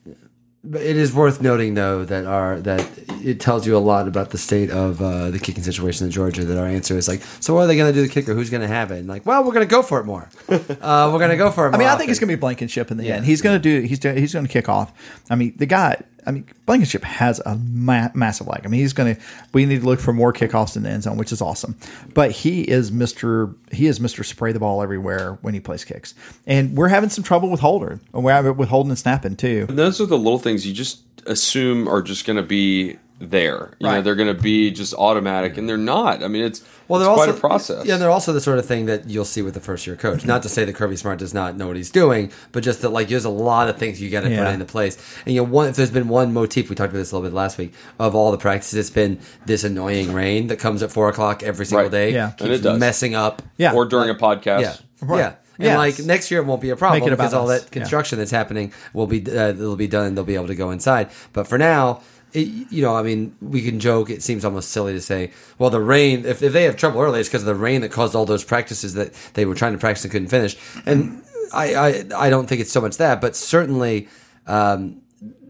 it 0.64 0.96
is 0.96 1.14
worth 1.14 1.42
noting, 1.42 1.74
though, 1.74 2.06
that 2.06 2.26
our 2.26 2.60
that 2.62 2.88
it 3.24 3.40
tells 3.40 3.66
you 3.66 3.76
a 3.76 3.80
lot 3.80 4.08
about 4.08 4.30
the 4.30 4.38
state 4.38 4.70
of 4.70 5.02
uh, 5.02 5.32
the 5.32 5.40
kicking 5.40 5.64
situation 5.64 6.06
in 6.06 6.12
Georgia. 6.12 6.44
That 6.46 6.58
our 6.60 6.68
answer 6.68 6.98
is 6.98 7.08
like, 7.08 7.22
so 7.40 7.54
what 7.56 7.62
are 7.62 7.68
they 7.68 7.76
going 7.76 7.92
to 7.92 8.00
do? 8.00 8.06
The 8.08 8.14
kicker, 8.14 8.34
who's 8.36 8.50
going 8.52 8.62
to 8.62 8.68
have 8.68 8.92
it? 8.92 9.00
And 9.00 9.08
like, 9.08 9.26
well, 9.26 9.44
we're 9.44 9.54
going 9.54 9.68
to 9.68 9.72
go 9.72 9.82
for 9.82 10.00
it 10.00 10.06
more. 10.06 10.30
uh, 10.50 11.10
we're 11.12 11.20
going 11.20 11.32
to 11.32 11.38
go 11.38 11.50
for 11.52 11.68
it. 11.68 11.74
I 11.74 11.78
mean, 11.78 11.88
I 11.88 11.96
think 11.98 12.12
it's 12.12 12.20
going 12.20 12.30
to 12.30 12.36
be 12.36 12.40
Blankenship 12.40 12.92
in 12.92 12.98
the 12.98 13.06
Yeah. 13.06 13.16
end. 13.16 13.26
He's 13.26 13.42
going 13.42 13.60
to 13.60 13.82
do. 13.82 13.86
He's 13.88 14.02
he's 14.04 14.34
going 14.34 14.46
to 14.46 14.52
kick 14.52 14.70
off. 14.70 14.94
I 15.30 15.36
mean, 15.36 15.54
the 15.58 15.66
guy. 15.66 16.02
I 16.26 16.32
mean, 16.32 16.46
Blankenship 16.66 17.04
has 17.04 17.40
a 17.46 17.56
ma- 17.56 18.10
massive 18.14 18.48
leg. 18.48 18.62
I 18.64 18.68
mean, 18.68 18.82
he's 18.82 18.94
going 18.94 19.16
to. 19.16 19.22
We 19.54 19.66
need 19.66 19.82
to 19.82 19.88
look 19.88 20.00
for 20.00 20.14
more 20.14 20.32
kickoffs 20.32 20.76
in 20.76 20.84
the 20.84 20.90
end 20.90 21.04
zone, 21.04 21.18
which 21.18 21.32
is 21.32 21.42
awesome. 21.42 21.78
But 22.14 22.32
he 22.32 22.62
is 22.62 22.92
Mister. 22.92 23.56
He 23.72 23.88
is 23.88 24.00
Mister 24.00 24.24
Spray 24.24 24.52
the 24.52 24.60
ball 24.60 24.82
everywhere 24.82 25.38
when 25.42 25.54
he 25.54 25.60
plays 25.60 25.84
kicks, 25.84 26.14
and 26.46 26.78
we're 26.78 26.90
having 26.90 27.10
some 27.10 27.24
trouble 27.24 27.50
with 27.50 27.60
Holder. 27.60 28.00
And 28.14 28.24
we're 28.24 28.34
having 28.34 28.58
with 28.58 28.70
holding 28.70 28.92
and 28.92 29.00
snapping 29.00 29.36
too. 29.36 29.66
And 29.70 29.78
those 29.80 30.00
are 30.00 30.06
the 30.06 30.18
little 30.18 30.40
things 30.40 30.66
you 30.66 30.74
just 30.74 31.02
assume 31.26 31.88
are 31.88 32.02
just 32.02 32.26
going 32.26 32.38
to 32.38 32.44
be 32.44 32.98
there. 33.20 33.74
You 33.80 33.88
know, 33.88 34.02
they're 34.02 34.16
going 34.16 34.36
to 34.36 34.42
be 34.42 34.72
just 34.72 34.94
automatic, 34.96 35.58
and 35.58 35.70
they're 35.70 35.78
not. 35.78 36.24
I 36.24 36.28
mean, 36.28 36.44
it's 36.44 36.64
Well, 36.92 37.00
they're 37.00 37.14
quite 37.14 37.30
also 37.30 37.38
a 37.38 37.40
process. 37.40 37.86
Yeah, 37.86 37.98
they're 37.98 38.10
also 38.10 38.34
the 38.34 38.42
sort 38.42 38.60
of 38.60 38.66
thing 38.66 38.86
that 38.88 39.10
you'll 39.10 39.26
see 39.26 39.42
with 39.42 39.54
the 39.54 39.60
first 39.62 39.88
year 39.88 39.96
coach. 39.96 40.26
Not 40.26 40.44
to 40.44 40.50
say 40.50 40.66
that 40.66 40.76
Kirby 40.76 40.98
Smart 40.98 41.20
does 41.20 41.34
not 41.34 41.56
know 41.58 41.68
what 41.68 41.78
he's 41.78 41.90
doing, 41.90 42.32
but 42.52 42.64
just 42.64 42.82
that 42.82 42.90
like 42.90 43.08
there's 43.08 43.26
a 43.26 43.30
lot 43.30 43.70
of 43.70 43.78
things 43.78 44.02
you 44.02 44.10
got 44.10 44.22
to 44.22 44.30
Yeah. 44.30 44.44
put 44.46 44.54
into 44.54 44.66
place. 44.66 44.98
And 45.26 45.34
you 45.34 45.42
know, 45.42 45.50
one 45.50 45.68
if 45.70 45.76
there's 45.78 45.90
been 45.92 46.10
one 46.10 46.34
motif 46.34 46.70
we 46.70 46.76
talked 46.76 46.90
about 46.92 47.00
this 47.00 47.12
a 47.12 47.16
little 47.16 47.30
bit 47.30 47.34
last 47.36 47.58
week 47.58 47.74
of 47.98 48.14
all 48.14 48.32
the 48.32 48.38
practices, 48.38 48.78
it's 48.78 48.90
been 48.90 49.20
this 49.46 49.64
annoying 49.64 50.12
rain 50.14 50.48
that 50.48 50.58
comes 50.60 50.84
at 50.84 50.92
four 50.92 51.08
o'clock 51.10 51.42
every 51.44 51.66
single 51.66 51.84
Right. 51.86 51.92
day. 51.92 52.14
Yeah. 52.14 52.32
keeps 52.32 52.42
And 52.42 52.52
it 52.52 52.62
does. 52.62 52.80
messing 52.80 53.16
up. 53.16 53.42
Yeah. 53.58 53.74
or 53.74 53.86
during 53.86 54.10
a 54.10 54.16
podcast. 54.16 54.62
Yeah, 54.62 54.76
Right. 55.02 55.18
yeah. 55.20 55.32
And 55.58 55.66
Yes. 55.66 55.78
like 55.78 56.00
next 56.06 56.32
year 56.32 56.42
it 56.42 56.46
won't 56.46 56.62
be 56.62 56.70
a 56.70 56.76
problem 56.76 57.00
Make 57.00 57.08
it 57.08 57.14
about 57.14 57.24
because 57.24 57.34
all 57.34 57.48
that 57.48 57.72
construction 57.72 58.18
that's 58.20 58.32
happening 58.32 58.74
will 58.94 59.08
be 59.08 59.20
uh, 59.28 59.50
it'll 59.50 59.76
be 59.76 59.88
done 59.88 60.08
and 60.08 60.18
they'll 60.18 60.24
be 60.24 60.36
able 60.36 60.48
to 60.48 60.56
go 60.56 60.72
inside. 60.72 61.10
But 61.34 61.48
for 61.48 61.58
now, 61.58 62.02
it, 62.34 62.48
you 62.72 62.82
know, 62.82 62.96
I 62.96 63.04
mean, 63.04 63.36
we 63.42 63.62
can 63.62 63.80
joke. 63.80 64.10
It 64.10 64.24
seems 64.24 64.46
almost 64.46 64.70
silly 64.70 64.94
to 64.94 65.02
say, 65.02 65.32
well, 65.60 65.70
the 65.70 65.82
rain. 65.82 66.26
If, 66.26 66.42
if 66.42 66.54
they 66.54 66.64
have 66.64 66.78
trouble 66.78 67.02
early, 67.02 67.20
it's 67.20 67.30
because 67.30 67.42
of 67.42 67.48
the 67.48 67.56
rain 67.56 67.82
that 67.82 67.92
caused 67.92 68.16
all 68.16 68.26
those 68.26 68.44
practices 68.44 68.94
that 68.94 69.14
they 69.34 69.46
were 69.46 69.56
trying 69.56 69.74
to 69.74 69.78
practice 69.78 70.04
and 70.06 70.12
couldn't 70.12 70.30
finish. 70.30 70.56
And 70.86 71.24
I, 71.54 71.76
I, 71.76 72.04
I 72.16 72.30
don't 72.30 72.48
think 72.48 72.62
it's 72.62 72.72
so 72.72 72.82
much 72.82 72.98
that, 72.98 73.22
but 73.22 73.36
certainly. 73.36 74.08
Um, 74.48 75.02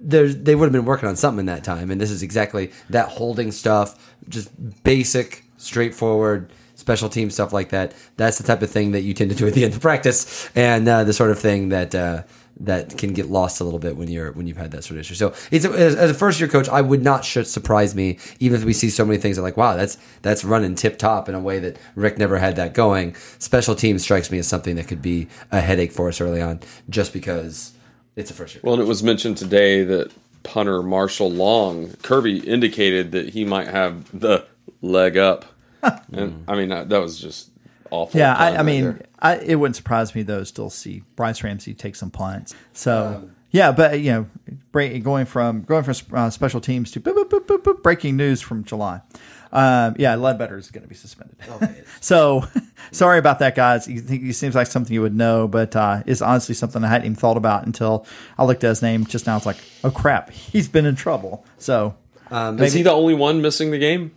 there's, 0.04 0.36
they 0.36 0.56
would 0.56 0.66
have 0.66 0.74
been 0.74 0.86
working 0.86 1.08
on 1.08 1.16
something 1.16 1.42
in 1.42 1.46
that 1.46 1.64
time, 1.64 1.92
and 1.92 2.02
this 2.02 2.10
is 2.10 2.24
exactly 2.24 2.72
that 2.90 3.08
holding 3.08 3.52
stuff, 3.52 4.14
just 4.28 4.50
basic, 4.84 5.44
straightforward 5.58 6.52
special 6.82 7.10
team 7.10 7.30
stuff 7.30 7.54
like 7.54 7.70
that. 7.70 7.94
That's 8.18 8.40
the 8.40 8.44
type 8.44 8.64
of 8.64 8.72
thing 8.72 8.92
that 8.92 9.02
you 9.02 9.14
tend 9.14 9.30
to 9.30 9.38
do 9.38 9.48
at 9.48 9.54
the 9.54 9.64
end 9.64 9.74
of 9.74 9.82
practice, 9.82 10.50
and 10.56 10.88
uh, 10.88 11.04
the 11.04 11.14
sort 11.14 11.30
of 11.30 11.40
thing 11.40 11.70
that 11.70 11.94
uh, 11.94 12.24
that 12.60 12.98
can 12.98 13.14
get 13.14 13.28
lost 13.28 13.62
a 13.62 13.64
little 13.64 13.80
bit 13.80 13.96
when 13.96 14.10
you're 14.10 14.32
when 14.32 14.48
you've 14.48 14.58
had 14.58 14.72
that 14.72 14.84
sort 14.84 14.96
of 14.96 15.02
issue. 15.02 15.14
So, 15.14 15.34
it's 15.52 15.64
a, 15.64 15.70
as, 15.72 16.10
a 16.10 16.14
first 16.14 16.40
year 16.40 16.50
coach, 16.50 16.68
I 16.68 16.82
would 16.82 17.04
not 17.04 17.24
should 17.24 17.48
surprise 17.48 17.94
me, 17.94 18.18
even 18.40 18.60
if 18.60 18.66
we 18.66 18.74
see 18.74 18.90
so 18.90 19.06
many 19.06 19.20
things 19.20 19.38
that 19.38 19.44
like, 19.44 19.58
wow, 19.58 19.76
that's 19.76 19.98
that's 20.24 20.44
running 20.44 20.76
tip 20.76 20.98
top 20.98 21.30
in 21.30 21.36
a 21.36 21.40
way 21.40 21.60
that 21.60 21.78
Rick 21.96 22.18
never 22.18 22.40
had 22.40 22.56
that 22.56 22.74
going. 22.74 23.16
Special 23.38 23.76
team 23.76 24.00
strikes 24.00 24.32
me 24.32 24.40
as 24.40 24.48
something 24.48 24.76
that 24.76 24.88
could 24.88 25.02
be 25.02 25.28
a 25.52 25.62
headache 25.62 25.92
for 25.92 26.10
us 26.10 26.20
early 26.20 26.42
on, 26.42 26.60
just 26.90 27.14
because 27.14 27.74
it's 28.16 28.32
a 28.32 28.34
first 28.34 28.56
year. 28.56 28.62
Well, 28.64 28.74
and 28.74 28.84
it 28.84 28.88
was 28.88 29.04
mentioned 29.04 29.38
today 29.38 29.84
that 29.84 30.12
punter 30.44 30.82
Marshall 30.82 31.30
Long 31.30 31.94
Kirby 32.02 32.40
indicated 32.40 33.12
that 33.12 33.30
he 33.30 33.46
might 33.46 33.68
have 33.68 34.20
the 34.20 34.46
leg 34.82 35.18
up, 35.18 35.46
and 36.12 36.44
I 36.48 36.56
mean 36.56 36.70
that, 36.70 36.90
that 36.90 37.00
was 37.00 37.20
just 37.20 37.50
awful. 37.90 38.20
Yeah, 38.20 38.36
I, 38.36 38.52
I 38.52 38.56
right 38.58 38.66
mean. 38.66 39.02
I, 39.20 39.38
it 39.38 39.56
wouldn't 39.56 39.76
surprise 39.76 40.16
me 40.16 40.24
though. 40.24 40.40
to 40.40 40.46
Still 40.46 40.70
see 40.70 41.04
Brice 41.16 41.44
Ramsey 41.44 41.74
take 41.74 41.96
some 41.96 42.10
punts. 42.12 42.56
So 42.74 43.30
yeah, 43.52 43.74
but 43.74 44.00
you 44.00 44.12
know, 44.12 44.28
break, 44.72 45.04
going 45.04 45.26
from 45.26 45.64
going 45.64 45.84
from 45.84 45.96
uh, 46.14 46.30
special 46.30 46.62
teams 46.62 46.90
to 46.92 47.02
boop, 47.02 47.14
boop, 47.14 47.30
boop, 47.30 47.46
boop, 47.46 47.64
boop, 47.64 47.84
breaking 47.84 48.16
news 48.16 48.42
from 48.42 48.64
July. 48.64 49.02
Um, 49.52 49.96
yeah, 50.00 50.16
Ledbetter 50.16 50.58
is 50.58 50.72
going 50.72 50.84
to 50.84 50.88
be 50.88 50.96
suspended. 50.96 51.36
so 52.00 52.46
sorry 52.92 53.20
about 53.20 53.40
that, 53.40 53.54
guys. 53.54 53.88
You 53.88 54.00
think 54.00 54.24
it 54.24 54.34
seems 54.34 54.56
like 54.56 54.68
something 54.68 54.94
you 54.94 55.02
would 55.02 55.16
know, 55.16 55.50
but 55.50 55.76
uh, 55.76 56.04
it's 56.06 56.22
honestly 56.22 56.56
something 56.56 56.82
I 56.84 56.88
hadn't 56.88 57.06
even 57.06 57.16
thought 57.16 57.36
about 57.36 57.66
until 57.66 58.06
I 58.38 58.46
looked 58.46 58.64
at 58.64 58.70
his 58.70 58.82
name 58.82 59.06
just 59.06 59.28
now. 59.28 59.36
It's 59.36 59.46
like, 59.46 59.58
oh 59.84 59.92
crap, 59.92 60.30
he's 60.32 60.70
been 60.70 60.86
in 60.86 60.96
trouble. 60.96 61.46
So 61.58 61.96
is 62.32 62.72
he 62.74 62.84
the 62.84 62.94
only 62.94 63.14
one 63.14 63.42
missing 63.42 63.72
the 63.72 63.80
game? 63.80 64.16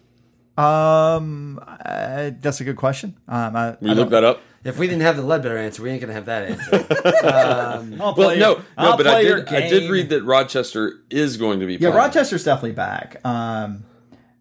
Um, 0.56 1.58
uh, 1.66 2.30
that's 2.40 2.60
a 2.60 2.64
good 2.64 2.76
question. 2.76 3.16
Um, 3.28 3.56
I, 3.56 3.76
Will 3.80 3.88
you 3.90 3.94
look 3.94 4.10
that 4.10 4.24
up? 4.24 4.40
If 4.62 4.78
we 4.78 4.86
didn't 4.86 5.02
have 5.02 5.16
the 5.16 5.22
Ledbetter 5.22 5.58
answer, 5.58 5.82
we 5.82 5.90
ain't 5.90 6.00
gonna 6.00 6.14
have 6.14 6.24
that 6.26 6.50
answer. 6.50 6.86
I'll 8.00 8.14
Well, 8.14 8.14
play 8.14 8.38
no, 8.38 8.50
your- 8.52 8.58
no, 8.58 8.64
I'll 8.78 8.96
but 8.96 9.06
I 9.06 9.10
play 9.12 9.26
your 9.26 9.42
did. 9.44 9.48
I 9.54 9.68
did 9.68 9.90
read 9.90 10.08
that 10.10 10.22
Rochester 10.22 11.00
is 11.10 11.36
going 11.36 11.60
to 11.60 11.66
be. 11.66 11.74
Yeah, 11.74 11.90
playing. 11.90 11.96
Rochester's 11.96 12.44
definitely 12.44 12.72
back. 12.72 13.20
Um, 13.26 13.84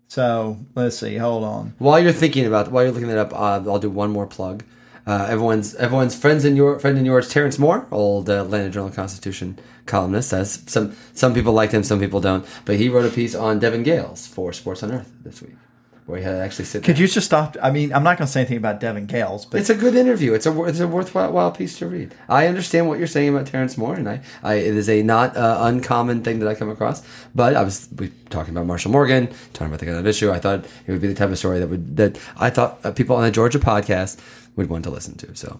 so 0.07 0.57
let's 0.75 0.97
see. 0.97 1.17
Hold 1.17 1.43
on. 1.43 1.73
while 1.79 1.99
you're 1.99 2.13
thinking 2.13 2.45
about, 2.45 2.71
while 2.71 2.83
you're 2.83 2.93
looking 2.93 3.09
that 3.09 3.17
up, 3.17 3.33
uh, 3.33 3.69
I'll 3.69 3.79
do 3.79 3.89
one 3.89 4.11
more 4.11 4.27
plug. 4.27 4.63
Uh, 5.05 5.25
everyone's 5.29 5.75
everyone's 5.75 6.15
friends 6.15 6.45
in 6.45 6.55
your 6.55 6.79
friend 6.79 6.97
in 6.97 7.03
yours, 7.03 7.27
Terence 7.27 7.59
Moore, 7.59 7.85
old 7.91 8.29
uh, 8.29 8.43
Atlanta 8.43 8.69
Journal 8.69 8.91
Constitution 8.91 9.59
columnist. 9.85 10.31
As 10.31 10.63
some 10.67 10.95
some 11.13 11.33
people 11.33 11.51
liked 11.51 11.73
him, 11.73 11.83
some 11.83 11.99
people 11.99 12.21
don't. 12.21 12.45
But 12.63 12.77
he 12.77 12.87
wrote 12.87 13.03
a 13.05 13.09
piece 13.13 13.35
on 13.35 13.59
Devon 13.59 13.83
Gales 13.83 14.25
for 14.25 14.53
Sports 14.53 14.81
on 14.83 14.93
Earth 14.93 15.11
this 15.25 15.41
week, 15.41 15.55
where 16.05 16.17
he 16.19 16.23
had 16.23 16.31
to 16.33 16.39
actually 16.39 16.65
sit. 16.65 16.83
Could 16.83 16.95
down. 16.95 17.01
you 17.01 17.07
just 17.07 17.25
stop? 17.25 17.55
I 17.61 17.71
mean, 17.71 17.93
I'm 17.93 18.03
not 18.03 18.17
going 18.17 18.25
to 18.25 18.31
say 18.31 18.41
anything 18.41 18.57
about 18.57 18.79
Devon 18.79 19.05
Gales, 19.05 19.45
but 19.45 19.59
It's 19.61 19.69
a 19.69 19.75
good 19.75 19.95
interview. 19.95 20.33
It's 20.33 20.45
a 20.45 20.63
it's 20.65 20.79
a 20.79 20.87
worthwhile 20.87 21.51
piece 21.51 21.77
to 21.79 21.87
read. 21.87 22.13
I 22.27 22.47
understand 22.47 22.87
what 22.87 22.97
you're 22.99 23.07
saying 23.07 23.29
about 23.33 23.47
Terence 23.47 23.77
Moore, 23.77 23.95
and 23.95 24.09
I, 24.09 24.21
I 24.43 24.55
it 24.55 24.75
is 24.75 24.89
a 24.89 25.01
not 25.03 25.37
uh, 25.37 25.59
uncommon 25.61 26.21
thing 26.23 26.39
that 26.39 26.47
I 26.49 26.55
come 26.55 26.69
across. 26.69 27.03
But 27.33 27.55
I 27.55 27.63
was 27.63 27.87
we 27.97 28.09
talking 28.29 28.53
about 28.53 28.65
Marshall 28.65 28.91
Morgan, 28.91 29.27
talking 29.53 29.67
about 29.67 29.79
the 29.79 29.85
kind 29.85 29.97
of 29.97 30.05
issue. 30.07 30.31
I 30.31 30.39
thought 30.39 30.65
it 30.85 30.91
would 30.91 31.01
be 31.01 31.07
the 31.07 31.13
type 31.15 31.29
of 31.29 31.37
story 31.37 31.59
that 31.59 31.67
would 31.67 31.95
that 31.97 32.19
I 32.37 32.49
thought 32.49 32.79
uh, 32.83 32.91
people 32.91 33.15
on 33.15 33.23
the 33.23 33.31
Georgia 33.31 33.59
podcast 33.59 34.19
would 34.55 34.69
want 34.69 34.83
to 34.83 34.89
listen 34.89 35.15
to. 35.17 35.35
So, 35.35 35.59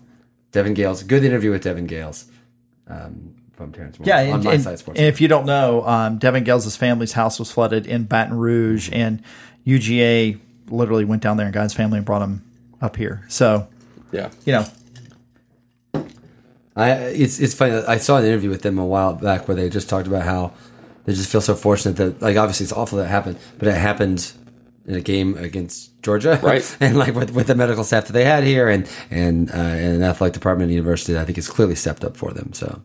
Devon 0.51 0.73
Gales, 0.73 1.03
good 1.03 1.23
interview 1.23 1.51
with 1.51 1.63
Devon 1.63 1.87
Gales 1.87 2.25
um, 2.87 3.35
from 3.53 3.71
Terence 3.71 3.97
Moore 3.99 4.07
yeah. 4.07 4.23
on 4.23 4.33
And, 4.35 4.43
my 4.43 4.53
and- 4.55 4.63
side 4.63 4.79
sports. 4.79 4.99
and 4.99 5.07
if 5.07 5.21
you 5.21 5.27
don't 5.27 5.45
know, 5.45 5.85
um, 5.87 6.17
Devon 6.17 6.43
Gales' 6.43 6.75
family's 6.75 7.13
house 7.13 7.39
was 7.39 7.51
flooded 7.51 7.87
in 7.87 8.03
Baton 8.03 8.37
Rouge, 8.37 8.89
and 8.91 9.21
UGA 9.65 10.39
literally 10.69 11.05
went 11.05 11.21
down 11.21 11.37
there 11.37 11.45
and 11.45 11.53
got 11.53 11.63
his 11.63 11.73
family 11.73 11.97
and 11.97 12.05
brought 12.05 12.21
him 12.21 12.41
up 12.81 12.95
here. 12.95 13.23
So 13.27 13.67
Yeah. 14.11 14.29
you 14.45 14.53
know, 14.53 14.65
I 16.75 16.91
it's 16.91 17.39
it's 17.39 17.53
funny. 17.53 17.73
I 17.87 17.97
saw 17.97 18.17
an 18.17 18.25
interview 18.25 18.49
with 18.49 18.61
them 18.63 18.77
a 18.79 18.85
while 18.85 19.13
back 19.13 19.47
where 19.47 19.55
they 19.55 19.69
just 19.69 19.89
talked 19.89 20.07
about 20.07 20.23
how 20.23 20.53
they 21.05 21.13
just 21.13 21.29
feel 21.31 21.41
so 21.41 21.53
fortunate 21.55 21.97
that 21.97 22.21
like 22.21 22.35
obviously 22.37 22.63
it's 22.63 22.73
awful 22.73 22.97
that 22.97 23.05
it 23.05 23.09
happened, 23.09 23.37
but 23.59 23.67
it 23.67 23.75
happened 23.75 24.31
in 24.85 24.95
a 24.95 25.01
game 25.01 25.37
against 25.37 26.01
Georgia, 26.01 26.39
Right. 26.43 26.77
and 26.81 26.97
like 26.97 27.15
with, 27.15 27.31
with 27.31 27.47
the 27.47 27.55
medical 27.55 27.83
staff 27.85 28.07
that 28.07 28.13
they 28.13 28.25
had 28.25 28.43
here, 28.43 28.67
and 28.67 28.89
and 29.11 29.49
uh, 29.51 29.53
and 29.53 29.95
an 29.97 30.03
athletic 30.03 30.33
department 30.33 30.67
at 30.67 30.69
the 30.69 30.75
university, 30.75 31.13
that 31.13 31.21
I 31.21 31.25
think 31.25 31.35
has 31.37 31.47
clearly 31.47 31.75
stepped 31.75 32.03
up 32.03 32.17
for 32.17 32.31
them. 32.31 32.51
So 32.53 32.81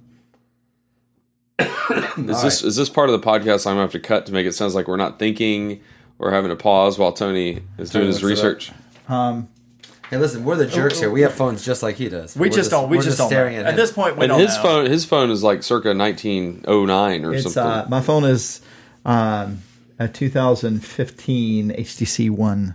Is 2.18 2.42
this 2.42 2.62
is 2.62 2.76
this 2.76 2.88
part 2.90 3.08
of 3.08 3.18
the 3.20 3.26
podcast 3.26 3.66
I'm 3.66 3.72
gonna 3.72 3.82
have 3.82 3.92
to 3.92 4.00
cut 4.00 4.26
to 4.26 4.32
make 4.32 4.46
it 4.46 4.52
sounds 4.52 4.74
like 4.74 4.86
we're 4.86 4.96
not 4.96 5.18
thinking 5.18 5.80
or 6.18 6.30
having 6.32 6.50
a 6.50 6.56
pause 6.56 6.98
while 6.98 7.12
Tony 7.12 7.62
is 7.78 7.90
doing 7.90 8.06
his 8.06 8.22
looks 8.22 8.40
it 8.40 8.44
up. 8.44 8.44
research? 8.54 8.72
hey, 10.10 10.16
listen, 10.16 10.44
we're 10.44 10.56
the 10.56 10.66
jerks 10.66 10.98
here. 10.98 11.10
We 11.10 11.20
have 11.22 11.32
phones 11.34 11.64
just 11.64 11.82
like 11.82 11.96
he 11.96 12.08
does. 12.08 12.34
we 12.36 12.48
We're 12.48 12.54
just 12.54 12.70
don't. 12.70 12.88
We 12.88 12.96
we're 12.96 13.02
just, 13.02 13.18
don't. 13.18 13.28
staring 13.28 13.54
know. 13.54 13.60
at, 13.60 13.66
At 13.66 13.70
him. 13.72 13.76
this 13.76 13.92
point, 13.92 14.16
we 14.16 14.22
And 14.24 14.30
don't 14.30 14.40
his 14.40 14.56
know. 14.56 14.62
phone 14.62 14.86
his 14.86 15.04
phone 15.04 15.30
is 15.30 15.42
like 15.42 15.62
circa 15.62 15.94
1909 15.94 17.24
or 17.24 17.34
It's 17.34 17.42
something. 17.44 17.62
uh, 17.62 17.86
my 17.88 18.00
phone 18.00 18.24
is 18.24 18.60
um, 19.04 19.62
a 19.98 20.08
2015 20.08 21.70
HTC 21.70 22.30
One. 22.30 22.74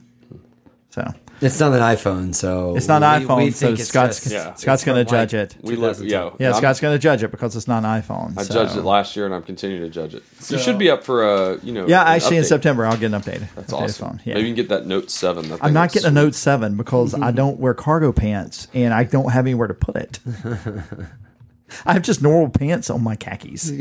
So 0.92 1.12
It's 1.44 1.60
not 1.60 1.74
an 1.74 1.80
iPhone, 1.82 2.34
so 2.34 2.76
it's 2.76 2.88
not 2.88 3.04
an 3.04 3.22
we- 3.22 3.28
iPhone. 3.28 3.38
we 3.38 3.52
so 3.52 3.68
think 3.68 3.80
it's 3.80 3.90
Scott's 3.90 4.22
just- 4.22 4.32
Yeah. 4.34 4.54
Scott's 4.56 4.84
going 4.84 5.04
to 5.04 5.10
judge 5.10 5.34
it. 5.34 5.56
we 5.62 5.76
live, 5.76 6.02
yeah, 6.02 6.30
Yeah, 6.40 6.48
I'm- 6.52 6.56
Scott's 6.58 6.80
going 6.80 6.96
to 6.96 7.00
judge 7.00 7.22
it 7.24 7.32
because 7.32 7.56
it's 7.56 7.68
not 7.68 7.84
an 7.84 8.02
iPhone. 8.02 8.38
I 8.38 8.44
so. 8.44 8.54
judged 8.54 8.78
it 8.78 8.84
last 8.84 9.16
year, 9.16 9.26
and 9.26 9.36
I'm 9.36 9.44
continuing 9.44 9.84
to 9.84 9.90
judge 9.90 10.16
it. 10.16 10.24
you 10.50 10.58
should 10.58 10.78
be 10.80 10.90
up 10.90 11.04
for 11.04 11.24
a 11.24 11.60
you 11.64 11.74
know. 11.74 11.86
Yeah, 11.88 12.02
an 12.02 12.08
actually, 12.08 12.38
in. 12.38 12.44
September 12.46 12.86
I'll 12.86 12.98
get 12.98 13.14
an 13.14 13.20
update. 13.22 13.42
That's 13.56 13.72
updated 13.74 13.84
awesome. 13.84 14.08
Phone. 14.10 14.22
Yeah. 14.26 14.34
Maybe 14.36 14.48
you 14.48 14.54
can 14.56 14.64
get 14.64 14.70
that 14.70 14.86
Note 14.88 15.12
Seven. 15.12 15.50
That 15.50 15.60
I'm 15.62 15.74
not 15.74 15.82
looks 15.84 15.94
getting 15.96 16.10
a. 16.10 16.12
Note 16.12 16.36
Seven 16.36 16.78
because 16.78 17.14
I 17.14 17.32
don't 17.42 17.60
wear 17.60 17.74
cargo 17.74 18.12
pants 18.12 18.68
and 18.74 18.94
I 18.94 19.04
don't 19.04 19.32
have 19.32 19.46
anywhere 19.46 19.68
to 19.68 19.74
put 19.74 19.96
it. 19.96 20.20
I 21.86 21.94
have 21.94 22.04
just 22.04 22.22
normal 22.22 22.50
pants 22.50 22.90
on 22.90 23.04
my 23.04 23.16
khakis. 23.16 23.72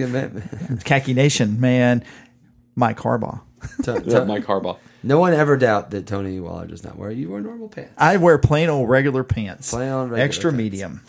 Khaki 0.85 1.14
Nation, 1.14 1.61
man. 1.61 2.03
Mike 2.75 2.98
Harbaugh. 2.98 3.40
To- 3.85 4.03
Yeah, 4.05 4.20
to- 4.20 4.25
Mike 4.25 4.44
Harbaugh. 4.44 4.79
No 5.02 5.18
one 5.18 5.32
ever 5.34 5.56
doubt 5.56 5.90
that 5.90 6.06
Tony 6.06 6.38
Waller 6.40 6.66
does 6.66 6.84
not 6.84 6.96
wear. 6.96 7.10
You 7.10 7.30
wear 7.30 7.40
normal 7.40 7.68
pants. 7.68 7.92
I 7.98 8.16
wear 8.18 8.38
plain 8.38 8.68
old 8.68 8.88
regular 8.88 9.24
pants. 9.24 9.70
Plain 9.70 9.90
old 9.92 10.11
regular 10.11 10.24
extra 10.24 10.50
pants. 10.50 10.59
medium. 10.62 11.00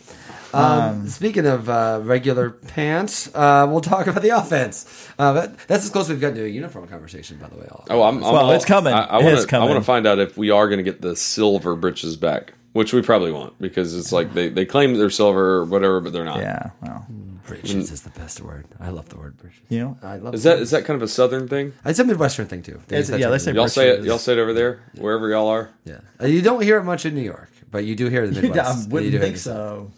Um, 0.54 1.08
speaking 1.10 1.48
of 1.48 1.68
uh, 1.68 2.00
regular 2.04 2.52
pants, 2.52 3.28
uh, 3.34 3.66
we'll 3.70 3.82
talk 3.82 4.06
about 4.06 4.22
the 4.22 4.30
offense. 4.38 5.10
Uh, 5.18 5.34
but 5.34 5.58
that's 5.68 5.84
as 5.84 5.90
close 5.90 6.06
as 6.06 6.10
we've 6.12 6.22
gotten 6.22 6.38
to 6.38 6.46
a 6.46 6.48
uniform 6.48 6.88
conversation, 6.88 7.38
by 7.38 7.48
the 7.48 7.56
way. 7.58 7.68
All 7.72 7.86
Oh, 7.90 8.04
I'm, 8.04 8.18
I'm 8.18 8.22
Well, 8.22 8.36
all- 8.46 8.52
it's 8.52 8.66
coming. 8.66 8.94
I, 8.94 9.04
I 9.06 9.16
It's 9.18 9.24
want 9.26 9.38
to. 9.40 9.44
I 9.44 9.50
coming. 9.50 9.70
want 9.70 9.82
to 9.82 9.86
find 9.86 10.06
out 10.06 10.20
if 10.20 10.38
we 10.38 10.52
are 10.52 10.68
going 10.68 10.78
to 10.78 10.84
get 10.84 11.02
the 11.02 11.16
silver 11.16 11.76
britches 11.76 12.18
back, 12.18 12.54
which 12.74 12.92
we 12.94 13.02
probably 13.02 13.32
won't 13.32 13.58
because 13.60 13.96
it's 13.96 14.12
like 14.12 14.34
they, 14.34 14.50
they 14.50 14.66
claim 14.66 14.94
they're 14.96 15.10
silver 15.10 15.58
or 15.58 15.66
whatever, 15.66 16.00
but 16.02 16.12
they're 16.14 16.26
not. 16.26 16.40
Yeah. 16.40 16.72
Well, 16.82 17.06
Britches 17.46 17.92
is 17.92 18.04
the 18.04 18.10
best 18.12 18.40
word. 18.42 18.66
I 18.80 18.90
love 18.90 19.10
the 19.10 19.18
word 19.18 19.36
britches. 19.38 19.60
you 19.68 19.80
know, 19.80 19.98
I 20.02 20.16
love 20.16 20.34
Is 20.34 20.44
that 20.44 20.60
is 20.60 20.72
that 20.72 20.86
kind 20.86 20.96
of 20.96 21.02
a 21.04 21.10
southern 21.10 21.48
thing? 21.50 21.74
It's 21.84 22.00
a 22.00 22.04
Midwestern 22.06 22.48
thing 22.48 22.62
too. 22.64 22.80
It's- 22.88 23.00
use 23.00 23.08
that 23.10 23.20
yeah, 23.20 23.28
they 23.28 23.38
term. 23.38 23.40
say 23.40 23.54
Y'all 23.54 23.68
say 23.68 23.90
it. 23.90 24.04
Y'all 24.06 24.18
say 24.18 24.32
it 24.34 24.40
over 24.40 24.54
there, 24.54 24.80
wherever 24.98 25.28
y'all 25.30 25.48
are. 25.50 25.70
Yeah, 25.84 26.00
Uh, 26.22 26.28
you 26.28 26.42
don't 26.42 26.64
hear 26.64 26.78
it 26.78 26.84
much 26.84 27.06
in 27.06 27.14
New 27.16 27.22
York, 27.22 27.52
but 27.70 27.84
you 27.84 27.96
do 27.98 28.08
hear 28.08 28.24
it 28.24 28.30
in 28.30 28.34
the 28.36 28.42
Midwest. 28.44 28.66
I 28.70 28.72
and 28.72 28.84
you 28.84 28.90
wouldn't 28.94 29.12
do 29.12 29.18
hear 29.18 29.26
think 29.26 29.36
it. 29.36 29.40
so. 29.40 29.92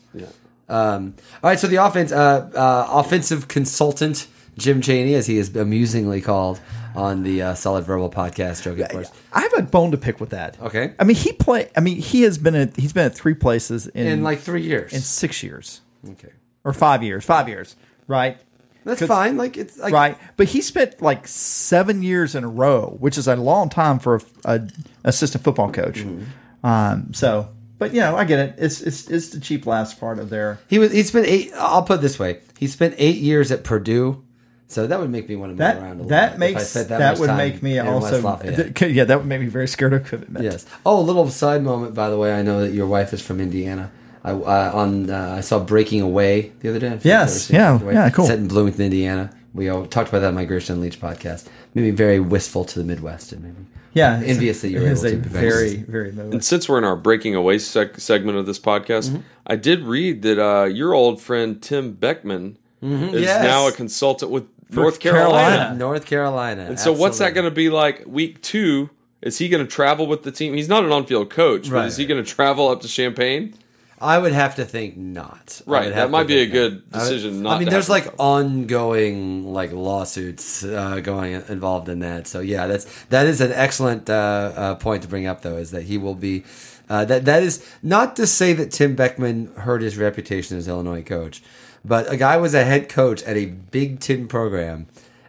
Um, 0.67 1.13
all 1.43 1.49
right, 1.51 1.59
so 1.59 1.67
the 1.67 1.75
offense, 1.75 2.11
uh, 2.11 2.49
uh, 2.55 2.87
offensive 2.99 3.47
consultant 3.47 4.25
Jim 4.57 4.81
Chaney, 4.81 5.15
as 5.15 5.27
he 5.27 5.37
is 5.37 5.55
amusingly 5.55 6.21
called 6.21 6.59
on 6.95 7.23
the 7.23 7.41
uh, 7.41 7.53
Solid 7.55 7.83
Verbal 7.83 8.09
podcast, 8.09 8.63
joking, 8.63 8.83
of 8.83 8.89
course. 8.89 9.11
I 9.33 9.41
have 9.41 9.53
a 9.57 9.61
bone 9.63 9.91
to 9.91 9.97
pick 9.97 10.19
with 10.19 10.29
that. 10.29 10.59
Okay. 10.61 10.93
I 10.97 11.03
mean, 11.03 11.15
he 11.15 11.33
play. 11.33 11.69
I 11.75 11.81
mean, 11.81 11.97
he 11.97 12.21
has 12.21 12.37
been 12.37 12.55
at 12.55 12.75
he's 12.75 12.93
been 12.93 13.05
at 13.07 13.15
three 13.15 13.33
places 13.33 13.87
in, 13.87 14.07
In 14.07 14.23
like 14.23 14.39
three 14.39 14.63
years. 14.63 14.93
in 14.93 15.01
six 15.01 15.43
years 15.43 15.81
okay, 16.09 16.31
or 16.63 16.73
five 16.73 17.03
years. 17.03 17.25
Five 17.25 17.49
years, 17.49 17.75
right? 18.07 18.37
That's 18.85 19.03
fine. 19.05 19.35
Like 19.35 19.57
it's 19.57 19.77
like, 19.79 19.93
right. 19.93 20.17
But 20.37 20.47
he 20.47 20.61
spent 20.61 21.01
like 21.01 21.27
seven 21.27 22.03
years 22.03 22.35
in 22.35 22.43
a 22.43 22.47
row, 22.47 22.95
which 22.99 23.17
is 23.17 23.27
a 23.27 23.35
long 23.35 23.67
time 23.69 23.97
for 23.99 24.15
a, 24.15 24.21
a 24.45 24.69
assistant 25.03 25.43
football 25.43 25.71
coach. 25.71 25.99
Mm-hmm. 25.99 26.65
Um. 26.65 27.13
So, 27.13 27.49
but 27.79 27.93
you 27.93 27.99
know, 28.01 28.15
I 28.15 28.25
get 28.25 28.39
it. 28.39 28.55
It's 28.57 28.81
it's 28.81 29.09
it's 29.09 29.29
the 29.29 29.39
cheap 29.39 29.65
last 29.65 29.99
part 29.99 30.19
of 30.19 30.29
their. 30.29 30.59
He 30.69 30.79
was. 30.79 30.91
He 30.91 31.03
spent 31.03 31.25
eight. 31.25 31.51
I'll 31.55 31.83
put 31.83 31.95
it 31.95 32.01
this 32.01 32.19
way: 32.19 32.41
he 32.59 32.67
spent 32.67 32.95
eight 32.97 33.17
years 33.17 33.51
at 33.51 33.63
Purdue, 33.63 34.23
so 34.67 34.87
that 34.87 34.99
would 34.99 35.09
make 35.11 35.29
me 35.29 35.35
want 35.35 35.49
to 35.51 35.53
move 35.53 35.57
That 35.59 35.77
around 35.77 35.99
a 35.99 36.03
little. 36.03 36.09
that 36.09 36.25
bit 36.39 36.49
if 36.49 36.49
I 36.49 36.53
makes 36.59 36.67
spent 36.69 36.89
that, 36.89 36.99
much 37.11 37.19
would 37.19 37.27
time 37.27 37.37
make 37.37 37.61
me 37.63 37.79
also 37.79 38.21
th- 38.41 38.81
yeah 38.95 39.03
that 39.03 39.17
would 39.19 39.27
make 39.27 39.41
me 39.41 39.47
very 39.47 39.67
scared 39.67 39.93
of 39.93 40.05
commitment. 40.05 40.43
Yes. 40.43 40.65
Oh, 40.85 40.99
a 40.99 41.01
little 41.01 41.29
side 41.29 41.63
moment, 41.63 41.93
by 41.93 42.09
the 42.09 42.17
way. 42.17 42.33
I 42.33 42.41
know 42.41 42.61
that 42.61 42.71
your 42.73 42.87
wife 42.87 43.13
is 43.13 43.21
from 43.21 43.39
Indiana. 43.39 43.91
I 44.23 44.31
uh, 44.31 44.71
on 44.73 45.09
uh, 45.09 45.35
I 45.37 45.41
saw 45.41 45.59
Breaking 45.59 46.01
Away 46.01 46.51
the 46.61 46.69
other 46.69 46.79
day. 46.79 46.87
I 46.87 46.89
don't 46.89 46.95
know 46.95 46.95
if 46.97 47.05
you've 47.05 47.11
Yes. 47.11 47.49
Yeah. 47.51 47.71
Breaking 47.71 47.87
Away. 47.87 47.93
Yeah, 47.95 48.09
cool. 48.09 48.25
Set 48.25 48.39
in 48.39 48.47
Bloomington, 48.47 48.81
Indiana. 48.85 49.29
We 49.53 49.69
all 49.69 49.85
talked 49.85 50.09
about 50.09 50.19
that 50.19 50.29
in 50.29 50.35
my 50.35 50.45
Gershon 50.45 50.81
Leach 50.81 50.99
podcast. 50.99 51.47
Made 51.75 51.83
me 51.83 51.91
very 51.91 52.19
wistful 52.19 52.65
to 52.65 52.79
the 52.79 52.83
Midwest, 52.85 53.31
and 53.31 53.43
maybe 53.43 53.55
Yeah, 53.93 54.17
it's- 54.17 54.29
envious 54.31 54.61
that 54.61 54.69
you're 54.69 54.85
able 54.87 54.99
to. 55.01 55.09
be 55.11 55.29
very 55.29 55.75
very 55.77 56.11
moving. 56.11 56.33
And 56.33 56.43
since 56.43 56.67
we're 56.67 56.77
in 56.79 56.83
our 56.83 56.95
breaking 56.97 57.35
away 57.35 57.57
seg- 57.57 57.99
segment 57.99 58.37
of 58.37 58.45
this 58.47 58.59
podcast, 58.59 59.09
Mm-hmm. 59.11 59.21
I 59.47 59.55
did 59.55 59.83
read 59.83 60.23
that 60.23 60.43
uh, 60.43 60.63
your 60.65 60.93
old 60.95 61.21
friend 61.21 61.61
Tim 61.61 61.93
Beckman 61.93 62.57
is 62.81 62.89
Mm-hmm. 62.89 63.17
Yes. 63.17 63.43
now 63.43 63.67
a 63.67 63.71
consultant 63.71 64.31
with 64.31 64.45
North 64.69 64.99
Carolina. 64.99 65.55
Carolina. 65.57 65.75
North 65.77 66.05
Carolina. 66.05 66.65
And 66.67 66.79
so, 66.79 66.91
what's 66.91 67.17
that 67.19 67.33
going 67.33 67.45
to 67.45 67.51
be 67.51 67.69
like 67.69 68.03
week 68.05 68.41
two? 68.41 68.89
Is 69.21 69.37
he 69.39 69.49
going 69.49 69.65
to 69.65 69.71
travel 69.71 70.05
with 70.07 70.23
the 70.23 70.31
team? 70.31 70.53
He's 70.53 70.69
not 70.69 70.83
an 70.83 70.91
on-field 70.91 71.29
coach, 71.31 71.63
but 71.69 71.75
Right. 71.77 71.85
is 71.87 71.97
he 71.97 72.05
going 72.05 72.23
to 72.23 72.29
travel 72.29 72.67
up 72.69 72.81
to 72.81 72.87
Champaign? 72.87 73.55
I 73.99 74.17
would 74.19 74.33
have 74.33 74.55
to 74.55 74.65
think 74.65 74.97
not. 74.97 75.61
Right, 75.65 75.91
that 75.93 76.11
might 76.11 76.27
be 76.27 76.39
a 76.39 76.45
good 76.45 76.83
not. 76.91 76.99
I 77.01 77.03
would- 77.03 77.09
decision 77.09 77.47
I 77.47 77.57
mean, 77.57 77.65
to 77.67 77.71
there's 77.71 77.85
have 77.87 77.89
like 78.05 78.13
ongoing 78.19 79.45
like 79.53 79.71
lawsuits 79.71 80.63
uh, 80.63 80.99
going 81.01 81.33
involved 81.33 81.89
in 81.89 81.99
that. 81.99 82.27
So 82.27 82.39
yeah, 82.41 82.67
that's 82.67 82.85
that 83.05 83.25
is 83.25 83.41
an 83.41 83.51
excellent 83.53 84.09
uh, 84.09 84.13
uh, 84.55 84.75
point 84.75 85.01
to 85.03 85.07
bring 85.07 85.25
up, 85.27 85.41
though, 85.41 85.57
is 85.57 85.71
that 85.71 85.83
he 85.83 85.97
will 85.97 86.15
be. 86.15 86.43
Uh, 86.87 87.03
that 87.05 87.25
that 87.25 87.41
is 87.41 87.65
not 87.81 88.15
to 88.17 88.27
say 88.27 88.53
that 88.53 88.71
Tim 88.71 88.95
Beckman 88.95 89.47
hurt 89.55 89.81
his 89.81 89.97
reputation 89.97 90.55
as 90.57 90.67
Illinois 90.67 91.01
coach, 91.01 91.41
but 91.87 92.11
a 92.11 92.17
guy 92.17 92.37
was 92.37 92.53
a 92.53 92.63
head 92.63 92.89
coach 92.89 93.21
at 93.23 93.37
a 93.37 93.45
Big 93.45 93.99
Ten 93.99 94.27
program, 94.27 94.87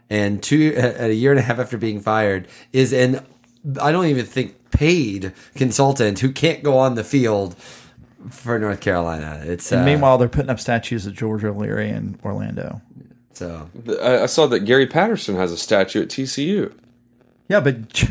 and 0.08 0.42
two 0.42 0.74
at 0.76 1.10
a 1.10 1.14
year 1.14 1.30
and 1.30 1.38
a 1.38 1.42
half 1.42 1.58
after 1.58 1.76
being 1.76 2.00
fired 2.00 2.48
is 2.72 2.92
an 2.92 3.24
I 3.80 3.92
don't 3.92 4.06
even 4.06 4.26
think 4.26 4.70
paid 4.70 5.32
consultant 5.54 6.20
who 6.20 6.32
can't 6.32 6.62
go 6.62 6.78
on 6.78 6.94
the 6.94 7.04
field 7.04 7.56
for 8.30 8.58
North 8.58 8.80
Carolina. 8.80 9.42
It's 9.44 9.72
uh, 9.72 9.76
And 9.76 9.84
meanwhile, 9.84 10.18
they're 10.18 10.28
putting 10.28 10.50
up 10.50 10.60
statues 10.60 11.06
of 11.06 11.14
George 11.14 11.44
O'Leary 11.44 11.90
in 11.90 12.18
Orlando. 12.24 12.80
so 13.32 13.70
I, 14.02 14.22
I 14.22 14.26
saw 14.26 14.46
that 14.46 14.60
Gary 14.60 14.86
Patterson 14.86 15.36
has 15.36 15.52
a 15.52 15.56
statue 15.56 16.02
at 16.02 16.08
TCU. 16.08 16.72
Yeah, 17.48 17.60
but 17.60 18.04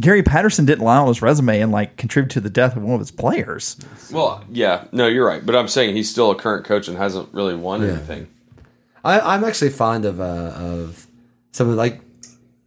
Gary 0.00 0.22
Patterson 0.22 0.64
didn't 0.64 0.84
lie 0.84 0.98
on 0.98 1.08
his 1.08 1.20
resume 1.20 1.60
and 1.60 1.72
like 1.72 1.96
contribute 1.96 2.30
to 2.30 2.40
the 2.40 2.50
death 2.50 2.76
of 2.76 2.82
one 2.82 2.94
of 2.94 3.00
his 3.00 3.10
players. 3.10 3.76
Well, 4.12 4.44
yeah, 4.50 4.84
no, 4.92 5.06
you're 5.06 5.26
right, 5.26 5.44
but 5.44 5.56
I'm 5.56 5.68
saying 5.68 5.96
he's 5.96 6.08
still 6.08 6.30
a 6.30 6.36
current 6.36 6.64
coach 6.64 6.86
and 6.88 6.96
hasn't 6.96 7.32
really 7.32 7.56
won 7.56 7.82
anything. 7.82 8.28
I, 9.04 9.20
I'm 9.20 9.44
actually 9.44 9.70
fond 9.70 10.04
of 10.04 10.20
uh, 10.20 10.52
of 10.54 11.06
some 11.52 11.68
of 11.68 11.76
like 11.76 12.00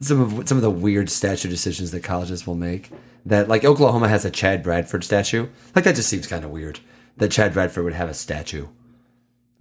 some 0.02 0.20
of 0.20 0.48
some 0.48 0.58
of 0.58 0.62
the 0.62 0.72
weird 0.72 1.10
statue 1.10 1.50
decisions 1.50 1.92
that 1.92 2.04
colleges 2.04 2.46
will 2.46 2.56
make. 2.56 2.90
That 3.26 3.48
like 3.48 3.64
Oklahoma 3.64 4.08
has 4.08 4.26
a 4.26 4.32
Chad 4.32 4.64
Bradford 4.64 5.04
statue. 5.04 5.48
Like 5.76 5.86
that 5.86 5.96
just 5.96 6.10
seems 6.10 6.28
kind 6.28 6.44
of 6.44 6.52
weird 6.52 6.80
that 7.18 7.30
Chad 7.32 7.54
Bradford 7.54 7.84
would 7.84 7.94
have 7.94 8.10
a 8.10 8.14
statue. 8.14 8.68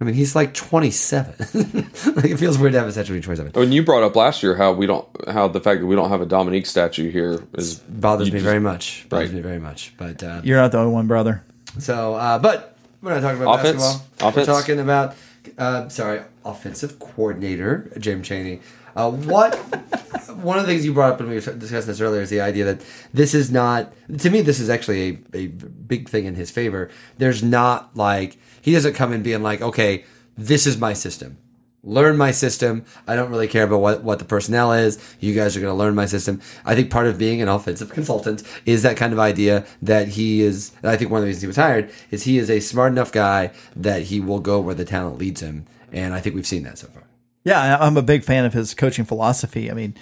I 0.01 0.03
mean, 0.03 0.15
he's 0.15 0.35
like 0.35 0.55
27. 0.55 1.35
like 2.15 2.25
it 2.25 2.37
feels 2.37 2.57
weird 2.57 2.73
to 2.73 2.79
have 2.79 2.87
a 2.87 2.91
statue 2.91 3.13
when 3.13 3.17
you're 3.21 3.35
27. 3.35 3.51
When 3.53 3.71
you 3.71 3.83
brought 3.85 4.01
up 4.01 4.15
last 4.15 4.41
year 4.41 4.55
how 4.55 4.73
we 4.73 4.87
don't, 4.87 5.07
how 5.29 5.47
the 5.47 5.61
fact 5.61 5.81
that 5.81 5.85
we 5.85 5.95
don't 5.95 6.09
have 6.09 6.21
a 6.21 6.25
Dominique 6.25 6.65
statue 6.65 7.11
here 7.11 7.43
is 7.53 7.75
Bothers 7.77 8.29
me 8.29 8.39
just- 8.39 8.43
very 8.43 8.59
much. 8.59 9.05
Bothers 9.09 9.29
Right. 9.29 9.35
me 9.35 9.41
very 9.41 9.59
much. 9.59 9.93
But 9.97 10.23
uh, 10.23 10.41
You're 10.43 10.57
not 10.57 10.71
the 10.71 10.79
only 10.79 10.91
one, 10.91 11.05
brother. 11.05 11.43
So, 11.77 12.15
uh, 12.15 12.39
but 12.39 12.75
we're 13.03 13.13
not 13.13 13.21
talking 13.21 13.43
about 13.43 13.59
Offense? 13.59 13.77
basketball. 13.83 14.29
Offense? 14.29 14.47
We're 14.47 14.53
talking 14.53 14.79
about, 14.79 15.15
uh, 15.59 15.89
sorry, 15.89 16.21
offensive 16.43 16.97
coordinator 16.97 17.91
Jim 17.99 18.23
Chaney. 18.23 18.59
Uh, 18.95 19.11
what? 19.11 19.55
one 20.41 20.57
of 20.57 20.65
the 20.65 20.71
things 20.73 20.83
you 20.83 20.93
brought 20.93 21.13
up 21.13 21.19
when 21.19 21.29
we 21.29 21.35
discussed 21.35 21.85
this 21.85 22.01
earlier 22.01 22.21
is 22.21 22.31
the 22.31 22.41
idea 22.41 22.65
that 22.65 22.81
this 23.13 23.35
is 23.35 23.51
not. 23.51 23.93
To 24.17 24.29
me, 24.31 24.41
this 24.41 24.59
is 24.59 24.67
actually 24.69 25.19
a, 25.33 25.37
a 25.37 25.47
big 25.47 26.09
thing 26.09 26.25
in 26.25 26.33
his 26.33 26.49
favor. 26.49 26.89
There's 27.19 27.43
not 27.43 27.95
like 27.95 28.37
he 28.61 28.73
doesn't 28.73 28.93
come 28.93 29.11
in 29.13 29.23
being 29.23 29.43
like, 29.43 29.61
okay, 29.61 30.05
this 30.37 30.65
is 30.65 30.77
my 30.77 30.93
system. 30.93 31.37
Learn 31.83 32.15
my 32.15 32.29
system. 32.29 32.85
I 33.07 33.15
don't 33.15 33.31
really 33.31 33.47
care 33.47 33.63
about 33.63 33.79
what, 33.79 34.03
what 34.03 34.19
the 34.19 34.25
personnel 34.25 34.71
is. 34.71 34.99
You 35.19 35.33
guys 35.33 35.57
are 35.57 35.59
going 35.59 35.73
to 35.73 35.77
learn 35.77 35.95
my 35.95 36.05
system. 36.05 36.39
I 36.63 36.75
think 36.75 36.91
part 36.91 37.07
of 37.07 37.17
being 37.17 37.41
an 37.41 37.47
offensive 37.47 37.89
consultant 37.89 38.43
is 38.67 38.83
that 38.83 38.97
kind 38.97 39.13
of 39.13 39.19
idea 39.19 39.65
that 39.81 40.09
he 40.09 40.41
is. 40.41 40.73
I 40.83 40.95
think 40.95 41.09
one 41.09 41.17
of 41.19 41.23
the 41.23 41.27
reasons 41.27 41.41
he 41.41 41.47
was 41.47 41.55
hired 41.55 41.91
is 42.11 42.23
he 42.23 42.37
is 42.37 42.51
a 42.51 42.59
smart 42.59 42.91
enough 42.91 43.11
guy 43.11 43.51
that 43.75 44.03
he 44.03 44.19
will 44.19 44.39
go 44.39 44.59
where 44.59 44.75
the 44.75 44.85
talent 44.85 45.17
leads 45.17 45.41
him. 45.41 45.65
And 45.91 46.13
I 46.13 46.19
think 46.19 46.35
we've 46.35 46.45
seen 46.45 46.63
that 46.63 46.77
so 46.77 46.87
far. 46.87 47.03
Yeah, 47.43 47.77
I'm 47.79 47.97
a 47.97 48.03
big 48.03 48.23
fan 48.23 48.45
of 48.45 48.53
his 48.53 48.75
coaching 48.75 49.05
philosophy. 49.05 49.71
I 49.71 49.73
mean, 49.73 49.95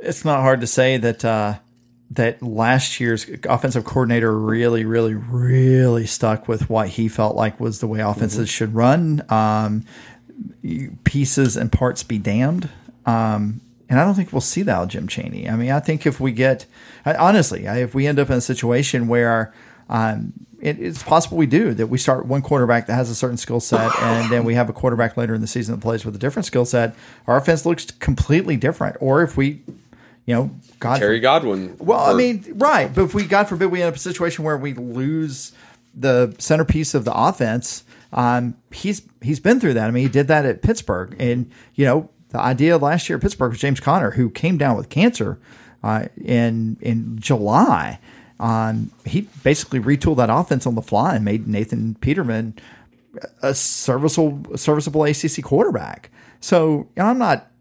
it's 0.00 0.24
not 0.24 0.40
hard 0.40 0.60
to 0.60 0.66
say 0.66 0.96
that 0.96 1.24
uh, 1.24 1.58
that 2.14 2.42
last 2.42 3.00
year's 3.00 3.26
offensive 3.44 3.84
coordinator 3.84 4.38
really, 4.38 4.84
really, 4.84 5.14
really 5.14 6.06
stuck 6.06 6.46
with 6.48 6.68
what 6.68 6.88
he 6.90 7.08
felt 7.08 7.36
like 7.36 7.58
was 7.60 7.80
the 7.80 7.86
way 7.86 8.00
offenses 8.00 8.48
should 8.48 8.74
run. 8.74 9.24
Um, 9.30 9.84
pieces 11.04 11.56
and 11.56 11.70
parts 11.70 12.02
be 12.02 12.18
damned. 12.18 12.68
Um, 13.06 13.60
and 13.88 14.00
I 14.00 14.04
don't 14.04 14.14
think 14.14 14.32
we'll 14.32 14.40
see 14.40 14.62
that 14.62 14.80
with 14.80 14.90
Jim 14.90 15.06
Chaney. 15.08 15.48
I 15.48 15.56
mean, 15.56 15.70
I 15.70 15.80
think 15.80 16.06
if 16.06 16.18
we 16.20 16.32
get, 16.32 16.66
I- 17.04 17.14
honestly, 17.14 17.68
I- 17.68 17.78
if 17.78 17.94
we 17.94 18.06
end 18.06 18.18
up 18.18 18.30
in 18.30 18.36
a 18.36 18.40
situation 18.40 19.06
where 19.08 19.52
um, 19.88 20.32
it, 20.60 20.78
it's 20.80 21.02
possible 21.02 21.36
we 21.36 21.46
do 21.46 21.74
that 21.74 21.88
we 21.88 21.98
start 21.98 22.24
one 22.26 22.40
quarterback 22.40 22.86
that 22.86 22.94
has 22.94 23.10
a 23.10 23.14
certain 23.14 23.36
skill 23.36 23.60
set, 23.60 23.90
and 24.00 24.30
then 24.32 24.44
we 24.44 24.54
have 24.54 24.68
a 24.68 24.72
quarterback 24.72 25.16
later 25.16 25.34
in 25.34 25.40
the 25.40 25.46
season 25.46 25.74
that 25.74 25.80
plays 25.82 26.04
with 26.04 26.14
a 26.14 26.18
different 26.18 26.46
skill 26.46 26.64
set, 26.64 26.94
our 27.26 27.36
offense 27.36 27.66
looks 27.66 27.86
completely 27.86 28.56
different. 28.56 28.96
Or 29.00 29.22
if 29.22 29.36
we, 29.36 29.60
you 30.26 30.34
know, 30.34 30.50
God 30.78 30.98
Terry 30.98 31.20
Godwin. 31.20 31.76
well, 31.78 32.00
I 32.00 32.14
mean, 32.14 32.44
right. 32.54 32.92
But 32.92 33.04
if 33.04 33.14
we, 33.14 33.24
God 33.24 33.48
forbid, 33.48 33.66
we 33.66 33.82
end 33.82 33.88
up 33.88 33.94
in 33.94 33.96
a 33.96 34.00
situation 34.00 34.44
where 34.44 34.56
we 34.56 34.74
lose 34.74 35.52
the 35.94 36.34
centerpiece 36.38 36.94
of 36.94 37.04
the 37.04 37.14
offense, 37.14 37.84
um, 38.12 38.54
he's 38.70 39.02
he's 39.20 39.40
been 39.40 39.58
through 39.58 39.74
that. 39.74 39.88
I 39.88 39.90
mean, 39.90 40.04
he 40.04 40.08
did 40.08 40.28
that 40.28 40.46
at 40.46 40.62
Pittsburgh, 40.62 41.16
and 41.18 41.50
you 41.74 41.84
know, 41.84 42.10
the 42.30 42.38
idea 42.38 42.78
last 42.78 43.08
year 43.08 43.16
at 43.16 43.22
Pittsburgh 43.22 43.50
was 43.50 43.60
James 43.60 43.80
Conner, 43.80 44.12
who 44.12 44.30
came 44.30 44.58
down 44.58 44.76
with 44.76 44.88
cancer 44.88 45.38
uh, 45.82 46.06
in 46.22 46.76
in 46.80 47.18
July. 47.18 47.98
Um, 48.38 48.90
he 49.04 49.28
basically 49.44 49.78
retooled 49.80 50.16
that 50.16 50.30
offense 50.30 50.66
on 50.66 50.74
the 50.74 50.82
fly 50.82 51.16
and 51.16 51.24
made 51.24 51.46
Nathan 51.46 51.94
Peterman 51.96 52.54
a 53.42 53.54
serviceable 53.54 54.56
serviceable 54.56 55.04
ACC 55.04 55.42
quarterback. 55.42 56.10
So 56.40 56.88
you 56.96 57.02
know, 57.02 57.06
I'm 57.06 57.18
not 57.18 57.51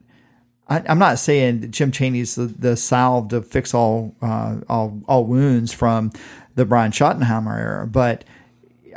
I, 0.71 0.81
I'm 0.87 0.99
not 0.99 1.19
saying 1.19 1.59
that 1.61 1.71
Jim 1.71 1.91
Chaney's 1.91 2.35
the, 2.35 2.45
the 2.45 2.77
salve 2.77 3.27
to 3.29 3.41
fix 3.41 3.73
all, 3.73 4.15
uh, 4.21 4.61
all 4.69 5.01
all 5.05 5.25
wounds 5.25 5.73
from 5.73 6.11
the 6.55 6.65
Brian 6.65 6.91
Schottenheimer 6.91 7.59
era, 7.59 7.87
but 7.87 8.23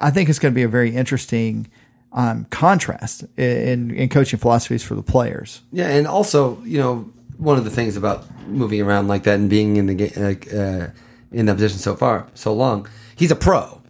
I 0.00 0.10
think 0.10 0.28
it's 0.28 0.38
going 0.38 0.54
to 0.54 0.56
be 0.56 0.62
a 0.62 0.68
very 0.68 0.94
interesting 0.94 1.68
um, 2.12 2.46
contrast 2.50 3.24
in, 3.36 3.90
in 3.90 4.08
coaching 4.08 4.38
philosophies 4.38 4.84
for 4.84 4.94
the 4.94 5.02
players. 5.02 5.62
Yeah, 5.72 5.88
and 5.88 6.06
also, 6.06 6.62
you 6.62 6.78
know, 6.78 7.12
one 7.38 7.58
of 7.58 7.64
the 7.64 7.70
things 7.70 7.96
about 7.96 8.24
moving 8.46 8.80
around 8.80 9.08
like 9.08 9.24
that 9.24 9.34
and 9.34 9.50
being 9.50 9.76
in 9.76 9.86
the 9.86 9.94
ga- 9.94 10.14
uh, 10.14 10.90
in 11.32 11.46
that 11.46 11.54
position 11.54 11.78
so 11.78 11.96
far, 11.96 12.28
so 12.34 12.54
long, 12.54 12.88
he's 13.16 13.32
a 13.32 13.36
pro. 13.36 13.82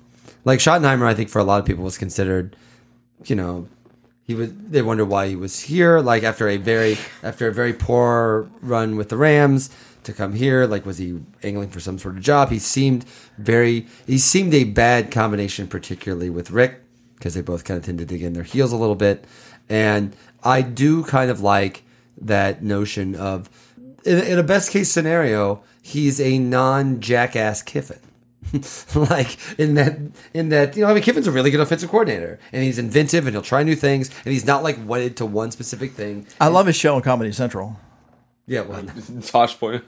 Like 0.47 0.59
Schottenheimer, 0.59 1.05
I 1.05 1.14
think 1.14 1.28
for 1.28 1.39
a 1.39 1.45
lot 1.45 1.61
of 1.61 1.66
people 1.66 1.85
was 1.85 1.99
considered, 1.99 2.57
you 3.26 3.37
know, 3.37 3.68
he 4.27 4.35
was. 4.35 4.53
They 4.55 4.83
wonder 4.83 5.05
why 5.05 5.29
he 5.29 5.37
was 5.37 5.61
here. 5.61 6.01
Like 6.01 6.22
after 6.22 6.49
a 6.49 6.57
very 6.57 6.99
after 7.22 7.49
a 7.49 7.53
very 7.53 7.72
poor 7.72 8.51
run 8.61 8.97
with 8.97 9.11
the 9.11 9.16
Rams 9.16 9.70
to 10.05 10.12
come 10.12 10.35
here. 10.35 10.66
Like 10.66 10.87
was 10.87 10.99
he 10.99 11.20
angling 11.43 11.70
for 11.70 11.81
some 11.81 11.99
sort 11.99 12.16
of 12.16 12.22
job? 12.22 12.51
He 12.51 12.59
seemed 12.59 13.05
very. 13.39 13.87
He 14.07 14.18
seemed 14.18 14.55
a 14.55 14.64
bad 14.64 15.11
combination, 15.11 15.68
particularly 15.68 16.31
with 16.31 16.51
Rick, 16.51 16.81
because 17.16 17.35
they 17.35 17.43
both 17.43 17.64
kind 17.64 17.79
of 17.79 17.85
tend 17.85 17.99
to 17.99 18.07
dig 18.07 18.22
in 18.22 18.33
their 18.33 18.45
heels 18.45 18.72
a 18.72 18.77
little 18.77 18.95
bit. 18.95 19.27
And 19.68 20.16
I 20.43 20.62
do 20.62 21.05
kind 21.05 21.31
of 21.31 21.41
like 21.41 21.83
that 22.18 22.62
notion 22.62 23.14
of 23.14 23.51
in, 24.05 24.18
in 24.20 24.39
a 24.39 24.43
best 24.43 24.70
case 24.70 24.91
scenario, 24.91 25.62
he's 25.83 26.20
a 26.20 26.39
non 26.39 27.01
jackass 27.01 27.62
Kiffin. 27.62 28.01
like 28.95 29.38
in 29.59 29.74
that 29.74 29.99
in 30.32 30.49
that 30.51 30.76
you 30.76 30.82
know 30.82 30.90
I 30.90 30.95
mean 30.95 31.03
Kiffin's 31.03 31.26
a 31.26 31.32
really 31.32 31.51
good 31.51 31.61
offensive 31.61 31.90
coordinator 31.90 32.38
and 32.53 32.62
he's 32.62 32.78
inventive 32.78 33.26
and 33.26 33.34
he'll 33.34 33.42
try 33.42 33.62
new 33.62 33.76
things 33.76 34.11
and 34.24 34.32
he's 34.32 34.45
not 34.47 34.62
like 34.62 34.78
wedded 34.86 35.16
to 35.18 35.26
one 35.26 35.51
specific 35.51 35.92
thing. 35.92 36.26
I 36.40 36.49
love 36.49 36.66
his 36.66 36.76
show 36.76 36.95
on 36.97 37.03
Comedy 37.03 37.32
Central. 37.32 37.78
Yeah, 38.47 38.61
well, 38.61 38.84
Tosh 39.22 39.59
point. 39.59 39.82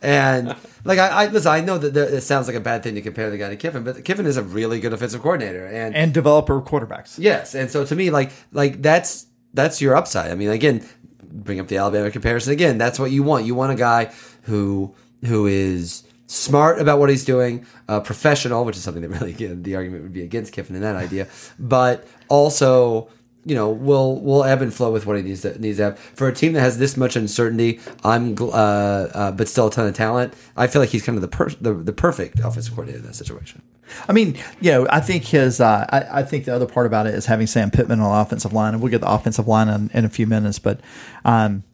and 0.00 0.56
like 0.84 0.98
I, 0.98 1.08
I 1.08 1.26
listen, 1.26 1.52
I 1.52 1.60
know 1.60 1.76
that 1.78 1.92
there, 1.92 2.04
it 2.14 2.22
sounds 2.22 2.46
like 2.46 2.56
a 2.56 2.60
bad 2.60 2.82
thing 2.82 2.94
to 2.94 3.02
compare 3.02 3.30
the 3.30 3.36
guy 3.36 3.50
to 3.50 3.56
Kiffin, 3.56 3.84
but 3.84 4.02
Kiffin 4.04 4.24
is 4.26 4.38
a 4.38 4.42
really 4.42 4.80
good 4.80 4.92
offensive 4.94 5.20
coordinator 5.20 5.66
and 5.66 5.94
And 5.94 6.14
developer 6.14 6.60
quarterbacks. 6.62 7.18
Yes, 7.18 7.54
and 7.54 7.70
so 7.70 7.84
to 7.84 7.94
me, 7.94 8.10
like 8.10 8.32
like 8.52 8.80
that's 8.80 9.26
that's 9.52 9.82
your 9.82 9.96
upside. 9.96 10.30
I 10.30 10.34
mean, 10.34 10.48
again, 10.48 10.82
bring 11.22 11.60
up 11.60 11.68
the 11.68 11.76
Alabama 11.76 12.10
comparison 12.10 12.52
again. 12.54 12.78
That's 12.78 12.98
what 12.98 13.10
you 13.10 13.22
want. 13.22 13.44
You 13.44 13.54
want 13.54 13.72
a 13.72 13.76
guy 13.76 14.12
who 14.42 14.94
who 15.26 15.46
is 15.46 16.04
smart 16.30 16.80
about 16.80 17.00
what 17.00 17.10
he's 17.10 17.24
doing, 17.24 17.66
uh, 17.88 17.98
professional, 17.98 18.64
which 18.64 18.76
is 18.76 18.82
something 18.84 19.02
that 19.02 19.08
really 19.08 19.30
again, 19.34 19.62
the 19.62 19.74
argument 19.74 20.04
would 20.04 20.12
be 20.12 20.22
against 20.22 20.52
Kiffin 20.52 20.76
in 20.76 20.82
that 20.82 20.96
idea, 20.96 21.28
but 21.58 22.06
also. 22.28 23.08
You 23.42 23.54
know, 23.54 23.70
will 23.70 24.20
will 24.20 24.44
ebb 24.44 24.60
and 24.60 24.72
flow 24.72 24.92
with 24.92 25.06
what 25.06 25.16
he 25.16 25.22
needs 25.22 25.40
to 25.40 25.58
needs 25.58 25.78
to 25.78 25.84
have 25.84 25.98
for 25.98 26.28
a 26.28 26.32
team 26.32 26.52
that 26.52 26.60
has 26.60 26.76
this 26.76 26.94
much 26.98 27.16
uncertainty. 27.16 27.80
I'm, 28.04 28.36
uh, 28.38 28.44
uh, 28.44 29.32
but 29.32 29.48
still 29.48 29.68
a 29.68 29.70
ton 29.70 29.86
of 29.86 29.94
talent. 29.94 30.34
I 30.58 30.66
feel 30.66 30.82
like 30.82 30.90
he's 30.90 31.02
kind 31.02 31.16
of 31.16 31.22
the 31.22 31.28
per- 31.28 31.48
the, 31.48 31.72
the 31.72 31.94
perfect 31.94 32.38
offensive 32.40 32.74
coordinator 32.74 32.98
in 32.98 33.06
that 33.06 33.14
situation. 33.14 33.62
I 34.06 34.12
mean, 34.12 34.36
you 34.60 34.72
know, 34.72 34.86
I 34.90 35.00
think 35.00 35.24
his. 35.24 35.58
Uh, 35.58 35.86
I, 35.88 36.20
I 36.20 36.22
think 36.22 36.44
the 36.44 36.54
other 36.54 36.66
part 36.66 36.84
about 36.84 37.06
it 37.06 37.14
is 37.14 37.24
having 37.24 37.46
Sam 37.46 37.70
Pittman 37.70 37.98
on 38.00 38.12
the 38.12 38.20
offensive 38.20 38.52
line, 38.52 38.74
and 38.74 38.82
we'll 38.82 38.90
get 38.90 39.00
the 39.00 39.10
offensive 39.10 39.48
line 39.48 39.68
in, 39.70 39.90
in 39.94 40.04
a 40.04 40.10
few 40.10 40.26
minutes. 40.26 40.58
But 40.58 40.80
um, 41.24 41.64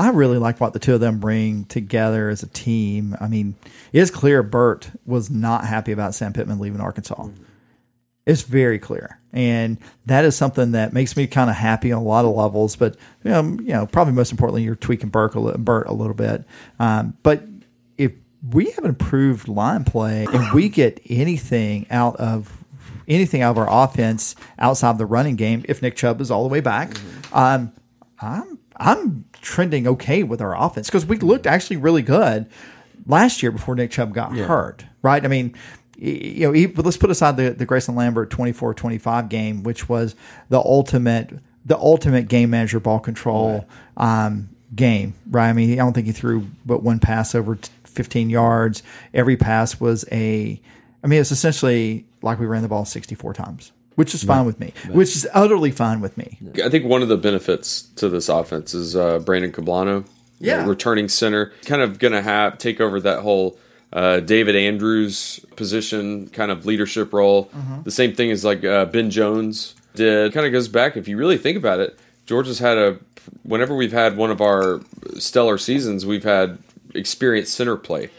I 0.00 0.08
really 0.08 0.38
like 0.38 0.58
what 0.62 0.72
the 0.72 0.78
two 0.78 0.94
of 0.94 1.00
them 1.00 1.18
bring 1.18 1.66
together 1.66 2.30
as 2.30 2.42
a 2.42 2.46
team. 2.46 3.14
I 3.20 3.28
mean, 3.28 3.54
it 3.92 4.00
is 4.00 4.10
clear 4.10 4.42
Burt 4.42 4.90
was 5.04 5.28
not 5.28 5.66
happy 5.66 5.92
about 5.92 6.14
Sam 6.14 6.32
Pittman 6.32 6.58
leaving 6.58 6.80
Arkansas. 6.80 7.28
It's 8.24 8.40
very 8.40 8.78
clear, 8.78 9.20
and 9.34 9.76
that 10.06 10.24
is 10.24 10.34
something 10.34 10.72
that 10.72 10.94
makes 10.94 11.18
me 11.18 11.26
kind 11.26 11.50
of 11.50 11.56
happy 11.56 11.92
on 11.92 12.00
a 12.00 12.04
lot 12.04 12.24
of 12.24 12.34
levels. 12.34 12.76
But 12.76 12.96
you 13.24 13.30
know, 13.30 13.42
you 13.42 13.72
know, 13.74 13.86
probably 13.86 14.14
most 14.14 14.30
importantly, 14.30 14.62
you're 14.62 14.74
tweaking 14.74 15.10
Burke 15.10 15.34
a, 15.34 15.58
Burt 15.58 15.86
a 15.86 15.92
little 15.92 16.14
bit. 16.14 16.46
Um, 16.78 17.18
but 17.22 17.42
if 17.98 18.12
we 18.50 18.70
have 18.70 18.86
improved 18.86 19.48
line 19.48 19.84
play 19.84 20.26
and 20.32 20.50
we 20.54 20.70
get 20.70 20.98
anything 21.10 21.86
out 21.90 22.16
of 22.16 22.56
anything 23.06 23.42
out 23.42 23.50
of 23.50 23.58
our 23.58 23.84
offense 23.84 24.34
outside 24.58 24.92
of 24.92 24.98
the 24.98 25.04
running 25.04 25.36
game, 25.36 25.62
if 25.68 25.82
Nick 25.82 25.94
Chubb 25.94 26.22
is 26.22 26.30
all 26.30 26.42
the 26.42 26.48
way 26.48 26.60
back, 26.60 26.96
um, 27.34 27.70
I'm 28.18 28.59
I'm 28.80 29.24
trending 29.40 29.86
okay 29.86 30.22
with 30.22 30.40
our 30.40 30.56
offense 30.56 30.88
because 30.88 31.06
we 31.06 31.18
looked 31.18 31.46
actually 31.46 31.76
really 31.76 32.02
good 32.02 32.46
last 33.06 33.42
year 33.42 33.52
before 33.52 33.74
Nick 33.74 33.90
Chubb 33.90 34.12
got 34.12 34.32
hurt. 34.46 34.84
Right? 35.02 35.24
I 35.24 35.28
mean. 35.28 35.54
You 36.02 36.46
know, 36.46 36.52
he, 36.52 36.64
but 36.64 36.86
let's 36.86 36.96
put 36.96 37.10
aside 37.10 37.36
the, 37.36 37.50
the 37.50 37.66
Greyson 37.66 37.94
Lambert 37.94 38.30
24-25 38.30 39.28
game, 39.28 39.62
which 39.62 39.86
was 39.86 40.14
the 40.48 40.58
ultimate 40.58 41.40
the 41.64 41.76
ultimate 41.76 42.28
game 42.28 42.50
manager 42.50 42.80
ball 42.80 43.00
control 43.00 43.66
um, 43.96 44.48
game, 44.74 45.14
right? 45.30 45.48
I 45.48 45.52
mean, 45.52 45.72
I 45.72 45.76
don't 45.76 45.92
think 45.92 46.06
he 46.06 46.12
threw 46.12 46.46
but 46.64 46.82
one 46.82 47.00
pass 47.00 47.34
over 47.34 47.58
15 47.84 48.30
yards. 48.30 48.82
Every 49.12 49.36
pass 49.36 49.80
was 49.80 50.04
a, 50.10 50.60
I 51.02 51.06
mean, 51.06 51.20
it's 51.20 51.32
essentially 51.32 52.06
like 52.22 52.38
we 52.38 52.46
ran 52.46 52.62
the 52.62 52.68
ball 52.68 52.84
64 52.84 53.34
times, 53.34 53.72
which 53.96 54.14
is 54.14 54.22
fine 54.24 54.46
with 54.46 54.58
me, 54.60 54.72
which 54.90 55.14
is 55.16 55.26
utterly 55.34 55.70
fine 55.70 56.00
with 56.00 56.16
me. 56.16 56.38
I 56.64 56.68
think 56.68 56.84
one 56.84 57.02
of 57.02 57.08
the 57.08 57.16
benefits 57.16 57.82
to 57.96 58.08
this 58.08 58.28
offense 58.28 58.72
is 58.74 58.96
uh, 58.96 59.18
Brandon 59.20 59.52
Kublanow, 59.52 60.06
Yeah. 60.38 60.66
returning 60.66 61.08
center, 61.08 61.52
kind 61.66 61.82
of 61.82 61.98
going 61.98 62.12
to 62.12 62.22
have 62.22 62.58
take 62.58 62.80
over 62.80 63.00
that 63.00 63.20
whole 63.20 63.58
uh, 63.92 64.20
David 64.20 64.54
Andrews 64.56 65.40
position, 65.56 66.28
kind 66.28 66.50
of 66.50 66.64
leadership 66.66 67.12
role. 67.12 67.46
Mm-hmm. 67.46 67.82
The 67.82 67.90
same 67.90 68.14
thing 68.14 68.30
as 68.30 68.44
like 68.44 68.64
uh, 68.64 68.84
Ben 68.86 69.10
Jones 69.10 69.74
did. 69.94 70.32
Kind 70.32 70.46
of 70.46 70.52
goes 70.52 70.68
back 70.68 70.96
if 70.96 71.08
you 71.08 71.16
really 71.16 71.36
think 71.38 71.56
about 71.56 71.80
it. 71.80 71.98
Georgia's 72.26 72.60
had 72.60 72.78
a 72.78 72.98
whenever 73.42 73.74
we've 73.74 73.92
had 73.92 74.16
one 74.16 74.30
of 74.30 74.40
our 74.40 74.80
stellar 75.18 75.58
seasons, 75.58 76.06
we've 76.06 76.24
had 76.24 76.58
experienced 76.94 77.54
center 77.54 77.76
play. 77.76 78.10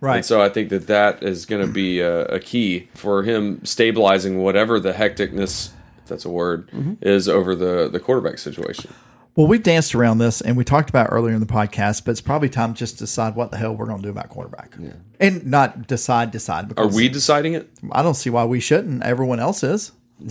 Right. 0.00 0.16
And 0.16 0.24
so 0.24 0.40
I 0.40 0.48
think 0.48 0.68
that 0.70 0.86
that 0.86 1.22
is 1.22 1.46
going 1.46 1.66
to 1.66 1.72
be 1.72 2.00
a, 2.00 2.24
a 2.26 2.40
key 2.40 2.88
for 2.94 3.22
him 3.22 3.64
stabilizing 3.64 4.38
whatever 4.38 4.78
the 4.78 4.92
hecticness, 4.92 5.70
if 5.98 6.06
that's 6.06 6.24
a 6.24 6.30
word, 6.30 6.70
mm-hmm. 6.70 6.94
is 7.00 7.28
over 7.28 7.54
the, 7.54 7.88
the 7.88 7.98
quarterback 7.98 8.38
situation. 8.38 8.92
Well, 9.34 9.46
we've 9.46 9.62
danced 9.62 9.94
around 9.94 10.18
this 10.18 10.40
and 10.40 10.56
we 10.56 10.64
talked 10.64 10.90
about 10.90 11.08
earlier 11.12 11.34
in 11.34 11.40
the 11.40 11.46
podcast, 11.46 12.04
but 12.04 12.10
it's 12.12 12.20
probably 12.20 12.48
time 12.48 12.74
just 12.74 12.94
to 12.94 13.04
decide 13.04 13.36
what 13.36 13.52
the 13.52 13.56
hell 13.56 13.74
we're 13.74 13.86
going 13.86 13.98
to 13.98 14.02
do 14.02 14.10
about 14.10 14.30
quarterback. 14.30 14.74
And 15.20 15.46
not 15.46 15.86
decide, 15.86 16.32
decide. 16.32 16.76
Are 16.76 16.88
we 16.88 17.08
deciding 17.08 17.54
it? 17.54 17.70
I 17.92 18.02
don't 18.02 18.14
see 18.14 18.30
why 18.30 18.44
we 18.44 18.58
shouldn't. 18.58 19.04
Everyone 19.04 19.38
else 19.38 19.62
is. 19.62 19.92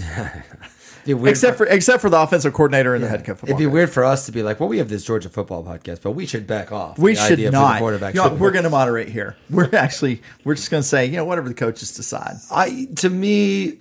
It'd 1.07 1.17
be 1.17 1.21
weird 1.23 1.31
Except 1.31 1.57
for 1.57 1.65
except 1.65 2.01
for 2.01 2.09
the 2.09 2.19
offensive 2.21 2.53
coordinator 2.53 2.93
and 2.93 3.03
the 3.03 3.07
head 3.07 3.23
coach. 3.23 3.39
It'd 3.43 3.57
be 3.57 3.65
weird 3.65 3.89
for 3.89 4.03
us 4.03 4.25
to 4.25 4.31
be 4.31 4.43
like, 4.43 4.59
well, 4.59 4.67
we 4.67 4.79
have 4.79 4.89
this 4.89 5.03
Georgia 5.05 5.29
football 5.29 5.63
podcast, 5.63 6.01
but 6.01 6.11
we 6.11 6.25
should 6.25 6.45
back 6.47 6.71
off. 6.71 6.99
We 6.99 7.15
should 7.15 7.39
for 7.41 7.51
not. 7.51 7.79
quarterback 7.79 8.13
You 8.13 8.23
know, 8.23 8.33
we're 8.33 8.51
going 8.51 8.65
to 8.65 8.69
moderate 8.69 9.07
here. 9.09 9.37
We're 9.49 9.69
actually 9.73 10.21
we're 10.43 10.55
just 10.55 10.69
going 10.69 10.83
to 10.83 10.87
say, 10.87 11.05
you 11.05 11.15
know, 11.15 11.25
whatever 11.25 11.47
the 11.47 11.55
coaches 11.55 11.95
decide. 11.95 12.35
I 12.51 12.87
to 12.97 13.09
me, 13.09 13.79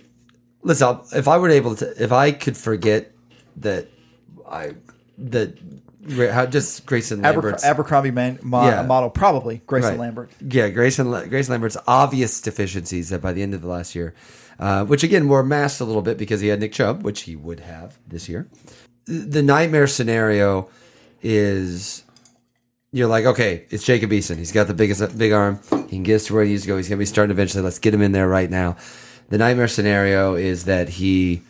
listen. 0.61 0.99
If 1.13 1.27
I 1.27 1.37
were 1.37 1.49
able 1.49 1.75
to, 1.75 2.01
if 2.03 2.11
I 2.11 2.31
could 2.31 2.55
forget 2.55 3.11
that, 3.57 3.87
I 4.49 4.75
that 5.17 5.57
how 6.31 6.45
just 6.45 6.85
Greyson 6.85 7.25
Aber- 7.25 7.57
Abercrombie 7.65 8.11
man, 8.11 8.39
mo- 8.41 8.65
Yeah. 8.65 8.83
model, 8.83 9.09
probably 9.09 9.61
Greyson 9.67 9.81
Right. 9.89 9.99
Lambert. 9.99 10.29
Yeah, 10.39 10.69
Greyson 10.69 11.27
Greyson 11.29 11.49
Lambert's 11.49 11.75
obvious 11.85 12.39
deficiencies 12.39 13.09
that 13.09 13.21
by 13.21 13.33
the 13.33 13.43
end 13.43 13.53
of 13.53 13.61
the 13.61 13.67
last 13.67 13.93
year, 13.95 14.13
uh, 14.59 14.85
which 14.85 15.03
again 15.03 15.27
were 15.27 15.43
masked 15.43 15.81
a 15.81 15.85
little 15.85 16.01
bit 16.01 16.17
because 16.17 16.41
he 16.41 16.47
had 16.47 16.59
Nick 16.59 16.73
Chubb, 16.73 17.03
which 17.03 17.21
he 17.21 17.35
would 17.35 17.59
have 17.61 17.97
this 18.07 18.27
year. 18.27 18.47
The 19.05 19.41
nightmare 19.41 19.87
scenario 19.87 20.69
is 21.21 22.03
you're 22.91 23.07
like, 23.07 23.25
okay, 23.25 23.65
it's 23.69 23.83
Jacob 23.83 24.11
Eason. 24.11 24.37
He's 24.37 24.51
got 24.51 24.67
the 24.67 24.73
biggest 24.73 25.17
big 25.17 25.31
arm. 25.31 25.59
He 25.71 25.97
can 25.97 26.03
get 26.03 26.15
us 26.15 26.25
to 26.25 26.33
where 26.33 26.43
he 26.43 26.51
needs 26.51 26.63
to 26.63 26.67
go. 26.67 26.77
He's 26.77 26.89
going 26.89 26.97
to 26.97 27.01
be 27.01 27.05
starting 27.05 27.31
eventually. 27.31 27.63
Let's 27.63 27.79
get 27.79 27.93
him 27.93 28.01
in 28.01 28.11
there 28.11 28.27
right 28.27 28.49
now. 28.49 28.77
The 29.29 29.37
nightmare 29.37 29.67
scenario 29.67 30.35
is 30.35 30.65
that 30.65 30.89
he 30.89 31.41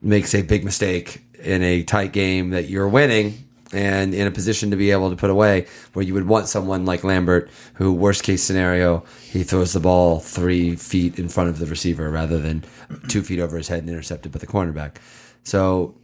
makes 0.00 0.34
a 0.34 0.42
big 0.42 0.64
mistake 0.64 1.22
in 1.42 1.62
a 1.62 1.82
tight 1.82 2.12
game 2.12 2.50
that 2.50 2.68
you're 2.68 2.88
winning 2.88 3.47
and 3.72 4.14
in 4.14 4.26
a 4.26 4.30
position 4.30 4.70
to 4.70 4.76
be 4.76 4.90
able 4.90 5.10
to 5.10 5.16
put 5.16 5.30
away 5.30 5.66
where 5.92 6.04
you 6.04 6.14
would 6.14 6.26
want 6.26 6.48
someone 6.48 6.84
like 6.84 7.04
Lambert 7.04 7.50
who 7.74 7.92
worst 7.92 8.22
case 8.22 8.42
scenario 8.42 9.04
he 9.30 9.42
throws 9.42 9.72
the 9.72 9.80
ball 9.80 10.20
three 10.20 10.74
feet 10.76 11.18
in 11.18 11.28
front 11.28 11.50
of 11.50 11.58
the 11.58 11.66
receiver 11.66 12.10
rather 12.10 12.38
than 12.38 12.64
two 13.08 13.22
feet 13.22 13.38
over 13.38 13.56
his 13.56 13.68
head 13.68 13.80
and 13.80 13.88
intercepted 13.88 14.32
by 14.32 14.38
the 14.38 14.46
cornerback 14.46 14.96
so 15.42 15.94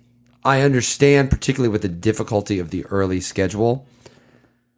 I 0.45 0.61
understand 0.61 1.31
particularly 1.31 1.73
with 1.73 1.83
the 1.83 1.89
difficulty 1.89 2.59
of 2.59 2.71
the 2.71 2.85
early 2.87 3.21
schedule 3.21 3.87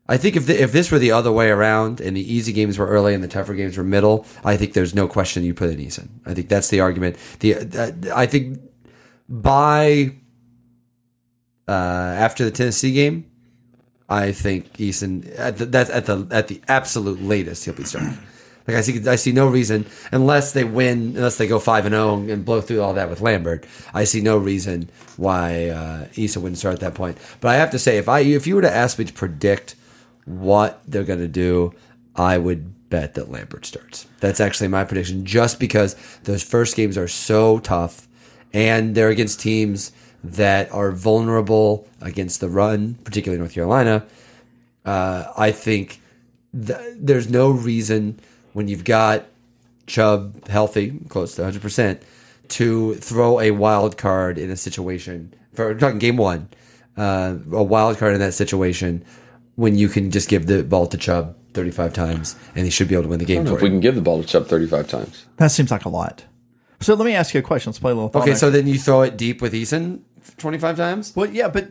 I 0.08 0.16
think 0.16 0.36
if 0.36 0.46
the, 0.46 0.62
if 0.62 0.72
this 0.72 0.90
were 0.90 0.98
the 0.98 1.12
other 1.12 1.32
way 1.32 1.50
around 1.50 2.00
and 2.00 2.16
the 2.16 2.32
easy 2.32 2.52
games 2.52 2.78
were 2.78 2.86
early 2.86 3.14
and 3.14 3.24
the 3.24 3.28
tougher 3.28 3.54
games 3.54 3.76
were 3.76 3.84
middle, 3.84 4.24
I 4.44 4.56
think 4.56 4.72
there's 4.72 4.94
no 4.94 5.08
question 5.08 5.42
you 5.42 5.52
put 5.52 5.70
in 5.70 5.78
Eason. 5.78 6.08
I 6.24 6.32
think 6.32 6.48
that's 6.48 6.68
the 6.68 6.80
argument. 6.80 7.16
The 7.40 7.56
uh, 7.56 7.92
I 8.14 8.26
think 8.26 8.60
by 9.28 10.14
uh, 11.68 11.72
after 11.72 12.44
the 12.44 12.50
Tennessee 12.50 12.92
game, 12.92 13.30
I 14.08 14.32
think 14.32 14.72
Eason 14.74 15.38
at 15.38 15.58
the, 15.58 15.66
that's 15.66 15.90
at 15.90 16.06
the 16.06 16.28
at 16.30 16.48
the 16.48 16.60
absolute 16.68 17.20
latest 17.20 17.64
he'll 17.64 17.74
be 17.74 17.84
starting. 17.84 18.18
Like 18.66 18.76
I 18.78 18.80
see, 18.80 19.08
I 19.08 19.16
see 19.16 19.32
no 19.32 19.46
reason 19.46 19.86
unless 20.10 20.52
they 20.52 20.64
win, 20.64 21.14
unless 21.16 21.38
they 21.38 21.46
go 21.46 21.58
five 21.58 21.86
and 21.86 21.92
zero 21.92 22.14
and 22.14 22.44
blow 22.44 22.60
through 22.60 22.82
all 22.82 22.94
that 22.94 23.08
with 23.08 23.20
Lambert. 23.20 23.64
I 23.94 24.04
see 24.04 24.20
no 24.20 24.38
reason 24.38 24.90
why 25.16 25.68
uh, 25.68 26.08
Issa 26.16 26.40
wouldn't 26.40 26.58
start 26.58 26.74
at 26.74 26.80
that 26.80 26.94
point. 26.94 27.18
But 27.40 27.48
I 27.48 27.54
have 27.56 27.70
to 27.70 27.78
say, 27.78 27.98
if 27.98 28.08
I 28.08 28.20
if 28.20 28.46
you 28.46 28.56
were 28.56 28.62
to 28.62 28.74
ask 28.74 28.98
me 28.98 29.04
to 29.04 29.12
predict 29.12 29.76
what 30.24 30.82
they're 30.86 31.04
going 31.04 31.20
to 31.20 31.28
do, 31.28 31.74
I 32.16 32.38
would 32.38 32.88
bet 32.90 33.14
that 33.14 33.30
Lambert 33.30 33.66
starts. 33.66 34.06
That's 34.20 34.40
actually 34.40 34.68
my 34.68 34.84
prediction, 34.84 35.24
just 35.24 35.60
because 35.60 35.94
those 36.24 36.42
first 36.42 36.76
games 36.76 36.98
are 36.98 37.08
so 37.08 37.60
tough, 37.60 38.08
and 38.52 38.94
they're 38.94 39.10
against 39.10 39.40
teams 39.40 39.92
that 40.32 40.72
are 40.72 40.92
vulnerable 40.92 41.88
against 42.00 42.40
the 42.40 42.48
run, 42.48 42.94
particularly 43.04 43.38
North 43.38 43.54
Carolina. 43.54 44.04
Uh, 44.84 45.32
I 45.36 45.50
think 45.52 46.00
th- 46.52 46.78
there's 46.96 47.28
no 47.28 47.50
reason 47.50 48.20
when 48.52 48.68
you've 48.68 48.84
got 48.84 49.26
Chubb 49.86 50.46
healthy, 50.48 50.98
close 51.08 51.34
to 51.36 51.42
100%, 51.42 52.00
to 52.48 52.94
throw 52.94 53.40
a 53.40 53.50
wild 53.50 53.96
card 53.96 54.38
in 54.38 54.50
a 54.50 54.56
situation. 54.56 55.34
For, 55.54 55.66
we're 55.66 55.78
talking 55.78 55.98
game 55.98 56.16
one, 56.16 56.48
uh, 56.96 57.36
a 57.52 57.62
wild 57.62 57.98
card 57.98 58.14
in 58.14 58.20
that 58.20 58.34
situation 58.34 59.04
when 59.56 59.74
you 59.76 59.88
can 59.88 60.10
just 60.10 60.28
give 60.28 60.46
the 60.46 60.62
ball 60.62 60.86
to 60.86 60.96
Chubb 60.96 61.34
35 61.54 61.92
times 61.94 62.36
and 62.54 62.64
he 62.64 62.70
should 62.70 62.88
be 62.88 62.94
able 62.94 63.04
to 63.04 63.08
win 63.08 63.18
the 63.18 63.24
game 63.24 63.42
if 63.42 63.48
for 63.48 63.54
we 63.54 63.70
can 63.70 63.80
give 63.80 63.94
the 63.94 64.02
ball 64.02 64.20
to 64.22 64.28
Chubb 64.28 64.46
35 64.46 64.88
times. 64.88 65.26
That 65.38 65.48
seems 65.50 65.70
like 65.70 65.84
a 65.84 65.88
lot. 65.88 66.24
So 66.80 66.94
let 66.94 67.04
me 67.04 67.14
ask 67.14 67.32
you 67.34 67.40
a 67.40 67.42
question. 67.42 67.70
Let's 67.70 67.78
play 67.78 67.92
a 67.92 67.94
little. 67.94 68.08
thought 68.10 68.22
Okay, 68.22 68.32
exercise. 68.32 68.40
so 68.40 68.50
then 68.50 68.66
you 68.66 68.78
throw 68.78 69.02
it 69.02 69.16
deep 69.16 69.40
with 69.40 69.52
Eason 69.52 70.00
25 70.36 70.76
times? 70.76 71.12
well, 71.16 71.26
yeah, 71.30 71.48
but 71.48 71.68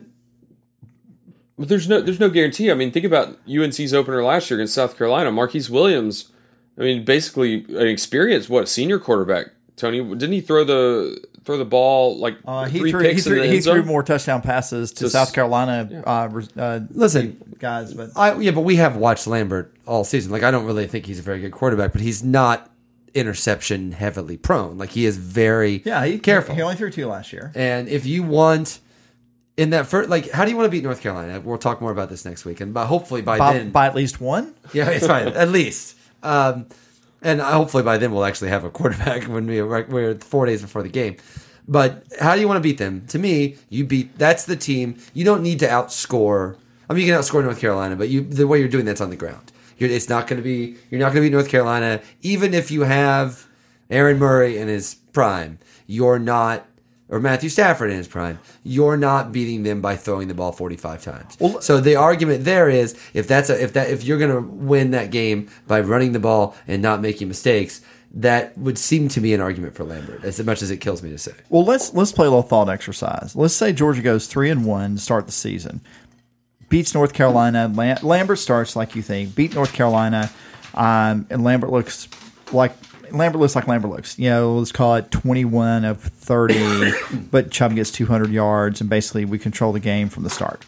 But 1.58 1.68
there's 1.68 1.88
no 1.88 2.00
there's 2.00 2.20
no 2.20 2.28
guarantee. 2.28 2.70
I 2.70 2.74
mean, 2.74 2.90
think 2.92 3.04
about 3.06 3.38
UNC's 3.48 3.94
opener 3.94 4.22
last 4.22 4.50
year 4.50 4.58
against 4.58 4.74
South 4.74 4.96
Carolina. 4.98 5.30
Marquise 5.32 5.70
Williams, 5.70 6.30
I 6.78 6.82
mean, 6.82 7.04
basically 7.04 7.64
an 7.68 7.86
experienced 7.86 8.50
what 8.50 8.68
senior 8.68 8.98
quarterback. 8.98 9.46
Tony 9.76 10.02
didn't 10.02 10.32
he 10.32 10.40
throw 10.40 10.64
the 10.64 11.22
throw 11.44 11.56
the 11.58 11.64
ball 11.64 12.18
like 12.18 12.36
uh, 12.44 12.64
he 12.64 12.80
three 12.80 12.90
threw 12.90 13.00
he 13.00 13.08
picks 13.08 13.24
threw, 13.24 13.40
the 13.40 13.46
he 13.46 13.56
end 13.56 13.64
threw 13.64 13.82
more 13.84 14.02
touchdown 14.02 14.42
passes 14.42 14.90
to 14.92 15.04
Just- 15.04 15.12
South 15.12 15.32
Carolina 15.32 16.02
uh, 16.06 16.40
uh, 16.58 16.80
Listen, 16.90 17.40
guys, 17.58 17.94
but 17.94 18.10
I, 18.16 18.36
yeah, 18.38 18.50
but 18.50 18.62
we 18.62 18.76
have 18.76 18.96
watched 18.96 19.26
Lambert 19.26 19.72
all 19.86 20.02
season. 20.04 20.32
Like, 20.32 20.42
I 20.42 20.50
don't 20.50 20.64
really 20.66 20.86
think 20.86 21.06
he's 21.06 21.18
a 21.20 21.22
very 21.22 21.40
good 21.40 21.52
quarterback, 21.52 21.92
but 21.92 22.00
he's 22.00 22.24
not 22.24 22.70
interception 23.16 23.92
heavily 23.92 24.36
prone. 24.36 24.78
Like, 24.78 24.90
he 24.90 25.06
is 25.06 25.16
very 25.16 25.82
yeah, 25.84 26.04
he 26.04 26.18
careful. 26.18 26.54
He 26.54 26.62
only 26.62 26.76
threw 26.76 26.90
two 26.90 27.06
last 27.06 27.32
year. 27.32 27.50
And 27.54 27.88
if 27.88 28.06
you 28.06 28.22
want 28.22 28.80
in 29.56 29.70
that 29.70 29.86
first, 29.86 30.10
like, 30.10 30.30
how 30.30 30.44
do 30.44 30.50
you 30.50 30.56
want 30.56 30.66
to 30.66 30.70
beat 30.70 30.84
North 30.84 31.00
Carolina? 31.00 31.40
We'll 31.40 31.58
talk 31.58 31.80
more 31.80 31.90
about 31.90 32.10
this 32.10 32.24
next 32.24 32.44
week, 32.44 32.60
and 32.60 32.74
by, 32.74 32.84
hopefully 32.84 33.22
by, 33.22 33.38
By, 33.38 33.54
then, 33.54 33.70
by 33.70 33.86
at 33.86 33.94
least 33.94 34.20
one. 34.20 34.54
yeah, 34.72 34.90
it's 34.90 35.06
fine 35.06 35.28
at 35.28 35.48
least. 35.48 35.96
Um, 36.22 36.66
and 37.22 37.40
hopefully 37.40 37.82
by 37.82 37.98
then 37.98 38.12
we'll 38.12 38.24
actually 38.24 38.50
have 38.50 38.64
a 38.64 38.70
quarterback 38.70 39.24
when 39.28 39.46
we 39.46 39.62
we're 39.62 40.16
four 40.16 40.46
days 40.46 40.62
before 40.62 40.82
the 40.82 40.88
game. 40.88 41.16
But 41.68 42.04
how 42.20 42.34
do 42.34 42.40
you 42.40 42.46
want 42.46 42.58
to 42.58 42.62
beat 42.62 42.78
them? 42.78 43.06
To 43.08 43.18
me, 43.18 43.56
you 43.68 43.84
beat 43.84 44.16
that's 44.18 44.44
the 44.44 44.56
team. 44.56 44.98
You 45.14 45.24
don't 45.24 45.42
need 45.42 45.58
to 45.60 45.66
outscore. 45.66 46.56
I 46.88 46.94
mean, 46.94 47.04
you 47.04 47.12
can 47.12 47.20
outscore 47.20 47.42
North 47.42 47.60
Carolina, 47.60 47.96
but 47.96 48.08
you 48.08 48.22
the 48.22 48.46
way 48.46 48.58
you're 48.58 48.68
doing 48.68 48.84
that's 48.84 49.00
on 49.00 49.10
the 49.10 49.16
ground. 49.16 49.50
You're, 49.78 49.90
it's 49.90 50.08
not 50.08 50.26
going 50.26 50.38
to 50.38 50.42
be. 50.44 50.76
You're 50.90 51.00
not 51.00 51.12
going 51.12 51.22
to 51.24 51.28
be 51.28 51.30
North 51.30 51.48
Carolina, 51.48 52.00
even 52.22 52.54
if 52.54 52.70
you 52.70 52.82
have 52.82 53.46
Aaron 53.90 54.18
Murray 54.18 54.58
in 54.58 54.68
his 54.68 54.94
prime. 55.12 55.58
You're 55.86 56.18
not. 56.18 56.66
Or 57.08 57.20
Matthew 57.20 57.48
Stafford 57.50 57.90
in 57.92 57.98
his 57.98 58.08
prime, 58.08 58.40
you're 58.64 58.96
not 58.96 59.30
beating 59.30 59.62
them 59.62 59.80
by 59.80 59.94
throwing 59.94 60.26
the 60.26 60.34
ball 60.34 60.50
45 60.50 61.04
times. 61.04 61.36
Well- 61.38 61.60
so 61.60 61.78
the 61.78 61.94
argument 61.94 62.44
there 62.44 62.68
is 62.68 62.98
if 63.14 63.28
that's 63.28 63.48
a, 63.48 63.62
if 63.62 63.74
that 63.74 63.90
if 63.90 64.02
you're 64.02 64.18
going 64.18 64.32
to 64.32 64.40
win 64.40 64.90
that 64.90 65.12
game 65.12 65.48
by 65.68 65.80
running 65.82 66.10
the 66.10 66.18
ball 66.18 66.56
and 66.66 66.82
not 66.82 67.00
making 67.00 67.28
mistakes, 67.28 67.80
that 68.12 68.58
would 68.58 68.76
seem 68.76 69.06
to 69.10 69.20
be 69.20 69.34
an 69.34 69.40
argument 69.40 69.76
for 69.76 69.84
Lambert. 69.84 70.24
As 70.24 70.42
much 70.44 70.62
as 70.62 70.70
it 70.72 70.78
kills 70.78 71.00
me 71.00 71.10
to 71.10 71.18
say. 71.18 71.32
Well, 71.48 71.64
let's 71.64 71.94
let's 71.94 72.10
play 72.10 72.26
a 72.26 72.30
little 72.30 72.42
thought 72.42 72.68
exercise. 72.68 73.36
Let's 73.36 73.54
say 73.54 73.72
Georgia 73.72 74.02
goes 74.02 74.26
three 74.26 74.50
and 74.50 74.64
one 74.64 74.96
to 74.96 75.00
start 75.00 75.26
the 75.26 75.32
season, 75.32 75.82
beats 76.68 76.94
North 76.94 77.12
Carolina. 77.12 77.70
Lam- 77.74 77.98
Lambert 78.02 78.38
starts 78.38 78.76
like 78.76 78.94
you 78.94 79.02
think, 79.02 79.34
beat 79.34 79.54
North 79.54 79.72
Carolina, 79.72 80.30
um, 80.74 81.26
and 81.30 81.44
Lambert 81.44 81.70
looks 81.70 82.08
like 82.52 82.72
Lambert 83.10 83.40
looks 83.40 83.54
like 83.54 83.66
Lambert 83.66 83.90
looks. 83.90 84.18
You 84.18 84.30
know, 84.30 84.56
let's 84.56 84.72
call 84.72 84.96
it 84.96 85.10
twenty 85.10 85.44
one 85.44 85.84
of 85.84 86.00
thirty, 86.00 86.92
but 87.30 87.50
Chubb 87.50 87.74
gets 87.74 87.90
two 87.90 88.06
hundred 88.06 88.30
yards, 88.30 88.80
and 88.80 88.90
basically 88.90 89.24
we 89.24 89.38
control 89.38 89.72
the 89.72 89.80
game 89.80 90.08
from 90.08 90.22
the 90.24 90.30
start. 90.30 90.64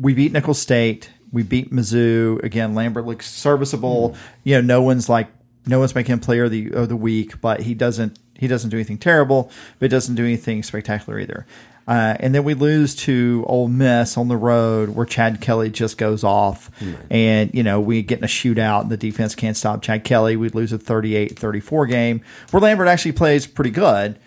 We 0.00 0.14
beat 0.14 0.32
Nicholls 0.32 0.60
State. 0.60 1.10
We 1.32 1.42
beat 1.42 1.72
Mizzou 1.72 2.42
again. 2.42 2.74
Lambert 2.74 3.06
looks 3.06 3.30
serviceable. 3.30 4.16
You 4.42 4.56
know, 4.56 4.60
no 4.62 4.82
one's 4.82 5.08
like 5.08 5.28
no 5.66 5.78
one's 5.78 5.94
making 5.94 6.14
him 6.14 6.20
player 6.20 6.44
of 6.44 6.50
the 6.50 6.72
of 6.72 6.88
the 6.88 6.96
week, 6.96 7.40
but 7.40 7.62
he 7.62 7.74
doesn't 7.74 8.18
he 8.34 8.46
doesn't 8.48 8.70
do 8.70 8.76
anything 8.76 8.98
terrible, 8.98 9.50
but 9.78 9.90
doesn't 9.90 10.14
do 10.14 10.24
anything 10.24 10.62
spectacular 10.62 11.18
either. 11.18 11.46
Uh, 11.90 12.16
and 12.20 12.32
then 12.32 12.44
we 12.44 12.54
lose 12.54 12.94
to 12.94 13.44
Ole 13.48 13.66
Miss 13.66 14.16
on 14.16 14.28
the 14.28 14.36
road, 14.36 14.90
where 14.90 15.04
Chad 15.04 15.40
Kelly 15.40 15.70
just 15.70 15.98
goes 15.98 16.22
off, 16.22 16.70
and 17.10 17.52
you 17.52 17.64
know 17.64 17.80
we 17.80 18.00
get 18.02 18.18
in 18.18 18.24
a 18.24 18.28
shootout, 18.28 18.82
and 18.82 18.90
the 18.92 18.96
defense 18.96 19.34
can't 19.34 19.56
stop 19.56 19.82
Chad 19.82 20.04
Kelly. 20.04 20.36
We 20.36 20.50
lose 20.50 20.72
a 20.72 20.78
38-34 20.78 21.88
game, 21.88 22.20
where 22.52 22.60
Lambert 22.60 22.86
actually 22.86 23.10
plays 23.12 23.48
pretty 23.48 23.72
good. 23.72 24.20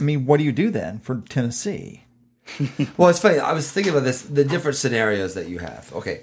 I 0.00 0.02
mean, 0.02 0.26
what 0.26 0.38
do 0.38 0.44
you 0.44 0.50
do 0.50 0.70
then 0.70 0.98
for 0.98 1.22
Tennessee? 1.28 2.02
Well, 2.96 3.08
it's 3.08 3.20
funny. 3.20 3.38
I 3.38 3.52
was 3.52 3.70
thinking 3.70 3.92
about 3.92 4.02
this, 4.02 4.22
the 4.22 4.42
different 4.44 4.76
scenarios 4.76 5.34
that 5.34 5.46
you 5.48 5.60
have. 5.60 5.92
Okay, 5.94 6.22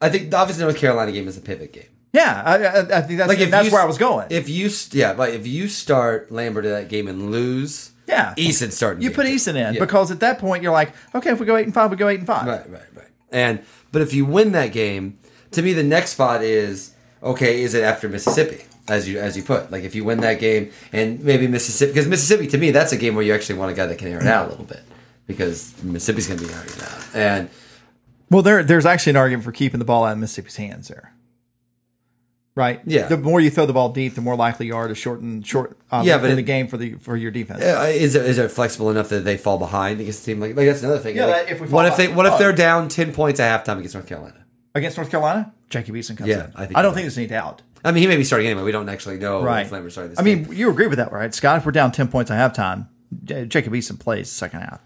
I 0.00 0.08
think 0.08 0.32
obviously 0.32 0.60
the 0.60 0.70
North 0.70 0.80
Carolina 0.80 1.12
game 1.12 1.28
is 1.28 1.36
a 1.36 1.42
pivot 1.42 1.74
game. 1.74 1.88
Yeah, 2.14 2.42
I, 2.46 2.54
I, 2.64 2.78
I 2.80 3.02
think 3.02 3.18
that's 3.18 3.32
if 3.34 3.50
that's 3.50 3.66
you- 3.66 3.72
where 3.74 3.82
I 3.82 3.84
was 3.84 3.98
going. 3.98 4.28
If 4.30 4.48
you 4.48 4.70
yeah, 4.92 5.12
like 5.12 5.34
if 5.34 5.46
you 5.46 5.68
start 5.68 6.32
Lambert 6.32 6.64
in 6.64 6.70
that 6.70 6.88
game 6.88 7.06
and 7.08 7.30
lose, 7.30 7.90
yeah, 8.06 8.34
Eason 8.36 8.72
starting. 8.72 9.02
You 9.02 9.10
put. 9.10 9.26
Eason 9.26 9.56
in 9.56 9.74
Yeah. 9.74 9.80
because 9.80 10.10
at 10.10 10.20
that 10.20 10.38
point 10.38 10.62
you're 10.62 10.72
like, 10.72 10.92
okay, 11.14 11.30
if 11.30 11.40
we 11.40 11.46
go 11.46 11.56
eight 11.56 11.64
and 11.64 11.74
five, 11.74 11.90
we 11.90 11.96
go 11.96 12.08
eight 12.08 12.18
and 12.18 12.26
five. 12.26 12.46
Right, 12.46 12.68
right, 12.70 12.82
right. 12.94 13.08
And 13.30 13.60
but 13.92 14.02
if 14.02 14.12
you 14.14 14.24
win 14.24 14.52
that 14.52 14.72
game, 14.72 15.18
to 15.52 15.62
me 15.62 15.72
the 15.72 15.82
next 15.82 16.10
spot 16.10 16.42
is 16.42 16.94
okay. 17.22 17.62
Is 17.62 17.74
it 17.74 17.82
after 17.82 18.08
Mississippi? 18.08 18.64
As 18.88 19.08
you 19.08 19.18
as 19.18 19.36
you 19.36 19.42
put, 19.42 19.72
like 19.72 19.82
if 19.82 19.96
you 19.96 20.04
win 20.04 20.20
that 20.20 20.38
game 20.38 20.70
and 20.92 21.18
maybe 21.24 21.48
Mississippi, 21.48 21.90
because 21.90 22.06
Mississippi 22.06 22.46
to 22.46 22.56
me 22.58 22.70
that's 22.70 22.92
a 22.92 22.96
game 22.96 23.16
where 23.16 23.24
you 23.24 23.34
actually 23.34 23.58
want 23.58 23.72
a 23.72 23.74
guy 23.74 23.86
that 23.86 23.98
can 23.98 24.06
air 24.06 24.20
it 24.20 24.28
out 24.28 24.46
a 24.46 24.50
little 24.50 24.64
bit 24.64 24.82
because 25.26 25.74
Mississippi's 25.82 26.28
going 26.28 26.38
to 26.38 26.46
be 26.46 26.52
airing 26.52 26.68
it 26.68 26.82
out. 26.84 27.06
And 27.12 27.48
Well, 28.30 28.42
there 28.42 28.62
there's 28.62 28.86
actually 28.86 29.10
an 29.10 29.16
argument 29.16 29.44
for 29.44 29.50
keeping 29.50 29.80
the 29.80 29.84
ball 29.84 30.04
out 30.04 30.12
of 30.12 30.18
Mississippi's 30.18 30.54
hands 30.54 30.86
there. 30.86 31.12
Right. 32.56 32.80
Yeah. 32.86 33.06
The 33.06 33.18
more 33.18 33.38
you 33.40 33.50
throw 33.50 33.66
the 33.66 33.74
ball 33.74 33.90
deep, 33.90 34.14
the 34.14 34.22
more 34.22 34.34
likely 34.34 34.66
you 34.66 34.74
are 34.74 34.88
to 34.88 34.94
shorten 34.94 35.42
short. 35.42 35.76
Uh, 35.92 36.02
Yeah, 36.04 36.14
yeah, 36.14 36.16
but 36.16 36.22
but 36.22 36.30
it- 36.30 36.36
the 36.36 36.42
game 36.42 36.66
for 36.68 36.78
the 36.78 36.94
for 36.94 37.14
your 37.16 37.30
defense. 37.30 37.62
uh, 37.62 37.86
is 37.94 38.14
it 38.16 38.24
is 38.24 38.38
it 38.38 38.50
flexible 38.50 38.90
enough 38.90 39.10
that 39.10 39.24
they 39.26 39.36
fall 39.36 39.58
behind 39.58 40.00
against 40.00 40.22
a 40.22 40.24
team 40.24 40.40
like 40.40 40.56
like 40.56 40.66
that's 40.66 40.82
another 40.82 40.98
thing. 40.98 41.14
Yeah, 41.16 41.26
Like, 41.26 41.46
that- 41.46 41.52
if 41.52 41.60
we 41.60 41.68
what 41.68 41.84
if 41.86 41.96
they 41.96 42.04
behind- 42.06 42.16
what 42.16 42.26
if 42.26 42.32
oh. 42.32 42.38
they're 42.38 42.52
down 42.54 42.88
ten 42.88 43.12
points 43.12 43.38
at 43.40 43.64
halftime 43.64 43.76
against 43.78 43.94
North 43.94 44.06
Carolina? 44.06 44.44
Against 44.74 44.96
North 44.96 45.10
Carolina, 45.10 45.52
Jacob 45.70 45.94
Eason 45.94 46.16
comes 46.16 46.28
Yeah, 46.30 46.44
in. 46.46 46.52
I 46.56 46.62
I, 46.62 46.66
think 46.66 46.72
don't 46.76 46.82
you're 46.84 46.92
think 46.92 47.04
there's 47.04 47.18
any 47.18 47.26
doubt. 47.26 47.62
I 47.84 47.92
mean, 47.92 48.00
he 48.02 48.08
may 48.08 48.16
be 48.16 48.24
starting 48.24 48.46
anyway. 48.48 48.62
We 48.64 48.72
don't 48.72 48.88
actually 48.88 49.18
know 49.18 49.42
Right. 49.42 49.64
if 49.66 49.70
Lambert's 49.72 49.94
starting 49.94 50.10
this 50.10 50.18
I 50.18 50.22
game. 50.24 50.42
mean, 50.48 50.56
you 50.56 50.70
agree 50.70 50.86
with 50.86 50.96
that, 50.98 51.12
right, 51.12 51.32
Scott? 51.34 51.58
If 51.58 51.66
we're 51.66 51.72
down 51.72 51.92
ten 51.92 52.08
points 52.08 52.30
at 52.30 52.38
halftime, 52.54 52.88
J- 53.24 53.44
Jacob 53.46 53.74
Eason 53.74 53.98
plays 54.00 54.30
second 54.30 54.60
half. 54.62 54.80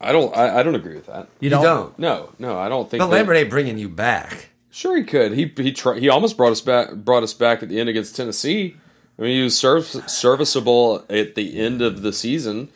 I 0.00 0.12
don't 0.12 0.36
I, 0.36 0.60
I 0.60 0.62
don't 0.62 0.74
agree 0.76 0.94
with 0.94 1.06
that. 1.06 1.28
You 1.40 1.46
you 1.46 1.50
don't. 1.50 1.64
don't. 1.64 1.98
No, 1.98 2.30
no, 2.38 2.58
I 2.58 2.68
don't 2.68 2.88
think. 2.88 3.00
But 3.00 3.06
that- 3.08 3.12
Lambert 3.16 3.36
ain't 3.38 3.50
bringing 3.50 3.76
you 3.78 3.88
back. 3.88 4.48
Sure, 4.74 4.96
he 4.96 5.04
could. 5.04 5.32
He 5.34 5.52
he 5.56 5.70
try, 5.70 5.98
he 6.00 6.08
almost 6.08 6.36
brought 6.36 6.50
us 6.50 6.60
back 6.62 6.92
brought 6.94 7.22
us 7.22 7.34
back 7.34 7.62
at 7.62 7.68
the 7.68 7.78
end 7.78 7.88
against 7.90 8.16
Tennessee. 8.16 8.74
I 9.18 9.22
mean, 9.22 9.36
he 9.36 9.42
was 9.42 9.56
serv- 9.56 10.08
serviceable 10.10 11.04
at 11.10 11.34
the 11.34 11.58
end 11.60 11.82
of 11.82 12.00
the 12.02 12.12
season. 12.12 12.70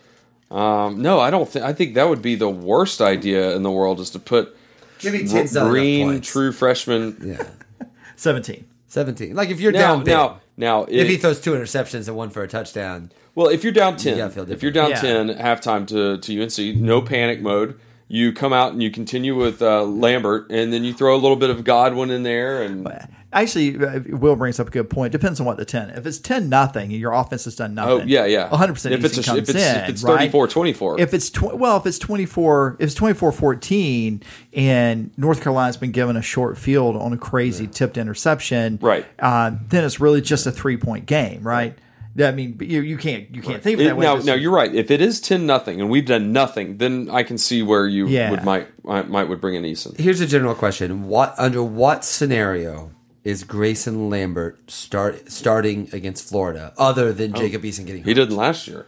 Um, 0.51 1.01
no, 1.01 1.19
I 1.19 1.31
don't 1.31 1.49
think. 1.49 1.65
I 1.65 1.73
think 1.73 1.95
that 1.95 2.09
would 2.09 2.21
be 2.23 2.35
the 2.35 2.51
worst 2.51 3.01
idea 3.01 3.57
in 3.57 3.63
the 3.63 3.71
world 3.71 3.99
is 3.99 4.11
to 4.11 4.19
put 4.19 4.55
Maybe 5.03 5.21
r- 5.21 5.25
10's 5.25 5.55
not 5.55 5.69
green 5.71 6.21
true 6.21 6.53
freshman. 6.53 7.17
Yeah, 7.25 7.87
Seventeen. 8.17 8.67
seventeen. 8.87 9.35
Like 9.35 9.49
if 9.51 9.59
you're 9.61 9.73
Now, 9.73 9.95
down 9.95 10.05
big, 10.05 10.13
now, 10.15 10.41
now, 10.57 10.83
if 10.85 10.91
it- 10.91 11.07
he 11.09 11.17
throws 11.17 11.41
two 11.41 11.53
interceptions 11.53 12.07
and 12.09 12.17
one 12.17 12.29
for 12.31 12.43
a 12.43 12.49
touchdown, 12.49 13.11
Well, 13.35 13.49
if 13.49 13.65
you're 13.65 13.73
down 13.73 13.97
ten, 13.97 14.19
gotta 14.19 14.31
feel 14.35 14.51
if 14.51 14.63
you're 14.63 14.71
down 14.71 14.91
different. 14.91 15.31
ten 15.31 15.41
at 15.41 15.63
halftime 15.63 15.87
to 15.89 16.19
to 16.19 16.43
UNC, 16.43 16.77
no 16.77 17.01
panic 17.01 17.41
mode. 17.41 17.81
You 18.09 18.33
come 18.33 18.53
out 18.53 18.73
and 18.73 18.83
you 18.83 18.91
continue 18.91 19.35
with 19.35 19.61
uh, 19.61 19.83
Lambert, 19.83 20.51
and 20.51 20.73
then 20.73 20.85
you 20.85 20.93
throw 20.95 21.17
a 21.17 21.19
little 21.19 21.37
bit 21.37 21.51
of 21.51 21.65
Godwin 21.65 22.11
in 22.11 22.23
there, 22.23 22.63
and 22.63 22.89
Actually, 23.33 23.77
uh, 23.85 24.01
Will 24.17 24.37
brings 24.37 24.61
up 24.61 24.69
a 24.69 24.71
good 24.71 24.89
point. 24.89 25.11
Depends 25.13 25.41
on 25.41 25.47
what 25.47 25.57
the 25.57 25.65
ten. 25.65 25.91
If 25.91 26.07
it's 26.07 26.19
ten 26.19 26.49
nothing, 26.49 26.93
and 26.93 27.01
your 27.01 27.13
offense 27.13 27.45
has 27.45 27.57
done 27.57 27.75
nothing. 27.75 28.03
oh 28.03 28.05
yeah, 28.07 28.25
yeah, 28.25 28.49
one 28.49 28.59
hundred 28.59 28.75
percent. 28.75 28.95
If 28.95 29.05
it's 29.05 29.19
a, 29.29 29.37
if 29.37 29.49
it's 29.49 29.51
in, 29.51 29.77
if 29.83 29.89
it's 29.89 30.03
right? 30.05 30.31
34-24. 30.31 31.01
If 31.01 31.13
it's 31.13 31.29
tw- 31.29 31.55
well, 31.55 31.77
if 31.77 31.85
it's 31.85 31.99
24, 31.99 32.77
if 32.79 32.87
it's 32.91 32.95
24-14 32.95 34.23
and 34.55 35.11
North 35.19 35.43
Carolina's 35.43 35.77
been 35.77 35.91
given 35.93 36.17
a 36.17 36.23
short 36.23 36.57
field 36.57 36.97
on 36.97 37.13
a 37.13 37.19
crazy 37.19 37.67
tipped 37.67 37.99
interception, 37.99 38.79
Right. 38.81 39.05
Uh, 39.19 39.53
then 39.69 39.85
it's 39.85 40.01
really 40.01 40.21
just 40.21 40.47
a 40.47 40.53
three 40.53 40.77
point 40.77 41.07
game, 41.07 41.43
right? 41.43 41.77
I 42.19 42.31
mean, 42.33 42.57
you 42.61 42.81
you 42.81 42.97
can't 42.97 43.35
you 43.35 43.43
can't 43.43 43.63
think 43.63 43.75
of 43.75 43.81
it 43.81 43.85
It- 43.85 43.87
that 43.89 43.97
way. 43.97 44.05
now, 44.07 44.17
now 44.17 44.35
you're 44.35 44.53
right. 44.53 44.75
If 44.75 44.91
it 44.91 45.01
is 45.01 45.21
ten 45.21 45.45
nothing 45.47 45.81
and 45.81 45.91
we've 45.91 46.07
done 46.07 46.33
nothing, 46.33 46.79
then 46.79 47.09
I 47.11 47.23
can 47.23 47.37
see 47.39 47.63
where 47.63 47.87
you 47.87 48.07
Yeah. 48.07 48.31
would 48.31 48.45
might 48.45 48.69
might 48.85 49.09
might 49.11 49.29
would 49.29 49.41
bring 49.41 49.55
in 49.55 49.63
Eason. 49.65 49.99
here's 49.99 50.21
a 50.21 50.27
general 50.27 50.55
question: 50.55 51.09
What 51.09 51.35
under 51.39 51.63
what 51.63 52.05
scenario 52.05 52.91
is 53.25 53.43
Greyson 53.45 54.09
Lambert 54.09 54.71
start 54.71 55.31
starting 55.33 55.89
against 55.93 56.29
Florida, 56.29 56.73
other 56.79 57.13
than 57.13 57.33
Jacob 57.35 57.63
Eason 57.65 57.85
getting? 57.85 58.05
He 58.05 58.15
didn't 58.15 58.37
last 58.37 58.69
year. 58.69 58.87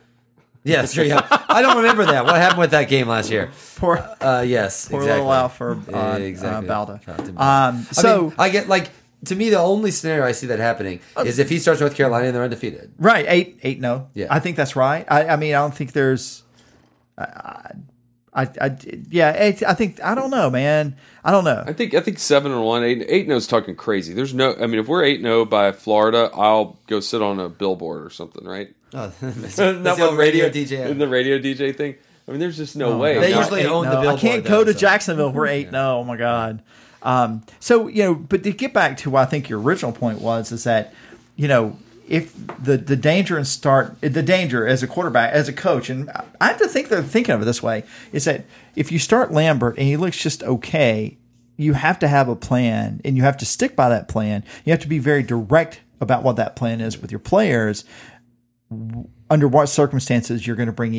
Yeah, 0.64 0.82
that's 0.82 0.92
true. 0.94 1.04
Yeah. 1.04 1.26
I 1.48 1.62
don't 1.62 1.76
remember 1.78 2.04
that. 2.06 2.24
What 2.24 2.36
happened 2.36 2.60
with 2.60 2.72
that 2.72 2.88
game 2.88 3.08
last 3.08 3.30
year? 3.30 3.50
poor 3.76 3.96
Uh, 4.20 4.44
yes, 4.46 4.88
poor 4.88 5.00
exactly. 5.00 5.20
little 5.20 5.32
out 5.32 5.52
for 5.54 5.78
uh, 5.92 6.18
exactly. 6.18 6.68
uh, 6.68 6.72
Bauta. 6.86 7.02
Shout 7.04 7.20
out 7.20 7.26
to 7.26 7.30
Um, 7.32 7.36
I 7.38 7.92
so 7.92 8.22
mean, 8.22 8.32
I 8.38 8.48
get 8.50 8.68
like 8.68 8.90
to 9.24 9.34
me 9.34 9.50
the 9.50 9.58
only 9.58 9.90
scenario 9.90 10.24
I 10.24 10.32
see 10.32 10.46
that 10.48 10.58
happening 10.58 11.00
is 11.24 11.38
if 11.38 11.48
he 11.48 11.58
starts 11.58 11.80
North 11.80 11.94
Carolina 11.94 12.26
and 12.26 12.34
they're 12.36 12.44
undefeated. 12.44 12.92
Right, 12.98 13.24
eight, 13.28 13.58
eight, 13.62 13.80
no. 13.80 14.08
Yeah. 14.14 14.26
I 14.30 14.38
think 14.40 14.56
that's 14.56 14.76
right. 14.76 15.04
I, 15.08 15.28
I 15.28 15.36
mean, 15.36 15.54
I 15.54 15.58
don't 15.58 15.74
think 15.74 15.92
there's. 15.92 16.42
Uh, 17.16 17.70
I, 18.32 18.42
I 18.60 18.76
yeah, 19.10 19.30
I, 19.30 19.46
I 19.66 19.74
think 19.74 20.00
I 20.02 20.14
don't 20.14 20.30
know, 20.30 20.48
man. 20.50 20.96
I 21.24 21.32
don't 21.32 21.44
know. 21.44 21.64
I 21.66 21.72
think 21.72 21.94
I 21.94 22.00
think 22.00 22.18
seven 22.20 22.52
and 22.52 22.62
one, 22.62 22.84
eight 22.84 23.04
eight 23.08 23.24
and 23.24 23.32
is 23.32 23.46
talking 23.48 23.74
crazy. 23.74 24.12
There's 24.14 24.32
no. 24.34 24.54
I 24.54 24.66
mean, 24.66 24.78
if 24.78 24.86
we're 24.86 25.02
eight 25.02 25.16
and 25.16 25.24
zero 25.24 25.44
by 25.44 25.72
Florida, 25.72 26.30
I'll 26.34 26.78
go 26.86 27.00
sit 27.00 27.20
on 27.20 27.40
a 27.40 27.48
billboard 27.48 28.04
or 28.04 28.10
something, 28.10 28.44
right? 28.46 28.72
Oh, 28.94 29.12
that's, 29.20 29.56
that's 29.56 29.56
the 29.56 29.82
what 29.82 30.00
old 30.00 30.18
radio 30.18 30.48
DJ. 30.48 30.86
in 30.88 30.98
the 30.98 31.08
radio 31.08 31.38
DJ 31.38 31.74
thing. 31.74 31.96
I 32.28 32.30
mean, 32.30 32.40
there's 32.40 32.58
just 32.58 32.76
no 32.76 32.96
way. 32.98 33.18
They 33.18 33.26
I'm 33.26 33.32
not- 33.32 33.38
usually 33.40 33.60
Eight, 33.62 33.66
own 33.66 33.86
the 33.86 34.02
no. 34.02 34.10
I 34.10 34.16
can't 34.16 34.44
though, 34.44 34.50
go 34.60 34.64
to 34.64 34.72
so- 34.74 34.78
Jacksonville. 34.78 35.32
We're 35.32 35.46
eight. 35.46 35.72
No, 35.72 35.98
oh 36.00 36.04
my 36.04 36.16
god. 36.16 36.62
Um, 37.02 37.42
so 37.60 37.88
you 37.88 38.02
know, 38.02 38.14
but 38.14 38.42
to 38.42 38.52
get 38.52 38.72
back 38.72 38.96
to 38.98 39.10
what 39.10 39.22
I 39.22 39.26
think 39.26 39.48
your 39.48 39.60
original 39.60 39.92
point 39.92 40.20
was, 40.20 40.52
is 40.52 40.64
that 40.64 40.94
you 41.36 41.48
know 41.48 41.78
if 42.08 42.34
the 42.62 42.76
the 42.76 42.96
danger 42.96 43.36
and 43.36 43.46
start 43.46 44.00
the 44.00 44.22
danger 44.22 44.66
as 44.66 44.82
a 44.82 44.86
quarterback 44.86 45.32
as 45.32 45.48
a 45.48 45.52
coach, 45.52 45.90
and 45.90 46.10
I 46.40 46.48
have 46.48 46.58
to 46.58 46.68
think 46.68 46.88
they're 46.88 47.02
thinking 47.02 47.34
of 47.34 47.42
it 47.42 47.44
this 47.44 47.62
way, 47.62 47.84
is 48.12 48.24
that 48.24 48.44
if 48.74 48.90
you 48.90 48.98
start 48.98 49.32
Lambert 49.32 49.76
and 49.76 49.86
he 49.86 49.96
looks 49.96 50.18
just 50.20 50.42
okay, 50.42 51.18
you 51.56 51.74
have 51.74 51.98
to 51.98 52.08
have 52.08 52.28
a 52.28 52.36
plan 52.36 53.00
and 53.04 53.16
you 53.16 53.22
have 53.22 53.36
to 53.36 53.44
stick 53.44 53.76
by 53.76 53.88
that 53.88 54.08
plan. 54.08 54.44
You 54.64 54.72
have 54.72 54.80
to 54.80 54.88
be 54.88 54.98
very 54.98 55.22
direct 55.22 55.80
about 56.00 56.22
what 56.22 56.36
that 56.36 56.56
plan 56.56 56.80
is 56.80 56.98
with 56.98 57.10
your 57.10 57.18
players 57.18 57.84
under 59.30 59.48
what 59.48 59.66
circumstances 59.66 60.46
you're 60.46 60.56
going 60.56 60.66
to 60.66 60.72
bring 60.72 60.94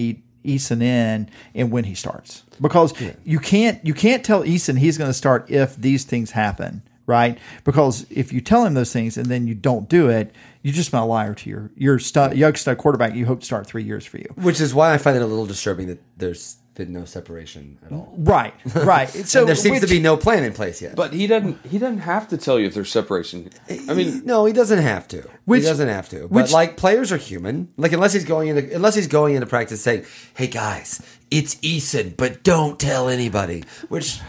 Eason 0.56 0.82
in 0.82 1.30
and 1.54 1.72
when 1.72 1.84
he 1.84 1.96
starts. 1.96 2.44
Because 2.62 2.94
you 3.24 3.40
can't 3.40 3.84
you 3.86 3.94
can't 3.94 4.24
tell 4.24 4.44
Eason 4.44 4.78
he's 4.78 4.98
going 4.98 5.10
to 5.10 5.14
start 5.14 5.50
if 5.50 5.76
these 5.76 6.04
things 6.04 6.32
happen 6.32 6.82
right? 7.06 7.40
Because 7.64 8.06
if 8.12 8.32
you 8.32 8.40
tell 8.40 8.64
him 8.64 8.76
those 8.76 8.94
things 8.94 9.18
and 9.18 9.26
then 9.26 9.48
you 9.48 9.56
don't 9.56 9.90
do 9.90 10.10
it 10.10 10.32
you 10.62 10.72
just 10.72 10.92
been 10.92 11.00
a 11.00 11.06
liar 11.06 11.34
to 11.34 11.50
your 11.50 11.72
your 11.76 12.00
stu- 12.00 12.36
young 12.36 12.56
stud 12.56 12.78
quarterback 12.78 13.16
you 13.16 13.26
hope 13.26 13.40
to 13.40 13.46
start 13.46 13.66
three 13.66 13.84
years 13.84 14.06
for 14.06 14.18
you. 14.18 14.28
Which 14.36 14.60
is 14.60 14.74
why 14.74 14.94
I 14.94 14.98
find 14.98 15.16
it 15.16 15.22
a 15.22 15.26
little 15.26 15.46
disturbing 15.46 15.88
that 15.88 16.02
there's 16.18 16.58
been 16.80 16.94
no 16.94 17.06
separation 17.06 17.78
at 17.86 17.92
all. 17.92 18.12
right 18.18 18.54
right 18.74 19.10
so 19.34 19.42
and 19.42 19.48
there 19.50 19.56
seems 19.56 19.82
to 19.82 19.88
be 19.88 20.00
no 20.00 20.18
plan 20.18 20.44
in 20.44 20.54
place 20.54 20.82
yet. 20.82 20.96
But 20.96 21.14
he 21.14 21.28
doesn't. 21.28 21.64
He 21.66 21.78
doesn't 21.78 22.00
have 22.00 22.30
to 22.30 22.38
tell 22.38 22.58
you 22.58 22.66
if 22.68 22.74
there's 22.74 22.90
separation. 22.92 23.50
I 23.88 23.94
mean, 23.94 24.24
no, 24.26 24.46
he 24.46 24.54
doesn't 24.54 24.80
have 24.80 25.08
to. 25.10 25.30
Which- 25.46 25.62
he 25.62 25.68
doesn't 25.68 25.88
have 25.90 26.10
to. 26.10 26.22
But 26.22 26.32
which- 26.32 26.52
like 26.52 26.78
players 26.78 27.12
are 27.12 27.18
human. 27.18 27.68
Like 27.78 27.92
unless 27.92 28.14
he's 28.14 28.26
going 28.26 28.48
into 28.48 28.74
unless 28.76 28.96
he's 28.96 29.08
going 29.08 29.36
into 29.36 29.46
practice 29.46 29.82
saying, 29.82 30.06
"Hey 30.34 30.48
guys, 30.48 31.02
it's 31.30 31.56
Eason, 31.56 32.16
but 32.18 32.44
don't 32.44 32.80
tell 32.80 33.10
anybody." 33.10 33.64
Which 33.90 34.20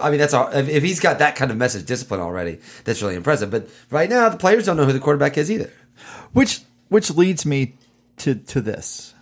I 0.00 0.10
mean, 0.10 0.20
that's 0.20 0.34
all. 0.34 0.48
If 0.48 0.68
if 0.68 0.82
he's 0.82 1.00
got 1.00 1.18
that 1.20 1.34
kind 1.36 1.50
of 1.50 1.56
message 1.56 1.86
discipline 1.86 2.20
already, 2.20 2.58
that's 2.84 3.02
really 3.02 3.14
impressive. 3.16 3.50
But 3.50 3.68
right 3.90 4.10
now, 4.10 4.28
the 4.28 4.36
players 4.36 4.66
don't 4.66 4.76
know 4.76 4.84
who 4.84 4.92
the 4.92 5.00
quarterback 5.00 5.38
is 5.38 5.50
either. 5.50 5.72
Which 6.32 6.60
which 6.88 7.10
leads 7.10 7.46
me 7.46 7.74
to 8.18 8.34
to 8.34 8.60
this. 8.60 9.14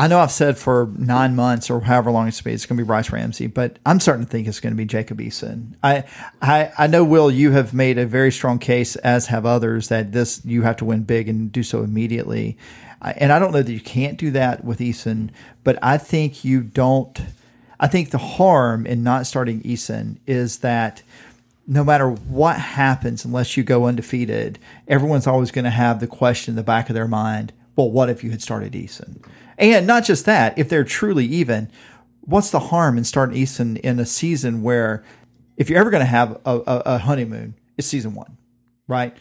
I 0.00 0.06
know 0.06 0.20
I've 0.20 0.30
said 0.30 0.56
for 0.56 0.88
nine 0.96 1.34
months 1.34 1.70
or 1.70 1.80
however 1.80 2.12
long 2.12 2.28
it's 2.28 2.40
been, 2.40 2.54
it's 2.54 2.66
going 2.66 2.76
to 2.78 2.84
be 2.84 2.86
Brice 2.86 3.10
Ramsey, 3.10 3.48
but 3.48 3.80
I'm 3.84 3.98
starting 3.98 4.24
to 4.24 4.30
think 4.30 4.46
it's 4.46 4.60
going 4.60 4.72
to 4.72 4.76
be 4.76 4.84
Jacob 4.84 5.18
Eason. 5.18 5.74
I, 5.82 6.04
I 6.40 6.70
I 6.78 6.86
know 6.86 7.02
Will, 7.02 7.30
you 7.32 7.50
have 7.50 7.74
made 7.74 7.98
a 7.98 8.06
very 8.06 8.30
strong 8.30 8.60
case, 8.60 8.94
as 8.96 9.26
have 9.26 9.44
others, 9.44 9.88
that 9.88 10.12
this 10.12 10.40
you 10.44 10.62
have 10.62 10.76
to 10.76 10.84
win 10.84 11.02
big 11.02 11.28
and 11.28 11.50
do 11.50 11.64
so 11.64 11.82
immediately. 11.82 12.56
I- 13.02 13.12
And 13.12 13.32
I 13.32 13.40
don't 13.40 13.50
know 13.52 13.62
that 13.62 13.72
you 13.72 13.80
can't 13.80 14.16
do 14.18 14.30
that 14.30 14.64
with 14.64 14.78
Eason, 14.78 15.30
but 15.64 15.78
I 15.82 15.98
think 15.98 16.44
you 16.44 16.60
don't. 16.62 17.20
I 17.80 17.88
think 17.88 18.10
the 18.10 18.18
harm 18.18 18.86
in 18.86 19.02
not 19.02 19.26
starting 19.26 19.60
Eason 19.62 20.18
is 20.26 20.58
that 20.58 21.02
no 21.66 21.82
matter 21.84 22.08
what 22.08 22.56
happens, 22.56 23.24
unless 23.24 23.56
you 23.56 23.62
go 23.64 23.86
undefeated, 23.86 24.58
everyone's 24.86 25.26
always 25.26 25.50
going 25.50 25.64
to 25.64 25.70
have 25.70 25.98
the 26.00 26.06
question 26.06 26.52
in 26.52 26.56
the 26.56 26.62
back 26.62 26.88
of 26.88 26.94
their 26.94 27.08
mind 27.08 27.52
well, 27.76 27.90
what 27.90 28.10
if 28.10 28.24
you 28.24 28.30
had 28.32 28.42
started 28.42 28.72
Eason? 28.72 29.24
And 29.58 29.86
not 29.86 30.04
just 30.04 30.24
that, 30.26 30.56
if 30.58 30.68
they're 30.68 30.84
truly 30.84 31.26
even, 31.26 31.70
what's 32.20 32.50
the 32.50 32.60
harm 32.60 32.96
in 32.96 33.04
starting 33.04 33.36
Eason 33.36 33.78
in 33.78 33.98
a 33.98 34.06
season 34.06 34.62
where 34.62 35.04
if 35.56 35.68
you're 35.68 35.80
ever 35.80 35.90
going 35.90 36.00
to 36.02 36.06
have 36.06 36.40
a, 36.44 36.56
a, 36.66 36.82
a 36.86 36.98
honeymoon, 36.98 37.54
it's 37.76 37.88
season 37.88 38.14
one, 38.14 38.36
right? 38.86 39.16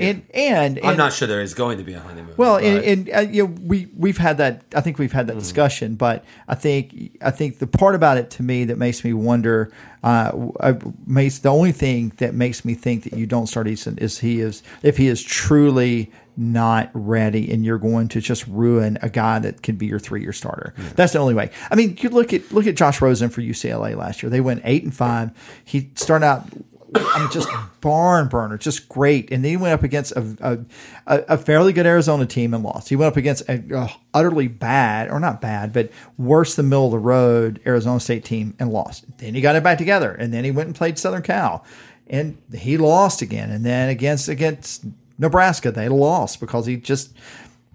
And, 0.00 0.22
and, 0.32 0.80
I'm 0.82 0.96
not 0.96 1.12
sure 1.12 1.26
there 1.28 1.40
is 1.40 1.54
going 1.54 1.78
to 1.78 1.84
be 1.84 1.94
a 1.94 2.00
honeymoon. 2.00 2.34
well, 2.36 2.56
but- 2.56 2.64
and, 2.64 3.08
and 3.08 3.16
uh, 3.16 3.30
you 3.30 3.46
know, 3.46 3.54
we 3.62 3.88
we've 3.96 4.18
had 4.18 4.38
that. 4.38 4.64
I 4.74 4.80
think 4.80 4.98
we've 4.98 5.12
had 5.12 5.26
that 5.28 5.38
discussion, 5.38 5.94
but 5.94 6.24
I 6.46 6.54
think 6.54 7.18
I 7.20 7.30
think 7.30 7.58
the 7.58 7.66
part 7.66 7.94
about 7.94 8.18
it 8.18 8.30
to 8.32 8.42
me 8.42 8.64
that 8.64 8.78
makes 8.78 9.04
me 9.04 9.12
wonder, 9.12 9.72
uh, 10.02 10.48
uh, 10.60 10.74
makes 11.06 11.38
the 11.38 11.50
only 11.50 11.72
thing 11.72 12.12
that 12.18 12.34
makes 12.34 12.64
me 12.64 12.74
think 12.74 13.04
that 13.04 13.14
you 13.14 13.26
don't 13.26 13.46
start 13.46 13.66
Eason 13.66 13.98
is 14.00 14.18
he 14.18 14.40
is 14.40 14.62
if 14.82 14.96
he 14.96 15.08
is 15.08 15.22
truly 15.22 16.10
not 16.38 16.90
ready, 16.94 17.50
and 17.52 17.64
you're 17.64 17.78
going 17.78 18.06
to 18.06 18.20
just 18.20 18.46
ruin 18.46 18.96
a 19.02 19.08
guy 19.08 19.40
that 19.40 19.62
could 19.62 19.76
be 19.76 19.86
your 19.86 19.98
three 19.98 20.22
year 20.22 20.32
starter. 20.32 20.72
That's 20.94 21.12
the 21.12 21.18
only 21.18 21.34
way. 21.34 21.50
I 21.70 21.74
mean, 21.74 21.98
you 22.00 22.10
look 22.10 22.32
at 22.32 22.52
look 22.52 22.66
at 22.66 22.76
Josh 22.76 23.00
Rosen 23.00 23.28
for 23.28 23.42
UCLA 23.42 23.96
last 23.96 24.22
year. 24.22 24.30
They 24.30 24.40
went 24.40 24.62
eight 24.64 24.84
and 24.84 24.94
five. 24.94 25.32
He 25.64 25.90
started 25.96 26.26
out 26.26 26.46
I 26.94 27.20
mean, 27.20 27.30
just 27.30 27.48
barn 27.80 28.28
burner, 28.28 28.56
just 28.56 28.88
great. 28.88 29.30
And 29.30 29.44
then 29.44 29.50
he 29.50 29.56
went 29.56 29.74
up 29.74 29.82
against 29.82 30.12
a, 30.12 30.66
a, 31.06 31.24
a 31.28 31.38
fairly 31.38 31.72
good 31.72 31.86
Arizona 31.86 32.24
team 32.24 32.54
and 32.54 32.62
lost. 32.62 32.88
He 32.88 32.96
went 32.96 33.12
up 33.12 33.16
against 33.16 33.48
a, 33.48 33.62
a 33.74 33.90
utterly 34.14 34.48
bad, 34.48 35.10
or 35.10 35.20
not 35.20 35.40
bad, 35.40 35.72
but 35.72 35.90
worse 36.16 36.54
than 36.54 36.68
middle 36.68 36.86
of 36.86 36.92
the 36.92 36.98
road 36.98 37.60
Arizona 37.66 38.00
State 38.00 38.24
team 38.24 38.54
and 38.58 38.70
lost. 38.70 39.04
Then 39.18 39.34
he 39.34 39.40
got 39.40 39.56
it 39.56 39.62
back 39.62 39.78
together, 39.78 40.12
and 40.12 40.32
then 40.32 40.44
he 40.44 40.50
went 40.50 40.68
and 40.68 40.76
played 40.76 40.98
Southern 40.98 41.22
Cal, 41.22 41.64
and 42.06 42.38
he 42.54 42.78
lost 42.78 43.20
again. 43.20 43.50
And 43.50 43.66
then 43.66 43.88
against 43.90 44.28
against 44.28 44.84
Nebraska, 45.18 45.70
they 45.70 45.88
lost 45.88 46.40
because 46.40 46.66
he 46.66 46.76
just 46.76 47.12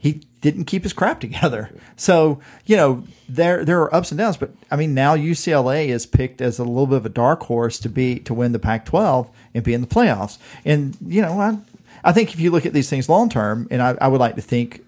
he 0.04 0.22
didn't 0.42 0.66
keep 0.66 0.84
his 0.84 0.92
crap 0.92 1.20
together. 1.22 1.70
So 1.96 2.42
you 2.66 2.76
know 2.76 3.06
there 3.30 3.64
there 3.64 3.82
are 3.82 3.96
ups 3.96 4.12
and 4.12 4.18
downs, 4.18 4.36
but 4.36 4.52
I 4.70 4.76
mean 4.76 4.94
now 4.94 5.16
UCLA 5.16 5.88
is 5.88 6.06
picked 6.06 6.42
as 6.42 6.60
a 6.60 6.66
little 6.66 6.88
bit 6.88 6.98
of 6.98 7.06
a 7.06 7.10
dark 7.10 7.44
horse 7.44 7.80
to 7.80 7.90
be 7.90 8.20
to 8.20 8.34
win 8.34 8.52
the 8.52 8.60
Pac-12 8.60 9.32
and 9.54 9.64
be 9.64 9.74
in 9.74 9.80
the 9.80 9.88
playoffs. 9.88 10.38
And 10.66 10.98
you 11.02 11.22
know 11.22 11.40
I 11.40 11.58
I 12.04 12.12
think 12.12 12.34
if 12.34 12.40
you 12.42 12.52
look 12.52 12.66
at 12.66 12.74
these 12.74 12.90
things 12.90 13.08
long 13.08 13.30
term, 13.30 13.66
and 13.72 13.82
I, 13.82 13.96
I 14.02 14.10
would 14.10 14.20
like 14.20 14.36
to 14.36 14.42
think 14.42 14.84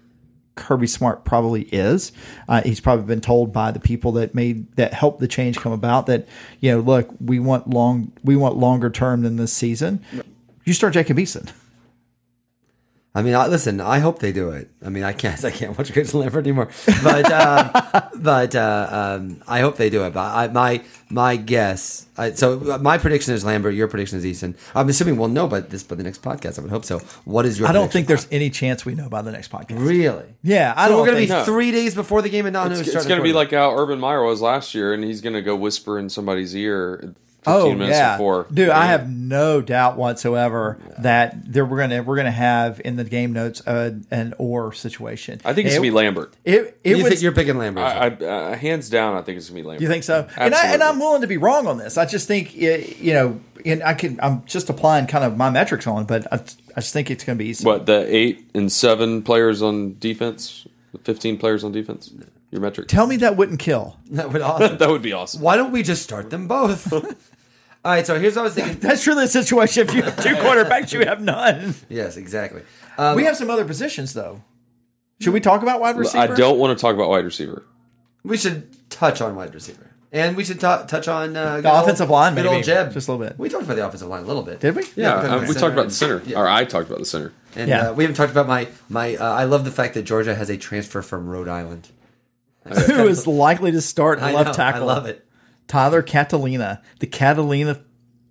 Kirby 0.54 0.86
Smart 0.86 1.24
probably 1.24 1.62
is. 1.62 2.12
Uh, 2.46 2.60
he's 2.60 2.80
probably 2.80 3.06
been 3.06 3.22
told 3.22 3.54
by 3.54 3.70
the 3.70 3.80
people 3.80 4.12
that 4.12 4.34
made 4.34 4.70
that 4.76 4.92
helped 4.92 5.20
the 5.20 5.28
change 5.28 5.58
come 5.58 5.72
about 5.72 6.04
that 6.08 6.28
you 6.60 6.72
know 6.72 6.80
look 6.80 7.08
we 7.24 7.38
want 7.38 7.70
long 7.70 8.12
we 8.22 8.36
want 8.36 8.58
longer 8.58 8.90
term 8.90 9.22
than 9.22 9.36
this 9.36 9.54
season. 9.54 10.04
You 10.66 10.74
start 10.74 10.92
Jacob 10.92 11.16
Eason. 11.16 11.50
I 13.16 13.22
mean, 13.22 13.34
I, 13.34 13.46
listen. 13.46 13.80
I 13.80 13.98
hope 14.00 14.18
they 14.18 14.30
do 14.30 14.50
it. 14.50 14.68
I 14.84 14.90
mean, 14.90 15.02
I 15.02 15.14
can't. 15.14 15.42
I 15.50 15.50
can't 15.50 15.76
watch 15.78 15.90
Chris 15.90 16.12
Lambert 16.12 16.44
anymore. 16.44 16.68
But 17.02 17.32
um, 17.32 17.70
but 18.22 18.54
uh, 18.54 18.88
um, 19.18 19.42
I 19.48 19.60
hope 19.60 19.78
they 19.78 19.88
do 19.88 20.04
it. 20.04 20.12
But 20.12 20.20
I, 20.20 20.48
my 20.48 20.82
my 21.08 21.36
guess. 21.36 22.04
I, 22.18 22.32
so 22.32 22.58
my 22.80 22.98
prediction 22.98 23.32
is 23.32 23.42
Lambert. 23.42 23.74
Your 23.74 23.88
prediction 23.88 24.18
is 24.18 24.24
Eason. 24.26 24.54
I'm 24.74 24.90
assuming 24.90 25.16
we'll 25.16 25.28
know 25.28 25.46
about 25.46 25.70
this 25.70 25.82
by 25.82 25.94
the 25.96 26.02
next 26.02 26.20
podcast. 26.20 26.58
I 26.58 26.62
would 26.62 26.70
hope 26.70 26.84
so. 26.84 26.98
What 27.24 27.46
is 27.46 27.58
your? 27.58 27.68
I 27.68 27.72
don't 27.72 27.90
think 27.90 28.06
there's 28.06 28.28
any 28.30 28.50
chance 28.50 28.84
we 28.84 28.94
know 28.94 29.08
by 29.08 29.22
the 29.22 29.32
next 29.32 29.50
podcast. 29.50 29.78
really. 29.86 30.34
Yeah, 30.42 30.74
I 30.76 30.84
So 30.84 30.90
don't 30.90 31.00
we're 31.00 31.06
gonna 31.06 31.16
think 31.18 31.30
be 31.30 31.34
No. 31.36 31.44
three 31.44 31.72
days 31.72 31.94
before 31.94 32.20
the 32.20 32.28
game 32.28 32.44
and 32.44 32.52
not 32.52 32.66
know 32.68 32.72
it's, 32.76 32.86
who's 32.86 32.94
it's 32.96 33.06
going 33.06 33.18
to 33.20 33.24
be 33.24 33.32
like 33.32 33.50
how 33.50 33.74
Urban 33.74 33.98
Meyer 33.98 34.22
was 34.22 34.42
last 34.42 34.74
year, 34.74 34.92
and 34.92 35.02
he's 35.02 35.22
going 35.22 35.34
to 35.34 35.42
go 35.42 35.56
whisper 35.56 35.98
in 35.98 36.10
somebody's 36.10 36.54
ear. 36.54 37.14
15 37.46 37.54
Oh 37.54 37.74
minutes 37.74 37.96
yeah, 37.96 38.16
before. 38.16 38.46
dude! 38.52 38.68
I 38.70 38.86
have 38.86 39.08
no 39.08 39.60
doubt 39.60 39.96
whatsoever 39.96 40.78
that 40.98 41.52
there 41.52 41.64
we're 41.64 41.78
gonna 41.78 42.02
we're 42.02 42.16
gonna 42.16 42.30
have 42.30 42.80
in 42.84 42.96
the 42.96 43.04
game 43.04 43.32
notes 43.32 43.66
uh, 43.66 43.92
an 44.10 44.34
or 44.38 44.72
situation. 44.72 45.40
I 45.44 45.54
think 45.54 45.66
it's 45.66 45.76
it, 45.76 45.78
going 45.78 45.88
to 45.88 45.92
be 45.92 45.96
Lambert. 45.96 46.34
It, 46.44 46.80
it 46.82 46.96
You 46.96 47.04
was, 47.04 47.08
think 47.08 47.22
you're 47.22 47.32
picking 47.32 47.56
Lambert? 47.56 47.84
I, 47.84 48.06
I, 48.08 48.08
uh, 48.08 48.56
hands 48.56 48.90
down, 48.90 49.16
I 49.16 49.22
think 49.22 49.38
it's 49.38 49.48
going 49.48 49.58
to 49.58 49.62
be 49.62 49.68
Lambert. 49.68 49.82
You 49.82 49.88
think 49.88 50.04
so? 50.04 50.28
And 50.36 50.54
I 50.54 50.72
and 50.72 50.82
I'm 50.82 50.98
willing 50.98 51.20
to 51.20 51.26
be 51.28 51.36
wrong 51.36 51.66
on 51.66 51.78
this. 51.78 51.96
I 51.96 52.04
just 52.04 52.26
think 52.26 52.56
it, 52.56 52.98
you 52.98 53.14
know, 53.14 53.40
and 53.64 53.82
I 53.82 53.94
can. 53.94 54.18
I'm 54.20 54.44
just 54.46 54.68
applying 54.68 55.06
kind 55.06 55.24
of 55.24 55.36
my 55.36 55.50
metrics 55.50 55.86
on, 55.86 56.02
it, 56.02 56.08
but 56.08 56.26
I, 56.32 56.36
I 56.76 56.80
just 56.80 56.92
think 56.92 57.10
it's 57.10 57.24
going 57.24 57.38
to 57.38 57.44
be 57.44 57.48
easy. 57.50 57.64
What 57.64 57.86
the 57.86 58.04
eight 58.14 58.50
and 58.54 58.70
seven 58.72 59.22
players 59.22 59.62
on 59.62 59.96
defense, 59.98 60.66
the 60.92 60.98
fifteen 60.98 61.38
players 61.38 61.62
on 61.64 61.72
defense. 61.72 62.12
Your 62.52 62.60
metric. 62.60 62.86
Tell 62.86 63.08
me 63.08 63.16
that 63.16 63.36
wouldn't 63.36 63.58
kill. 63.58 63.98
that 64.12 64.32
would 64.32 64.40
awesome. 64.40 64.76
that 64.78 64.88
would 64.88 65.02
be 65.02 65.12
awesome. 65.12 65.42
Why 65.42 65.56
don't 65.56 65.72
we 65.72 65.82
just 65.82 66.02
start 66.02 66.30
them 66.30 66.46
both? 66.46 66.92
All 67.86 67.92
right. 67.92 68.04
So 68.06 68.18
here's 68.18 68.34
what 68.34 68.42
I 68.42 68.44
was 68.44 68.54
thinking. 68.54 68.78
That's 68.80 69.02
truly 69.04 69.26
the 69.26 69.28
situation. 69.30 69.88
If 69.88 69.94
you 69.94 70.02
have 70.02 70.16
two 70.22 70.34
quarterbacks, 70.34 70.92
you 70.92 71.06
have 71.06 71.20
none. 71.20 71.74
Yes, 71.88 72.16
exactly. 72.16 72.62
Um, 72.98 73.14
we 73.16 73.24
have 73.24 73.36
some 73.36 73.48
other 73.48 73.64
positions 73.64 74.12
though. 74.12 74.42
Should 75.20 75.32
we 75.32 75.40
talk 75.40 75.62
about 75.62 75.80
wide 75.80 75.96
receiver? 75.96 76.18
I 76.24 76.26
don't 76.36 76.58
want 76.58 76.76
to 76.76 76.82
talk 76.82 76.94
about 76.96 77.08
wide 77.08 77.24
receiver. 77.24 77.64
We 78.24 78.36
should 78.36 78.90
touch 78.90 79.20
on 79.20 79.36
wide 79.36 79.54
receiver, 79.54 79.92
and 80.12 80.36
we 80.36 80.44
should 80.44 80.58
ta- 80.60 80.82
touch 80.82 81.06
on 81.08 81.36
uh, 81.36 81.60
The 81.60 81.72
offensive 81.72 82.10
line, 82.10 82.34
Good 82.34 82.44
maybe. 82.44 82.56
old 82.56 82.64
Jeb, 82.64 82.92
Just 82.92 83.06
a 83.08 83.12
little 83.12 83.26
bit. 83.26 83.38
We 83.38 83.48
talked 83.48 83.64
about 83.64 83.76
the 83.76 83.86
offensive 83.86 84.08
line 84.08 84.24
a 84.24 84.26
little 84.26 84.42
bit, 84.42 84.58
Did 84.60 84.74
we? 84.76 84.82
Yeah, 84.96 85.14
talked 85.14 85.26
uh, 85.28 85.38
we 85.46 85.46
the 85.54 85.60
talked 85.60 85.72
about 85.74 85.86
the 85.88 85.94
center. 85.94 86.18
center, 86.18 86.30
Yeah. 86.32 86.40
or 86.40 86.48
I 86.48 86.64
talked 86.64 86.88
about 86.88 86.98
the 86.98 87.04
center. 87.06 87.32
and 87.54 87.68
Yeah. 87.68 87.90
uh, 87.90 87.92
we 87.94 88.02
haven't 88.04 88.16
talked 88.16 88.32
about 88.32 88.48
my 88.48 88.68
my. 88.88 89.14
Uh, 89.16 89.24
I 89.32 89.44
love 89.44 89.64
the 89.64 89.70
fact 89.70 89.94
that 89.94 90.02
Georgia 90.02 90.34
has 90.34 90.50
a 90.50 90.56
transfer 90.56 91.02
from 91.02 91.28
Rhode 91.28 91.48
Island. 91.48 91.88
Who 92.66 93.06
is 93.06 93.26
likely 93.26 93.70
to 93.72 93.80
start 93.80 94.20
I 94.20 94.32
left 94.32 94.48
know, 94.48 94.52
tackle? 94.54 94.90
I 94.90 94.94
love 94.94 95.06
it. 95.06 95.24
Tyler 95.68 96.02
Catalina, 96.02 96.82
the 97.00 97.06
Catalina 97.06 97.80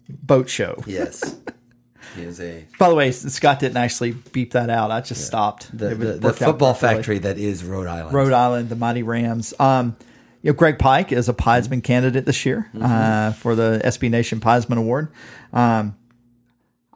boat 0.09 0.49
show. 0.49 0.83
Yes, 0.85 1.35
he 2.15 2.23
is 2.23 2.39
a 2.39 2.65
By 2.79 2.89
the 2.89 2.95
way, 2.95 3.11
Scott 3.11 3.59
didn't 3.59 3.77
actually 3.77 4.11
beep 4.11 4.51
that 4.51 4.69
out. 4.69 4.91
I 4.91 5.01
just 5.01 5.25
stopped. 5.25 5.75
the, 5.77 5.95
the, 5.95 6.13
the 6.13 6.33
football 6.33 6.73
factory 6.73 7.19
that 7.19 7.37
is 7.37 7.63
Rhode 7.63 7.87
Island. 7.87 8.13
Rhode 8.13 8.33
Island, 8.33 8.69
the 8.69 8.75
Mighty 8.75 9.03
Rams. 9.03 9.53
Um, 9.59 9.95
you 10.41 10.51
know, 10.51 10.55
Greg 10.55 10.77
Pike 10.77 11.11
is 11.11 11.27
a 11.27 11.33
Piesman 11.33 11.83
candidate 11.83 12.25
this 12.25 12.45
year 12.45 12.69
uh, 12.79 13.31
for 13.31 13.55
the 13.55 13.81
SB 13.83 14.11
Nation 14.11 14.39
Piesman 14.39 14.77
Award. 14.77 15.09
Um, 15.51 15.97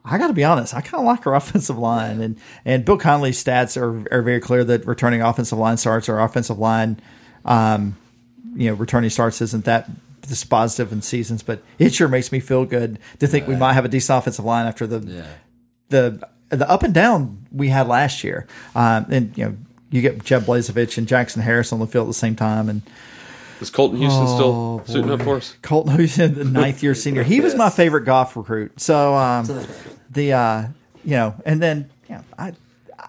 I 0.05 0.17
got 0.17 0.27
to 0.27 0.33
be 0.33 0.43
honest, 0.43 0.73
I 0.73 0.81
kind 0.81 1.01
of 1.01 1.05
like 1.05 1.25
our 1.25 1.35
offensive 1.35 1.77
line, 1.77 2.21
and 2.21 2.39
and 2.63 2.85
Bill 2.85 2.97
Connelly's 2.97 3.43
stats 3.43 3.75
are 3.75 4.07
are 4.13 4.21
very 4.21 4.39
clear 4.39 4.63
that 4.63 4.85
returning 4.85 5.21
offensive 5.21 5.57
line 5.57 5.77
starts 5.77 6.07
or 6.07 6.19
offensive 6.19 6.59
line, 6.59 6.99
um, 7.45 7.97
you 8.55 8.69
know, 8.69 8.75
returning 8.75 9.09
starts 9.09 9.41
isn't 9.41 9.65
that 9.65 9.89
dispositive 10.29 10.91
in 10.91 11.01
seasons, 11.01 11.43
but 11.43 11.61
it 11.77 11.93
sure 11.93 12.07
makes 12.07 12.31
me 12.31 12.39
feel 12.39 12.65
good 12.65 12.99
to 13.19 13.27
think 13.27 13.47
we 13.47 13.55
might 13.55 13.73
have 13.73 13.85
a 13.85 13.89
decent 13.89 14.17
offensive 14.19 14.45
line 14.45 14.65
after 14.65 14.85
the 14.87 14.99
Yeah. 15.05 15.25
the 15.89 16.27
the 16.49 16.69
up 16.69 16.83
and 16.83 16.93
down 16.93 17.45
we 17.51 17.69
had 17.69 17.87
last 17.87 18.23
year. 18.23 18.47
Um, 18.75 19.05
and 19.09 19.37
you 19.37 19.45
know, 19.45 19.57
you 19.91 20.01
get 20.01 20.23
Jeb 20.23 20.43
Blazevich 20.43 20.97
and 20.97 21.07
Jackson 21.07 21.41
Harris 21.41 21.71
on 21.73 21.79
the 21.79 21.87
field 21.87 22.07
at 22.07 22.09
the 22.11 22.13
same 22.13 22.35
time, 22.35 22.69
and 22.69 22.81
Is 23.61 23.69
Colton 23.69 23.97
Houston 23.99 24.23
Oh, 24.27 24.81
still 24.83 24.95
suiting 24.95 25.11
up 25.11 25.21
for 25.21 25.37
us? 25.37 25.55
Colton 25.61 25.95
Houston, 25.97 26.33
the 26.35 26.43
ninth 26.45 26.81
year 26.81 26.95
senior. 26.95 27.23
He 27.23 27.41
was 27.41 27.55
my 27.55 27.69
favorite 27.69 28.05
golf 28.05 28.35
recruit. 28.37 28.79
So 28.79 29.15
um, 29.15 29.45
the 30.09 30.33
uh, 30.33 30.63
you 31.03 31.11
know, 31.11 31.35
and 31.45 31.61
then 31.61 31.89
you 32.07 32.15
know, 32.15 32.23
I 32.37 32.53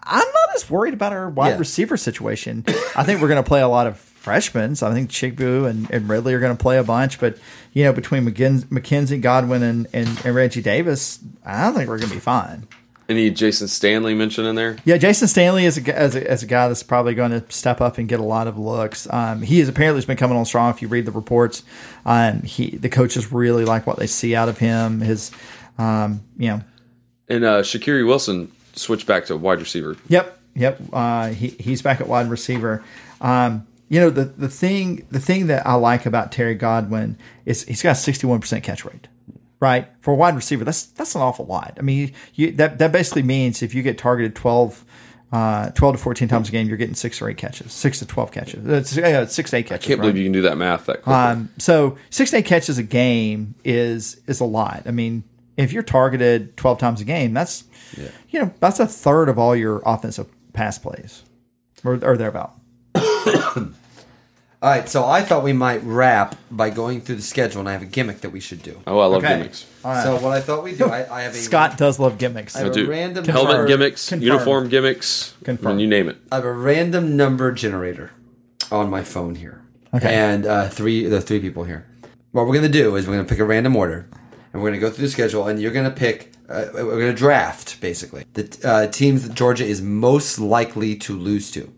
I'm 0.03 0.18
not 0.29 0.55
as 0.57 0.68
worried 0.71 0.95
about 0.95 1.12
our 1.12 1.29
wide 1.31 1.51
Yeah. 1.51 1.59
receiver 1.59 1.97
situation. 1.97 2.64
I 2.97 3.05
think 3.05 3.21
we're 3.21 3.29
going 3.29 3.43
to 3.43 3.47
play 3.49 3.61
a 3.61 3.68
lot 3.68 3.87
of 3.87 4.10
freshmen. 4.21 4.77
So 4.77 4.87
I 4.87 4.93
think 4.93 5.11
Chigbu 5.11 5.68
and, 5.68 5.91
and 5.91 6.09
Ridley 6.09 6.35
are 6.35 6.41
going 6.41 6.57
to 6.57 6.62
play 6.62 6.79
a 6.79 6.85
bunch. 6.85 7.18
But 7.18 7.39
you 7.73 7.85
know, 7.85 7.93
between 7.93 8.25
McKenzie, 8.25 9.21
Godwin, 9.21 9.62
and, 9.62 9.87
and, 9.93 10.09
and 10.25 10.35
Reggie 10.35 10.62
Davis, 10.62 11.18
I 11.45 11.64
don't 11.64 11.75
think 11.75 11.89
we're 11.89 11.99
going 11.99 12.11
to 12.11 12.14
be 12.14 12.21
fine. 12.21 12.68
Any 13.09 13.31
Jayson 13.33 13.66
Stanley 13.66 14.14
mention 14.14 14.45
in 14.45 14.55
there? 14.55 14.77
Yeah, 14.85 14.97
Jayson 14.97 15.27
Stanley 15.27 15.64
is 15.64 15.79
a, 15.79 15.99
as 15.99 16.14
a, 16.14 16.31
as 16.31 16.45
a 16.45 16.47
guy 16.47 16.68
that's 16.68 16.85
probably 16.85 17.14
going 17.14 17.33
to 17.33 17.45
step 17.49 17.81
up 17.81 17.99
and 17.99 18.09
get 18.09 18.21
a 18.21 18.25
lot 18.25 18.47
of 18.47 18.57
looks. 18.57 19.09
Um, 19.12 19.43
he 19.43 19.59
has 19.59 19.68
apparently 19.68 20.05
been 20.05 20.16
coming 20.16 20.37
on 20.37 20.45
strong. 20.45 20.71
If 20.71 20.81
you 20.81 20.87
read 20.87 21.07
the 21.07 21.11
reports, 21.11 21.64
um, 22.07 22.43
he 22.43 22.77
the 22.77 22.89
coaches 22.89 23.33
really 23.33 23.64
like 23.64 23.85
what 23.85 23.99
they 23.99 24.07
see 24.07 24.37
out 24.37 24.49
of 24.49 24.59
him. 24.59 25.01
His, 25.01 25.33
um, 25.77 26.21
you 26.37 26.49
know, 26.51 26.61
And 27.29 27.45
uh, 27.45 27.62
Shaquery 27.62 28.07
Wilson 28.07 28.53
switched 28.75 29.07
back 29.09 29.25
to 29.27 29.37
wide 29.37 29.59
receiver. 29.59 29.97
Yep, 30.07 30.39
yep. 30.55 30.81
Uh, 30.93 31.31
he 31.31 31.49
he's 31.49 31.83
back 31.83 32.01
at 32.01 32.07
wide 32.07 32.29
receiver. 32.31 32.85
Um, 33.21 33.66
you 33.91 33.99
know 34.01 34.09
the 34.09 34.24
the 34.24 34.49
thing 34.49 35.05
the 35.11 35.20
thing 35.20 35.49
that 35.49 35.66
I 35.66 35.74
like 35.74 36.07
about 36.07 36.32
Terry 36.32 36.55
Godwin 36.55 37.18
is 37.45 37.64
he's 37.64 37.82
got 37.82 37.93
a 37.93 37.95
sixty 37.97 38.26
one 38.26 38.41
percent 38.41 38.64
catch 38.64 38.84
rate. 38.84 39.09
Right 39.59 39.88
for 40.01 40.14
a 40.14 40.16
wide 40.16 40.34
receiver, 40.36 40.64
that's 40.64 40.86
that's 40.86 41.14
an 41.14 41.20
awful 41.20 41.45
lot. 41.45 41.76
I 41.76 41.82
mean, 41.82 42.12
you, 42.32 42.53
that 42.53 42.78
that 42.78 42.93
basically 42.93 43.24
means 43.24 43.62
if 43.62 43.74
you 43.74 43.82
get 43.82 43.99
targeted 43.99 44.34
12, 44.34 44.84
uh, 45.32 45.70
12 45.70 45.97
to 45.97 46.03
fourteen 46.03 46.28
times 46.28 46.49
a 46.49 46.53
game, 46.53 46.66
you're 46.66 46.78
getting 46.78 46.95
six 46.95 47.20
or 47.20 47.28
eight 47.28 47.36
catches, 47.36 47.72
six 47.72 47.99
to 47.99 48.07
twelve 48.07 48.32
catches, 48.32 48.64
It's, 48.66 48.97
uh, 48.97 49.26
six 49.26 49.51
to 49.51 49.57
eight 49.59 49.66
catches. 49.66 49.84
I 49.84 49.88
can't 49.88 50.01
right? 50.01 50.05
believe 50.05 50.16
you 50.16 50.24
can 50.24 50.32
do 50.32 50.43
that 50.43 50.57
math 50.57 50.86
that 50.86 51.03
quickly. 51.03 51.12
Um, 51.12 51.51
so 51.59 51.99
six 52.09 52.30
to 52.30 52.38
eight 52.38 52.47
catches 52.47 52.78
a 52.78 52.82
game 52.82 53.55
is 53.64 54.20
is 54.26 54.41
a 54.41 54.47
lot. 54.47 54.84
I 54.86 54.93
mean, 54.93 55.24
if 55.59 55.72
you're 55.74 55.82
targeted 55.82 56.57
twelve 56.57 56.78
times 56.78 57.03
a 57.03 57.05
game, 57.05 57.34
that's 57.34 57.64
you 58.30 58.41
know 58.41 58.55
that's 58.61 58.80
a 58.80 58.86
third 58.86 59.28
of 59.28 59.38
all 59.38 59.55
your 59.55 59.82
offensive 59.84 60.28
pass 60.55 60.78
plays, 60.78 61.22
or, 61.84 61.95
or 62.03 62.16
thereabout. 62.16 62.55
All 64.63 64.69
right, 64.71 64.87
so 64.87 65.07
I 65.07 65.23
thought 65.23 65.43
we 65.43 65.55
might 65.55 65.83
wrap 65.85 66.37
by 66.51 66.69
going 66.69 67.01
through 67.01 67.15
the 67.17 67.23
schedule, 67.23 67.61
and 67.61 67.69
I 67.69 67.73
have 67.73 67.81
a 67.81 67.87
gimmick 67.87 68.21
that 68.21 68.29
we 68.31 68.41
should 68.41 68.63
do. 68.63 68.79
oh, 68.87 68.99
I 68.99 69.07
love 69.07 69.25
okay. 69.25 69.39
gimmicks. 69.39 69.67
All 69.83 69.93
right. 69.93 70.03
So 70.03 70.17
what 70.17 70.33
I 70.37 70.43
thought 70.43 70.63
we'd 70.63 70.77
do, 70.77 70.85
I, 70.85 71.07
I 71.21 71.23
have 71.23 71.33
a 71.33 71.37
Scott 71.37 71.79
does 71.79 71.99
love 71.99 72.19
gimmicks. 72.19 72.55
I 72.57 72.61
I 72.61 72.65
have 72.65 72.75
do. 72.75 72.85
a 72.85 72.89
random 72.89 73.25
Helmet 73.25 73.53
number- 73.53 73.67
gimmicks, 73.69 74.07
Confirmed. 74.11 74.23
uniform 74.27 74.69
gimmicks, 74.69 75.35
Confirmed. 75.45 75.73
and 75.73 75.81
you 75.81 75.87
name 75.87 76.11
it. 76.11 76.19
I 76.31 76.37
have 76.37 76.45
a 76.45 76.53
random 76.53 77.17
number 77.17 77.53
generator 77.53 78.13
on 78.71 78.91
my 78.91 79.03
phone 79.03 79.35
here. 79.37 79.63
Okay. 79.95 80.15
And 80.15 80.45
uh, 80.45 80.69
three 80.69 81.07
the 81.07 81.23
three 81.23 81.41
people 81.41 81.65
here. 81.65 81.87
What 82.33 82.47
we're 82.47 82.55
gonna 82.55 82.69
do 82.69 82.97
is 82.97 83.07
we're 83.07 83.15
gonna 83.17 83.27
pick 83.29 83.39
a 83.39 83.45
random 83.47 83.75
order, 83.77 84.11
and 84.53 84.61
we're 84.63 84.69
gonna 84.69 84.79
go 84.81 84.91
through 84.91 85.07
the 85.07 85.11
schedule, 85.11 85.49
and 85.49 85.59
you're 85.59 85.73
gonna 85.73 85.91
pick. 85.91 86.33
Uh, 86.51 86.67
we're 86.75 86.99
gonna 87.01 87.15
draft 87.15 87.81
basically 87.81 88.27
the 88.35 88.61
uh, 88.63 88.87
teams 88.89 89.27
that 89.27 89.35
Georgia 89.35 89.65
is 89.65 89.81
most 89.81 90.39
likely 90.39 90.97
to 90.97 91.17
lose 91.17 91.51
to. 91.53 91.73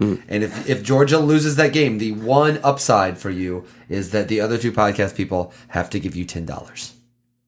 And 0.00 0.44
if, 0.44 0.68
if 0.68 0.82
Georgia 0.82 1.18
loses 1.18 1.56
that 1.56 1.72
game, 1.72 1.98
the 1.98 2.12
one 2.12 2.58
upside 2.62 3.18
for 3.18 3.30
you 3.30 3.64
is 3.88 4.10
that 4.12 4.28
the 4.28 4.40
other 4.40 4.56
two 4.58 4.72
podcast 4.72 5.16
people 5.16 5.52
have 5.68 5.90
to 5.90 5.98
give 6.00 6.14
you 6.14 6.24
ten 6.24 6.44
dollars. 6.44 6.94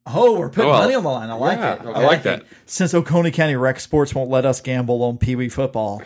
oh, 0.06 0.38
we're 0.38 0.48
putting 0.48 0.70
Oh, 0.70 0.78
money 0.78 0.94
on 0.94 1.02
the 1.04 1.08
line. 1.08 1.30
I 1.30 1.34
like 1.34 1.58
yeah, 1.58 1.74
it. 1.74 1.86
I 1.86 2.04
like 2.06 2.22
that. 2.24 2.44
Since 2.66 2.92
Oconee 2.94 3.30
County 3.30 3.54
Rec 3.56 3.78
Sports 3.80 4.14
won't 4.14 4.30
let 4.30 4.44
us 4.44 4.60
gamble 4.60 5.02
on 5.04 5.18
Pee 5.18 5.36
Wee 5.36 5.48
football, 5.48 6.02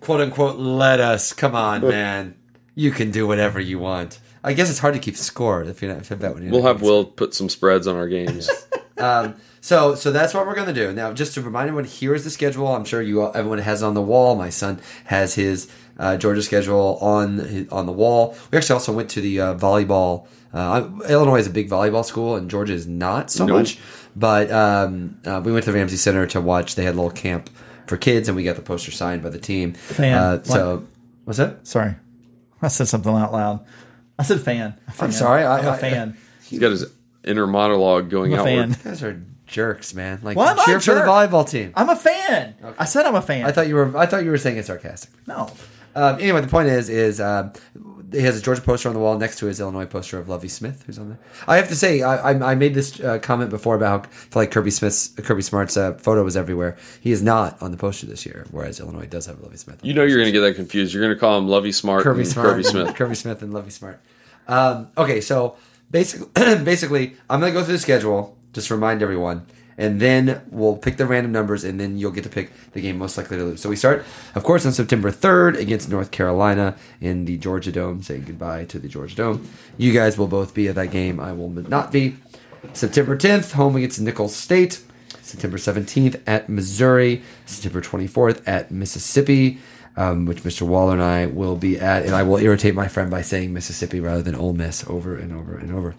quote 0.00 0.20
unquote 0.22 0.56
let 0.58 1.00
us 1.00 1.32
come 1.34 1.54
on 1.54 1.82
man 1.86 2.34
you 2.74 2.90
can 2.90 3.10
do 3.10 3.26
whatever 3.26 3.60
you 3.60 3.78
want 3.78 4.18
i 4.42 4.54
guess 4.54 4.70
it's 4.70 4.78
hard 4.78 4.94
to 4.94 5.00
keep 5.00 5.14
score 5.14 5.62
if 5.62 5.82
you're 5.82 5.92
not 5.92 6.00
if 6.00 6.08
you 6.08 6.16
bet 6.16 6.32
when 6.32 6.42
you're 6.42 6.52
We'll 6.52 6.62
not 6.62 6.68
have 6.76 6.80
Will 6.82 7.04
put 7.04 7.34
some 7.34 7.50
spreads 7.50 7.86
on 7.86 7.94
our 7.94 8.08
games. 8.08 8.48
um, 8.96 9.34
so 9.60 9.94
so 9.94 10.10
that's 10.12 10.34
what 10.34 10.46
we're 10.46 10.54
going 10.54 10.68
to 10.68 10.72
do 10.74 10.92
now 10.92 11.12
just 11.12 11.34
to 11.34 11.42
remind 11.42 11.68
everyone 11.68 11.84
here 11.84 12.14
is 12.14 12.24
the 12.24 12.30
schedule 12.30 12.68
i'm 12.68 12.84
sure 12.84 13.02
you 13.02 13.22
all, 13.22 13.32
everyone 13.34 13.58
has 13.58 13.82
it 13.82 13.86
on 13.86 13.94
the 13.94 14.02
wall 14.02 14.34
my 14.36 14.50
son 14.50 14.80
has 15.06 15.34
his 15.34 15.70
uh, 15.98 16.16
georgia 16.16 16.42
schedule 16.42 16.96
on 17.00 17.38
his, 17.38 17.68
on 17.70 17.86
the 17.86 17.92
wall 17.92 18.36
we 18.50 18.58
actually 18.58 18.74
also 18.74 18.92
went 18.92 19.08
to 19.10 19.20
the 19.20 19.40
uh, 19.40 19.54
volleyball 19.54 20.26
uh, 20.52 20.88
illinois 21.08 21.38
is 21.38 21.46
a 21.46 21.50
big 21.50 21.68
volleyball 21.68 22.04
school 22.04 22.36
and 22.36 22.48
georgia 22.50 22.72
is 22.72 22.86
not 22.86 23.30
so 23.30 23.44
Nope. 23.46 23.58
much 23.58 23.78
but 24.16 24.50
um, 24.50 25.18
uh, 25.24 25.40
we 25.44 25.52
went 25.52 25.64
to 25.64 25.72
the 25.72 25.78
ramsey 25.78 25.96
center 25.96 26.26
to 26.28 26.40
watch 26.40 26.74
they 26.74 26.84
had 26.84 26.94
a 26.94 26.96
little 27.00 27.10
camp 27.10 27.50
for 27.86 27.96
kids 27.96 28.28
and 28.28 28.36
we 28.36 28.44
got 28.44 28.56
the 28.56 28.62
poster 28.62 28.90
signed 28.90 29.22
by 29.22 29.30
the 29.30 29.38
team 29.38 29.72
Fan. 29.74 30.14
uh, 30.16 30.42
so 30.42 30.86
what's 31.24 31.38
that 31.38 31.66
sorry, 31.66 31.94
I 32.62 32.68
said 32.68 32.88
something 32.88 33.14
out 33.14 33.32
loud. 33.32 33.64
I 34.18 34.24
said 34.24 34.40
fan. 34.40 34.74
A 34.88 34.90
fan. 34.92 35.12
sorry, 35.12 35.42
I- 35.44 35.58
I'm 35.58 35.64
a 35.66 35.70
I- 35.70 35.78
fan. 35.78 36.16
He's 36.44 36.58
got 36.58 36.70
his 36.72 36.86
inner 37.24 37.46
monologue 37.46 38.10
going 38.10 38.32
I'm 38.34 38.40
a 38.40 38.42
outward. 38.42 38.76
fan. 38.76 38.84
You 38.84 38.90
guys 38.90 39.02
are 39.04 39.22
jerks, 39.48 39.94
man. 39.94 40.20
Like 40.22 40.36
Well, 40.36 40.48
I'm 40.48 40.56
not 40.56 40.66
cheer 40.66 40.76
a 40.76 40.80
for 40.80 40.94
the 40.94 41.00
jerk. 41.00 41.08
volleyball 41.08 41.48
team. 41.48 41.72
I'm 41.74 41.88
a 41.88 41.96
fan. 41.96 42.54
I 42.78 42.84
said 42.84 43.06
I'm 43.06 43.14
a 43.16 43.22
fan. 43.22 43.44
I 43.46 43.52
thought 43.52 43.66
you 43.68 43.74
were. 43.74 43.96
I 43.96 44.06
thought 44.06 44.22
you 44.24 44.30
were 44.30 44.38
saying 44.38 44.56
it 44.58 44.66
sarcastically. 44.66 45.20
no. 45.26 45.50
Um, 45.94 46.20
anyway, 46.20 46.40
the 46.42 46.46
point 46.48 46.68
is, 46.68 46.88
is 46.88 47.20
um, 47.20 47.52
he 48.12 48.20
has 48.20 48.38
a 48.38 48.42
Georgia 48.42 48.60
poster 48.62 48.88
on 48.88 48.94
the 48.94 49.00
wall 49.00 49.18
next 49.18 49.38
to 49.38 49.46
his 49.46 49.58
Illinois 49.58 49.86
poster 49.86 50.16
of 50.18 50.28
Lovie 50.28 50.46
Smith, 50.46 50.84
who's 50.86 50.96
on 50.96 51.08
there. 51.08 51.18
I 51.48 51.56
have 51.56 51.68
to 51.70 51.74
say, 51.74 52.02
I, 52.02 52.30
I, 52.32 52.52
I 52.52 52.54
made 52.54 52.74
this 52.74 53.00
uh, 53.00 53.18
comment 53.18 53.50
before 53.50 53.74
about 53.74 54.04
how 54.04 54.08
I 54.08 54.12
feel 54.12 54.42
like 54.42 54.50
Kirby 54.52 54.70
Smith's 54.70 55.08
Kirby 55.08 55.42
Smart's 55.42 55.76
uh, 55.76 55.94
photo 55.94 56.22
was 56.22 56.36
everywhere. 56.36 56.76
He 57.00 57.10
is 57.10 57.20
not 57.20 57.60
on 57.60 57.72
the 57.72 57.76
poster 57.76 58.06
this 58.06 58.24
year, 58.24 58.46
whereas 58.52 58.78
Illinois 58.78 59.06
does 59.06 59.26
have 59.26 59.40
Lovie 59.40 59.56
Smith. 59.56 59.80
on 59.82 59.88
You 59.88 59.92
the 59.94 60.00
know 60.00 60.06
you're 60.06 60.18
going 60.18 60.32
to 60.32 60.32
get 60.32 60.42
that 60.42 60.54
confused. 60.54 60.94
You're 60.94 61.02
going 61.02 61.16
to 61.16 61.18
call 61.18 61.36
him 61.36 61.48
Lovie 61.48 61.72
Smart 61.72 62.04
Kirby 62.04 62.20
and 62.20 62.28
Smart, 62.28 62.48
Kirby 62.50 62.62
Smith. 62.62 62.94
Kirby 62.94 63.14
Smith, 63.16 63.42
and 63.42 63.52
Lovie 63.52 63.70
Smart. 63.70 64.00
Um, 64.46 64.88
okay, 64.96 65.20
so 65.20 65.56
basically, 65.90 66.28
basically, 66.64 67.16
I'm 67.28 67.40
gonna 67.40 67.50
go 67.52 67.64
through 67.64 67.72
the 67.74 67.78
schedule, 67.80 68.37
just 68.52 68.70
remind 68.70 69.02
everyone, 69.02 69.46
and 69.76 70.00
then 70.00 70.42
we'll 70.50 70.76
pick 70.76 70.96
the 70.96 71.06
random 71.06 71.32
numbers, 71.32 71.62
and 71.64 71.78
then 71.78 71.98
you'll 71.98 72.10
get 72.10 72.24
to 72.24 72.30
pick 72.30 72.50
the 72.72 72.80
game 72.80 72.98
most 72.98 73.16
likely 73.16 73.36
to 73.36 73.44
lose. 73.44 73.60
So 73.60 73.68
we 73.68 73.76
start, 73.76 74.04
of 74.34 74.42
course, 74.42 74.66
on 74.66 74.72
September 74.72 75.12
3rd 75.12 75.56
against 75.56 75.88
North 75.88 76.10
Carolina 76.10 76.76
in 77.00 77.24
the 77.24 77.38
Georgia 77.38 77.70
Dome, 77.70 78.02
saying 78.02 78.24
goodbye 78.26 78.64
to 78.66 78.78
the 78.78 78.88
Georgia 78.88 79.14
Dome. 79.14 79.48
You 79.76 79.92
guys 79.92 80.18
will 80.18 80.26
both 80.26 80.52
be 80.52 80.68
at 80.68 80.74
that 80.74 80.90
game. 80.90 81.20
I 81.20 81.32
will 81.32 81.48
not 81.48 81.92
be. 81.92 82.16
September 82.72 83.16
10th, 83.16 83.52
home 83.52 83.76
against 83.76 84.00
Nicholls 84.00 84.34
State. 84.34 84.80
September 85.22 85.58
17th 85.58 86.20
at 86.26 86.48
Missouri. 86.48 87.22
September 87.46 87.80
24th 87.80 88.42
at 88.46 88.70
Mississippi, 88.70 89.58
um, 89.96 90.26
which 90.26 90.42
Mr. 90.42 90.62
Waller 90.62 90.94
and 90.94 91.02
I 91.02 91.26
will 91.26 91.54
be 91.54 91.78
at. 91.78 92.04
And 92.04 92.14
I 92.14 92.22
will 92.22 92.38
irritate 92.38 92.74
my 92.74 92.88
friend 92.88 93.10
by 93.10 93.22
saying 93.22 93.52
Mississippi 93.52 94.00
rather 94.00 94.22
than 94.22 94.34
Ole 94.34 94.54
Miss 94.54 94.88
over 94.88 95.16
and 95.16 95.32
over 95.32 95.56
and 95.56 95.72
over. 95.72 95.94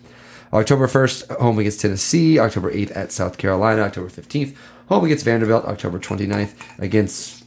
October 0.53 0.87
1st, 0.87 1.37
home 1.39 1.59
against 1.59 1.81
Tennessee. 1.81 2.39
October 2.39 2.71
8th 2.71 2.95
at 2.95 3.11
South 3.11 3.37
Carolina. 3.37 3.81
October 3.83 4.09
15th, 4.09 4.55
home 4.87 5.05
against 5.05 5.25
Vanderbilt. 5.25 5.65
October 5.65 5.99
29th 5.99 6.53
against. 6.79 7.45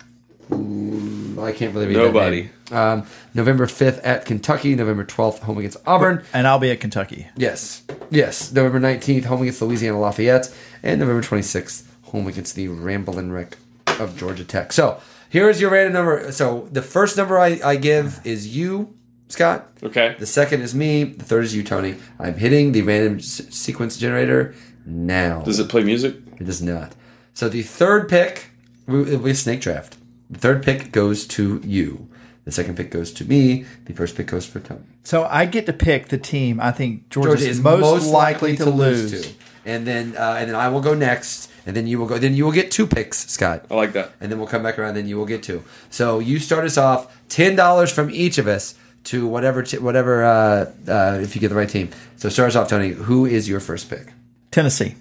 mm, 0.50 1.42
I 1.42 1.52
can't 1.52 1.74
really 1.74 1.86
read 1.88 1.96
that 1.96 2.02
Nobody. 2.04 2.42
name. 2.42 2.50
Um, 2.70 3.06
November 3.34 3.66
5th 3.66 4.00
at 4.04 4.24
Kentucky. 4.24 4.74
November 4.74 5.04
12th, 5.04 5.40
home 5.40 5.58
against 5.58 5.78
Auburn. 5.86 6.22
And 6.32 6.46
I'll 6.46 6.58
be 6.58 6.70
at 6.70 6.80
Kentucky. 6.80 7.28
Yes. 7.36 7.82
Yes. 8.10 8.52
November 8.52 8.80
19th, 8.80 9.24
home 9.24 9.42
against 9.42 9.60
Louisiana 9.62 9.98
Lafayette. 9.98 10.54
And 10.82 11.00
November 11.00 11.22
26th, 11.22 11.84
home 12.04 12.26
against 12.28 12.54
the 12.54 12.68
Ramblin' 12.68 13.32
Wreck 13.32 13.58
of 14.00 14.16
Georgia 14.16 14.44
Tech. 14.44 14.72
So 14.72 15.00
here's 15.28 15.60
your 15.60 15.70
random 15.70 15.92
number. 15.94 16.32
So 16.32 16.68
the 16.70 16.82
first 16.82 17.16
number 17.16 17.38
I, 17.38 17.60
I 17.64 17.76
give 17.76 18.20
is 18.24 18.54
you, 18.56 18.94
Scott. 19.32 19.66
Okay. 19.82 20.14
The 20.18 20.26
second 20.26 20.60
is 20.60 20.74
me. 20.74 21.04
The 21.04 21.24
third 21.24 21.44
is 21.44 21.54
you, 21.56 21.62
Tony. 21.62 21.96
I'm 22.18 22.34
hitting 22.34 22.72
the 22.72 22.82
random 22.82 23.16
s- 23.16 23.42
sequence 23.48 23.96
generator 23.96 24.54
now. 24.84 25.40
Does 25.40 25.58
it 25.58 25.70
play 25.70 25.82
music? 25.82 26.16
It 26.38 26.44
does 26.44 26.60
not. 26.62 26.94
So 27.32 27.48
the 27.48 27.62
third 27.62 28.10
pick, 28.10 28.50
we, 28.86 29.00
it'll 29.02 29.20
be 29.20 29.30
a 29.30 29.34
snake 29.34 29.62
draft. 29.62 29.96
The 30.28 30.38
third 30.38 30.62
pick 30.62 30.92
goes 30.92 31.26
to 31.28 31.62
you. 31.64 32.08
The 32.44 32.52
second 32.52 32.76
pick 32.76 32.90
goes 32.90 33.10
to 33.12 33.24
me. 33.24 33.64
The 33.86 33.94
first 33.94 34.16
pick 34.16 34.26
goes 34.26 34.44
for 34.44 34.60
Tony. 34.60 34.82
So 35.02 35.24
I 35.24 35.46
get 35.46 35.64
to 35.66 35.72
pick 35.72 36.08
the 36.08 36.18
team 36.18 36.60
I 36.60 36.70
think 36.72 37.08
Georgia 37.08 37.48
is 37.48 37.60
most, 37.60 38.06
likely, 38.10 38.56
to, 38.56 38.68
lose. 38.68 39.22
to. 39.28 39.32
And 39.64 39.86
then 39.86 40.14
uh, 40.16 40.36
and 40.38 40.50
then 40.50 40.56
I 40.56 40.68
will 40.68 40.80
go 40.80 40.92
next, 40.92 41.48
and 41.64 41.74
then 41.76 41.86
you 41.86 41.98
will 41.98 42.06
go. 42.06 42.18
Then 42.18 42.34
you 42.34 42.44
will 42.44 42.52
get 42.52 42.70
two 42.72 42.86
picks, 42.86 43.30
Scott. 43.30 43.64
I 43.70 43.76
like 43.76 43.92
that. 43.92 44.10
And 44.20 44.30
then 44.30 44.38
we'll 44.40 44.48
come 44.48 44.62
back 44.64 44.76
around. 44.78 44.94
Then 44.94 45.06
you 45.06 45.16
will 45.16 45.24
get 45.24 45.42
two. 45.44 45.62
So 45.88 46.18
you 46.18 46.38
start 46.40 46.64
us 46.64 46.76
off. 46.76 47.16
Ten 47.28 47.54
dollars 47.56 47.90
from 47.92 48.10
each 48.10 48.36
of 48.38 48.46
us 48.48 48.74
to 49.04 49.26
whatever 49.26 49.62
t- 49.62 49.78
whatever 49.78 50.24
uh, 50.24 50.72
uh, 50.88 51.18
if 51.22 51.34
you 51.34 51.40
get 51.40 51.48
the 51.48 51.54
right 51.54 51.68
team. 51.68 51.90
So 52.16 52.28
start 52.28 52.48
us 52.48 52.56
off, 52.56 52.68
Tony. 52.68 52.90
Who 52.90 53.26
is 53.26 53.48
your 53.48 53.60
first 53.60 53.88
pick? 53.90 54.12
Tennessee. 54.50 54.94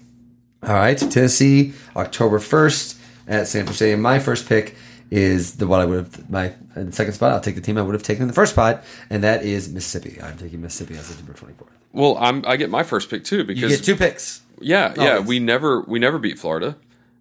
All 0.62 0.74
right, 0.74 0.96
Tennessee, 0.96 1.72
October 1.96 2.38
first 2.38 2.98
at 3.26 3.48
Sanford 3.48 3.74
Stadium. 3.76 4.00
My 4.00 4.18
first 4.18 4.48
pick 4.48 4.76
is 5.10 5.56
the 5.56 5.66
one 5.66 5.80
I 5.80 5.84
would 5.84 5.96
have 5.98 6.30
my 6.30 6.52
in 6.76 6.86
the 6.86 6.92
second 6.92 7.12
spot. 7.14 7.32
I'll 7.32 7.40
take 7.40 7.54
the 7.56 7.60
team 7.60 7.76
I 7.78 7.82
would 7.82 7.94
have 7.94 8.02
taken 8.02 8.22
in 8.22 8.28
the 8.28 8.34
first 8.34 8.52
spot, 8.52 8.84
and 9.10 9.22
that 9.24 9.44
is 9.44 9.68
Mississippi. 9.72 10.20
I'm 10.22 10.38
taking 10.38 10.62
Mississippi 10.62 10.96
as 10.96 11.06
September 11.06 11.32
24th. 11.34 11.66
Well, 11.92 12.16
I'm 12.18 12.44
I 12.46 12.56
get 12.56 12.70
my 12.70 12.82
first 12.82 13.10
pick 13.10 13.24
too 13.24 13.44
because 13.44 13.62
You 13.62 13.68
get 13.76 13.84
two 13.84 13.96
picks. 13.96 14.40
yeah, 14.60 14.94
yeah, 14.96 15.12
Always. 15.14 15.28
we 15.28 15.38
never 15.40 15.80
we 15.82 15.98
never 15.98 16.18
beat 16.18 16.38
Florida, 16.38 16.76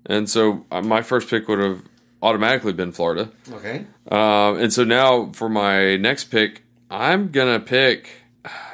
and 0.06 0.30
so 0.30 0.66
uh, 0.72 0.82
my 0.82 1.02
first 1.02 1.28
pick 1.30 1.48
would 1.48 1.60
have 1.60 1.82
automatically 2.24 2.72
been 2.74 2.92
Florida. 2.92 3.32
Okay. 3.52 3.86
Um, 4.10 4.58
and 4.60 4.72
so 4.72 4.84
now 4.84 5.32
for 5.34 5.50
my 5.50 5.98
next 5.98 6.26
pick, 6.26 6.64
I'm 6.92 7.30
gonna 7.32 7.60
pick, 7.60 8.10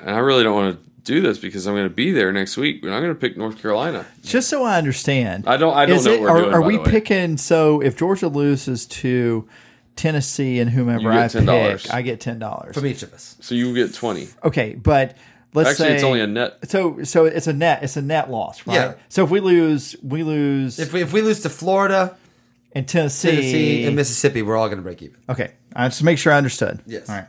and 0.01 0.09
I 0.09 0.17
really 0.19 0.43
don't 0.43 0.55
want 0.55 0.79
to 0.83 0.87
do 1.03 1.21
this 1.21 1.37
because 1.37 1.65
I'm 1.67 1.75
gonna 1.75 1.89
be 1.89 2.11
there 2.11 2.31
next 2.33 2.57
week, 2.57 2.81
but 2.81 2.91
I'm 2.91 3.01
gonna 3.01 3.15
pick 3.15 3.37
North 3.37 3.61
Carolina. 3.61 4.05
Just 4.23 4.49
so 4.49 4.63
I 4.63 4.77
understand, 4.77 5.45
I 5.47 5.55
don't- 5.57 5.75
I 5.75 5.85
don't 5.85 6.03
know 6.03 6.11
it- 6.11 6.19
what 6.19 6.21
we're 6.21 6.29
are, 6.37 6.41
doing, 6.41 6.53
are 6.53 6.61
by 6.61 6.67
we 6.67 6.73
the 6.77 6.81
way. 6.83 6.91
picking? 6.91 7.37
So 7.37 7.79
if 7.81 7.95
Georgia 7.97 8.27
loses 8.27 8.85
to 8.87 9.47
Tennessee 9.95 10.59
and 10.59 10.69
whomever 10.71 11.11
I 11.11 11.27
$10. 11.27 11.83
pick, 11.83 11.93
I 11.93 12.01
get 12.01 12.19
ten 12.19 12.39
dollars. 12.39 12.75
From 12.75 12.85
each 12.85 13.03
of 13.03 13.13
us. 13.13 13.35
So 13.39 13.55
you 13.55 13.73
get 13.73 13.93
twenty. 13.93 14.27
Okay, 14.43 14.75
but 14.75 15.15
let's 15.53 15.69
Actually, 15.71 15.87
say 15.87 15.95
it's 15.95 16.03
only 16.03 16.21
a 16.21 16.27
net. 16.27 16.57
So 16.69 17.03
so 17.03 17.25
it's 17.25 17.47
a 17.47 17.53
net. 17.53 17.83
It's 17.83 17.97
a 17.97 18.01
net 18.01 18.29
loss, 18.29 18.65
right? 18.67 18.75
Yeah. 18.75 18.93
So 19.09 19.23
if 19.23 19.29
we 19.29 19.39
lose, 19.39 19.95
we 20.03 20.23
lose 20.23 20.77
If 20.79 20.91
we, 20.93 21.01
if 21.01 21.13
we 21.13 21.21
lose 21.21 21.39
to 21.41 21.49
Florida, 21.49 22.15
and 22.73 22.87
Tennessee. 22.87 23.29
Tennessee, 23.31 23.85
and 23.85 23.95
Mississippi, 23.95 24.41
we're 24.43 24.55
all 24.57 24.67
going 24.67 24.77
to 24.77 24.83
break 24.83 25.01
even. 25.01 25.17
okay, 25.29 25.51
I 25.75 25.87
just 25.87 26.03
make 26.03 26.17
sure 26.19 26.31
I 26.33 26.37
understood. 26.37 26.79
Yes. 26.85 27.09
All 27.09 27.15
right. 27.15 27.25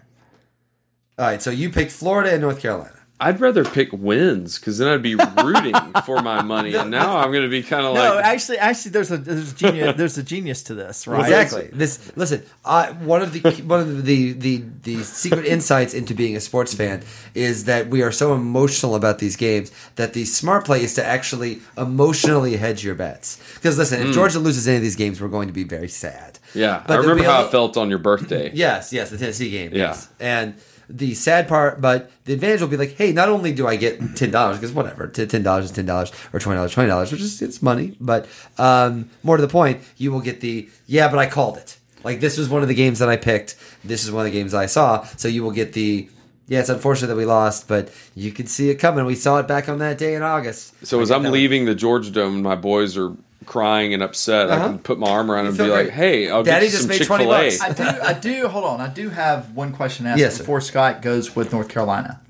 All 1.19 1.25
right. 1.27 1.43
So 1.43 1.51
you 1.51 1.71
picked 1.71 1.93
Florida 1.93 2.33
and 2.33 2.41
North 2.41 2.61
Carolina. 2.61 2.99
I'd 3.21 3.41
rather 3.41 3.65
pick 3.65 3.93
wins 3.93 4.61
because 4.61 4.79
then 4.79 4.87
I'd 4.87 5.03
be 5.03 5.15
rooting 5.43 5.75
for 6.05 6.23
my 6.23 6.41
money, 6.41 6.75
and 6.77 6.89
now 6.89 7.17
I'm 7.17 7.33
gonna 7.33 7.49
be 7.49 7.65
kind 7.65 7.85
of 7.85 7.95
No, 7.95 8.15
like 8.15 8.25
actually, 8.25 8.59
actually, 8.59 8.93
there's 8.93 9.11
a 9.11 9.17
there's 9.17 9.53
a 9.53 9.57
genius 9.57 9.97
there's 9.97 10.19
a 10.19 10.23
genius 10.23 10.63
to 10.65 10.75
this, 10.75 11.07
right? 11.09 11.23
Exactly. 11.23 11.69
This 11.73 12.17
listen. 12.17 12.45
I, 12.65 12.93
one 12.93 13.23
of 13.23 13.33
the 13.33 13.41
one 13.63 13.81
of 13.81 14.05
the, 14.05 14.33
the 14.35 14.63
the 14.85 15.03
secret 15.03 15.47
insights 15.47 15.95
into 15.95 16.15
being 16.15 16.37
a 16.37 16.41
sports 16.41 16.75
fan 16.75 17.03
is 17.35 17.65
that 17.65 17.89
we 17.89 18.03
are 18.03 18.13
so 18.13 18.35
emotional 18.35 18.95
about 18.95 19.19
these 19.19 19.35
games 19.35 19.73
that 19.97 20.13
the 20.13 20.25
smart 20.25 20.65
play 20.65 20.85
is 20.85 20.95
to 20.95 21.05
actually 21.05 21.61
emotionally 21.77 22.57
hedge 22.57 22.85
your 22.85 22.95
bets. 22.95 23.41
Because 23.55 23.77
listen, 23.79 24.01
if 24.01 24.07
hmm. 24.07 24.13
Georgia 24.13 24.39
loses 24.39 24.69
any 24.69 24.77
of 24.77 24.83
these 24.83 24.97
games, 24.97 25.21
we're 25.21 25.27
going 25.27 25.49
to 25.49 25.55
be 25.55 25.65
very 25.65 25.89
sad. 25.89 26.39
yeah. 26.55 26.85
But 26.87 26.95
I 26.95 26.97
remember 27.01 27.25
how 27.25 27.39
little- 27.39 27.49
it 27.49 27.51
felt 27.51 27.77
on 27.77 27.91
your 27.91 27.99
birthday. 27.99 28.53
Yes, 28.55 28.93
yes, 28.93 29.11
the 29.11 29.19
Tennessee 29.19 29.51
game. 29.51 29.73
Yeah. 29.73 29.89
Yes. 29.89 30.09
And 30.21 30.55
the 30.89 31.15
sad 31.15 31.49
part, 31.49 31.81
but 31.81 32.11
the 32.25 32.33
advantage 32.33 32.61
will 32.61 32.69
be 32.69 32.77
like, 32.77 32.95
hey, 32.97 33.13
not 33.13 33.29
only 33.29 33.53
do 33.53 33.67
I 33.67 33.77
get 33.77 34.17
ten 34.17 34.31
dollars 34.31 34.57
because 34.59 34.73
whatever, 34.73 35.07
ten 35.07 35.43
dollars 35.43 35.67
is 35.67 35.71
ten 35.73 35.87
dollars 35.87 36.13
or 36.33 36.41
twenty 36.41 36.57
dollars, 36.57 36.73
twenty 36.73 36.89
dollars, 36.89 37.13
which 37.13 37.21
is 37.21 37.43
it's 37.43 37.63
money, 37.63 37.97
but 38.01 38.27
um, 38.59 39.11
more 39.23 39.37
to 39.37 39.43
the 39.43 39.49
point, 39.49 39.83
you 39.97 40.11
will 40.13 40.21
get 40.21 40.41
the 40.41 40.69
yeah, 40.87 41.09
but 41.09 41.19
I 41.19 41.27
called 41.27 41.57
it. 41.59 41.79
Like 42.05 42.21
this 42.21 42.39
was 42.39 42.49
one 42.49 42.63
of 42.63 42.69
the 42.69 42.75
games 42.75 43.01
that 43.01 43.09
I 43.09 43.17
picked. 43.17 43.57
This 43.85 44.05
is 44.05 44.13
one 44.13 44.25
of 44.27 44.33
the 44.33 44.39
games 44.39 44.55
I 44.55 44.67
saw. 44.67 45.05
So 45.17 45.29
you 45.29 45.43
will 45.43 45.51
get 45.51 45.73
the 45.73 46.09
yeah. 46.47 46.61
It's 46.61 46.69
unfortunate 46.71 47.09
that 47.09 47.17
we 47.17 47.27
lost, 47.27 47.69
but 47.69 47.93
you 48.15 48.33
can 48.33 48.47
see 48.47 48.71
it 48.71 48.77
coming. 48.77 49.05
We 49.05 49.15
saw 49.15 49.39
it 49.39 49.49
back 49.49 49.69
on 49.69 49.79
that 49.79 49.99
day 49.99 50.15
in 50.15 50.23
August. 50.23 50.87
So 50.87 51.01
as 51.01 51.11
I 51.11 51.17
I'm 51.17 51.23
get 51.23 51.29
that. 51.29 51.33
leaving 51.33 51.65
the 51.67 51.75
Georgia 51.75 52.11
Dome, 52.11 52.41
my 52.41 52.55
boys 52.55 52.97
are 52.97 53.15
crying 53.47 53.95
and 53.95 54.03
upset. 54.03 54.51
I 54.51 54.57
Uh-huh. 54.57 54.67
can 54.69 54.79
put 54.81 54.99
my 54.99 55.09
arm 55.09 55.31
around 55.31 55.45
them 55.45 55.49
and 55.55 55.57
feel 55.57 55.67
be 55.67 55.73
like, 55.85 55.91
"Hey, 55.91 56.29
I'll 56.31 56.43
Daddy 56.43 56.67
get 56.67 56.67
you 56.67 56.71
just 56.71 56.83
some 56.83 56.89
made 56.89 56.99
Chick 56.99 57.07
20 57.07 57.25
Fil 57.25 57.35
A." 57.35 57.51
bucks. 57.51 57.61
I 57.61 57.73
do. 57.73 58.01
I 58.03 58.13
do. 58.13 58.49
Hold 58.49 58.65
on. 58.65 58.81
I 58.81 58.89
do 58.89 59.09
have 59.11 59.53
one 59.55 59.73
question 59.73 60.05
to 60.05 60.11
ask 60.11 60.19
Yes, 60.21 60.35
sir. 60.37 60.43
before 60.43 60.61
Scott 60.61 61.03
goes 61.03 61.35
with 61.37 61.53
North 61.53 61.69
Carolina. 61.69 62.21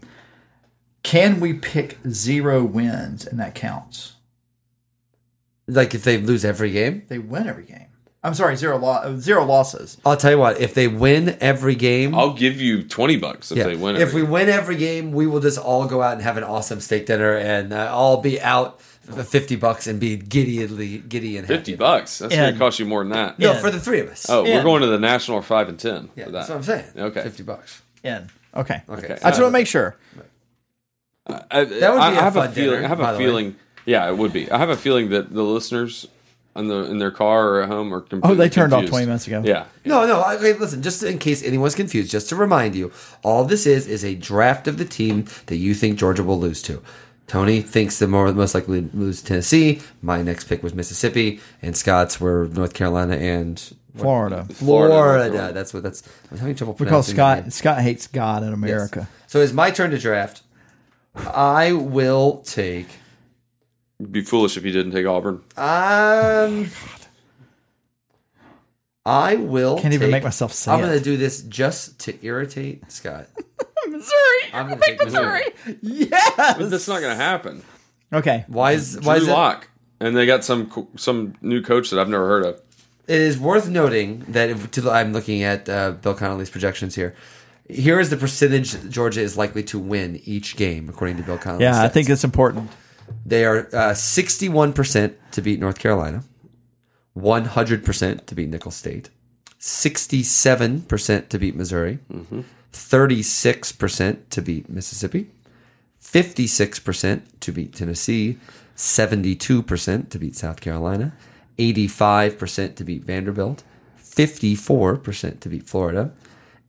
Can 1.03 1.41
we 1.41 1.55
pick 1.55 1.99
zero 2.09 2.63
wins 2.65 3.27
and 3.27 3.39
that 3.41 3.55
counts? 3.55 4.13
like 5.71 5.95
if 5.95 6.03
they 6.03 6.17
lose 6.17 6.45
every 6.47 6.71
game. 6.71 7.03
They 7.09 7.19
win 7.19 7.47
every 7.47 7.65
game. 7.65 7.87
I'm 8.25 8.33
sorry, 8.35 8.57
zero 8.57 8.79
lo- 8.79 9.17
zero 9.19 9.45
losses. 9.45 9.97
I'll 10.05 10.17
tell 10.17 10.31
you 10.33 10.39
what. 10.39 10.61
If 10.61 10.73
they 10.75 10.89
win 10.89 11.37
every 11.41 11.75
game, 11.75 12.15
I'll 12.15 12.33
give 12.33 12.61
you 12.61 12.83
twenty 12.83 13.17
bucks 13.17 13.53
if 13.53 13.59
Yeah. 13.59 13.65
they 13.65 13.77
win. 13.77 13.97
If 13.97 14.03
every 14.03 14.23
we 14.23 14.29
win 14.29 14.49
every 14.49 14.77
game, 14.77 15.13
we 15.13 15.27
will 15.27 15.41
just 15.41 15.59
all 15.59 15.87
go 15.87 16.03
out 16.03 16.15
and 16.15 16.23
have 16.23 16.37
an 16.39 16.43
awesome 16.45 16.81
steak 16.81 17.07
dinner, 17.07 17.37
and 17.37 17.73
uh, 17.73 17.91
all 17.93 18.17
be 18.21 18.41
out 18.41 18.81
for 19.13 19.23
fifty 19.25 19.57
bucks 19.57 19.87
and 19.87 19.99
be 19.99 20.17
giddy, 20.17 20.67
giddy 20.99 21.37
and 21.37 21.47
happy. 21.47 21.57
fifty 21.59 21.75
bucks, 21.77 22.19
that's 22.19 22.33
And- 22.35 22.41
going 22.41 22.53
to 22.55 22.59
cost 22.59 22.79
you 22.79 22.87
more 22.87 23.03
than 23.03 23.11
that. 23.13 23.39
No, 23.39 23.53
Yeah. 23.53 23.59
for 23.61 23.71
the 23.71 23.81
three 23.81 24.01
of 24.01 24.09
us. 24.09 24.27
Oh, 24.29 24.45
Yeah. 24.45 24.57
we're 24.59 24.63
going 24.65 24.83
to 24.83 24.89
the 24.89 24.99
national 24.99 25.41
five 25.43 25.69
and 25.69 25.79
ten 25.79 26.11
yeah, 26.17 26.25
for 26.27 26.31
that's 26.31 26.49
what 26.49 26.57
I'm 26.57 26.63
saying. 26.63 26.85
Okay. 26.97 27.23
fifty 27.23 27.43
bucks. 27.43 27.83
In. 28.05 28.29
Okay. 28.55 28.83
Okay, 28.89 29.05
Okay. 29.05 29.15
I 29.23 29.31
just 29.31 29.41
want 29.41 29.51
to 29.53 29.59
make 29.59 29.67
sure. 29.67 29.97
I, 31.27 31.65
That 31.65 31.93
would 31.93 31.99
be 31.99 32.17
a 32.17 32.21
have 32.21 32.35
fun 32.35 32.49
a 32.49 32.53
feeling. 32.53 32.71
dinner, 32.77 32.85
I 32.85 32.89
have 32.89 32.99
by 32.99 33.11
a 33.11 33.13
the 33.13 33.19
way. 33.19 33.25
feeling. 33.27 33.57
Yeah, 33.85 34.09
it 34.09 34.17
would 34.17 34.33
be. 34.33 34.51
I 34.51 34.59
have 34.59 34.71
a 34.71 34.77
feeling 34.77 35.11
that 35.11 35.33
the 35.33 35.43
listeners 35.43 36.07
in 36.57 36.69
the 36.69 36.85
in 36.91 36.99
their 36.99 37.11
car 37.11 37.49
or 37.49 37.63
at 37.63 37.69
home 37.69 37.93
are 37.95 38.05
Oh, 38.23 38.35
they 38.35 38.49
turned 38.49 38.73
off 38.73 38.79
confused. 38.81 38.91
20 38.93 39.07
minutes 39.07 39.27
ago. 39.27 39.43
Yeah, 39.45 39.65
No, 39.85 40.07
no. 40.07 40.25
Okay, 40.37 40.55
listen. 40.55 40.83
Just 40.83 41.03
in 41.03 41.19
case 41.19 41.43
anyone's 41.43 41.75
confused, 41.75 42.11
just 42.11 42.29
to 42.31 42.37
remind 42.37 42.75
you, 42.75 42.91
all 43.23 43.45
this 43.45 43.67
is 43.67 43.87
is 43.87 44.05
a 44.05 44.15
draft 44.15 44.67
of 44.67 44.79
the 44.79 44.85
team 44.85 45.27
that 45.47 45.57
you 45.57 45.75
think 45.75 45.99
Georgia 45.99 46.25
will 46.25 46.41
lose 46.41 46.63
to. 46.63 46.83
Tony 47.29 47.61
thinks 47.61 47.99
the 47.99 48.09
more 48.09 48.33
most 48.33 48.55
likely 48.55 48.83
to 48.83 48.97
lose 48.97 49.23
Tennessee. 49.23 49.81
My 50.03 50.23
next 50.23 50.45
pick 50.45 50.63
was 50.63 50.75
Mississippi, 50.75 51.41
and 51.63 51.77
Scott's 51.77 52.21
were 52.21 52.49
North 52.49 52.73
Carolina 52.75 53.17
and 53.17 53.61
Florida. 53.95 54.47
Florida. 54.51 54.95
Florida. 55.31 55.53
That's 55.53 55.75
what 55.75 55.83
that's. 55.83 56.03
I'm 56.31 56.39
having 56.39 56.55
trouble 56.57 56.73
Because 56.73 57.13
pronouncing 57.13 57.17
that 57.17 57.43
name. 57.43 57.51
Scott 57.51 57.75
Scott 57.77 57.83
hates 57.83 58.07
God 58.07 58.43
in 58.43 58.53
America. 58.53 59.09
So 59.27 59.41
it's 59.41 59.53
my 59.53 59.71
turn 59.71 59.91
to 59.91 59.99
draft. 59.99 60.43
I 61.15 61.73
will 61.73 62.39
take. 62.47 62.87
It'd 64.01 64.13
be 64.13 64.23
foolish 64.23 64.57
if 64.57 64.65
you 64.65 64.73
didn't 64.73 64.93
take 64.93 65.07
Auburn. 65.07 65.43
Um, 65.57 66.71
I 69.05 69.35
will. 69.37 69.79
Can't 69.79 69.93
even 69.93 70.07
take- 70.07 70.13
make 70.13 70.23
myself 70.25 70.53
say 70.53 70.71
I'm 70.71 70.81
going 70.81 70.97
to 70.97 71.03
do 71.03 71.17
this 71.17 71.43
just 71.43 71.99
to 72.01 72.25
irritate 72.25 72.91
Scott. 72.91 73.27
Missouri. 73.89 74.53
I'm 74.53 74.67
going 74.69 74.81
to 74.81 74.85
take 74.87 75.05
Missouri. 75.05 75.43
Yes. 75.83 76.57
But 76.59 76.71
that's 76.71 76.89
not 76.89 77.01
going 77.01 77.17
to 77.17 77.23
happen. 77.23 77.63
Okay. 78.13 78.45
Why 78.49 78.73
is 78.73 78.99
why 79.01 79.15
Drew 79.17 79.23
is 79.25 79.29
it? 79.29 79.33
Lock, 79.33 79.69
and 80.01 80.17
they 80.17 80.27
got 80.27 80.45
some 80.45 80.71
co- 80.71 80.89
some 80.97 81.35
new 81.43 81.63
coach 81.63 81.91
that 81.91 81.99
I've 81.99 82.09
never 82.09 82.27
heard 82.27 82.45
of. 82.47 82.61
It 83.07 83.21
is 83.21 83.39
worth 83.39 83.69
noting 83.69 84.25
that 84.29 84.51
if, 84.51 84.71
to, 84.73 84.91
I'm 84.91 85.13
looking 85.15 85.43
at 85.43 85.69
uh, 85.69 85.93
Bill 85.93 86.15
Connelly's 86.15 86.51
projections 86.51 86.95
here. 86.95 87.15
Here 87.71 88.01
is 88.01 88.11
the 88.11 88.17
percentage 88.17 88.91
Georgia 88.91 89.21
is 89.21 89.37
likely 89.37 89.63
to 89.65 89.79
win 89.79 90.21
each 90.25 90.57
game, 90.57 90.89
according 90.89 91.17
to 91.19 91.23
Bill 91.23 91.39
Connelly. 91.39 91.65
Yeah, 91.65 91.83
I 91.83 91.89
think 91.89 92.09
it's 92.09 92.25
important. 92.25 92.71
They 93.25 93.45
are 93.45 93.67
uh, 93.73 93.93
61% 93.93 95.15
to 95.33 95.43
beat 95.43 95.61
North 95.61 95.79
Carolina, 95.79 96.25
100% 97.17 98.27
to 98.27 98.35
beat 98.35 98.49
Nicholls 98.49 98.77
State, 98.77 99.11
67% 99.61 101.29
to 101.29 101.39
beat 101.39 101.57
Missouri, 101.57 101.99
36% 102.73 104.19
to 104.31 104.43
beat 104.43 104.69
Mississippi, 104.69 105.31
56% 106.03 107.23
to 107.41 107.53
beat 107.53 107.75
Tennessee, 107.75 108.39
72% 108.77 110.09
to 110.11 110.19
beat 110.19 110.37
South 110.37 110.61
Carolina, 110.61 111.13
85% 111.59 112.77
to 112.77 112.85
beat 112.85 113.05
Vanderbilt, 113.05 113.65
54% 114.01 115.41
to 115.41 115.49
beat 115.49 115.69
Florida, 115.69 116.13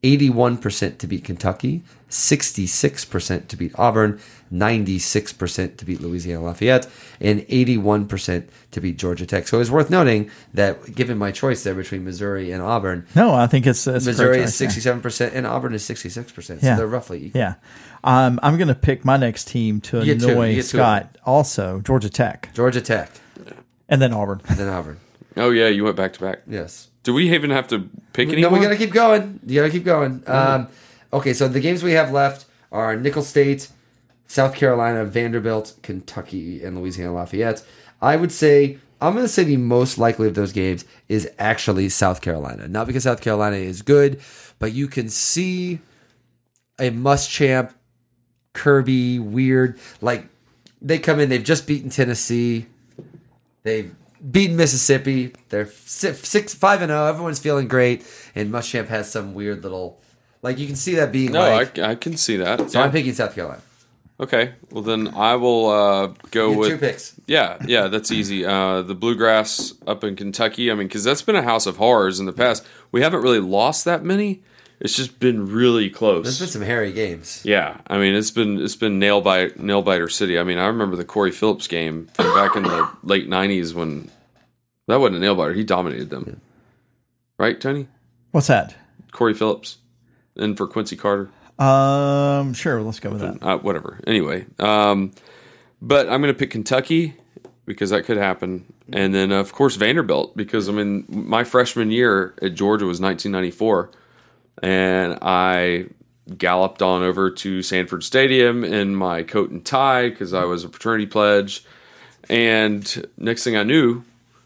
81% 0.04 0.98
to 0.98 1.08
beat 1.08 1.24
Kentucky, 1.24 1.84
66% 2.10 3.48
to 3.48 3.58
beat 3.58 3.72
Auburn, 3.78 4.20
96% 4.52 5.78
to 5.78 5.86
beat 5.86 6.02
Louisiana 6.02 6.44
Lafayette, 6.44 6.88
and 7.20 7.42
81% 7.42 8.48
to 8.72 8.82
beat 8.82 8.98
Georgia 8.98 9.26
Tech. 9.26 9.48
So 9.48 9.60
it's 9.60 9.70
worth 9.70 9.90
noting 9.90 10.30
that 10.54 10.96
given 10.96 11.18
my 11.18 11.32
choice 11.32 11.64
there 11.64 11.76
between 11.76 12.04
Missouri 12.04 12.52
and 12.52 12.62
Auburn, 12.62 13.06
No, 13.16 13.34
I 13.34 13.48
think 13.48 13.68
it's, 13.68 13.86
it's 13.88 14.06
Missouri 14.06 14.40
is 14.40 14.54
67% 14.60 15.32
and 15.34 15.46
Auburn 15.46 15.74
is 15.74 15.84
66%. 15.84 16.44
So 16.44 16.58
Yeah. 16.62 16.76
they're 16.76 16.88
roughly 16.88 17.26
equal. 17.26 17.40
Yeah. 17.42 17.56
Um, 18.04 18.40
I'm 18.42 18.58
going 18.58 18.70
to 18.70 18.76
pick 18.76 19.04
my 19.06 19.18
next 19.18 19.48
team 19.50 19.82
to 19.82 20.04
You 20.04 20.14
annoy 20.14 20.50
You 20.52 20.56
two. 20.58 20.62
Scott. 20.64 21.18
Also, 21.26 21.82
Georgia 21.82 22.10
Tech, 22.10 22.50
Georgia 22.54 22.82
Tech, 22.82 23.12
and 23.90 24.02
then 24.02 24.14
Auburn. 24.14 24.42
And 24.48 24.58
then 24.58 24.70
Auburn. 24.70 24.98
Oh 25.38 25.50
yeah, 25.52 25.68
you 25.68 25.84
went 25.84 25.96
back 25.96 26.14
to 26.14 26.20
back. 26.22 26.42
Yes. 26.48 26.89
Do 27.10 27.16
we 27.16 27.34
even 27.34 27.50
have 27.50 27.68
to 27.70 27.90
pick 28.14 28.30
No, 28.30 28.50
we 28.50 28.60
gotta 28.60 28.78
keep 28.78 28.92
going. 28.92 29.40
You 29.44 29.62
gotta 29.62 29.72
keep 29.72 29.84
going. 29.84 30.22
Um, 30.28 30.68
okay, 31.12 31.34
so 31.34 31.48
the 31.48 31.60
games 31.60 31.82
we 31.82 31.94
have 31.94 32.12
left 32.12 32.46
are 32.72 32.96
Nicholls 32.96 33.28
State, 33.28 33.68
South 34.28 34.54
Carolina, 34.54 35.06
Vanderbilt, 35.06 35.74
Kentucky, 35.82 36.64
and 36.64 36.78
Louisiana 36.78 37.16
Lafayette. 37.16 37.66
I 38.00 38.16
would 38.16 38.32
say 38.32 38.78
I'm 39.02 39.16
gonna 39.16 39.28
say 39.28 39.44
the 39.44 39.58
most 39.58 39.98
likely 39.98 40.28
of 40.28 40.36
those 40.36 40.52
games 40.52 40.86
is 41.08 41.28
actually 41.40 41.90
South 41.90 42.22
Carolina. 42.22 42.68
Not 42.68 42.86
because 42.86 43.06
South 43.06 43.22
Carolina 43.22 43.56
is 43.56 43.82
good, 43.82 44.22
but 44.60 44.74
you 44.74 44.88
can 44.88 45.10
see 45.10 45.80
a 46.78 46.92
Muschamp, 46.92 47.74
Kirby, 48.54 49.18
weird. 49.18 49.80
Like 50.00 50.28
they 50.80 51.00
come 51.00 51.20
in, 51.20 51.30
they've 51.30 51.44
just 51.44 51.66
beaten 51.66 51.90
Tennessee. 51.90 52.68
They've 53.64 53.96
beaten 54.32 54.56
Mississippi. 54.58 55.34
They're 55.50 55.68
six, 55.68 56.28
six 56.28 56.54
five 56.54 56.82
and 56.82 56.90
zero. 56.90 57.06
Everyone's 57.06 57.40
feeling 57.40 57.68
great, 57.68 58.06
and 58.36 58.52
Muschamp 58.52 58.88
has 58.88 59.12
some 59.12 59.34
weird 59.34 59.64
little 59.64 60.00
Like 60.42 60.58
you 60.60 60.68
can 60.68 60.76
see 60.76 60.96
that 60.96 61.12
being 61.12 61.32
No, 61.32 61.42
like. 61.42 61.78
I, 61.80 61.92
I 61.92 61.96
can 61.96 62.16
see 62.18 62.38
that. 62.38 62.72
so 62.72 62.80
Yeah. 62.80 62.86
I'm 62.86 62.92
picking 62.92 63.14
South 63.14 63.36
Carolina. 63.36 63.62
Okay, 64.22 64.52
well 64.72 64.84
then 64.84 65.08
I 65.16 65.36
will 65.38 65.70
uh, 65.70 66.08
go 66.32 66.52
with 66.52 66.70
two 66.70 66.78
picks. 66.78 67.16
Yeah, 67.26 67.58
yeah, 67.66 67.88
that's 67.88 68.12
easy. 68.12 68.44
Uh, 68.46 68.82
the 68.82 68.94
bluegrass 68.94 69.74
up 69.88 70.04
in 70.04 70.18
Kentucky. 70.18 70.70
I 70.70 70.74
mean, 70.76 70.88
because 70.88 71.06
that's 71.06 71.22
been 71.22 71.38
a 71.38 71.42
house 71.42 71.66
of 71.66 71.78
horrors 71.78 72.20
in 72.20 72.26
the 72.26 72.34
past. 72.34 72.66
We 72.92 73.02
haven't 73.02 73.22
really 73.22 73.40
lost 73.40 73.86
that 73.86 74.04
many. 74.04 74.42
It's 74.80 74.96
just 74.96 75.20
been 75.20 75.48
really 75.52 75.88
There's 75.90 75.98
close. 75.98 76.40
been 76.40 76.48
some 76.48 76.62
hairy 76.62 76.94
games. 76.94 77.42
Yeah, 77.44 77.82
I 77.88 77.98
mean, 77.98 78.14
it's 78.16 78.32
been 78.32 78.62
it's 78.62 78.76
been 78.78 78.98
nail 79.00 79.20
bite 79.22 79.60
nail 79.60 79.82
biter 79.82 80.08
city. 80.08 80.40
I 80.40 80.44
mean, 80.44 80.58
I 80.58 80.68
remember 80.68 80.96
the 80.96 81.04
Corey 81.06 81.32
Phillips 81.32 81.68
game 81.68 82.08
from 82.14 82.34
back 82.34 82.56
in 82.56 82.64
the 82.64 82.90
late 83.04 83.28
'90s 83.30 83.74
when 83.74 84.10
that 84.88 84.98
wasn't 85.02 85.18
a 85.18 85.20
nail 85.20 85.36
biter. 85.36 85.54
He 85.54 85.64
dominated 85.66 86.10
them, 86.10 86.40
right, 87.38 87.60
Tony? 87.60 87.88
What's 88.32 88.48
that? 88.48 88.76
Corey 89.12 89.34
Phillips, 89.34 89.80
and 90.38 90.56
for 90.56 90.66
Quincy 90.68 90.96
Carter. 90.96 91.30
Um, 91.58 92.54
sure. 92.54 92.82
Let's 92.82 93.02
go 93.02 93.10
with 93.10 93.20
that. 93.22 93.44
uh, 93.44 93.58
whatever. 93.58 94.00
Anyway, 94.08 94.46
um, 94.60 95.12
but 95.82 96.08
I'm 96.10 96.22
going 96.22 96.34
to 96.34 96.38
pick 96.40 96.52
Kentucky 96.52 97.16
because 97.66 97.90
that 97.90 98.06
could 98.06 98.16
happen, 98.18 98.72
and 98.94 99.14
then 99.14 99.32
of 99.34 99.52
course 99.52 99.76
Vanderbilt 99.76 100.38
because 100.38 100.70
I 100.70 100.72
mean 100.72 101.04
my 101.10 101.44
freshman 101.44 101.92
year 101.92 102.34
at 102.42 102.54
Georgia 102.54 102.86
was 102.86 103.02
1994, 103.02 103.92
and 104.62 105.18
I 105.22 105.86
galloped 106.38 106.82
on 106.82 107.02
over 107.02 107.32
to 107.32 107.62
Sanford 107.64 108.04
Stadium 108.04 108.64
in 108.64 108.96
my 108.96 109.24
coat 109.24 109.50
and 109.50 109.66
tie 109.66 110.10
because 110.10 110.34
I 110.34 110.44
was 110.46 110.64
a 110.64 110.70
fraternity 110.70 111.06
pledge, 111.08 111.64
and 112.30 113.08
next 113.18 113.44
thing 113.44 113.56
I 113.58 113.64
knew, 113.64 114.04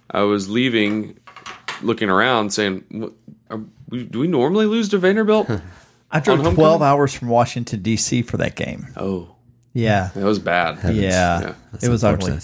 I 0.09 0.21
was 0.21 0.49
leaving, 0.49 1.17
looking 1.81 2.09
around, 2.09 2.51
saying, 2.51 3.11
we, 3.89 4.03
"Do 4.05 4.19
we 4.19 4.27
normally 4.27 4.65
lose 4.65 4.89
to 4.89 4.97
Vanderbilt?" 4.97 5.49
I 6.11 6.19
drove 6.19 6.53
12 6.53 6.81
hours 6.83 7.13
from 7.15 7.27
Washington, 7.29 7.81
D.C. 7.81 8.21
for 8.21 8.37
that 8.37 8.55
game. 8.55 8.85
oh, 8.97 9.29
Yeah. 9.73 10.11
that 10.13 10.23
was 10.23 10.37
bad. 10.37 10.77
Yeah. 10.93 11.41
Yeah. 11.41 11.53
It 11.81 11.89
was 11.89 12.03
ugly. 12.03 12.37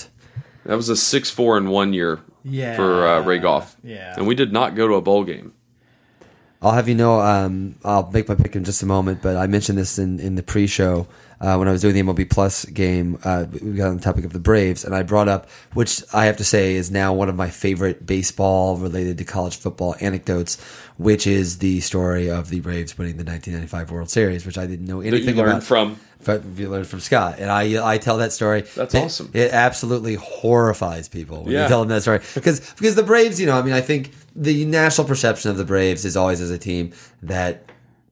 That 0.66 0.76
was 0.76 0.90
a 0.90 0.96
six 0.98 1.30
four 1.30 1.56
in 1.56 1.70
one 1.70 1.94
year 1.94 2.20
Yeah. 2.44 2.76
for 2.76 3.08
uh, 3.08 3.22
Ray 3.22 3.38
Goff. 3.38 3.76
Yeah. 3.84 4.16
and 4.18 4.26
we 4.26 4.34
did 4.34 4.52
not 4.52 4.74
go 4.74 4.88
to 4.88 4.96
a 4.96 5.02
bowl 5.02 5.24
game. 5.24 5.54
I'll 6.62 6.72
have 6.72 6.90
you 6.90 6.96
know, 6.96 7.22
um, 7.22 7.76
I'll 7.86 8.12
make 8.12 8.28
my 8.28 8.36
pick 8.36 8.56
in 8.56 8.66
just 8.66 8.84
a 8.84 8.86
moment, 8.86 9.22
but 9.22 9.38
I 9.38 9.48
mentioned 9.48 9.78
this 9.78 9.98
in, 9.98 10.20
in 10.20 10.36
the 10.36 10.44
pre 10.44 10.68
show 10.68 11.08
uh, 11.40 11.56
when 11.56 11.70
I 11.70 11.72
was 11.72 11.82
doing 11.82 11.96
the 11.96 12.02
MLB 12.02 12.30
Plus 12.30 12.66
game. 12.66 13.18
Uh, 13.24 13.46
we 13.50 13.74
got 13.74 13.88
on 13.88 13.96
the 13.96 14.04
topic 14.04 14.26
of 14.26 14.34
the 14.34 14.40
Braves, 14.40 14.84
and 14.84 14.94
I 14.94 15.04
brought 15.04 15.30
up, 15.30 15.50
which 15.74 16.04
I 16.14 16.26
have 16.26 16.36
to 16.38 16.44
say 16.44 16.76
is 16.76 16.92
now 16.92 17.14
one 17.14 17.30
of 17.30 17.36
my 17.36 17.50
favorite 17.50 18.06
baseball 18.06 18.76
related 18.76 19.18
to 19.20 19.24
college 19.24 19.56
football 19.56 19.96
anecdotes, 20.02 20.62
which 20.98 21.26
is 21.26 21.60
the 21.60 21.80
story 21.80 22.30
of 22.30 22.50
the 22.50 22.60
Braves 22.60 22.98
winning 22.98 23.16
the 23.16 23.24
1995 23.24 23.92
World 23.92 24.10
Series, 24.10 24.46
which 24.46 24.58
I 24.58 24.68
didn't 24.68 24.86
know 24.86 25.00
anything 25.00 25.38
learned 25.38 25.50
about. 25.50 25.64
from. 25.64 26.00
You 26.28 26.70
learned 26.70 26.88
from 26.88 27.00
Scott, 27.00 27.36
and 27.40 27.50
I 27.50 27.94
I 27.94 27.98
tell 27.98 28.18
that 28.18 28.34
story. 28.34 28.66
That's 28.76 28.94
It- 28.94 29.04
awesome. 29.06 29.30
It 29.34 29.52
absolutely 29.54 30.16
horrifies 30.16 31.08
people 31.08 31.44
when 31.44 31.54
Yeah. 31.54 31.64
you 31.64 31.68
tell 31.70 31.80
them 31.80 31.90
that 31.90 32.02
story 32.02 32.20
because 32.36 32.60
because 32.78 32.96
the 32.96 33.04
Braves, 33.04 33.40
you 33.40 33.46
know, 33.46 33.58
I 33.58 33.62
mean, 33.62 33.74
I 33.74 33.82
think 33.82 34.12
the 34.36 34.66
national 34.66 35.08
perception 35.08 35.50
of 35.50 35.58
the 35.58 35.66
Braves 35.66 36.04
is 36.06 36.18
always 36.18 36.42
as 36.42 36.52
a 36.52 36.58
team 36.58 36.92
that. 37.24 37.64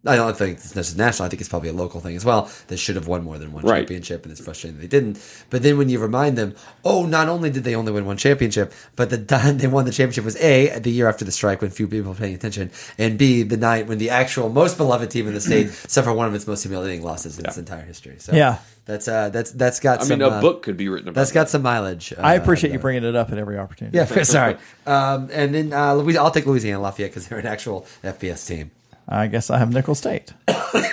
I 0.05 0.15
don't 0.15 0.37
think 0.37 0.57
it's 0.59 0.75
necessarily 0.75 1.05
national. 1.05 1.25
I 1.25 1.29
think 1.29 1.41
it's 1.41 1.49
probably 1.49 1.69
a 1.69 1.73
local 1.73 1.99
thing 1.99 2.15
as 2.15 2.23
well. 2.23 2.49
That 2.67 2.77
should 2.77 2.95
have 2.95 3.07
won 3.07 3.23
more 3.23 3.37
than 3.37 3.51
one 3.51 3.63
Right. 3.65 3.79
championship, 3.79 4.23
and 4.23 4.31
it's 4.31 4.39
frustrating 4.39 4.79
they 4.79 4.87
didn't. 4.87 5.19
But 5.49 5.63
then 5.63 5.77
when 5.77 5.89
you 5.89 5.99
remind 5.99 6.37
them, 6.37 6.55
oh, 6.85 7.05
not 7.05 7.27
only 7.27 7.49
did 7.49 7.63
they 7.63 7.75
only 7.75 7.91
win 7.91 8.05
one 8.05 8.15
championship, 8.17 8.71
but 8.95 9.09
the 9.09 9.17
time 9.17 9.57
they 9.59 9.67
won 9.67 9.85
the 9.85 9.91
championship 9.91 10.23
was 10.23 10.37
a 10.37 10.77
the 10.79 10.91
year 10.91 11.09
after 11.09 11.25
the 11.25 11.31
strike 11.31 11.61
when 11.61 11.71
few 11.71 11.87
people 11.87 12.11
were 12.11 12.17
paying 12.17 12.35
attention, 12.35 12.71
and 12.97 13.17
b 13.17 13.43
the 13.43 13.57
night 13.57 13.87
when 13.87 13.97
the 13.97 14.09
actual 14.09 14.49
most 14.49 14.77
beloved 14.77 15.09
team 15.11 15.27
in 15.27 15.33
the 15.33 15.41
state 15.41 15.69
suffered 15.87 16.13
one 16.13 16.27
of 16.27 16.35
its 16.35 16.47
most 16.47 16.63
humiliating 16.63 17.03
losses 17.03 17.37
in 17.39 17.45
its 17.45 17.57
entire 17.57 17.83
history. 17.83 18.15
So 18.19 18.33
Yeah. 18.33 18.59
that's 18.85 19.07
uh, 19.09 19.29
that's 19.29 19.51
that's 19.51 19.79
got 19.81 19.99
I 20.01 20.03
some. 20.03 20.19
mean, 20.19 20.27
a 20.27 20.35
uh, 20.35 20.41
book 20.41 20.61
could 20.63 20.77
be 20.77 20.87
written 20.87 21.09
about. 21.09 21.19
That's 21.19 21.31
that. 21.31 21.39
got 21.39 21.49
some 21.49 21.63
mileage. 21.63 22.13
Uh, 22.17 22.21
I 22.21 22.35
appreciate 22.35 22.71
you 22.71 22.79
bringing 22.79 23.03
it 23.03 23.15
up 23.15 23.31
at 23.31 23.37
every 23.37 23.57
opportunity. 23.57 23.97
Yeah, 23.97 24.05
sorry. 24.23 24.55
Um, 24.85 25.29
and 25.33 25.53
then 25.53 25.73
uh, 25.73 25.95
Louis, 25.95 26.17
I'll 26.17 26.31
take 26.31 26.45
Louisiana 26.45 26.81
Lafayette 26.81 27.11
because 27.11 27.27
they're 27.27 27.39
an 27.39 27.47
actual 27.47 27.85
FBS 28.03 28.47
team. 28.47 28.71
I 29.07 29.27
guess 29.27 29.49
I 29.49 29.57
have 29.59 29.73
Nicholls 29.73 29.99
State. 29.99 30.33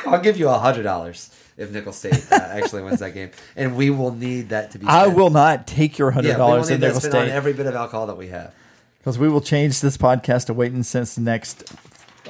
I'll 0.06 0.20
give 0.20 0.36
you 0.38 0.48
a 0.48 0.58
hundred 0.58 0.84
dollars 0.84 1.30
if 1.56 1.70
Nicholls 1.70 1.96
State 1.98 2.26
uh, 2.30 2.34
actually 2.40 2.82
wins 2.82 3.00
that 3.00 3.12
game, 3.14 3.30
and 3.56 3.76
we 3.76 3.90
will 3.90 4.12
need 4.12 4.50
that 4.50 4.70
to 4.72 4.78
be. 4.78 4.86
I 4.86 5.08
will 5.08 5.30
not 5.30 5.66
take 5.66 5.98
your 5.98 6.10
hundred 6.12 6.28
Yeah, 6.30 6.36
we 6.36 6.40
will 6.42 6.48
dollars 6.48 6.68
need 6.68 6.74
in 6.76 6.80
that 6.82 6.86
Nickel 6.88 7.00
spent 7.00 7.14
on 7.16 7.28
every 7.28 7.52
bit 7.52 7.66
of 7.66 7.74
alcohol 7.74 8.06
that 8.06 8.16
we 8.16 8.28
have. 8.28 8.54
because 8.98 9.18
we 9.18 9.28
will 9.28 9.40
change 9.40 9.80
this 9.80 9.96
podcast 9.96 10.46
to 10.46 10.54
waiting 10.54 10.82
since 10.84 11.18
next 11.18 11.72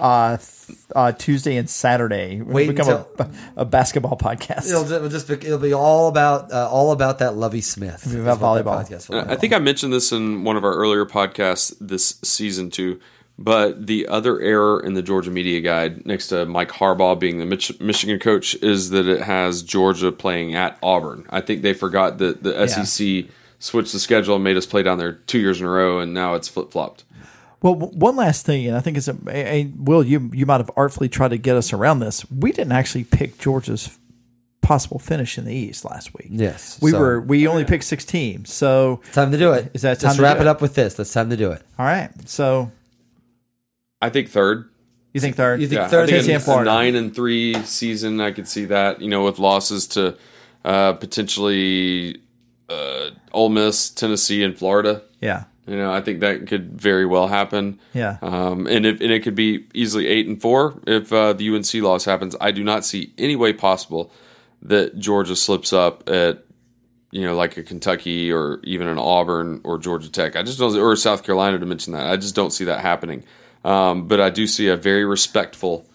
uh, 0.01 0.37
th- 0.39 0.78
uh, 0.97 1.12
Tuesday 1.12 1.57
and 1.57 1.68
Saturday. 1.70 2.41
We'll 2.41 2.55
Wait 2.57 2.68
become 2.68 2.89
a, 3.18 3.30
a 3.59 3.64
basketball 3.64 4.16
podcast. 4.16 4.68
It'll, 4.68 4.91
it'll 4.91 5.09
just 5.09 5.28
be, 5.28 5.35
it'll 5.35 5.59
be 5.59 5.72
all 5.74 6.09
about 6.09 6.51
uh, 6.53 6.68
all 6.68 6.93
about 6.93 7.18
that 7.20 7.37
Lovie 7.37 7.61
Smith. 7.61 8.05
be 8.11 8.18
about 8.18 8.41
what 8.41 8.64
volleyball. 8.64 8.85
podcast. 8.85 9.28
I 9.30 9.37
think 9.37 9.53
I 9.53 9.59
mentioned 9.59 9.93
this 9.93 10.12
in 10.12 10.45
one 10.45 10.57
of 10.57 10.64
our 10.64 10.74
earlier 10.74 11.05
podcasts 11.07 11.74
this 11.80 12.18
season 12.22 12.70
too. 12.70 13.01
But 13.37 13.87
the 13.89 14.07
other 14.07 14.41
error 14.41 14.80
in 14.80 14.95
the 14.95 15.03
Georgia 15.03 15.30
media 15.30 15.61
guide, 15.61 16.07
next 16.07 16.28
to 16.28 16.47
Mike 16.47 16.70
Harbaugh 16.70 17.18
being 17.18 17.39
the 17.39 17.47
Mich- 17.47 17.80
Michigan 17.80 18.18
coach, 18.20 18.55
is 18.62 18.91
that 18.91 19.09
it 19.09 19.22
has 19.22 19.62
Georgia 19.64 20.12
playing 20.12 20.55
at 20.55 20.78
Auburn. 20.82 21.26
I 21.30 21.41
think 21.41 21.62
they 21.62 21.74
forgot 21.74 22.18
that 22.18 22.45
the 22.45 22.68
SEC 22.68 23.26
switched 23.59 23.93
the 23.93 23.99
schedule 23.99 24.37
and 24.37 24.45
made 24.45 24.57
us 24.57 24.66
play 24.66 24.85
down 24.85 24.99
there 24.99 25.12
two 25.14 25.41
years 25.41 25.61
in 25.61 25.66
a 25.66 25.70
row, 25.70 25.99
and 25.99 26.14
now 26.14 26.35
it's 26.35 26.47
flip 26.49 26.70
flopped. 26.70 27.03
Well, 27.61 27.74
one 27.74 28.14
last 28.14 28.47
thing, 28.47 28.66
and 28.68 28.76
I 28.76 28.80
think 28.80 28.97
it's 28.99 29.09
a, 29.09 29.16
a, 29.26 29.61
a- 29.62 29.72
Will. 29.78 30.05
You 30.05 30.30
you 30.32 30.45
might 30.47 30.59
have 30.61 30.70
artfully 30.76 31.09
tried 31.09 31.28
to 31.28 31.39
get 31.39 31.57
us 31.57 31.72
around 31.72 31.99
this. 32.01 32.30
We 32.30 32.53
didn't 32.53 32.72
actually 32.72 33.05
pick 33.05 33.39
Georgia's 33.39 33.99
possible 34.61 34.99
finish 34.99 35.39
in 35.39 35.45
the 35.45 35.55
East 35.55 35.85
last 35.85 36.14
week. 36.14 36.28
Yes, 36.30 36.78
we 36.80 36.91
so- 36.93 36.99
were. 37.01 37.20
We 37.20 37.49
only 37.49 37.64
picked 37.64 37.85
six 37.85 38.05
teams. 38.05 38.53
So 38.53 39.01
time 39.12 39.32
to 39.32 39.39
do 39.39 39.53
it. 39.55 39.70
Is 39.74 39.82
that 39.82 39.89
Let's 39.91 40.03
time 40.05 40.16
to 40.16 40.22
wrap 40.22 40.37
do 40.37 40.43
it 40.43 40.47
it? 40.47 40.49
up 40.49 40.61
with 40.62 40.74
this. 40.74 40.99
Let's 40.99 41.12
time 41.12 41.30
to 41.30 41.37
do 41.37 41.51
it. 41.53 41.62
all 41.78 41.87
right. 41.87 42.11
So 42.28 42.70
I 44.01 44.11
think 44.11 44.29
third. 44.29 44.71
you 45.13 45.21
think 45.21 45.37
third? 45.37 45.61
You 45.61 45.69
think 45.69 45.81
Yeah, 45.81 45.89
third 45.89 46.05
I 46.05 46.07
think 46.07 46.27
Tennessee 46.27 46.33
a, 46.35 46.41
Florida. 46.41 46.71
a 46.71 46.75
nine 46.75 46.95
and 46.95 47.15
three 47.15 47.55
season, 47.65 48.21
I 48.21 48.33
could 48.33 48.49
see 48.49 48.67
that. 48.67 49.01
You 49.01 49.09
know, 49.09 49.25
with 49.25 49.39
losses 49.39 49.87
to 49.89 50.17
uh, 50.65 50.95
potentially 50.95 52.21
uh, 52.69 53.11
Ole 53.33 53.49
Miss, 53.51 53.91
Tennessee, 53.91 54.43
and 54.43 54.57
Florida. 54.57 55.03
yeah. 55.21 55.45
You 55.67 55.77
know, 55.77 55.91
I 55.91 56.03
think 56.03 56.21
that 56.21 56.47
could 56.47 56.79
very 56.79 57.07
well 57.07 57.27
happen. 57.27 57.81
Yeah. 57.95 58.19
Um, 58.21 58.67
and 58.67 58.85
if 58.85 59.01
and 59.01 59.11
it 59.11 59.23
could 59.23 59.35
be 59.35 59.67
easily 59.73 60.07
eight 60.09 60.27
and 60.27 60.39
four 60.39 60.79
if 60.87 61.11
uh, 61.11 61.33
the 61.33 61.55
UNC 61.55 61.73
loss 61.77 62.05
happens. 62.05 62.37
I 62.39 62.51
do 62.51 62.63
not 62.63 62.85
see 62.85 63.15
any 63.17 63.35
way 63.35 63.55
possible 63.55 64.13
that 64.61 64.99
Georgia 64.99 65.35
slips 65.35 65.73
up 65.73 66.07
at 66.09 66.45
you 67.13 67.23
know 67.23 67.35
like 67.35 67.57
a 67.57 67.63
Kentucky 67.63 68.31
or 68.31 68.61
even 68.65 68.89
an 68.89 68.99
Auburn 68.99 69.63
or 69.65 69.79
Georgia 69.79 70.11
Tech. 70.11 70.37
I 70.37 70.43
just 70.43 70.59
don't 70.59 70.77
or 70.77 70.95
South 70.97 71.23
Carolina 71.23 71.59
to 71.59 71.65
mention 71.65 71.95
that. 71.95 72.09
I 72.09 72.17
just 72.17 72.35
don't 72.35 72.51
see 72.51 72.65
that 72.65 72.81
happening. 72.81 73.25
Um, 73.65 74.09
but 74.09 74.21
I 74.21 74.31
do 74.31 74.47
see 74.47 74.69
a 74.69 74.77
very 74.77 75.05
respectful. 75.05 75.89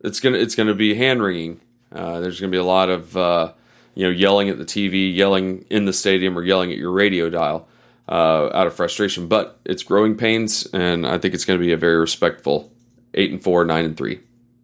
It's 0.00 0.20
gonna 0.20 0.38
it's 0.38 0.54
gonna 0.54 0.74
be 0.74 0.94
hand 0.94 1.22
wringing. 1.22 1.60
Uh, 1.92 2.20
there's 2.20 2.40
gonna 2.40 2.50
be 2.50 2.56
a 2.56 2.64
lot 2.64 2.88
of 2.88 3.16
uh, 3.16 3.52
you 3.94 4.04
know 4.04 4.10
yelling 4.10 4.48
at 4.48 4.58
the 4.58 4.64
TV, 4.64 5.14
yelling 5.14 5.64
in 5.70 5.84
the 5.84 5.92
stadium, 5.92 6.36
or 6.38 6.42
yelling 6.42 6.72
at 6.72 6.78
your 6.78 6.90
radio 6.90 7.28
dial 7.28 7.68
uh, 8.08 8.50
out 8.54 8.66
of 8.66 8.74
frustration. 8.74 9.28
But 9.28 9.60
it's 9.64 9.82
growing 9.82 10.16
pains, 10.16 10.66
and 10.72 11.06
I 11.06 11.18
think 11.18 11.34
it's 11.34 11.44
going 11.44 11.58
to 11.58 11.64
be 11.64 11.72
a 11.72 11.76
very 11.76 11.96
respectful 11.96 12.72
eight 13.12 13.30
and 13.30 13.42
four, 13.42 13.64
nine 13.64 13.84
and 13.84 13.96
three, 13.96 14.20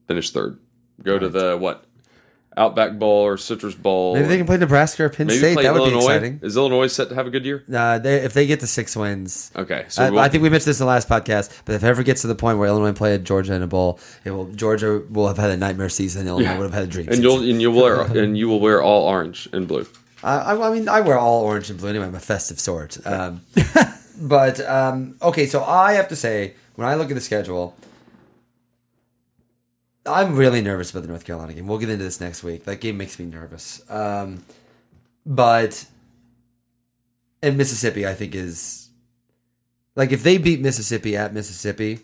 finish 0.06 0.30
third. 0.30 0.58
Go 1.02 1.18
to 1.18 1.28
the 1.28 1.56
what 1.56 1.84
Outback 2.56 2.98
Bowl 2.98 3.24
or 3.26 3.36
Citrus 3.36 3.74
Bowl. 3.74 4.14
Maybe 4.14 4.26
they 4.26 4.36
can 4.36 4.46
play 4.46 4.56
Nebraska 4.56 5.04
or 5.04 5.08
Penn 5.08 5.28
Maybe 5.28 5.38
State. 5.38 5.54
play 5.54 5.62
That 5.62 5.74
would 5.74 5.90
be 5.90 5.96
exciting. 5.96 6.40
Is 6.42 6.56
Illinois 6.56 6.88
set 6.88 7.08
to 7.10 7.14
have 7.14 7.26
a 7.26 7.30
good 7.30 7.44
year? 7.44 7.62
Uh, 7.72 7.98
they, 7.98 8.16
if 8.16 8.32
they 8.34 8.46
get 8.46 8.60
to 8.60 8.66
six 8.66 8.96
wins, 8.96 9.52
Okay, 9.54 9.84
so 9.88 10.02
I, 10.04 10.10
we'll- 10.10 10.18
I 10.20 10.28
think 10.28 10.42
we 10.42 10.50
mentioned 10.50 10.70
this 10.70 10.80
in 10.80 10.84
the 10.86 10.90
last 10.90 11.08
podcast. 11.08 11.62
But 11.64 11.76
if 11.76 11.84
it 11.84 11.86
ever 11.86 12.02
gets 12.02 12.22
to 12.22 12.26
the 12.26 12.34
point 12.34 12.58
where 12.58 12.66
Illinois 12.68 12.92
played 12.92 13.24
Georgia 13.24 13.54
in 13.54 13.62
a 13.62 13.66
bowl, 13.68 14.00
it 14.24 14.32
will 14.32 14.46
Georgia 14.46 15.02
will 15.10 15.28
have 15.28 15.38
had 15.38 15.50
a 15.50 15.56
nightmare 15.56 15.88
season. 15.88 16.26
Illinois 16.26 16.48
Yeah. 16.50 16.58
would 16.58 16.64
have 16.64 16.74
had 16.74 16.84
a 16.84 16.86
dream. 16.88 17.06
and 17.06 17.16
season. 17.16 17.24
you'll 17.30 17.50
and 17.50 17.62
you 17.62 17.70
will 17.70 17.82
wear 17.82 18.00
and 18.24 18.36
you 18.36 18.48
will 18.48 18.60
wear 18.60 18.82
all 18.82 19.04
orange 19.04 19.48
and 19.52 19.68
blue. 19.68 19.86
I, 20.24 20.36
I 20.38 20.68
I 20.68 20.74
mean, 20.74 20.88
I 20.88 21.00
wear 21.00 21.18
all 21.18 21.44
orange 21.44 21.70
and 21.70 21.78
blue 21.78 21.88
anyway. 21.88 22.06
I'm 22.06 22.14
a 22.14 22.20
festive 22.20 22.58
sort. 22.60 22.98
Um, 23.06 23.40
but 24.20 24.60
um, 24.68 25.16
okay, 25.22 25.46
so 25.46 25.62
I 25.64 25.92
have 25.94 26.08
to 26.08 26.16
say, 26.16 26.54
when 26.74 26.86
I 26.88 26.94
look 26.94 27.10
at 27.10 27.14
the 27.14 27.20
schedule, 27.20 27.74
I'm 30.12 30.36
really 30.36 30.60
nervous 30.60 30.90
about 30.90 31.02
the 31.02 31.08
North 31.08 31.24
Carolina 31.24 31.52
game. 31.54 31.66
We'll 31.66 31.78
get 31.78 31.90
into 31.90 32.04
this 32.04 32.20
next 32.20 32.42
week. 32.42 32.64
That 32.64 32.80
game 32.80 32.96
makes 32.96 33.18
me 33.18 33.26
nervous. 33.26 33.82
Um, 33.90 34.44
but 35.26 35.86
and 37.42 37.56
Mississippi, 37.56 38.06
I 38.06 38.14
think 38.14 38.34
is 38.34 38.88
like 39.96 40.12
if 40.12 40.22
they 40.22 40.38
beat 40.38 40.60
Mississippi 40.60 41.16
at 41.16 41.32
Mississippi, 41.34 42.00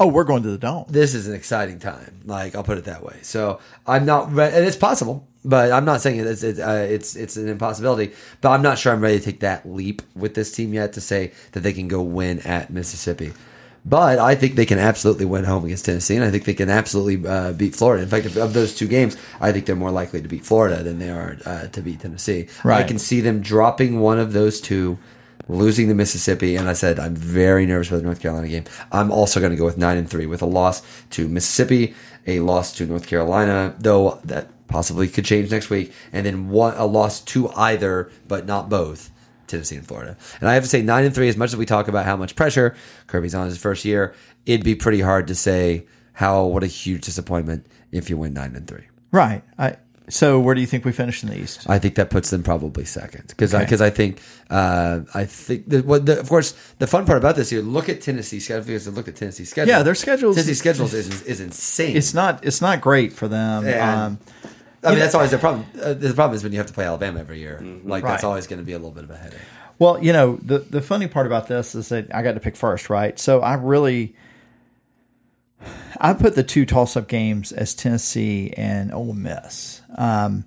Oh, 0.00 0.08
we're 0.08 0.24
going 0.24 0.42
to 0.42 0.50
the 0.50 0.58
dome. 0.58 0.86
this 0.88 1.14
is 1.14 1.28
an 1.28 1.34
exciting 1.34 1.78
time. 1.78 2.20
Like 2.24 2.54
I'll 2.56 2.64
put 2.64 2.78
it 2.78 2.84
that 2.84 3.02
way. 3.04 3.18
So 3.22 3.60
I'm 3.86 4.04
not, 4.04 4.32
re- 4.32 4.50
and 4.52 4.64
it's 4.64 4.76
possible, 4.76 5.28
but 5.44 5.70
I'm 5.70 5.84
not 5.84 6.00
saying 6.00 6.18
it's 6.18 6.42
it's 6.42 6.58
uh, 6.58 6.86
it's 6.90 7.14
it's 7.14 7.36
an 7.36 7.48
impossibility. 7.48 8.12
But 8.40 8.50
I'm 8.50 8.62
not 8.62 8.76
sure 8.78 8.92
I'm 8.92 9.00
ready 9.00 9.18
to 9.20 9.24
take 9.24 9.40
that 9.40 9.68
leap 9.68 10.02
with 10.16 10.34
this 10.34 10.50
team 10.50 10.74
yet 10.74 10.94
to 10.94 11.00
say 11.00 11.32
that 11.52 11.60
they 11.60 11.72
can 11.72 11.86
go 11.86 12.02
win 12.02 12.40
at 12.40 12.70
Mississippi. 12.70 13.32
But 13.86 14.18
I 14.18 14.34
think 14.34 14.54
they 14.54 14.64
can 14.64 14.78
absolutely 14.78 15.26
win 15.26 15.44
home 15.44 15.64
against 15.66 15.84
Tennessee, 15.84 16.16
and 16.16 16.24
I 16.24 16.30
think 16.30 16.44
they 16.44 16.54
can 16.54 16.70
absolutely 16.70 17.28
uh, 17.28 17.52
beat 17.52 17.76
Florida. 17.76 18.02
In 18.02 18.08
fact, 18.08 18.24
of 18.36 18.54
those 18.54 18.74
two 18.74 18.88
games, 18.88 19.16
I 19.40 19.52
think 19.52 19.66
they're 19.66 19.76
more 19.76 19.90
likely 19.90 20.22
to 20.22 20.28
beat 20.28 20.44
Florida 20.46 20.82
than 20.82 20.98
they 20.98 21.10
are 21.10 21.36
uh, 21.44 21.66
to 21.66 21.82
beat 21.82 22.00
Tennessee. 22.00 22.48
I 22.82 22.88
can 22.88 22.98
see 22.98 23.20
them 23.20 23.42
dropping 23.42 24.00
one 24.00 24.18
of 24.18 24.32
those 24.32 24.58
two, 24.58 24.98
losing 25.48 25.88
the 25.88 25.94
Mississippi, 25.94 26.56
and 26.56 26.66
I 26.66 26.72
said 26.72 26.98
I'm 26.98 27.14
very 27.14 27.66
nervous 27.66 27.88
for 27.88 27.98
the 27.98 28.02
North 28.02 28.20
Carolina 28.20 28.48
game. 28.48 28.64
I'm 28.90 29.10
also 29.12 29.38
going 29.38 29.52
to 29.52 29.56
go 29.56 29.66
with 29.66 29.76
nine 29.76 29.98
and 29.98 30.08
three 30.08 30.24
with 30.24 30.40
a 30.40 30.46
loss 30.46 30.82
to 31.10 31.28
Mississippi, 31.28 31.94
a 32.26 32.40
loss 32.40 32.72
to 32.76 32.86
North 32.86 33.06
Carolina, 33.06 33.74
though 33.78 34.18
that 34.24 34.48
possibly 34.66 35.08
could 35.08 35.26
change 35.26 35.50
next 35.50 35.68
week, 35.68 35.92
and 36.10 36.24
then 36.24 36.48
one 36.48 36.74
a 36.78 36.86
loss 36.86 37.20
to 37.20 37.50
either, 37.50 38.10
but 38.26 38.46
not 38.46 38.70
both. 38.70 39.10
Tennessee 39.46 39.76
and 39.76 39.86
Florida. 39.86 40.16
And 40.40 40.48
I 40.48 40.54
have 40.54 40.62
to 40.62 40.68
say, 40.68 40.82
nine 40.82 41.04
and 41.04 41.14
three. 41.14 41.28
As 41.28 41.36
much 41.36 41.50
as 41.50 41.56
we 41.56 41.66
talk 41.66 41.88
about 41.88 42.04
how 42.04 42.16
much 42.16 42.34
pressure 42.36 42.74
Kirby's 43.06 43.34
on 43.34 43.46
his 43.46 43.58
first 43.58 43.84
year, 43.84 44.14
it'd 44.46 44.64
be 44.64 44.74
pretty 44.74 45.00
hard 45.00 45.26
to 45.28 45.34
say 45.34 45.86
how 46.14 46.44
what 46.44 46.62
a 46.62 46.66
huge 46.68 47.02
disappointment 47.04 47.66
if 47.92 48.08
you 48.10 48.16
win 48.16 48.32
nine 48.34 48.54
and 48.56 48.66
three. 48.66 48.84
Right. 49.10 49.42
I, 49.58 49.76
so 50.08 50.38
where 50.38 50.54
do 50.54 50.60
you 50.60 50.66
think 50.66 50.84
we 50.84 50.92
finish 50.92 51.22
in 51.22 51.30
the 51.30 51.38
East? 51.38 51.68
I 51.68 51.78
think 51.78 51.94
that 51.94 52.10
puts 52.10 52.28
them 52.28 52.42
probably 52.42 52.84
second 52.84 53.24
because 53.28 53.54
Okay. 53.54 53.64
because 53.64 53.80
I, 53.80 53.88
think 53.88 54.20
uh, 54.50 55.00
I 55.14 55.24
think 55.24 55.66
the, 55.68 55.80
what 55.82 56.04
the, 56.04 56.20
of 56.20 56.28
course 56.28 56.52
the 56.78 56.86
fun 56.86 57.06
part 57.06 57.16
about 57.16 57.36
this 57.36 57.48
here 57.48 57.62
look 57.62 57.88
at 57.88 58.02
Tennessee 58.02 58.38
schedule 58.38 58.66
because 58.66 58.86
look 58.88 59.08
at 59.08 59.16
Tennessee 59.16 59.46
schedule 59.46 59.70
Yeah, 59.72 59.82
their 59.82 59.94
schedule's- 59.94 60.36
Tennessee's 60.36 60.58
schedules 60.58 60.92
is 60.92 61.22
is 61.22 61.40
insane. 61.40 61.96
It's 61.96 62.12
not. 62.12 62.44
It's 62.44 62.60
not 62.60 62.82
great 62.82 63.14
for 63.14 63.28
them. 63.28 63.64
Yeah. 63.66 64.04
Um, 64.06 64.18
I 64.84 64.90
mean 64.90 64.98
that's 64.98 65.14
always 65.14 65.30
the 65.30 65.38
problem. 65.38 65.66
Uh, 65.80 65.94
the 65.94 66.12
problem 66.12 66.36
is 66.36 66.42
when 66.42 66.52
you 66.52 66.58
have 66.58 66.66
to 66.66 66.72
play 66.72 66.84
Alabama 66.84 67.20
every 67.20 67.38
year. 67.40 67.64
Like 67.84 68.04
that's 68.04 68.24
always 68.24 68.46
going 68.46 68.60
to 68.60 68.64
be 68.64 68.72
a 68.72 68.78
little 68.78 68.90
bit 68.90 69.04
of 69.04 69.10
a 69.10 69.16
headache. 69.16 69.40
Well, 69.78 70.02
you 70.02 70.12
know, 70.12 70.36
the 70.36 70.58
the 70.58 70.82
funny 70.82 71.08
part 71.08 71.26
about 71.26 71.48
this 71.48 71.74
is 71.74 71.88
that 71.88 72.14
I 72.14 72.22
got 72.22 72.32
to 72.32 72.40
pick 72.40 72.56
first, 72.56 72.90
right? 72.90 73.18
So 73.18 73.40
I 73.40 73.54
really 73.54 74.14
I 76.00 76.12
put 76.12 76.34
the 76.34 76.42
two 76.42 76.66
toss 76.66 76.96
up 76.96 77.08
games 77.08 77.52
as 77.52 77.74
Tennessee 77.74 78.52
and 78.56 78.92
Ole 78.92 79.14
Miss. 79.14 79.82
Um, 79.96 80.44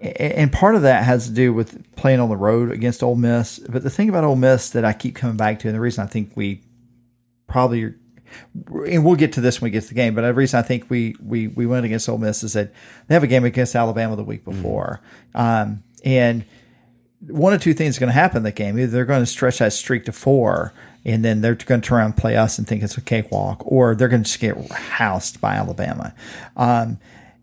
and 0.00 0.50
part 0.50 0.74
of 0.74 0.82
that 0.82 1.04
has 1.04 1.26
to 1.26 1.32
do 1.32 1.52
with 1.52 1.94
playing 1.94 2.20
on 2.20 2.30
the 2.30 2.36
road 2.36 2.72
against 2.72 3.02
Ole 3.02 3.16
Miss. 3.16 3.58
But 3.58 3.82
the 3.82 3.90
thing 3.90 4.08
about 4.08 4.24
Ole 4.24 4.36
Miss 4.36 4.70
that 4.70 4.84
I 4.84 4.92
keep 4.92 5.14
coming 5.14 5.36
back 5.36 5.58
to, 5.60 5.68
and 5.68 5.76
the 5.76 5.80
reason 5.80 6.02
I 6.04 6.06
think 6.06 6.32
we 6.34 6.62
probably, 7.46 7.94
and 8.86 9.04
we'll 9.04 9.16
get 9.16 9.32
to 9.34 9.40
this 9.40 9.60
when 9.60 9.68
we 9.68 9.72
get 9.72 9.82
to 9.82 9.88
the 9.88 9.94
game, 9.94 10.14
but 10.14 10.22
the 10.22 10.34
reason 10.34 10.58
I 10.58 10.62
think 10.62 10.88
we 10.88 11.16
we 11.24 11.48
we 11.48 11.66
went 11.66 11.84
against 11.86 12.08
Ole 12.08 12.18
Miss 12.18 12.42
is 12.42 12.52
that 12.54 12.72
they 13.06 13.14
have 13.14 13.22
a 13.22 13.28
game 13.28 13.44
against 13.44 13.74
Alabama 13.74 14.16
the 14.16 14.24
week 14.24 14.44
before, 14.44 15.00
um, 15.34 15.82
and 16.04 16.44
one 17.26 17.52
of 17.52 17.60
two 17.60 17.74
things 17.74 17.94
is 17.94 17.98
going 17.98 18.08
to 18.08 18.14
happen 18.14 18.38
in 18.38 18.42
that 18.44 18.56
game. 18.56 18.78
Either 18.78 18.90
they're 18.90 19.04
going 19.04 19.22
to 19.22 19.26
stretch 19.26 19.58
that 19.58 19.72
streak 19.72 20.04
to 20.06 20.12
four, 20.12 20.72
and 21.04 21.24
then 21.24 21.40
they're 21.40 21.54
going 21.54 21.80
to 21.80 21.86
turn 21.86 21.98
around 21.98 22.06
and 22.06 22.16
play 22.16 22.36
us 22.36 22.58
and 22.58 22.66
think 22.66 22.82
it's 22.82 22.96
a 22.96 23.00
cakewalk, 23.00 23.62
or 23.64 23.94
they're 23.94 24.08
going 24.08 24.22
to 24.22 24.28
just 24.28 24.40
get 24.40 24.56
housed 24.72 25.40
by 25.40 25.54
Alabama. 25.54 26.14
Um, 26.56 26.98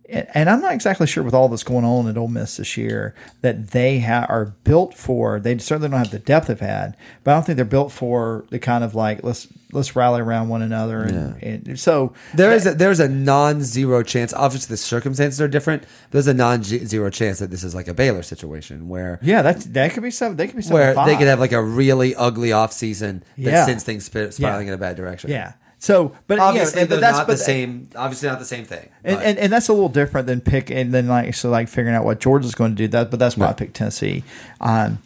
and, 0.10 0.50
I'm 0.50 0.62
not 0.62 0.74
exactly 0.74 1.06
sure 1.08 1.24
with 1.24 1.34
all 1.34 1.50
that's 1.50 1.64
going 1.64 1.84
on 1.86 2.08
at 2.08 2.18
Ole 2.18 2.28
Miss 2.28 2.58
this 2.58 2.78
year 2.78 3.14
that 3.42 3.72
they 3.72 4.00
ha- 4.00 4.26
are 4.30 4.46
built 4.64 4.94
for. 4.94 5.40
They 5.40 5.58
certainly 5.58 5.90
don't 5.90 6.00
have 6.00 6.12
the 6.12 6.20
depth 6.20 6.48
they've 6.48 6.60
had, 6.60 6.96
but 7.24 7.32
I 7.32 7.34
don't 7.36 7.46
think 7.46 7.56
they're 7.58 7.66
built 7.66 7.92
for 7.92 8.46
the 8.50 8.60
kind 8.60 8.84
of 8.84 8.96
like 8.96 9.24
let's 9.24 9.48
let's 9.74 9.96
rally 9.98 10.22
around 10.22 10.48
one 10.48 10.62
another. 10.62 11.02
And, 11.04 11.42
and 11.68 11.80
so 11.80 12.14
There 12.34 12.52
is 12.54 12.66
a, 12.66 12.74
there's 12.74 13.02
a 13.02 13.10
non-zero 13.10 14.02
chance. 14.04 14.34
Obviously, 14.34 14.74
the 14.74 14.78
circumstances 14.78 15.42
are 15.42 15.48
different. 15.50 15.84
There's 16.12 16.28
a 16.28 16.34
non-zero 16.34 17.10
chance 17.10 17.40
that 17.40 17.52
this 17.52 17.64
is 17.66 17.76
like 17.76 17.88
a 17.90 17.94
Baylor 17.94 18.24
situation 18.24 18.88
where 18.88 19.20
yeah, 19.22 19.42
that 19.42 19.60
that 19.74 19.92
could 19.92 20.04
be 20.04 20.12
seven. 20.12 20.38
They 20.38 20.48
could 20.48 20.56
be 20.56 20.62
seven. 20.62 20.76
where 20.76 20.94
five. 20.94 21.08
they 21.08 21.18
could 21.18 21.28
have 21.28 21.40
like 21.40 21.52
a 21.52 21.62
really 21.62 22.16
ugly 22.16 22.52
off 22.54 22.72
season 22.72 23.24
that 23.38 23.52
Yeah. 23.52 23.66
sends 23.66 23.84
things 23.84 24.06
sp- 24.08 24.32
spiraling 24.32 24.68
Yeah. 24.68 24.74
in 24.74 24.78
a 24.80 24.82
bad 24.82 24.96
direction. 24.96 25.30
yeah. 25.32 25.54
So, 25.80 26.16
but 26.26 26.40
obviously 26.40 26.82
you 26.82 26.88
but 26.88 27.00
that's 27.00 27.20
not 27.20 27.28
but 27.28 27.34
the 27.34 27.38
same. 27.38 27.90
Obviously, 27.96 28.30
not 28.30 28.40
the 28.40 28.46
same 28.46 28.66
thing. 28.66 28.90
And, 29.04 29.22
and, 29.22 29.38
and 29.38 29.54
that's 29.54 29.70
a 29.70 29.74
little 29.74 29.90
different 29.90 30.26
than 30.26 30.42
pick 30.42 30.72
and 30.72 30.94
then 30.94 31.08
like 31.08 31.36
so 31.36 31.50
like 31.50 31.68
figuring 31.68 31.96
out 31.96 32.04
what 32.04 32.20
Georgia's 32.20 32.56
going 32.56 32.72
to 32.72 32.76
do 32.76 32.88
that, 32.90 33.12
but 33.12 33.20
that's 33.20 33.38
why 33.38 33.48
I 33.48 33.54
picked 33.54 33.76
Tennessee. 33.76 34.24
Um, 34.60 35.00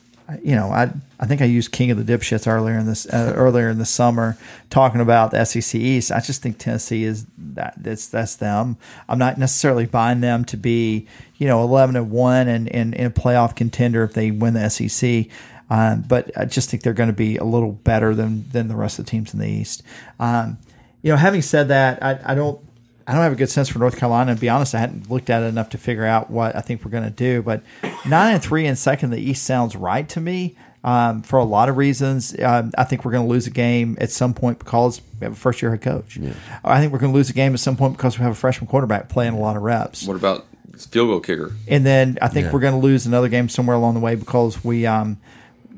you 0.43 0.55
know, 0.55 0.69
I 0.69 0.91
I 1.19 1.25
think 1.25 1.41
I 1.41 1.45
used 1.45 1.71
King 1.71 1.91
of 1.91 2.03
the 2.03 2.17
Dipshits 2.17 2.47
earlier 2.47 2.77
in 2.77 2.85
this 2.85 3.05
uh, 3.07 3.33
earlier 3.35 3.69
in 3.69 3.77
the 3.77 3.85
summer 3.85 4.37
talking 4.69 5.01
about 5.01 5.31
the 5.31 5.43
SEC 5.43 5.75
East. 5.75 6.11
I 6.11 6.19
just 6.19 6.41
think 6.41 6.57
Tennessee 6.57 7.03
is 7.03 7.25
that 7.37 7.73
that's 7.77 8.07
that's 8.07 8.35
them. 8.37 8.77
I'm 9.09 9.19
not 9.19 9.37
necessarily 9.37 9.85
buying 9.85 10.21
them 10.21 10.45
to 10.45 10.57
be 10.57 11.07
you 11.37 11.47
know 11.47 11.61
11 11.63 11.95
and 11.95 12.11
one 12.11 12.47
and 12.47 12.73
and, 12.73 12.95
and 12.95 13.07
a 13.07 13.09
playoff 13.09 13.55
contender 13.55 14.03
if 14.03 14.13
they 14.13 14.31
win 14.31 14.53
the 14.53 14.69
SEC. 14.69 15.25
Um, 15.71 16.03
but 16.05 16.29
I 16.37 16.43
just 16.43 16.69
think 16.69 16.83
they're 16.83 16.91
going 16.91 17.07
to 17.09 17.13
be 17.15 17.37
a 17.37 17.45
little 17.45 17.71
better 17.71 18.13
than 18.13 18.49
than 18.51 18.67
the 18.67 18.75
rest 18.75 18.99
of 18.99 19.05
the 19.05 19.11
teams 19.11 19.33
in 19.33 19.39
the 19.39 19.47
East. 19.47 19.83
Um, 20.19 20.57
you 21.01 21.11
know, 21.11 21.17
having 21.17 21.41
said 21.41 21.69
that, 21.69 22.03
I, 22.03 22.19
I 22.25 22.35
don't 22.35 22.59
I 23.07 23.13
don't 23.13 23.21
have 23.23 23.31
a 23.31 23.37
good 23.37 23.49
sense 23.49 23.69
for 23.69 23.79
North 23.79 23.97
Carolina. 23.97 24.35
To 24.35 24.41
be 24.41 24.49
honest, 24.49 24.75
I 24.75 24.79
hadn't 24.79 25.09
looked 25.09 25.29
at 25.29 25.41
it 25.43 25.45
enough 25.45 25.69
to 25.69 25.77
figure 25.77 26.05
out 26.05 26.29
what 26.29 26.55
I 26.57 26.59
think 26.61 26.83
we're 26.83 26.91
going 26.91 27.05
to 27.05 27.09
do. 27.09 27.41
But 27.41 27.63
nine 28.05 28.33
and 28.33 28.43
three 28.43 28.65
and 28.65 28.77
second 28.77 29.13
in 29.13 29.19
the 29.19 29.29
East 29.29 29.43
sounds 29.43 29.75
right 29.77 30.07
to 30.09 30.19
me 30.19 30.57
um, 30.83 31.21
for 31.21 31.39
a 31.39 31.45
lot 31.45 31.69
of 31.69 31.77
reasons. 31.77 32.37
Um, 32.39 32.71
I 32.77 32.83
think 32.83 33.05
we're 33.05 33.11
going 33.13 33.25
to 33.25 33.31
lose 33.31 33.47
a 33.47 33.51
game 33.51 33.97
at 34.01 34.11
some 34.11 34.33
point 34.33 34.59
because 34.59 35.01
we 35.19 35.23
have 35.25 35.33
a 35.33 35.35
first 35.37 35.61
year 35.61 35.71
head 35.71 35.81
coach. 35.81 36.19
I 36.65 36.81
think 36.81 36.91
we're 36.91 36.99
going 36.99 37.13
to 37.13 37.17
lose 37.17 37.29
a 37.29 37.33
game 37.33 37.53
at 37.53 37.61
some 37.61 37.77
point 37.77 37.95
because 37.95 38.19
we 38.19 38.23
have 38.23 38.33
a 38.33 38.35
freshman 38.35 38.67
quarterback 38.67 39.07
playing 39.07 39.33
a 39.33 39.39
lot 39.39 39.55
of 39.55 39.63
reps. 39.63 40.05
What 40.05 40.17
about 40.17 40.45
field 40.77 41.07
goal 41.09 41.19
kicker? 41.21 41.53
And 41.67 41.85
then 41.85 42.17
I 42.21 42.27
think 42.27 42.47
Yeah. 42.47 42.51
we're 42.51 42.59
going 42.59 42.73
to 42.79 42.85
lose 42.85 43.05
another 43.05 43.29
game 43.29 43.47
somewhere 43.49 43.75
along 43.77 43.93
the 43.93 43.99
way 44.01 44.15
because 44.15 44.63
we 44.65 44.85
um 44.85 45.17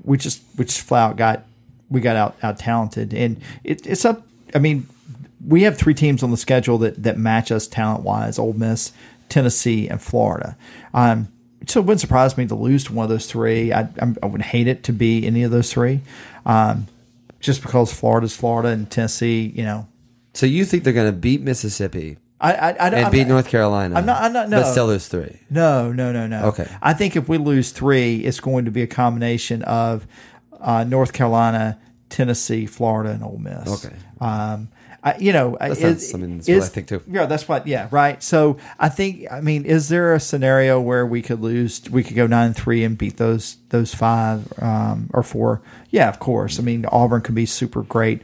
we 0.03 0.17
just 0.17 0.41
we 0.57 0.65
just 0.65 0.81
flat 0.81 1.11
out 1.11 1.17
got 1.17 1.43
we 1.89 2.01
got 2.01 2.15
out 2.15 2.35
out 2.43 2.57
talented 2.57 3.13
and 3.13 3.41
it, 3.63 3.85
it's 3.85 4.05
up. 4.05 4.25
I 4.55 4.59
mean, 4.59 4.87
we 5.45 5.63
have 5.63 5.77
three 5.77 5.93
teams 5.93 6.23
on 6.23 6.31
the 6.31 6.37
schedule 6.37 6.77
that 6.79 7.03
that 7.03 7.17
match 7.17 7.51
us 7.51 7.67
talent 7.67 8.03
wise: 8.03 8.39
Ole 8.39 8.53
Miss, 8.53 8.91
Tennessee, 9.29 9.87
and 9.87 10.01
Florida. 10.01 10.57
Um, 10.93 11.29
so 11.67 11.79
it 11.79 11.83
wouldn't 11.83 12.01
surprise 12.01 12.37
me 12.37 12.45
to 12.47 12.55
lose 12.55 12.83
to 12.85 12.93
one 12.93 13.03
of 13.03 13.09
those 13.09 13.27
three. 13.27 13.71
I, 13.71 13.87
I 14.21 14.25
would 14.25 14.41
hate 14.41 14.67
it 14.67 14.83
to 14.83 14.93
be 14.93 15.25
any 15.25 15.43
of 15.43 15.51
those 15.51 15.71
three, 15.71 16.01
um, 16.45 16.87
just 17.39 17.61
because 17.61 17.93
Florida's 17.93 18.35
Florida 18.35 18.69
and 18.69 18.89
Tennessee. 18.89 19.51
You 19.55 19.63
know, 19.63 19.87
so 20.33 20.45
you 20.45 20.65
think 20.65 20.83
they're 20.83 20.93
going 20.93 21.11
to 21.11 21.17
beat 21.17 21.41
Mississippi 21.41 22.17
I 22.43 22.51
I, 22.53 22.67
I 22.69 22.71
don't 22.89 22.93
and 22.99 23.05
I'm 23.07 23.11
beat 23.11 23.19
not- 23.21 23.29
North 23.29 23.47
Carolina? 23.47 23.95
I'm 23.95 24.05
not- 24.05 24.21
I'm 24.21 24.33
not- 24.33 24.49
no. 24.49 24.61
But 24.61 24.71
still 24.71 24.87
lose 24.87 25.07
three. 25.07 25.39
No, 25.49 25.91
no, 25.91 26.11
no, 26.11 26.27
no. 26.27 26.45
Okay. 26.47 26.67
I 26.81 26.93
think 26.93 27.15
if 27.15 27.27
we 27.29 27.37
lose 27.37 27.71
three, 27.71 28.17
it's 28.17 28.39
going 28.39 28.65
to 28.65 28.71
be 28.71 28.81
a 28.83 28.87
combination 28.87 29.63
of 29.63 30.05
uh, 30.59 30.83
North 30.83 31.13
Carolina, 31.13 31.79
Tennessee, 32.09 32.65
Florida, 32.65 33.11
and 33.11 33.23
Ole 33.23 33.37
Miss. 33.39 33.85
Okay. 33.85 33.95
Um, 34.21 34.69
I, 35.05 35.17
you 35.17 35.33
know, 35.33 35.57
That 35.59 35.71
is- 35.71 35.79
sounds- 35.79 36.13
I 36.13 36.17
mean, 36.17 36.37
that's 36.37 36.47
what 36.47 36.57
is- 36.57 36.63
I 36.65 36.67
think, 36.69 36.87
too. 36.87 37.01
Yeah, 37.09 37.25
that's 37.25 37.47
what. 37.47 37.67
Yeah, 37.67 37.87
right. 37.91 38.23
So 38.23 38.57
I 38.79 38.87
think. 38.87 39.25
I 39.29 39.41
mean, 39.41 39.65
is 39.65 39.89
there 39.89 40.13
a 40.13 40.19
scenario 40.19 40.79
where 40.79 41.05
we 41.05 41.21
could 41.21 41.41
lose? 41.41 41.81
We 41.91 42.03
could 42.03 42.15
go 42.15 42.25
nine 42.27 42.47
and 42.47 42.55
three 42.55 42.83
and 42.85 42.97
beat 42.97 43.17
those 43.17 43.57
those 43.69 43.93
five 43.93 44.51
um, 44.61 45.09
or 45.13 45.21
four? 45.23 45.61
Yeah, 45.89 46.07
of 46.07 46.19
course. 46.19 46.57
I 46.57 46.61
mean, 46.63 46.85
Auburn 46.85 47.21
could 47.21 47.35
be 47.35 47.45
super 47.45 47.81
great. 47.83 48.21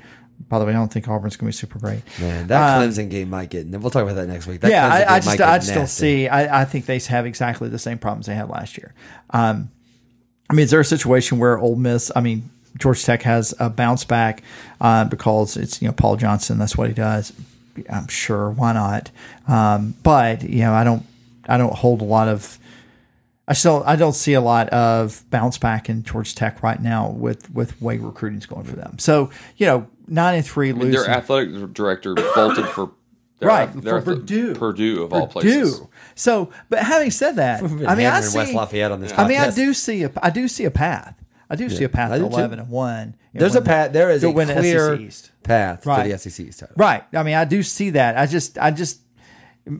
By 0.49 0.59
the 0.59 0.65
way, 0.65 0.71
I 0.71 0.75
don't 0.75 0.91
think 0.91 1.07
Auburn's 1.07 1.37
going 1.37 1.51
to 1.51 1.55
be 1.55 1.59
super 1.59 1.77
great. 1.77 2.01
Man, 2.19 2.47
that 2.47 2.81
Clemson 2.81 3.09
game 3.09 3.29
might 3.29 3.49
get. 3.49 3.67
We'll 3.67 3.91
talk 3.91 4.03
about 4.03 4.15
that 4.15 4.27
next 4.27 4.47
week. 4.47 4.61
That 4.61 4.67
Um, 4.67 4.71
yeah, 4.71 4.87
I, 4.87 5.15
I 5.15 5.19
just 5.19 5.39
I 5.39 5.59
just 5.59 5.73
don't 5.73 5.87
see. 5.87 6.27
I, 6.27 6.61
I 6.61 6.65
think 6.65 6.87
they 6.87 6.99
have 6.99 7.25
exactly 7.27 7.69
the 7.69 7.79
same 7.79 7.99
problems 7.99 8.25
they 8.25 8.35
had 8.35 8.49
last 8.49 8.77
year. 8.77 8.93
Um, 9.29 9.69
I 10.49 10.55
mean, 10.55 10.63
is 10.63 10.71
there 10.71 10.79
a 10.79 10.85
situation 10.85 11.37
where 11.37 11.59
Ole 11.59 11.75
Miss? 11.75 12.11
I 12.15 12.21
mean, 12.21 12.49
Georgia 12.77 13.03
Tech 13.03 13.21
has 13.23 13.53
a 13.59 13.69
bounce 13.69 14.03
back 14.03 14.41
uh, 14.81 15.05
because 15.05 15.55
it's 15.55 15.81
you 15.81 15.87
know 15.87 15.93
Paul 15.93 16.15
Johnson. 16.15 16.57
That's 16.57 16.75
what 16.75 16.87
he 16.87 16.93
does. 16.93 17.31
I'm 17.89 18.07
sure. 18.07 18.49
Why 18.49 18.73
not? 18.73 19.11
Um, 19.47 19.93
but 20.03 20.43
you 20.43 20.61
know, 20.61 20.73
I 20.73 20.83
don't. 20.83 21.05
I 21.47 21.57
don't 21.57 21.73
hold 21.73 22.01
a 22.01 22.05
lot 22.05 22.27
of. 22.27 22.57
I 23.47 23.53
still 23.53 23.83
I 23.85 23.95
don't 23.95 24.13
see 24.13 24.33
a 24.33 24.41
lot 24.41 24.69
of 24.69 25.23
bounce 25.31 25.57
back 25.57 25.89
in 25.89 26.03
Georgia 26.03 26.35
Tech 26.35 26.61
right 26.61 26.81
now 26.81 27.09
with 27.09 27.49
with 27.51 27.79
way 27.81 27.97
recruiting's 27.97 28.45
going 28.45 28.65
for 28.65 28.75
them. 28.75 28.99
So 28.99 29.31
you 29.57 29.65
know, 29.65 29.87
nine 30.09 30.35
and 30.35 30.45
three 30.45 30.71
losing. 30.73 30.91
Their 30.91 31.09
athletic 31.09 31.73
director 31.73 32.13
bolted 32.15 32.65
for 32.67 32.91
their, 33.39 33.47
Right, 33.49 33.71
their 33.81 34.01
for 34.01 34.11
ath- 34.11 34.19
Purdue. 34.19 34.55
Purdue 34.55 35.03
of 35.03 35.13
all 35.13 35.27
Purdue. 35.27 35.61
places. 35.61 35.81
So, 36.15 36.51
but 36.69 36.79
having 36.79 37.11
said 37.11 37.37
that, 37.37 37.63
I 37.63 37.67
mean, 37.67 37.85
I 38.07 38.21
see. 38.21 38.37
West 38.37 38.53
Lafayette 38.53 38.91
on 38.91 38.99
this 39.01 39.13
I 39.17 39.27
mean, 39.27 39.37
I 39.39 39.51
do 39.51 39.73
see 39.73 40.03
a, 40.03 40.11
I 40.21 40.29
do 40.29 40.47
see 40.47 40.65
a 40.65 40.71
path. 40.71 41.15
I 41.49 41.55
do 41.55 41.67
see 41.69 41.83
a 41.83 41.89
path 41.89 42.11
to 42.11 42.17
do 42.19 42.27
too. 42.29 42.33
eleven 42.35 42.59
and 42.59 42.69
one. 42.69 43.15
and 43.33 43.41
There's 43.41 43.55
a 43.55 43.61
path. 43.61 43.91
There 43.91 44.11
is 44.11 44.23
a 44.23 44.29
win 44.29 44.47
clear 44.49 44.95
SEC 44.97 44.99
East. 45.01 45.31
path 45.43 45.85
Right. 45.85 46.03
to 46.03 46.09
the 46.09 46.17
SEC 46.17 46.45
East 46.45 46.59
title. 46.59 46.75
Right. 46.77 47.03
I 47.13 47.23
mean, 47.23 47.33
I 47.35 47.45
do 47.45 47.63
see 47.63 47.89
that. 47.91 48.17
I 48.17 48.25
just, 48.27 48.57
I 48.59 48.69
just, 48.69 48.99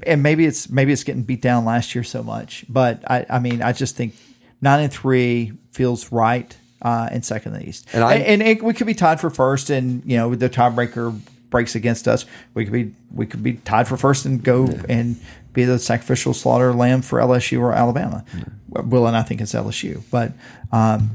and 0.04 0.24
maybe 0.24 0.46
it's 0.46 0.70
maybe 0.70 0.92
it's 0.92 1.04
getting 1.04 1.24
beat 1.24 1.42
down 1.42 1.66
last 1.66 1.94
year 1.94 2.04
so 2.04 2.24
much, 2.24 2.66
but 2.70 3.04
I, 3.10 3.26
I 3.30 3.40
mean, 3.40 3.62
I 3.62 3.72
just 3.74 3.96
think 3.96 4.16
nine 4.62 4.82
and 4.84 4.92
three 4.94 5.54
feels 5.72 6.12
right 6.12 6.56
uh, 6.82 7.10
in 7.12 7.22
second 7.24 7.54
in 7.56 7.60
the 7.62 7.70
East, 7.70 7.88
And 7.94 8.04
I- 8.04 8.16
and, 8.16 8.42
it, 8.42 8.64
we 8.64 8.74
could 8.74 8.88
be 8.88 8.94
tied 8.94 9.20
for 9.20 9.30
first, 9.30 9.70
and 9.70 10.02
you 10.06 10.18
know 10.18 10.36
the 10.36 10.50
tiebreaker 10.50 11.18
breaks 11.50 11.76
against 11.76 12.08
us. 12.08 12.26
We 12.54 12.64
could 12.64 12.74
be 12.74 12.94
we 13.12 13.26
could 13.26 13.44
be 13.44 13.54
tied 13.54 13.88
for 13.88 13.98
first 13.98 14.26
and 14.26 14.44
go 14.44 14.68
and 14.88 15.20
be 15.52 15.66
the 15.66 15.80
sacrificial 15.80 16.34
slaughter 16.34 16.74
lamb 16.74 17.02
for 17.02 17.20
LSU 17.20 17.60
or 17.60 17.74
Alabama. 17.74 18.24
Will 18.70 19.08
and 19.08 19.18
I 19.18 19.24
think 19.24 19.42
it's 19.42 19.54
LSU, 19.54 20.04
but 20.12 20.32
um, 20.72 21.10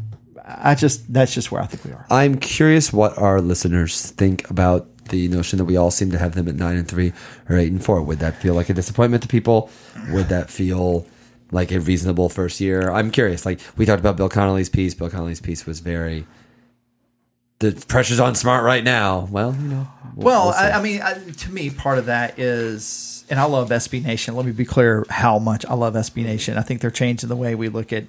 I 0.44 0.74
just 0.74 1.12
that's 1.12 1.32
just 1.32 1.52
where 1.52 1.62
I 1.62 1.66
think 1.66 1.84
we 1.84 1.92
are. 1.92 2.04
I'm 2.10 2.36
curious 2.38 2.92
what 2.92 3.16
our 3.16 3.40
listeners 3.40 4.10
think 4.10 4.50
about 4.50 4.88
the 5.10 5.28
notion 5.28 5.58
that 5.58 5.66
we 5.66 5.76
all 5.76 5.90
seem 5.90 6.10
to 6.10 6.18
have 6.18 6.34
them 6.34 6.48
at 6.48 6.54
nine 6.56 6.76
and 6.76 6.88
three 6.88 7.12
or 7.48 7.56
eight 7.56 7.70
and 7.70 7.82
four. 7.84 8.02
Would 8.02 8.18
that 8.18 8.40
feel 8.42 8.54
like 8.54 8.68
a 8.70 8.74
disappointment 8.74 9.22
to 9.22 9.28
people? 9.28 9.70
Would 10.10 10.28
that 10.30 10.50
feel 10.50 11.06
like 11.54 11.70
a 11.72 11.80
reasonable 11.80 12.28
first 12.28 12.60
year? 12.60 12.90
I'm 12.90 13.10
curious. 13.10 13.46
Like 13.46 13.60
we 13.76 13.86
talked 13.86 14.00
about 14.00 14.16
Bill 14.16 14.28
Connelly's 14.28 14.68
piece. 14.68 14.92
Bill 14.94 15.08
Connelly's 15.08 15.40
piece 15.40 15.64
was 15.64 15.80
very. 15.80 16.26
The 17.60 17.72
pressure's 17.88 18.20
on 18.20 18.34
Smart 18.34 18.64
right 18.64 18.82
now. 18.84 19.28
Well, 19.30 19.54
you 19.58 19.68
know. 19.68 19.88
we'll- 20.16 20.26
Well. 20.26 20.48
I, 20.50 20.72
I 20.72 20.82
mean, 20.82 21.00
I, 21.00 21.14
to 21.14 21.50
me, 21.52 21.70
part 21.70 21.98
of 21.98 22.06
that 22.06 22.38
is, 22.38 23.24
and 23.30 23.38
I 23.38 23.44
love 23.44 23.70
SB 23.70 24.02
Nation. 24.04 24.34
Let 24.34 24.44
me 24.44 24.52
be 24.52 24.64
clear 24.64 25.06
how 25.08 25.38
much 25.38 25.64
I 25.66 25.74
love 25.74 25.94
SB 25.94 26.24
Nation. 26.24 26.58
I 26.58 26.62
think 26.62 26.80
they're 26.80 26.90
changing 26.90 27.28
the 27.28 27.36
way 27.36 27.54
we 27.54 27.68
look 27.68 27.92
at 27.92 28.04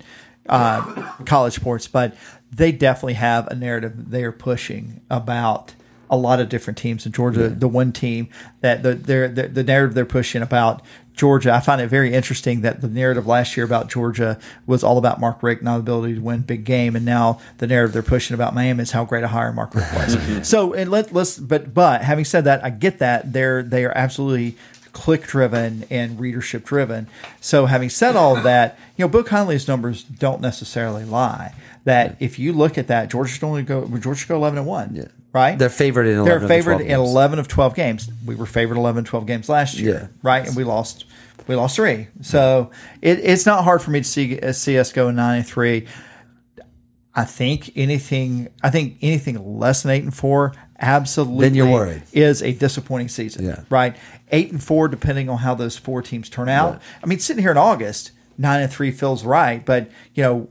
uh, 0.49 0.81
college 1.25 1.53
sports, 1.53 1.87
but 1.87 2.15
they 2.51 2.71
definitely 2.71 3.13
have 3.13 3.47
a 3.47 3.55
narrative 3.55 4.09
they 4.09 4.23
are 4.23 4.31
pushing 4.31 5.01
about 5.09 5.73
a 6.09 6.17
lot 6.17 6.39
of 6.39 6.49
different 6.49 6.77
teams 6.77 7.05
in 7.05 7.11
Georgia. 7.11 7.49
The 7.49 7.67
one 7.67 7.91
team 7.91 8.29
that 8.61 8.83
the, 8.83 8.93
they're, 8.95 9.27
the 9.27 9.47
the 9.47 9.63
narrative 9.63 9.93
they're 9.95 10.05
pushing 10.05 10.41
about 10.41 10.81
Georgia, 11.15 11.53
I 11.53 11.61
find 11.61 11.79
it 11.79 11.87
very 11.87 12.13
interesting 12.13 12.61
that 12.61 12.81
the 12.81 12.87
narrative 12.87 13.25
last 13.25 13.55
year 13.55 13.65
about 13.65 13.89
Georgia 13.89 14.37
was 14.65 14.83
all 14.83 14.97
about 14.97 15.19
Mark 15.19 15.41
Richt, 15.41 15.63
not 15.63 15.75
the 15.75 15.79
ability 15.79 16.15
to 16.15 16.21
win 16.21 16.41
big 16.41 16.65
game, 16.65 16.95
and 16.95 17.05
now 17.05 17.39
the 17.59 17.67
narrative 17.67 17.93
they're 17.93 18.03
pushing 18.03 18.33
about 18.33 18.53
Miami 18.53 18.83
is 18.83 18.91
how 18.91 19.05
great 19.05 19.23
a 19.23 19.29
hire 19.29 19.53
Mark 19.53 19.73
Richt 19.73 19.93
was. 19.93 20.47
so, 20.47 20.73
and 20.73 20.91
let, 20.91 21.13
let's, 21.13 21.37
but 21.37 21.73
but 21.73 22.01
having 22.01 22.25
said 22.25 22.43
that, 22.43 22.63
I 22.63 22.69
get 22.69 22.99
that 22.99 23.31
they're 23.31 23.63
they 23.63 23.85
are 23.85 23.93
absolutely 23.95 24.57
click 24.95 25.23
driven 25.23 25.85
and 25.89 26.19
readership 26.19 26.65
driven. 26.65 27.07
So, 27.39 27.65
having 27.65 27.89
said 27.89 28.15
all 28.15 28.35
of 28.35 28.43
that, 28.43 28.79
you 28.97 29.05
know, 29.05 29.09
Bill 29.09 29.23
Connelly's 29.23 29.67
numbers 29.67 30.03
don't 30.03 30.41
necessarily 30.41 31.05
lie. 31.05 31.53
That 31.83 32.17
if 32.19 32.39
you 32.39 32.51
look 32.51 32.77
at 32.77 32.87
that, 32.87 33.09
Georgia 33.09 33.31
should 33.31 33.43
only 33.43 33.61
go 33.61 33.85
Georgia 33.99 34.27
go 34.27 34.35
eleven 34.35 34.57
and 34.57 34.67
one. 34.67 34.95
Yeah. 34.95 35.05
Right, 35.35 35.59
They're 35.59 35.67
favored 35.69 36.07
in 36.07 36.13
11 36.13 36.25
They're 36.25 36.37
of 36.37 36.47
favored 36.47 36.71
12 36.75 36.81
in 36.81 36.87
games. 36.87 37.09
eleven 37.09 37.39
of 37.39 37.47
twelve 37.49 37.75
games. 37.75 38.09
We 38.25 38.35
were 38.35 38.45
favored 38.45 38.77
11, 38.77 39.03
12 39.03 39.25
games 39.27 39.49
last 39.49 39.77
year, 39.77 39.93
Yeah. 39.93 40.07
right? 40.23 40.47
And 40.47 40.55
we 40.55 40.63
lost, 40.63 41.03
we 41.45 41.55
lost 41.55 41.75
three. 41.75 42.07
So 42.21 42.71
it, 43.01 43.19
it's 43.19 43.45
not 43.45 43.65
hard 43.65 43.81
for 43.81 43.91
me 43.91 43.99
to 43.99 44.07
see 44.07 44.39
uh, 44.39 44.53
see 44.53 44.79
us 44.79 44.93
go 44.93 45.11
nine 45.11 45.39
and 45.39 45.45
three. 45.47 45.87
I 47.13 47.25
think 47.25 47.71
anything, 47.75 48.47
I 48.63 48.69
think 48.69 48.97
anything 49.01 49.59
less 49.59 49.83
than 49.83 49.91
eight 49.91 50.03
and 50.03 50.13
four, 50.15 50.53
absolutely, 50.79 51.47
Then 51.49 51.55
you're 51.55 51.69
worried. 51.69 52.03
is 52.13 52.41
a 52.41 52.53
disappointing 52.53 53.09
season. 53.09 53.45
Yeah. 53.45 53.61
right. 53.69 53.95
Eight 54.31 54.51
and 54.51 54.63
four, 54.63 54.87
depending 54.87 55.29
on 55.29 55.39
how 55.39 55.53
those 55.53 55.77
four 55.77 56.01
teams 56.01 56.29
turn 56.29 56.47
out. 56.47 56.73
Right. 56.75 56.81
I 57.03 57.05
mean, 57.07 57.19
sitting 57.19 57.41
here 57.41 57.51
in 57.51 57.57
August, 57.57 58.11
nine 58.37 58.61
and 58.61 58.71
three 58.71 58.91
feels 58.91 59.25
right, 59.25 59.65
but 59.65 59.89
you 60.13 60.23
know, 60.23 60.47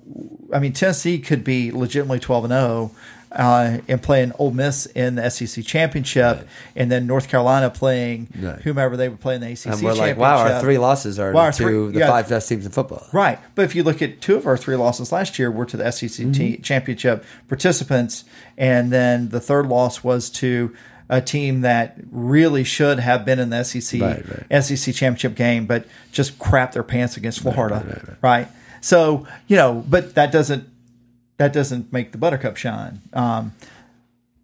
I 0.52 0.58
mean, 0.58 0.74
Tennessee 0.74 1.18
could 1.18 1.42
be 1.42 1.70
legitimately 1.72 2.20
twelve 2.20 2.44
and 2.44 2.52
zero. 2.52 2.90
Uh, 3.34 3.78
and 3.88 4.00
playing 4.00 4.30
Ole 4.38 4.52
Miss 4.52 4.86
in 4.86 5.16
the 5.16 5.28
SEC 5.28 5.64
championship, 5.64 6.46
and 6.76 6.88
then 6.92 7.04
North 7.08 7.28
Carolina 7.28 7.68
playing 7.68 8.28
Right. 8.40 8.60
whomever 8.60 8.96
they 8.96 9.08
were 9.08 9.16
playing 9.16 9.42
in 9.42 9.48
the 9.48 9.52
ACC 9.54 9.72
and 9.72 9.82
we're 9.82 9.92
like, 9.94 10.16
wow, 10.16 10.36
our 10.38 10.60
three 10.60 10.78
losses 10.78 11.18
are 11.18 11.32
Wow, 11.32 11.40
our 11.46 11.50
to 11.52 11.56
three- 11.64 11.90
the 11.92 11.98
yeah. 11.98 12.06
five 12.06 12.28
best 12.28 12.48
teams 12.48 12.64
in 12.64 12.70
football. 12.70 13.04
Right. 13.12 13.40
But 13.56 13.64
if 13.64 13.74
you 13.74 13.82
look 13.82 14.00
at 14.02 14.20
two 14.20 14.36
of 14.36 14.46
our 14.46 14.56
three 14.56 14.76
losses 14.76 15.10
last 15.10 15.36
year 15.36 15.50
were 15.50 15.66
to 15.66 15.76
the 15.76 15.90
SEC 15.90 16.26
Mm-hmm. 16.26 16.62
championship 16.62 17.24
participants. 17.48 18.24
And 18.56 18.92
then 18.92 19.30
the 19.30 19.40
third 19.40 19.66
loss 19.66 20.04
was 20.04 20.30
to 20.30 20.72
a 21.08 21.20
team 21.20 21.62
that 21.62 21.96
really 22.12 22.62
should 22.62 22.98
have 23.00 23.24
been 23.24 23.38
in 23.40 23.50
the 23.50 23.64
SEC, 23.64 24.00
Right, 24.00 24.22
right. 24.50 24.62
SEC 24.64 24.94
championship 24.94 25.34
game, 25.34 25.66
but 25.66 25.86
just 26.12 26.38
crap 26.38 26.72
their 26.72 26.82
pants 26.84 27.16
against 27.16 27.40
Florida. 27.40 28.16
Right, 28.22 28.48
So, 28.80 29.26
you 29.48 29.56
know, 29.56 29.84
but 29.88 30.14
that 30.14 30.30
doesn't, 30.30 30.68
that 31.36 31.52
doesn't 31.52 31.92
make 31.92 32.12
the 32.12 32.18
buttercup 32.18 32.56
shine. 32.56 33.00
Um, 33.12 33.52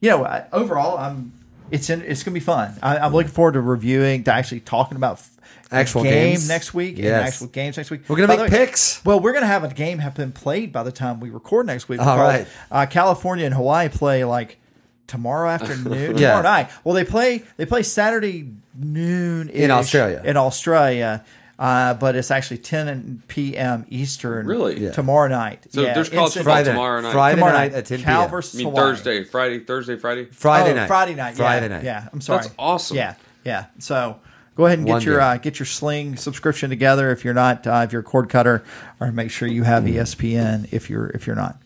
you 0.00 0.10
know, 0.10 0.24
I, 0.24 0.46
overall, 0.52 0.98
I'm, 0.98 1.32
it's 1.70 1.88
in, 1.90 2.00
it's 2.02 2.22
going 2.22 2.32
to 2.34 2.40
be 2.40 2.44
fun. 2.44 2.74
I, 2.82 2.98
I'm 2.98 3.12
looking 3.12 3.30
forward 3.30 3.52
to 3.52 3.60
reviewing, 3.60 4.24
to 4.24 4.32
actually 4.32 4.60
talking 4.60 4.96
about 4.96 5.18
f- 5.18 5.30
Actual 5.72 6.02
game 6.02 6.30
games? 6.32 6.48
next 6.48 6.74
week 6.74 6.96
and 6.96 7.04
Yes. 7.04 7.28
actual 7.34 7.46
games 7.46 7.76
next 7.76 7.92
week. 7.92 8.00
We're 8.08 8.16
gonna 8.16 8.26
By 8.26 8.36
make 8.42 8.50
way- 8.50 8.66
picks. 8.66 9.04
well, 9.04 9.20
we're 9.20 9.30
going 9.30 9.42
to 9.44 9.46
have 9.48 9.62
a 9.62 9.68
game 9.72 9.98
have 10.00 10.16
been 10.16 10.32
played 10.32 10.72
by 10.72 10.82
the 10.82 10.90
time 10.90 11.20
we 11.20 11.30
record 11.30 11.66
next 11.66 11.88
week. 11.88 12.00
All 12.00 12.18
right. 12.18 12.48
Uh, 12.72 12.86
California 12.86 13.44
and 13.46 13.54
Hawaii 13.54 13.88
play 13.88 14.24
like 14.24 14.58
tomorrow 15.06 15.48
afternoon. 15.50 16.18
Yeah. 16.18 16.30
Tomorrow 16.38 16.42
night. 16.42 16.70
Well, 16.82 16.94
they 16.96 17.04
play 17.04 17.44
they 17.56 17.66
play 17.66 17.84
Saturday 17.84 18.48
noon 18.74 19.48
In 19.50 19.70
Australia. 19.70 20.20
In 20.24 20.36
Australia. 20.36 21.24
Uh, 21.61 21.93
but 21.93 22.16
it's 22.16 22.31
actually 22.31 22.57
10 22.57 23.23
p.m. 23.28 23.85
Eastern. 23.91 24.47
Really? 24.47 24.81
Yeah. 24.81 24.93
Tomorrow 24.93 25.28
night. 25.28 25.66
So 25.69 25.82
yeah, 25.82 25.93
there's 25.93 26.09
college 26.09 26.32
football 26.32 26.55
Friday 26.55 26.70
tomorrow 26.70 27.03
night. 27.03 27.12
Friday 27.12 27.37
Tomorrow 27.37 27.53
night 27.53 27.73
night 27.73 27.78
at 27.78 27.85
10 27.87 28.01
Cal 28.01 28.28
versus 28.28 28.55
I 28.55 28.65
mean 28.65 28.66
Hawaii. 28.69 28.82
Thursday, 28.87 29.24
Friday, 29.24 29.59
Thursday, 29.59 29.97
Friday. 29.99 30.24
Friday 30.24 30.70
Oh, 30.70 30.74
night. 30.74 30.87
Friday 30.87 31.15
night. 31.15 31.37
Friday 31.37 31.66
yeah, 31.69 31.77
night. 31.77 31.85
Yeah, 31.85 32.09
I'm 32.15 32.23
sorry. 32.23 32.45
That's 32.45 32.55
awesome. 32.59 32.97
Yeah, 32.97 33.15
yeah. 33.45 33.66
So 33.78 34.19
go 34.55 34.65
ahead 34.65 34.78
and 34.78 34.87
get 34.87 34.93
One 34.95 35.03
your 35.03 35.20
uh, 35.20 35.37
get 35.37 35.59
your 35.59 35.66
Sling 35.66 36.16
subscription 36.16 36.70
together 36.70 37.11
if 37.11 37.27
you're 37.27 37.35
not 37.35 37.66
uh, 37.66 37.82
if 37.85 37.93
you're 37.93 38.01
a 38.01 38.05
cord 38.05 38.31
cutter, 38.31 38.65
or 38.99 39.12
make 39.12 39.31
sure 39.31 39.47
you 39.47 39.65
have 39.65 39.85
ESPN 39.85 40.73
if 40.73 40.89
you're 40.89 41.09
if 41.11 41.27
you're 41.27 41.37
not. 41.37 41.61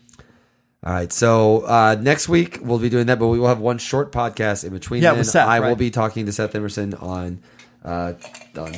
All 0.85 0.91
right. 0.91 1.13
So 1.13 1.61
uh, 1.61 1.95
next 2.01 2.27
week 2.27 2.59
we'll 2.61 2.79
be 2.79 2.89
doing 2.89 3.05
that, 3.07 3.17
but 3.17 3.27
we 3.27 3.39
will 3.39 3.47
have 3.47 3.59
one 3.59 3.77
short 3.77 4.11
podcast 4.11 4.65
in 4.65 4.73
between. 4.73 5.01
Yeah, 5.03 5.11
then. 5.11 5.19
with 5.19 5.27
Seth, 5.27 5.47
I 5.47 5.61
will 5.61 5.77
be 5.77 5.89
talking 5.89 6.25
to 6.25 6.33
Seth 6.33 6.53
Emerson 6.53 6.93
on 6.95 7.39
uh, 7.85 8.13
on 8.57 8.73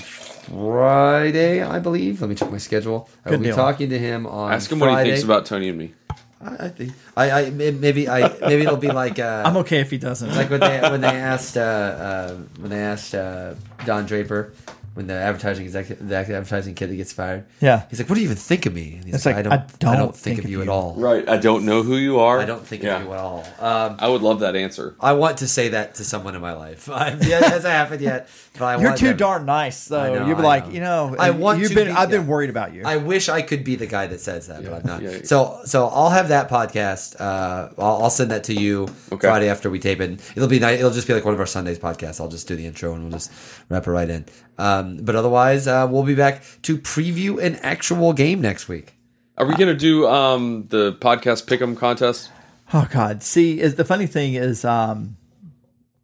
Friday, 0.48 1.62
I 1.62 1.80
believe. 1.80 2.22
Let 2.22 2.30
me 2.30 2.36
check 2.36 2.52
my 2.52 2.58
schedule. 2.58 3.10
I 3.26 3.30
will 3.30 3.38
Good 3.38 3.44
be 3.44 3.48
deal. 3.50 3.56
talking 3.56 3.90
to 3.90 4.00
him 4.00 4.26
on. 4.26 4.48
Friday. 4.50 4.56
Ask 4.56 4.72
him 4.72 4.80
Friday. 4.80 4.94
what 4.94 5.06
he 5.06 5.12
thinks 5.12 5.24
about 5.24 5.46
Tony 5.46 5.70
and 5.70 5.78
me. 5.78 5.94
I, 6.40 6.66
I 6.66 6.70
think 6.70 6.94
I, 7.16 7.32
I 7.32 7.50
maybe 7.50 8.08
I 8.08 8.30
maybe 8.42 8.62
it'll 8.62 8.78
be 8.78 8.92
like 8.92 9.18
uh, 9.20 9.44
I'm 9.46 9.58
okay 9.58 9.80
if 9.80 9.90
he 9.90 9.98
doesn't. 9.98 10.36
like 10.36 10.50
when 10.50 10.60
they 10.60 10.80
when 10.82 11.02
they 11.02 11.08
asked 11.08 11.58
uh, 11.58 11.62
uh, 11.62 12.36
when 12.60 12.70
they 12.70 12.80
asked 12.80 13.16
uh, 13.16 13.56
Don 13.86 14.06
Draper 14.06 14.54
when 14.98 15.06
the 15.06 15.14
advertising 15.14 15.64
executive 15.66 16.08
the 16.10 16.16
advertising 16.16 16.74
kid 16.74 16.90
that 16.90 16.96
gets 16.96 17.14
fired. 17.14 17.46
Yeah. 17.62 17.84
he's 17.90 18.00
like, 18.00 18.10
"What 18.10 18.16
do 18.16 18.22
you 18.22 18.26
even 18.26 18.36
think 18.38 18.66
of 18.66 18.74
me?" 18.74 18.96
And 18.96 19.06
he's 19.06 19.14
It's 19.16 19.26
like, 19.28 19.36
like, 19.36 19.46
"I 19.46 19.58
don't, 19.80 19.94
I 19.94 19.96
don't, 19.96 20.16
think, 20.16 20.40
of 20.40 20.50
you 20.50 20.64
at 20.64 20.70
all. 20.70 20.96
Right. 20.98 21.30
I 21.30 21.38
don't 21.38 21.66
know 21.66 21.84
who 21.84 21.98
you 21.98 22.20
are. 22.20 22.40
I 22.40 22.46
don't 22.46 22.66
think 22.66 22.82
Yeah. 22.82 22.98
of 22.98 23.04
you 23.06 23.14
at 23.14 23.20
all." 23.20 23.46
Um, 23.60 23.98
I 24.00 24.08
would 24.10 24.24
love 24.24 24.40
that 24.40 24.56
answer. 24.56 24.96
I 25.00 25.14
want 25.14 25.38
to 25.38 25.48
say 25.48 25.70
that 25.70 25.94
to 25.96 26.04
someone 26.04 26.34
in 26.36 26.42
my 26.42 26.54
life. 26.54 26.90
I, 26.92 27.10
yeah, 27.12 27.38
it 27.38 27.44
hasn't 27.44 27.66
happened 27.72 28.02
yet, 28.02 28.28
but 28.58 28.64
I 28.66 28.76
You're 28.78 28.90
want 28.90 29.00
too 29.00 29.08
them- 29.10 29.18
darn 29.18 29.46
nice, 29.46 29.86
though. 29.86 30.16
Know, 30.16 30.26
You'd 30.28 30.38
be 30.38 30.42
I 30.44 30.46
like, 30.46 30.66
know. 30.68 30.74
you 30.74 30.80
know, 30.82 31.16
I 31.20 31.30
want 31.30 31.60
You've 31.60 31.70
to 31.70 31.76
been. 31.76 31.88
be- 31.90 31.94
I've 31.94 32.10
been 32.10 32.26
worried 32.26 32.50
about 32.50 32.74
you. 32.74 32.82
I 32.84 32.98
wish 32.98 33.30
I 33.30 33.44
could 33.44 33.64
be 33.64 33.76
the 33.76 33.86
guy 33.88 34.08
that 34.08 34.20
says 34.20 34.48
that, 34.48 34.64
but 34.64 34.74
I'm 34.74 34.84
not. 34.86 35.02
Yeah. 35.04 35.20
So, 35.24 35.60
so 35.66 35.88
I'll 35.90 36.10
have 36.10 36.30
that 36.30 36.50
podcast. 36.50 37.22
Uh, 37.22 37.70
I'll, 37.78 38.04
I'll 38.04 38.10
send 38.10 38.32
that 38.32 38.46
to 38.46 38.54
you 38.54 38.88
Okay. 39.12 39.28
Friday 39.28 39.48
after 39.50 39.70
we 39.70 39.78
tape 39.80 40.02
it. 40.02 40.20
It'll 40.36 40.50
be 40.50 40.60
nice. 40.60 40.80
It'll 40.80 40.92
just 40.92 41.06
be 41.08 41.14
like 41.14 41.24
one 41.26 41.36
of 41.36 41.40
our 41.40 41.46
Sundays 41.46 41.78
podcasts. 41.78 42.20
I'll 42.20 42.28
just 42.30 42.48
do 42.48 42.56
the 42.56 42.66
intro 42.66 42.94
and 42.94 43.04
we'll 43.04 43.12
just 43.12 43.32
wrap 43.70 43.86
it 43.86 43.92
right 43.92 44.10
in. 44.10 44.26
Um, 44.60 44.87
but 44.96 45.16
otherwise, 45.16 45.68
uh, 45.68 45.88
we'll 45.90 46.04
be 46.04 46.16
back 46.16 46.42
to 46.64 46.78
preview 46.78 47.44
an 47.44 47.56
actual 47.58 48.14
game 48.14 48.40
next 48.42 48.68
week. 48.68 48.94
Are 49.38 49.46
we 49.46 49.54
going 49.56 49.68
to 49.68 49.76
do 49.76 50.08
um, 50.08 50.66
the 50.70 50.94
podcast 50.94 51.46
pick'em 51.46 51.78
contest? 51.78 52.32
Oh 52.74 52.88
God! 52.90 53.22
See, 53.24 53.60
is 53.60 53.76
the 53.76 53.86
funny 53.86 54.08
thing 54.08 54.34
is, 54.34 54.66
um, 54.66 55.16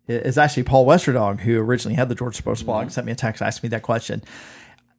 is 0.08 0.38
actually 0.38 0.64
Paul 0.64 0.86
Westerdawg, 0.86 1.40
who 1.42 1.60
originally 1.60 1.96
had 1.96 2.10
the 2.10 2.16
Georgia 2.16 2.38
Sports 2.38 2.64
blog, 2.64 2.92
sent 2.92 3.06
me 3.06 3.12
a 3.12 3.16
text, 3.16 3.42
asking 3.42 3.68
me 3.68 3.72
that 3.72 3.82
question. 3.82 4.22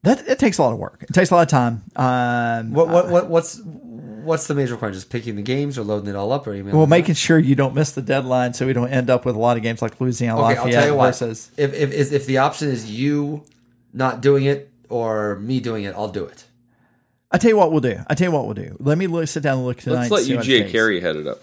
That 0.02 0.27
it 0.28 0.39
takes 0.39 0.59
a 0.59 0.62
lot 0.62 0.73
of 0.74 0.78
work. 0.78 1.02
It 1.09 1.15
takes 1.15 1.31
a 1.31 1.35
lot 1.35 1.43
of 1.43 1.48
time. 1.48 1.82
Um, 1.97 2.73
What, 2.74 2.89
what, 2.89 3.09
what 3.09 3.31
what's 3.31 3.62
what's 3.65 4.47
the 4.47 4.55
major 4.55 4.73
requirement? 4.74 4.97
Just 4.97 5.09
picking 5.09 5.36
the 5.36 5.43
games 5.43 5.78
or 5.78 5.82
loading 5.82 6.11
it 6.11 6.16
all 6.16 6.31
up 6.31 6.47
or 6.47 6.52
emailing? 6.52 6.74
well, 6.77 6.85
it 6.85 6.90
making 6.90 7.15
sure 7.15 7.39
you 7.39 7.55
don't 7.55 7.74
miss 7.74 7.93
the 7.93 8.02
deadline, 8.02 8.52
so 8.52 8.66
we 8.66 8.74
don't 8.74 8.90
end 8.90 9.09
up 9.09 9.24
with 9.24 9.35
a 9.35 9.39
lot 9.39 9.56
of 9.56 9.62
games 9.62 9.81
like 9.81 9.98
Louisiana 9.98 10.39
Okay, 10.40 10.48
I'll 10.48 10.56
Lafayette 10.56 10.74
tell 10.74 10.86
you 10.89 10.94
what. 10.97 11.06
versus. 11.06 11.51
If, 11.56 11.73
if 11.73 11.93
if 11.93 12.12
if 12.12 12.27
the 12.27 12.39
option 12.39 12.69
is 12.69 12.90
you 12.90 13.44
not 13.94 14.20
doing 14.20 14.44
it 14.44 14.70
or 14.90 15.36
me 15.36 15.60
doing 15.60 15.84
it, 15.84 15.94
I'll 15.96 16.08
do 16.08 16.24
it. 16.26 16.44
I 17.30 17.38
tell 17.38 17.48
you 17.50 17.56
what 17.56 17.72
we'll 17.72 17.80
do. 17.80 17.98
I 18.06 18.14
tell 18.14 18.28
you 18.28 18.32
what 18.32 18.44
we'll 18.44 18.54
do. 18.54 18.76
Let 18.78 18.98
me 18.98 19.06
look, 19.06 19.26
sit 19.28 19.42
down 19.42 19.56
and 19.58 19.66
look 19.66 19.78
tonight. 19.78 20.00
Let's 20.02 20.10
let 20.10 20.18
and 20.18 20.26
see 20.26 20.36
what 20.36 20.44
UGA 20.44 20.58
takes. 20.60 20.72
Carey 20.72 21.00
head 21.00 21.16
it 21.16 21.26
up. 21.26 21.40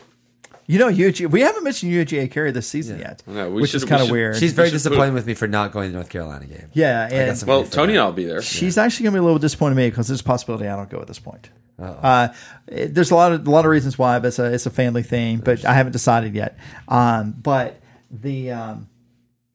You 0.67 0.79
know, 0.79 0.87
UGA. 0.89 1.29
We 1.29 1.41
haven't 1.41 1.63
mentioned 1.65 1.91
UGA 1.91 2.31
Carey 2.31 2.51
this 2.51 2.67
season 2.67 2.99
yet, 2.99 3.23
I 3.27 3.31
know, 3.31 3.49
we 3.49 3.61
which 3.63 3.71
should- 3.71 3.77
is 3.83 3.85
kind 3.89 4.01
of 4.01 4.07
should- 4.07 4.13
weird. 4.13 4.35
She's 4.37 4.53
very 4.53 4.67
should 4.69 4.73
put- 4.73 4.89
disappointed 4.89 5.13
with 5.15 5.25
me 5.25 5.33
for 5.33 5.47
not 5.47 5.73
going 5.73 5.87
to 5.87 5.91
the 5.91 5.95
North 5.97 6.09
Carolina 6.09 6.45
game. 6.45 6.67
yeah, 6.71 7.09
and 7.11 7.43
Well, 7.45 7.65
Tony 7.65 7.93
and 7.93 8.01
I'll 8.01 8.13
be 8.13 8.23
there. 8.25 8.41
She's 8.41 8.77
actually 8.77 9.03
going 9.05 9.13
to 9.13 9.17
be 9.17 9.21
a 9.21 9.23
little 9.23 9.39
disappointed 9.39 9.71
in 9.71 9.77
me 9.77 9.89
because 9.89 10.07
there's 10.07 10.21
a 10.21 10.23
possibility 10.23 10.67
I 10.67 10.75
don't 10.77 10.89
go 10.89 11.01
at 11.01 11.07
this 11.07 11.19
point. 11.19 11.49
Uh, 11.77 12.29
it- 12.67 12.93
there's 12.93 13.11
a 13.11 13.15
lot 13.15 13.31
of 13.33 13.45
a 13.45 13.49
lot 13.51 13.65
of 13.65 13.71
reasons 13.71 13.97
why, 13.97 14.19
but 14.19 14.27
it's 14.27 14.39
a 14.39 14.45
it's 14.53 14.65
a 14.67 14.69
family 14.69 15.01
thing. 15.03 15.39
But 15.39 15.65
I 15.65 15.73
haven't 15.73 15.93
decided 15.93 16.35
yet. 16.35 16.57
Um, 16.87 17.33
but 17.41 17.81
the 18.11 18.51
um, 18.51 18.87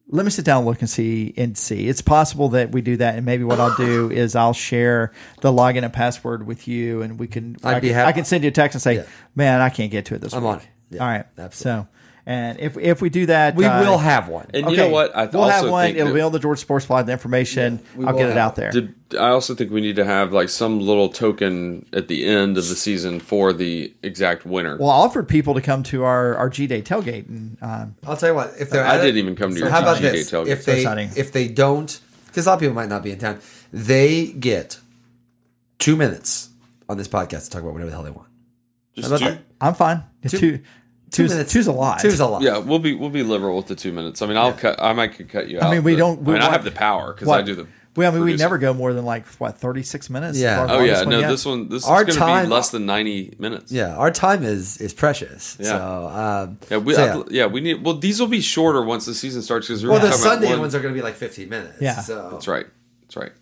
let 0.09 0.25
me 0.25 0.31
sit 0.31 0.45
down 0.45 0.59
and 0.59 0.67
look 0.67 0.81
and 0.81 0.89
see 0.91 1.35
and 1.37 1.57
see. 1.59 1.89
It's 1.89 2.01
possible 2.03 2.51
that 2.51 2.73
we 2.73 2.81
do 2.81 2.97
that, 2.99 3.17
and 3.17 3.27
maybe 3.27 3.45
what 3.45 3.59
I'll 3.61 3.75
do 3.77 4.11
is 4.13 4.35
I'll 4.37 4.53
share 4.53 5.13
the 5.41 5.51
login 5.53 5.83
and 5.85 5.93
password 5.93 6.47
with 6.47 6.69
you, 6.69 7.03
and 7.03 7.19
we 7.19 7.27
can. 7.27 7.57
I'd 7.65 7.77
I 7.77 7.81
be 7.81 7.89
can, 7.89 7.95
happy- 7.95 8.09
I 8.09 8.13
can 8.13 8.25
send 8.25 8.45
you 8.45 8.49
a 8.49 8.53
text 8.53 8.75
and 8.77 8.83
say, 8.83 8.95
Yeah. 8.97 9.05
"Man, 9.35 9.61
I 9.61 9.69
can't 9.69 9.91
get 9.91 10.07
to 10.07 10.15
it 10.15 10.21
this 10.21 10.33
I'm 10.35 10.43
week." 10.43 10.53
on 10.53 10.59
it. 10.61 10.69
Yeah, 10.91 11.01
All 11.03 11.09
right, 11.09 11.27
absolutely. 11.37 11.83
So, 11.83 11.89
And 12.29 12.59
if 12.59 12.77
if 12.77 13.01
we 13.01 13.09
do 13.09 13.27
that, 13.27 13.55
We 13.55 13.65
uh, 13.67 13.81
will 13.83 13.99
have 13.99 14.27
one. 14.29 14.47
And 14.53 14.69
you 14.69 14.77
know 14.77 14.89
what? 14.89 15.15
I 15.15 15.27
we'll 15.27 15.43
also 15.43 15.55
have 15.63 15.71
one. 15.71 15.87
think 15.87 15.97
It'll 15.99 16.09
that- 16.09 16.15
be 16.15 16.21
on 16.21 16.33
the 16.33 16.41
George 16.41 16.59
Sports 16.59 16.85
Blog. 16.87 17.07
The 17.07 17.13
information. 17.13 17.79
we 17.95 18.05
I'll 18.05 18.17
get 18.19 18.29
it 18.31 18.37
out 18.37 18.57
there. 18.57 18.73
Did, 18.73 18.95
I 19.15 19.29
also 19.29 19.55
think 19.55 19.71
we 19.71 19.81
need 19.81 19.95
to 19.95 20.05
have 20.05 20.33
like 20.33 20.49
some 20.49 20.81
little 20.81 21.09
token 21.09 21.87
at 21.93 22.09
the 22.09 22.27
end 22.27 22.59
of 22.59 22.67
the 22.67 22.75
season 22.75 23.21
for 23.21 23.53
the 23.53 23.95
exact 24.03 24.45
winner. 24.45 24.77
well, 24.77 24.91
I 24.91 24.95
offered 24.97 25.29
people 25.29 25.55
to 25.55 25.61
come 25.61 25.85
to 25.85 26.03
our 26.03 26.35
our 26.37 26.49
G 26.51 26.67
Day 26.67 26.83
tailgate, 26.83 27.29
and 27.29 27.57
um, 27.63 27.95
I'll 28.05 28.17
tell 28.17 28.31
you 28.31 28.35
what. 28.35 28.55
If 28.59 28.71
they're 28.71 28.85
I 28.85 28.97
didn't 29.01 29.19
even 29.19 29.37
come 29.37 29.53
to 29.53 29.59
your 29.61 29.71
how 29.71 29.79
about 29.83 29.99
TGA 29.99 30.11
this? 30.11 30.31
tailgate. 30.33 30.49
If 30.49 30.65
they 30.65 30.79
exciting. 30.79 31.11
if 31.17 31.31
they 31.31 31.47
don't, 31.47 32.01
because 32.27 32.47
a 32.47 32.51
lot 32.51 32.55
of 32.55 32.61
people 32.61 32.75
might 32.75 32.89
not 32.89 33.05
be 33.05 33.13
in 33.13 33.21
town, 33.21 33.39
they 33.73 34.27
get 34.33 34.81
two 35.79 35.95
minutes 35.95 36.49
on 36.89 36.97
this 36.99 37.07
podcast 37.07 37.45
to 37.45 37.51
talk 37.51 37.63
about 37.63 37.73
whatever 37.75 37.91
the 37.91 37.97
hell 37.97 38.05
they 38.05 38.11
want. 38.11 38.27
Just 38.97 39.09
How 39.11 39.15
about 39.17 39.25
two- 39.29 39.35
that? 39.37 39.43
I'm 39.61 39.75
fine. 39.75 40.03
Two- 40.27 40.39
two, 40.39 40.59
two's, 41.11 41.31
minutes. 41.31 41.53
two's 41.53 41.67
a 41.67 41.73
lot. 41.73 42.01
Two's 42.01 42.21
a 42.21 42.27
lot. 42.27 42.43
Yeah, 42.43 42.59
we'll 42.59 42.79
be 42.79 42.95
we'll 42.95 43.11
be 43.11 43.23
liberal 43.23 43.57
with 43.57 43.67
the 43.67 43.75
two 43.77 43.93
minutes. 43.93 44.23
I 44.23 44.27
mean, 44.27 44.37
I'll 44.37 44.53
cut. 44.53 44.81
I 44.83 44.93
might 44.93 45.15
could 45.15 45.29
cut 45.29 45.49
you 45.49 45.59
out. 45.59 45.65
I 45.65 45.75
mean, 45.75 45.85
we 45.85 45.95
but- 45.95 45.99
don't. 45.99 46.23
We 46.23 46.35
I 46.35 46.39
mean, 46.39 46.49
I 46.49 46.51
have 46.51 46.65
the 46.65 46.71
power 46.71 47.13
because 47.13 47.29
I 47.29 47.43
do 47.43 47.55
the. 47.55 47.67
Well, 47.97 48.13
I 48.13 48.15
mean, 48.15 48.25
we 48.25 48.37
never 48.37 48.59
go 48.59 48.75
more 48.75 48.93
than 48.93 49.07
like 49.07 49.27
what 49.39 49.57
36 49.57 50.11
minutes. 50.11 50.39
Yeah. 50.39 50.67
Oh 50.69 50.85
yeah, 50.85 51.03
no. 51.05 51.19
yet. 51.19 51.31
This 51.31 51.47
one, 51.47 51.71
this 51.71 51.87
Our 51.87 52.07
is 52.07 52.15
going 52.15 52.43
to 52.43 52.49
be 52.49 52.55
less 52.55 52.69
than 52.69 52.85
ninety 52.85 53.35
minutes. 53.39 53.73
Yeah, 53.73 53.97
our 53.97 54.11
time 54.11 54.45
is 54.45 54.77
is 54.83 54.93
precious. 54.93 55.57
Yeah. 55.59 55.67
So, 55.67 56.09
um, 56.09 56.59
Yeah, 56.71 56.77
we, 56.77 56.95
so, 56.95 57.03
I- 57.03 57.17
yeah. 57.17 57.23
yeah, 57.31 57.47
we 57.47 57.63
need. 57.63 57.83
Well, 57.83 57.97
these 57.97 58.21
will 58.21 58.27
be 58.27 58.43
shorter 58.43 58.83
once 58.83 59.07
the 59.07 59.15
season 59.15 59.41
starts 59.41 59.69
because 59.69 59.85
Well, 59.85 59.99
the 59.99 60.13
Sunday 60.13 60.55
ones 60.59 60.75
are 60.75 60.81
going 60.81 60.93
to 60.93 60.99
be 60.99 61.03
like 61.03 61.15
15 61.15 61.49
minutes. 61.49 61.81
Yeah. 61.81 62.01
So. 62.01 62.29
That's 62.33 62.47
right. 62.47 62.67
That's 63.03 63.17
right. 63.17 63.33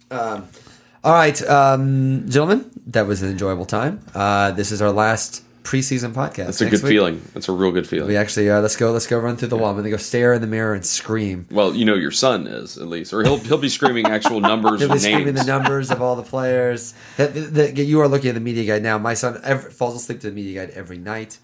All 1.05 1.13
right, 1.13 1.43
um, 1.43 2.31
gentlemen, 2.31 2.71
that 2.87 3.07
was 3.07 3.21
an 3.21 3.29
enjoyable 3.29 3.67
time. 3.67 4.01
Uh, 4.15 4.53
this 4.53 4.73
is 4.73 4.81
our 4.81 4.91
last 4.91 5.45
preseason 5.65 6.13
podcast. 6.13 6.47
That's 6.47 6.61
a 6.61 6.65
Next 6.67 6.77
good 6.81 6.85
week, 6.85 6.93
feeling. 6.93 7.23
That's 7.33 7.49
a 7.49 7.53
real 7.53 7.73
good 7.73 7.89
feeling. 7.89 8.09
We 8.09 8.17
actually 8.17 8.51
uh, 8.51 8.61
let's 8.61 8.77
go. 8.77 8.93
Let's 8.93 9.07
go 9.07 9.19
run 9.19 9.37
through 9.37 9.49
the 9.49 9.57
wall. 9.57 9.71
I'm 9.71 9.77
going 9.77 9.91
go 9.91 9.97
stare 9.97 10.35
in 10.35 10.41
the 10.43 10.47
mirror 10.47 10.75
and 10.75 10.85
scream. 10.85 11.47
Well, 11.51 11.75
you 11.75 11.85
know 11.85 11.95
your 11.95 12.11
son 12.11 12.47
is 12.47 12.77
at 12.79 12.87
least, 12.87 13.13
or 13.13 13.23
he'll 13.25 13.39
he'll 13.39 13.59
be 13.59 13.69
screaming 13.71 14.07
actual 14.07 14.41
numbers 14.53 14.81
He'll 14.81 14.91
and 14.93 15.01
be 15.01 15.03
screaming 15.03 15.35
the 15.35 15.45
numbers 15.45 15.91
of 15.91 16.01
all 16.03 16.15
the 16.17 16.23
players. 16.23 16.95
That- 17.17 17.35
that- 17.35 17.77
you 17.79 18.01
are 18.01 18.09
looking 18.09 18.29
at 18.29 18.35
the 18.35 18.41
media 18.41 18.65
guide 18.65 18.83
now. 18.83 18.99
My 18.99 19.15
son 19.15 19.41
ever, 19.43 19.71
falls 19.71 19.97
asleep 19.97 20.21
to 20.21 20.29
the 20.29 20.33
media 20.37 20.67
guide 20.67 20.75
every 20.77 20.99
night. 20.99 21.39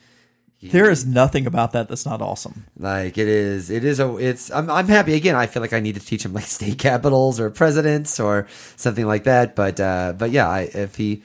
there 0.63 0.91
is 0.91 1.07
nothing 1.07 1.47
about 1.47 1.73
that 1.73 1.89
that's 1.89 2.05
not 2.05 2.21
awesome. 2.21 2.67
Like 2.79 3.17
it 3.17 3.27
is, 3.29 3.71
it 3.71 3.83
is 3.85 3.99
a. 3.99 4.15
It's. 4.19 4.51
I'm. 4.51 4.69
I'm 4.71 4.89
happy 4.89 5.15
again. 5.15 5.35
I 5.35 5.47
feel 5.47 5.63
like 5.63 5.73
I 5.73 5.81
need 5.81 5.95
to 5.95 6.05
teach 6.05 6.25
him 6.25 6.35
like 6.35 6.45
state 6.45 6.79
capitals 6.79 7.41
or 7.41 7.49
presidents 7.51 8.21
or 8.21 8.47
something 8.77 9.07
like 9.07 9.25
that. 9.25 9.57
But 9.57 9.81
uh, 9.81 10.13
but 10.17 10.31
yeah, 10.31 10.49
I, 10.49 10.61
if 10.73 10.97
he 10.97 11.23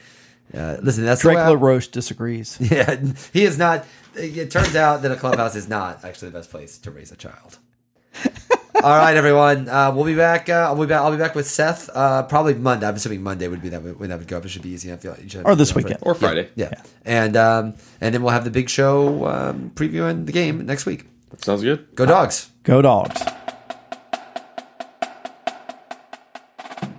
uh, 0.54 0.76
listen, 0.82 1.04
that's 1.04 1.22
the 1.22 1.28
Drake 1.28 1.36
way 1.38 1.42
I- 1.42 1.48
LaRoche 1.50 1.88
disagrees. 1.88 2.58
Yeah, 2.70 2.96
he 3.32 3.44
is 3.44 3.58
not. 3.58 3.86
It 4.14 4.50
turns 4.50 4.74
out 4.76 5.02
that 5.02 5.12
a 5.12 5.16
clubhouse 5.16 5.54
is 5.56 5.68
not 5.68 6.04
actually 6.04 6.30
the 6.30 6.38
best 6.38 6.50
place 6.50 6.78
to 6.78 6.90
raise 6.90 7.12
a 7.12 7.16
child. 7.16 7.58
All 8.82 8.96
right, 8.98 9.16
everyone. 9.16 9.68
Uh, 9.68 9.92
we'll 9.94 10.04
be 10.04 10.14
back. 10.14 10.48
Uh, 10.48 10.52
I'll 10.68 10.76
be 10.76 10.86
back. 10.86 11.00
I'll 11.02 11.10
be 11.10 11.16
back 11.18 11.34
with 11.34 11.46
Seth. 11.46 11.88
Uh, 11.94 12.22
probably 12.22 12.54
Monday. 12.54 12.86
I'm 12.86 12.94
assuming 12.94 13.22
Monday 13.22 13.48
would 13.48 13.60
be 13.62 13.70
that 13.70 13.80
when 13.98 14.10
that 14.10 14.18
would 14.18 14.28
go 14.28 14.36
up. 14.38 14.44
It 14.44 14.48
should 14.50 14.62
be 14.62 14.70
easy. 14.70 14.92
I 14.92 14.96
feel. 14.96 15.16
you 15.22 15.28
should 15.28 15.44
Or 15.46 15.54
this 15.54 15.70
you 15.70 15.76
know, 15.76 15.84
weekend. 15.84 15.98
or 16.02 16.14
Friday. 16.14 16.50
Yeah. 16.54 16.70
and 17.04 17.36
um, 17.36 17.74
and 18.00 18.14
then 18.14 18.22
we'll 18.22 18.32
have 18.32 18.44
the 18.44 18.50
big 18.50 18.68
show 18.68 19.26
um, 19.26 19.70
previewing 19.74 20.26
the 20.26 20.32
game 20.32 20.64
next 20.66 20.86
week. 20.86 21.06
That 21.30 21.42
sounds 21.44 21.62
good. 21.62 21.94
Go 21.94 22.06
dogs. 22.06 22.50
Go 22.62 22.80
dogs. 22.82 23.20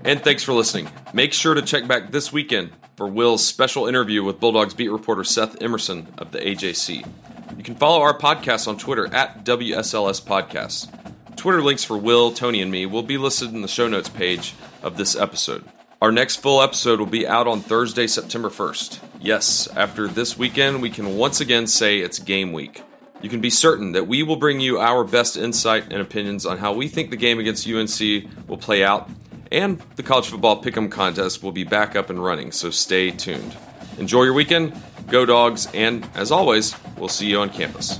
And 0.04 0.22
thanks 0.24 0.44
for 0.44 0.54
listening. 0.54 0.90
Make 1.14 1.34
sure 1.34 1.54
to 1.54 1.62
check 1.62 1.88
back 1.88 2.12
this 2.12 2.32
weekend 2.32 2.72
for 2.98 3.08
Will's 3.08 3.46
special 3.46 3.86
interview 3.86 4.24
with 4.24 4.40
Bulldogs 4.40 4.74
beat 4.74 4.90
reporter 4.90 5.24
Seth 5.24 5.62
Emerson 5.62 6.08
of 6.18 6.32
the 6.32 6.40
AJC. 6.40 7.08
You 7.56 7.64
can 7.64 7.76
follow 7.76 8.02
our 8.02 8.18
podcast 8.18 8.68
on 8.68 8.80
Twitter 8.80 9.06
at 9.14 9.46
WSLS 9.46 10.20
Podcast. 10.24 10.90
Twitter 11.36 11.62
links 11.62 11.84
for 11.84 11.96
Will, 11.96 12.32
Tony, 12.32 12.60
and 12.60 12.72
me 12.72 12.88
will 12.88 13.04
be 13.04 13.20
listed 13.20 13.54
in 13.54 13.62
the 13.62 13.68
show 13.68 13.88
notes 13.88 14.10
page 14.10 14.56
of 14.82 14.98
this 14.98 15.16
episode. 15.16 15.64
Our 16.02 16.12
next 16.12 16.38
full 16.38 16.60
episode 16.60 16.98
will 16.98 17.06
be 17.06 17.28
out 17.28 17.48
on 17.48 17.62
Thursday, 17.62 18.08
September 18.08 18.50
1st. 18.50 19.00
Yes, 19.22 19.68
after 19.76 20.08
this 20.08 20.36
weekend, 20.36 20.82
we 20.82 20.90
can 20.90 21.18
once 21.18 21.40
again 21.40 21.68
say 21.68 22.00
it's 22.00 22.18
game 22.18 22.52
week. 22.52 22.82
You 23.22 23.30
can 23.30 23.42
be 23.42 23.52
certain 23.52 23.92
that 23.92 24.08
we 24.08 24.24
will 24.24 24.38
bring 24.38 24.60
you 24.60 24.80
our 24.80 25.04
best 25.04 25.38
insight 25.38 25.94
and 25.94 26.02
opinions 26.02 26.48
on 26.48 26.58
how 26.58 26.74
we 26.74 26.88
think 26.88 27.12
the 27.12 27.16
game 27.16 27.38
against 27.38 27.68
UNC 27.68 28.28
will 28.48 28.58
play 28.58 28.84
out, 28.84 29.08
and 29.52 29.80
the 29.96 30.04
college 30.04 30.28
football 30.28 30.62
pick'em 30.62 30.92
contest 30.92 31.44
will 31.44 31.52
be 31.52 31.64
back 31.64 31.96
up 31.96 32.10
and 32.10 32.24
running, 32.24 32.52
so 32.52 32.70
stay 32.70 33.12
tuned. 33.12 33.56
Enjoy 33.98 34.24
your 34.24 34.34
weekend, 34.34 34.74
go 35.08 35.26
dogs, 35.26 35.68
and 35.74 36.08
as 36.16 36.32
always, 36.32 36.76
we'll 36.98 37.10
see 37.10 37.28
you 37.28 37.40
on 37.40 37.50
campus. 37.50 38.00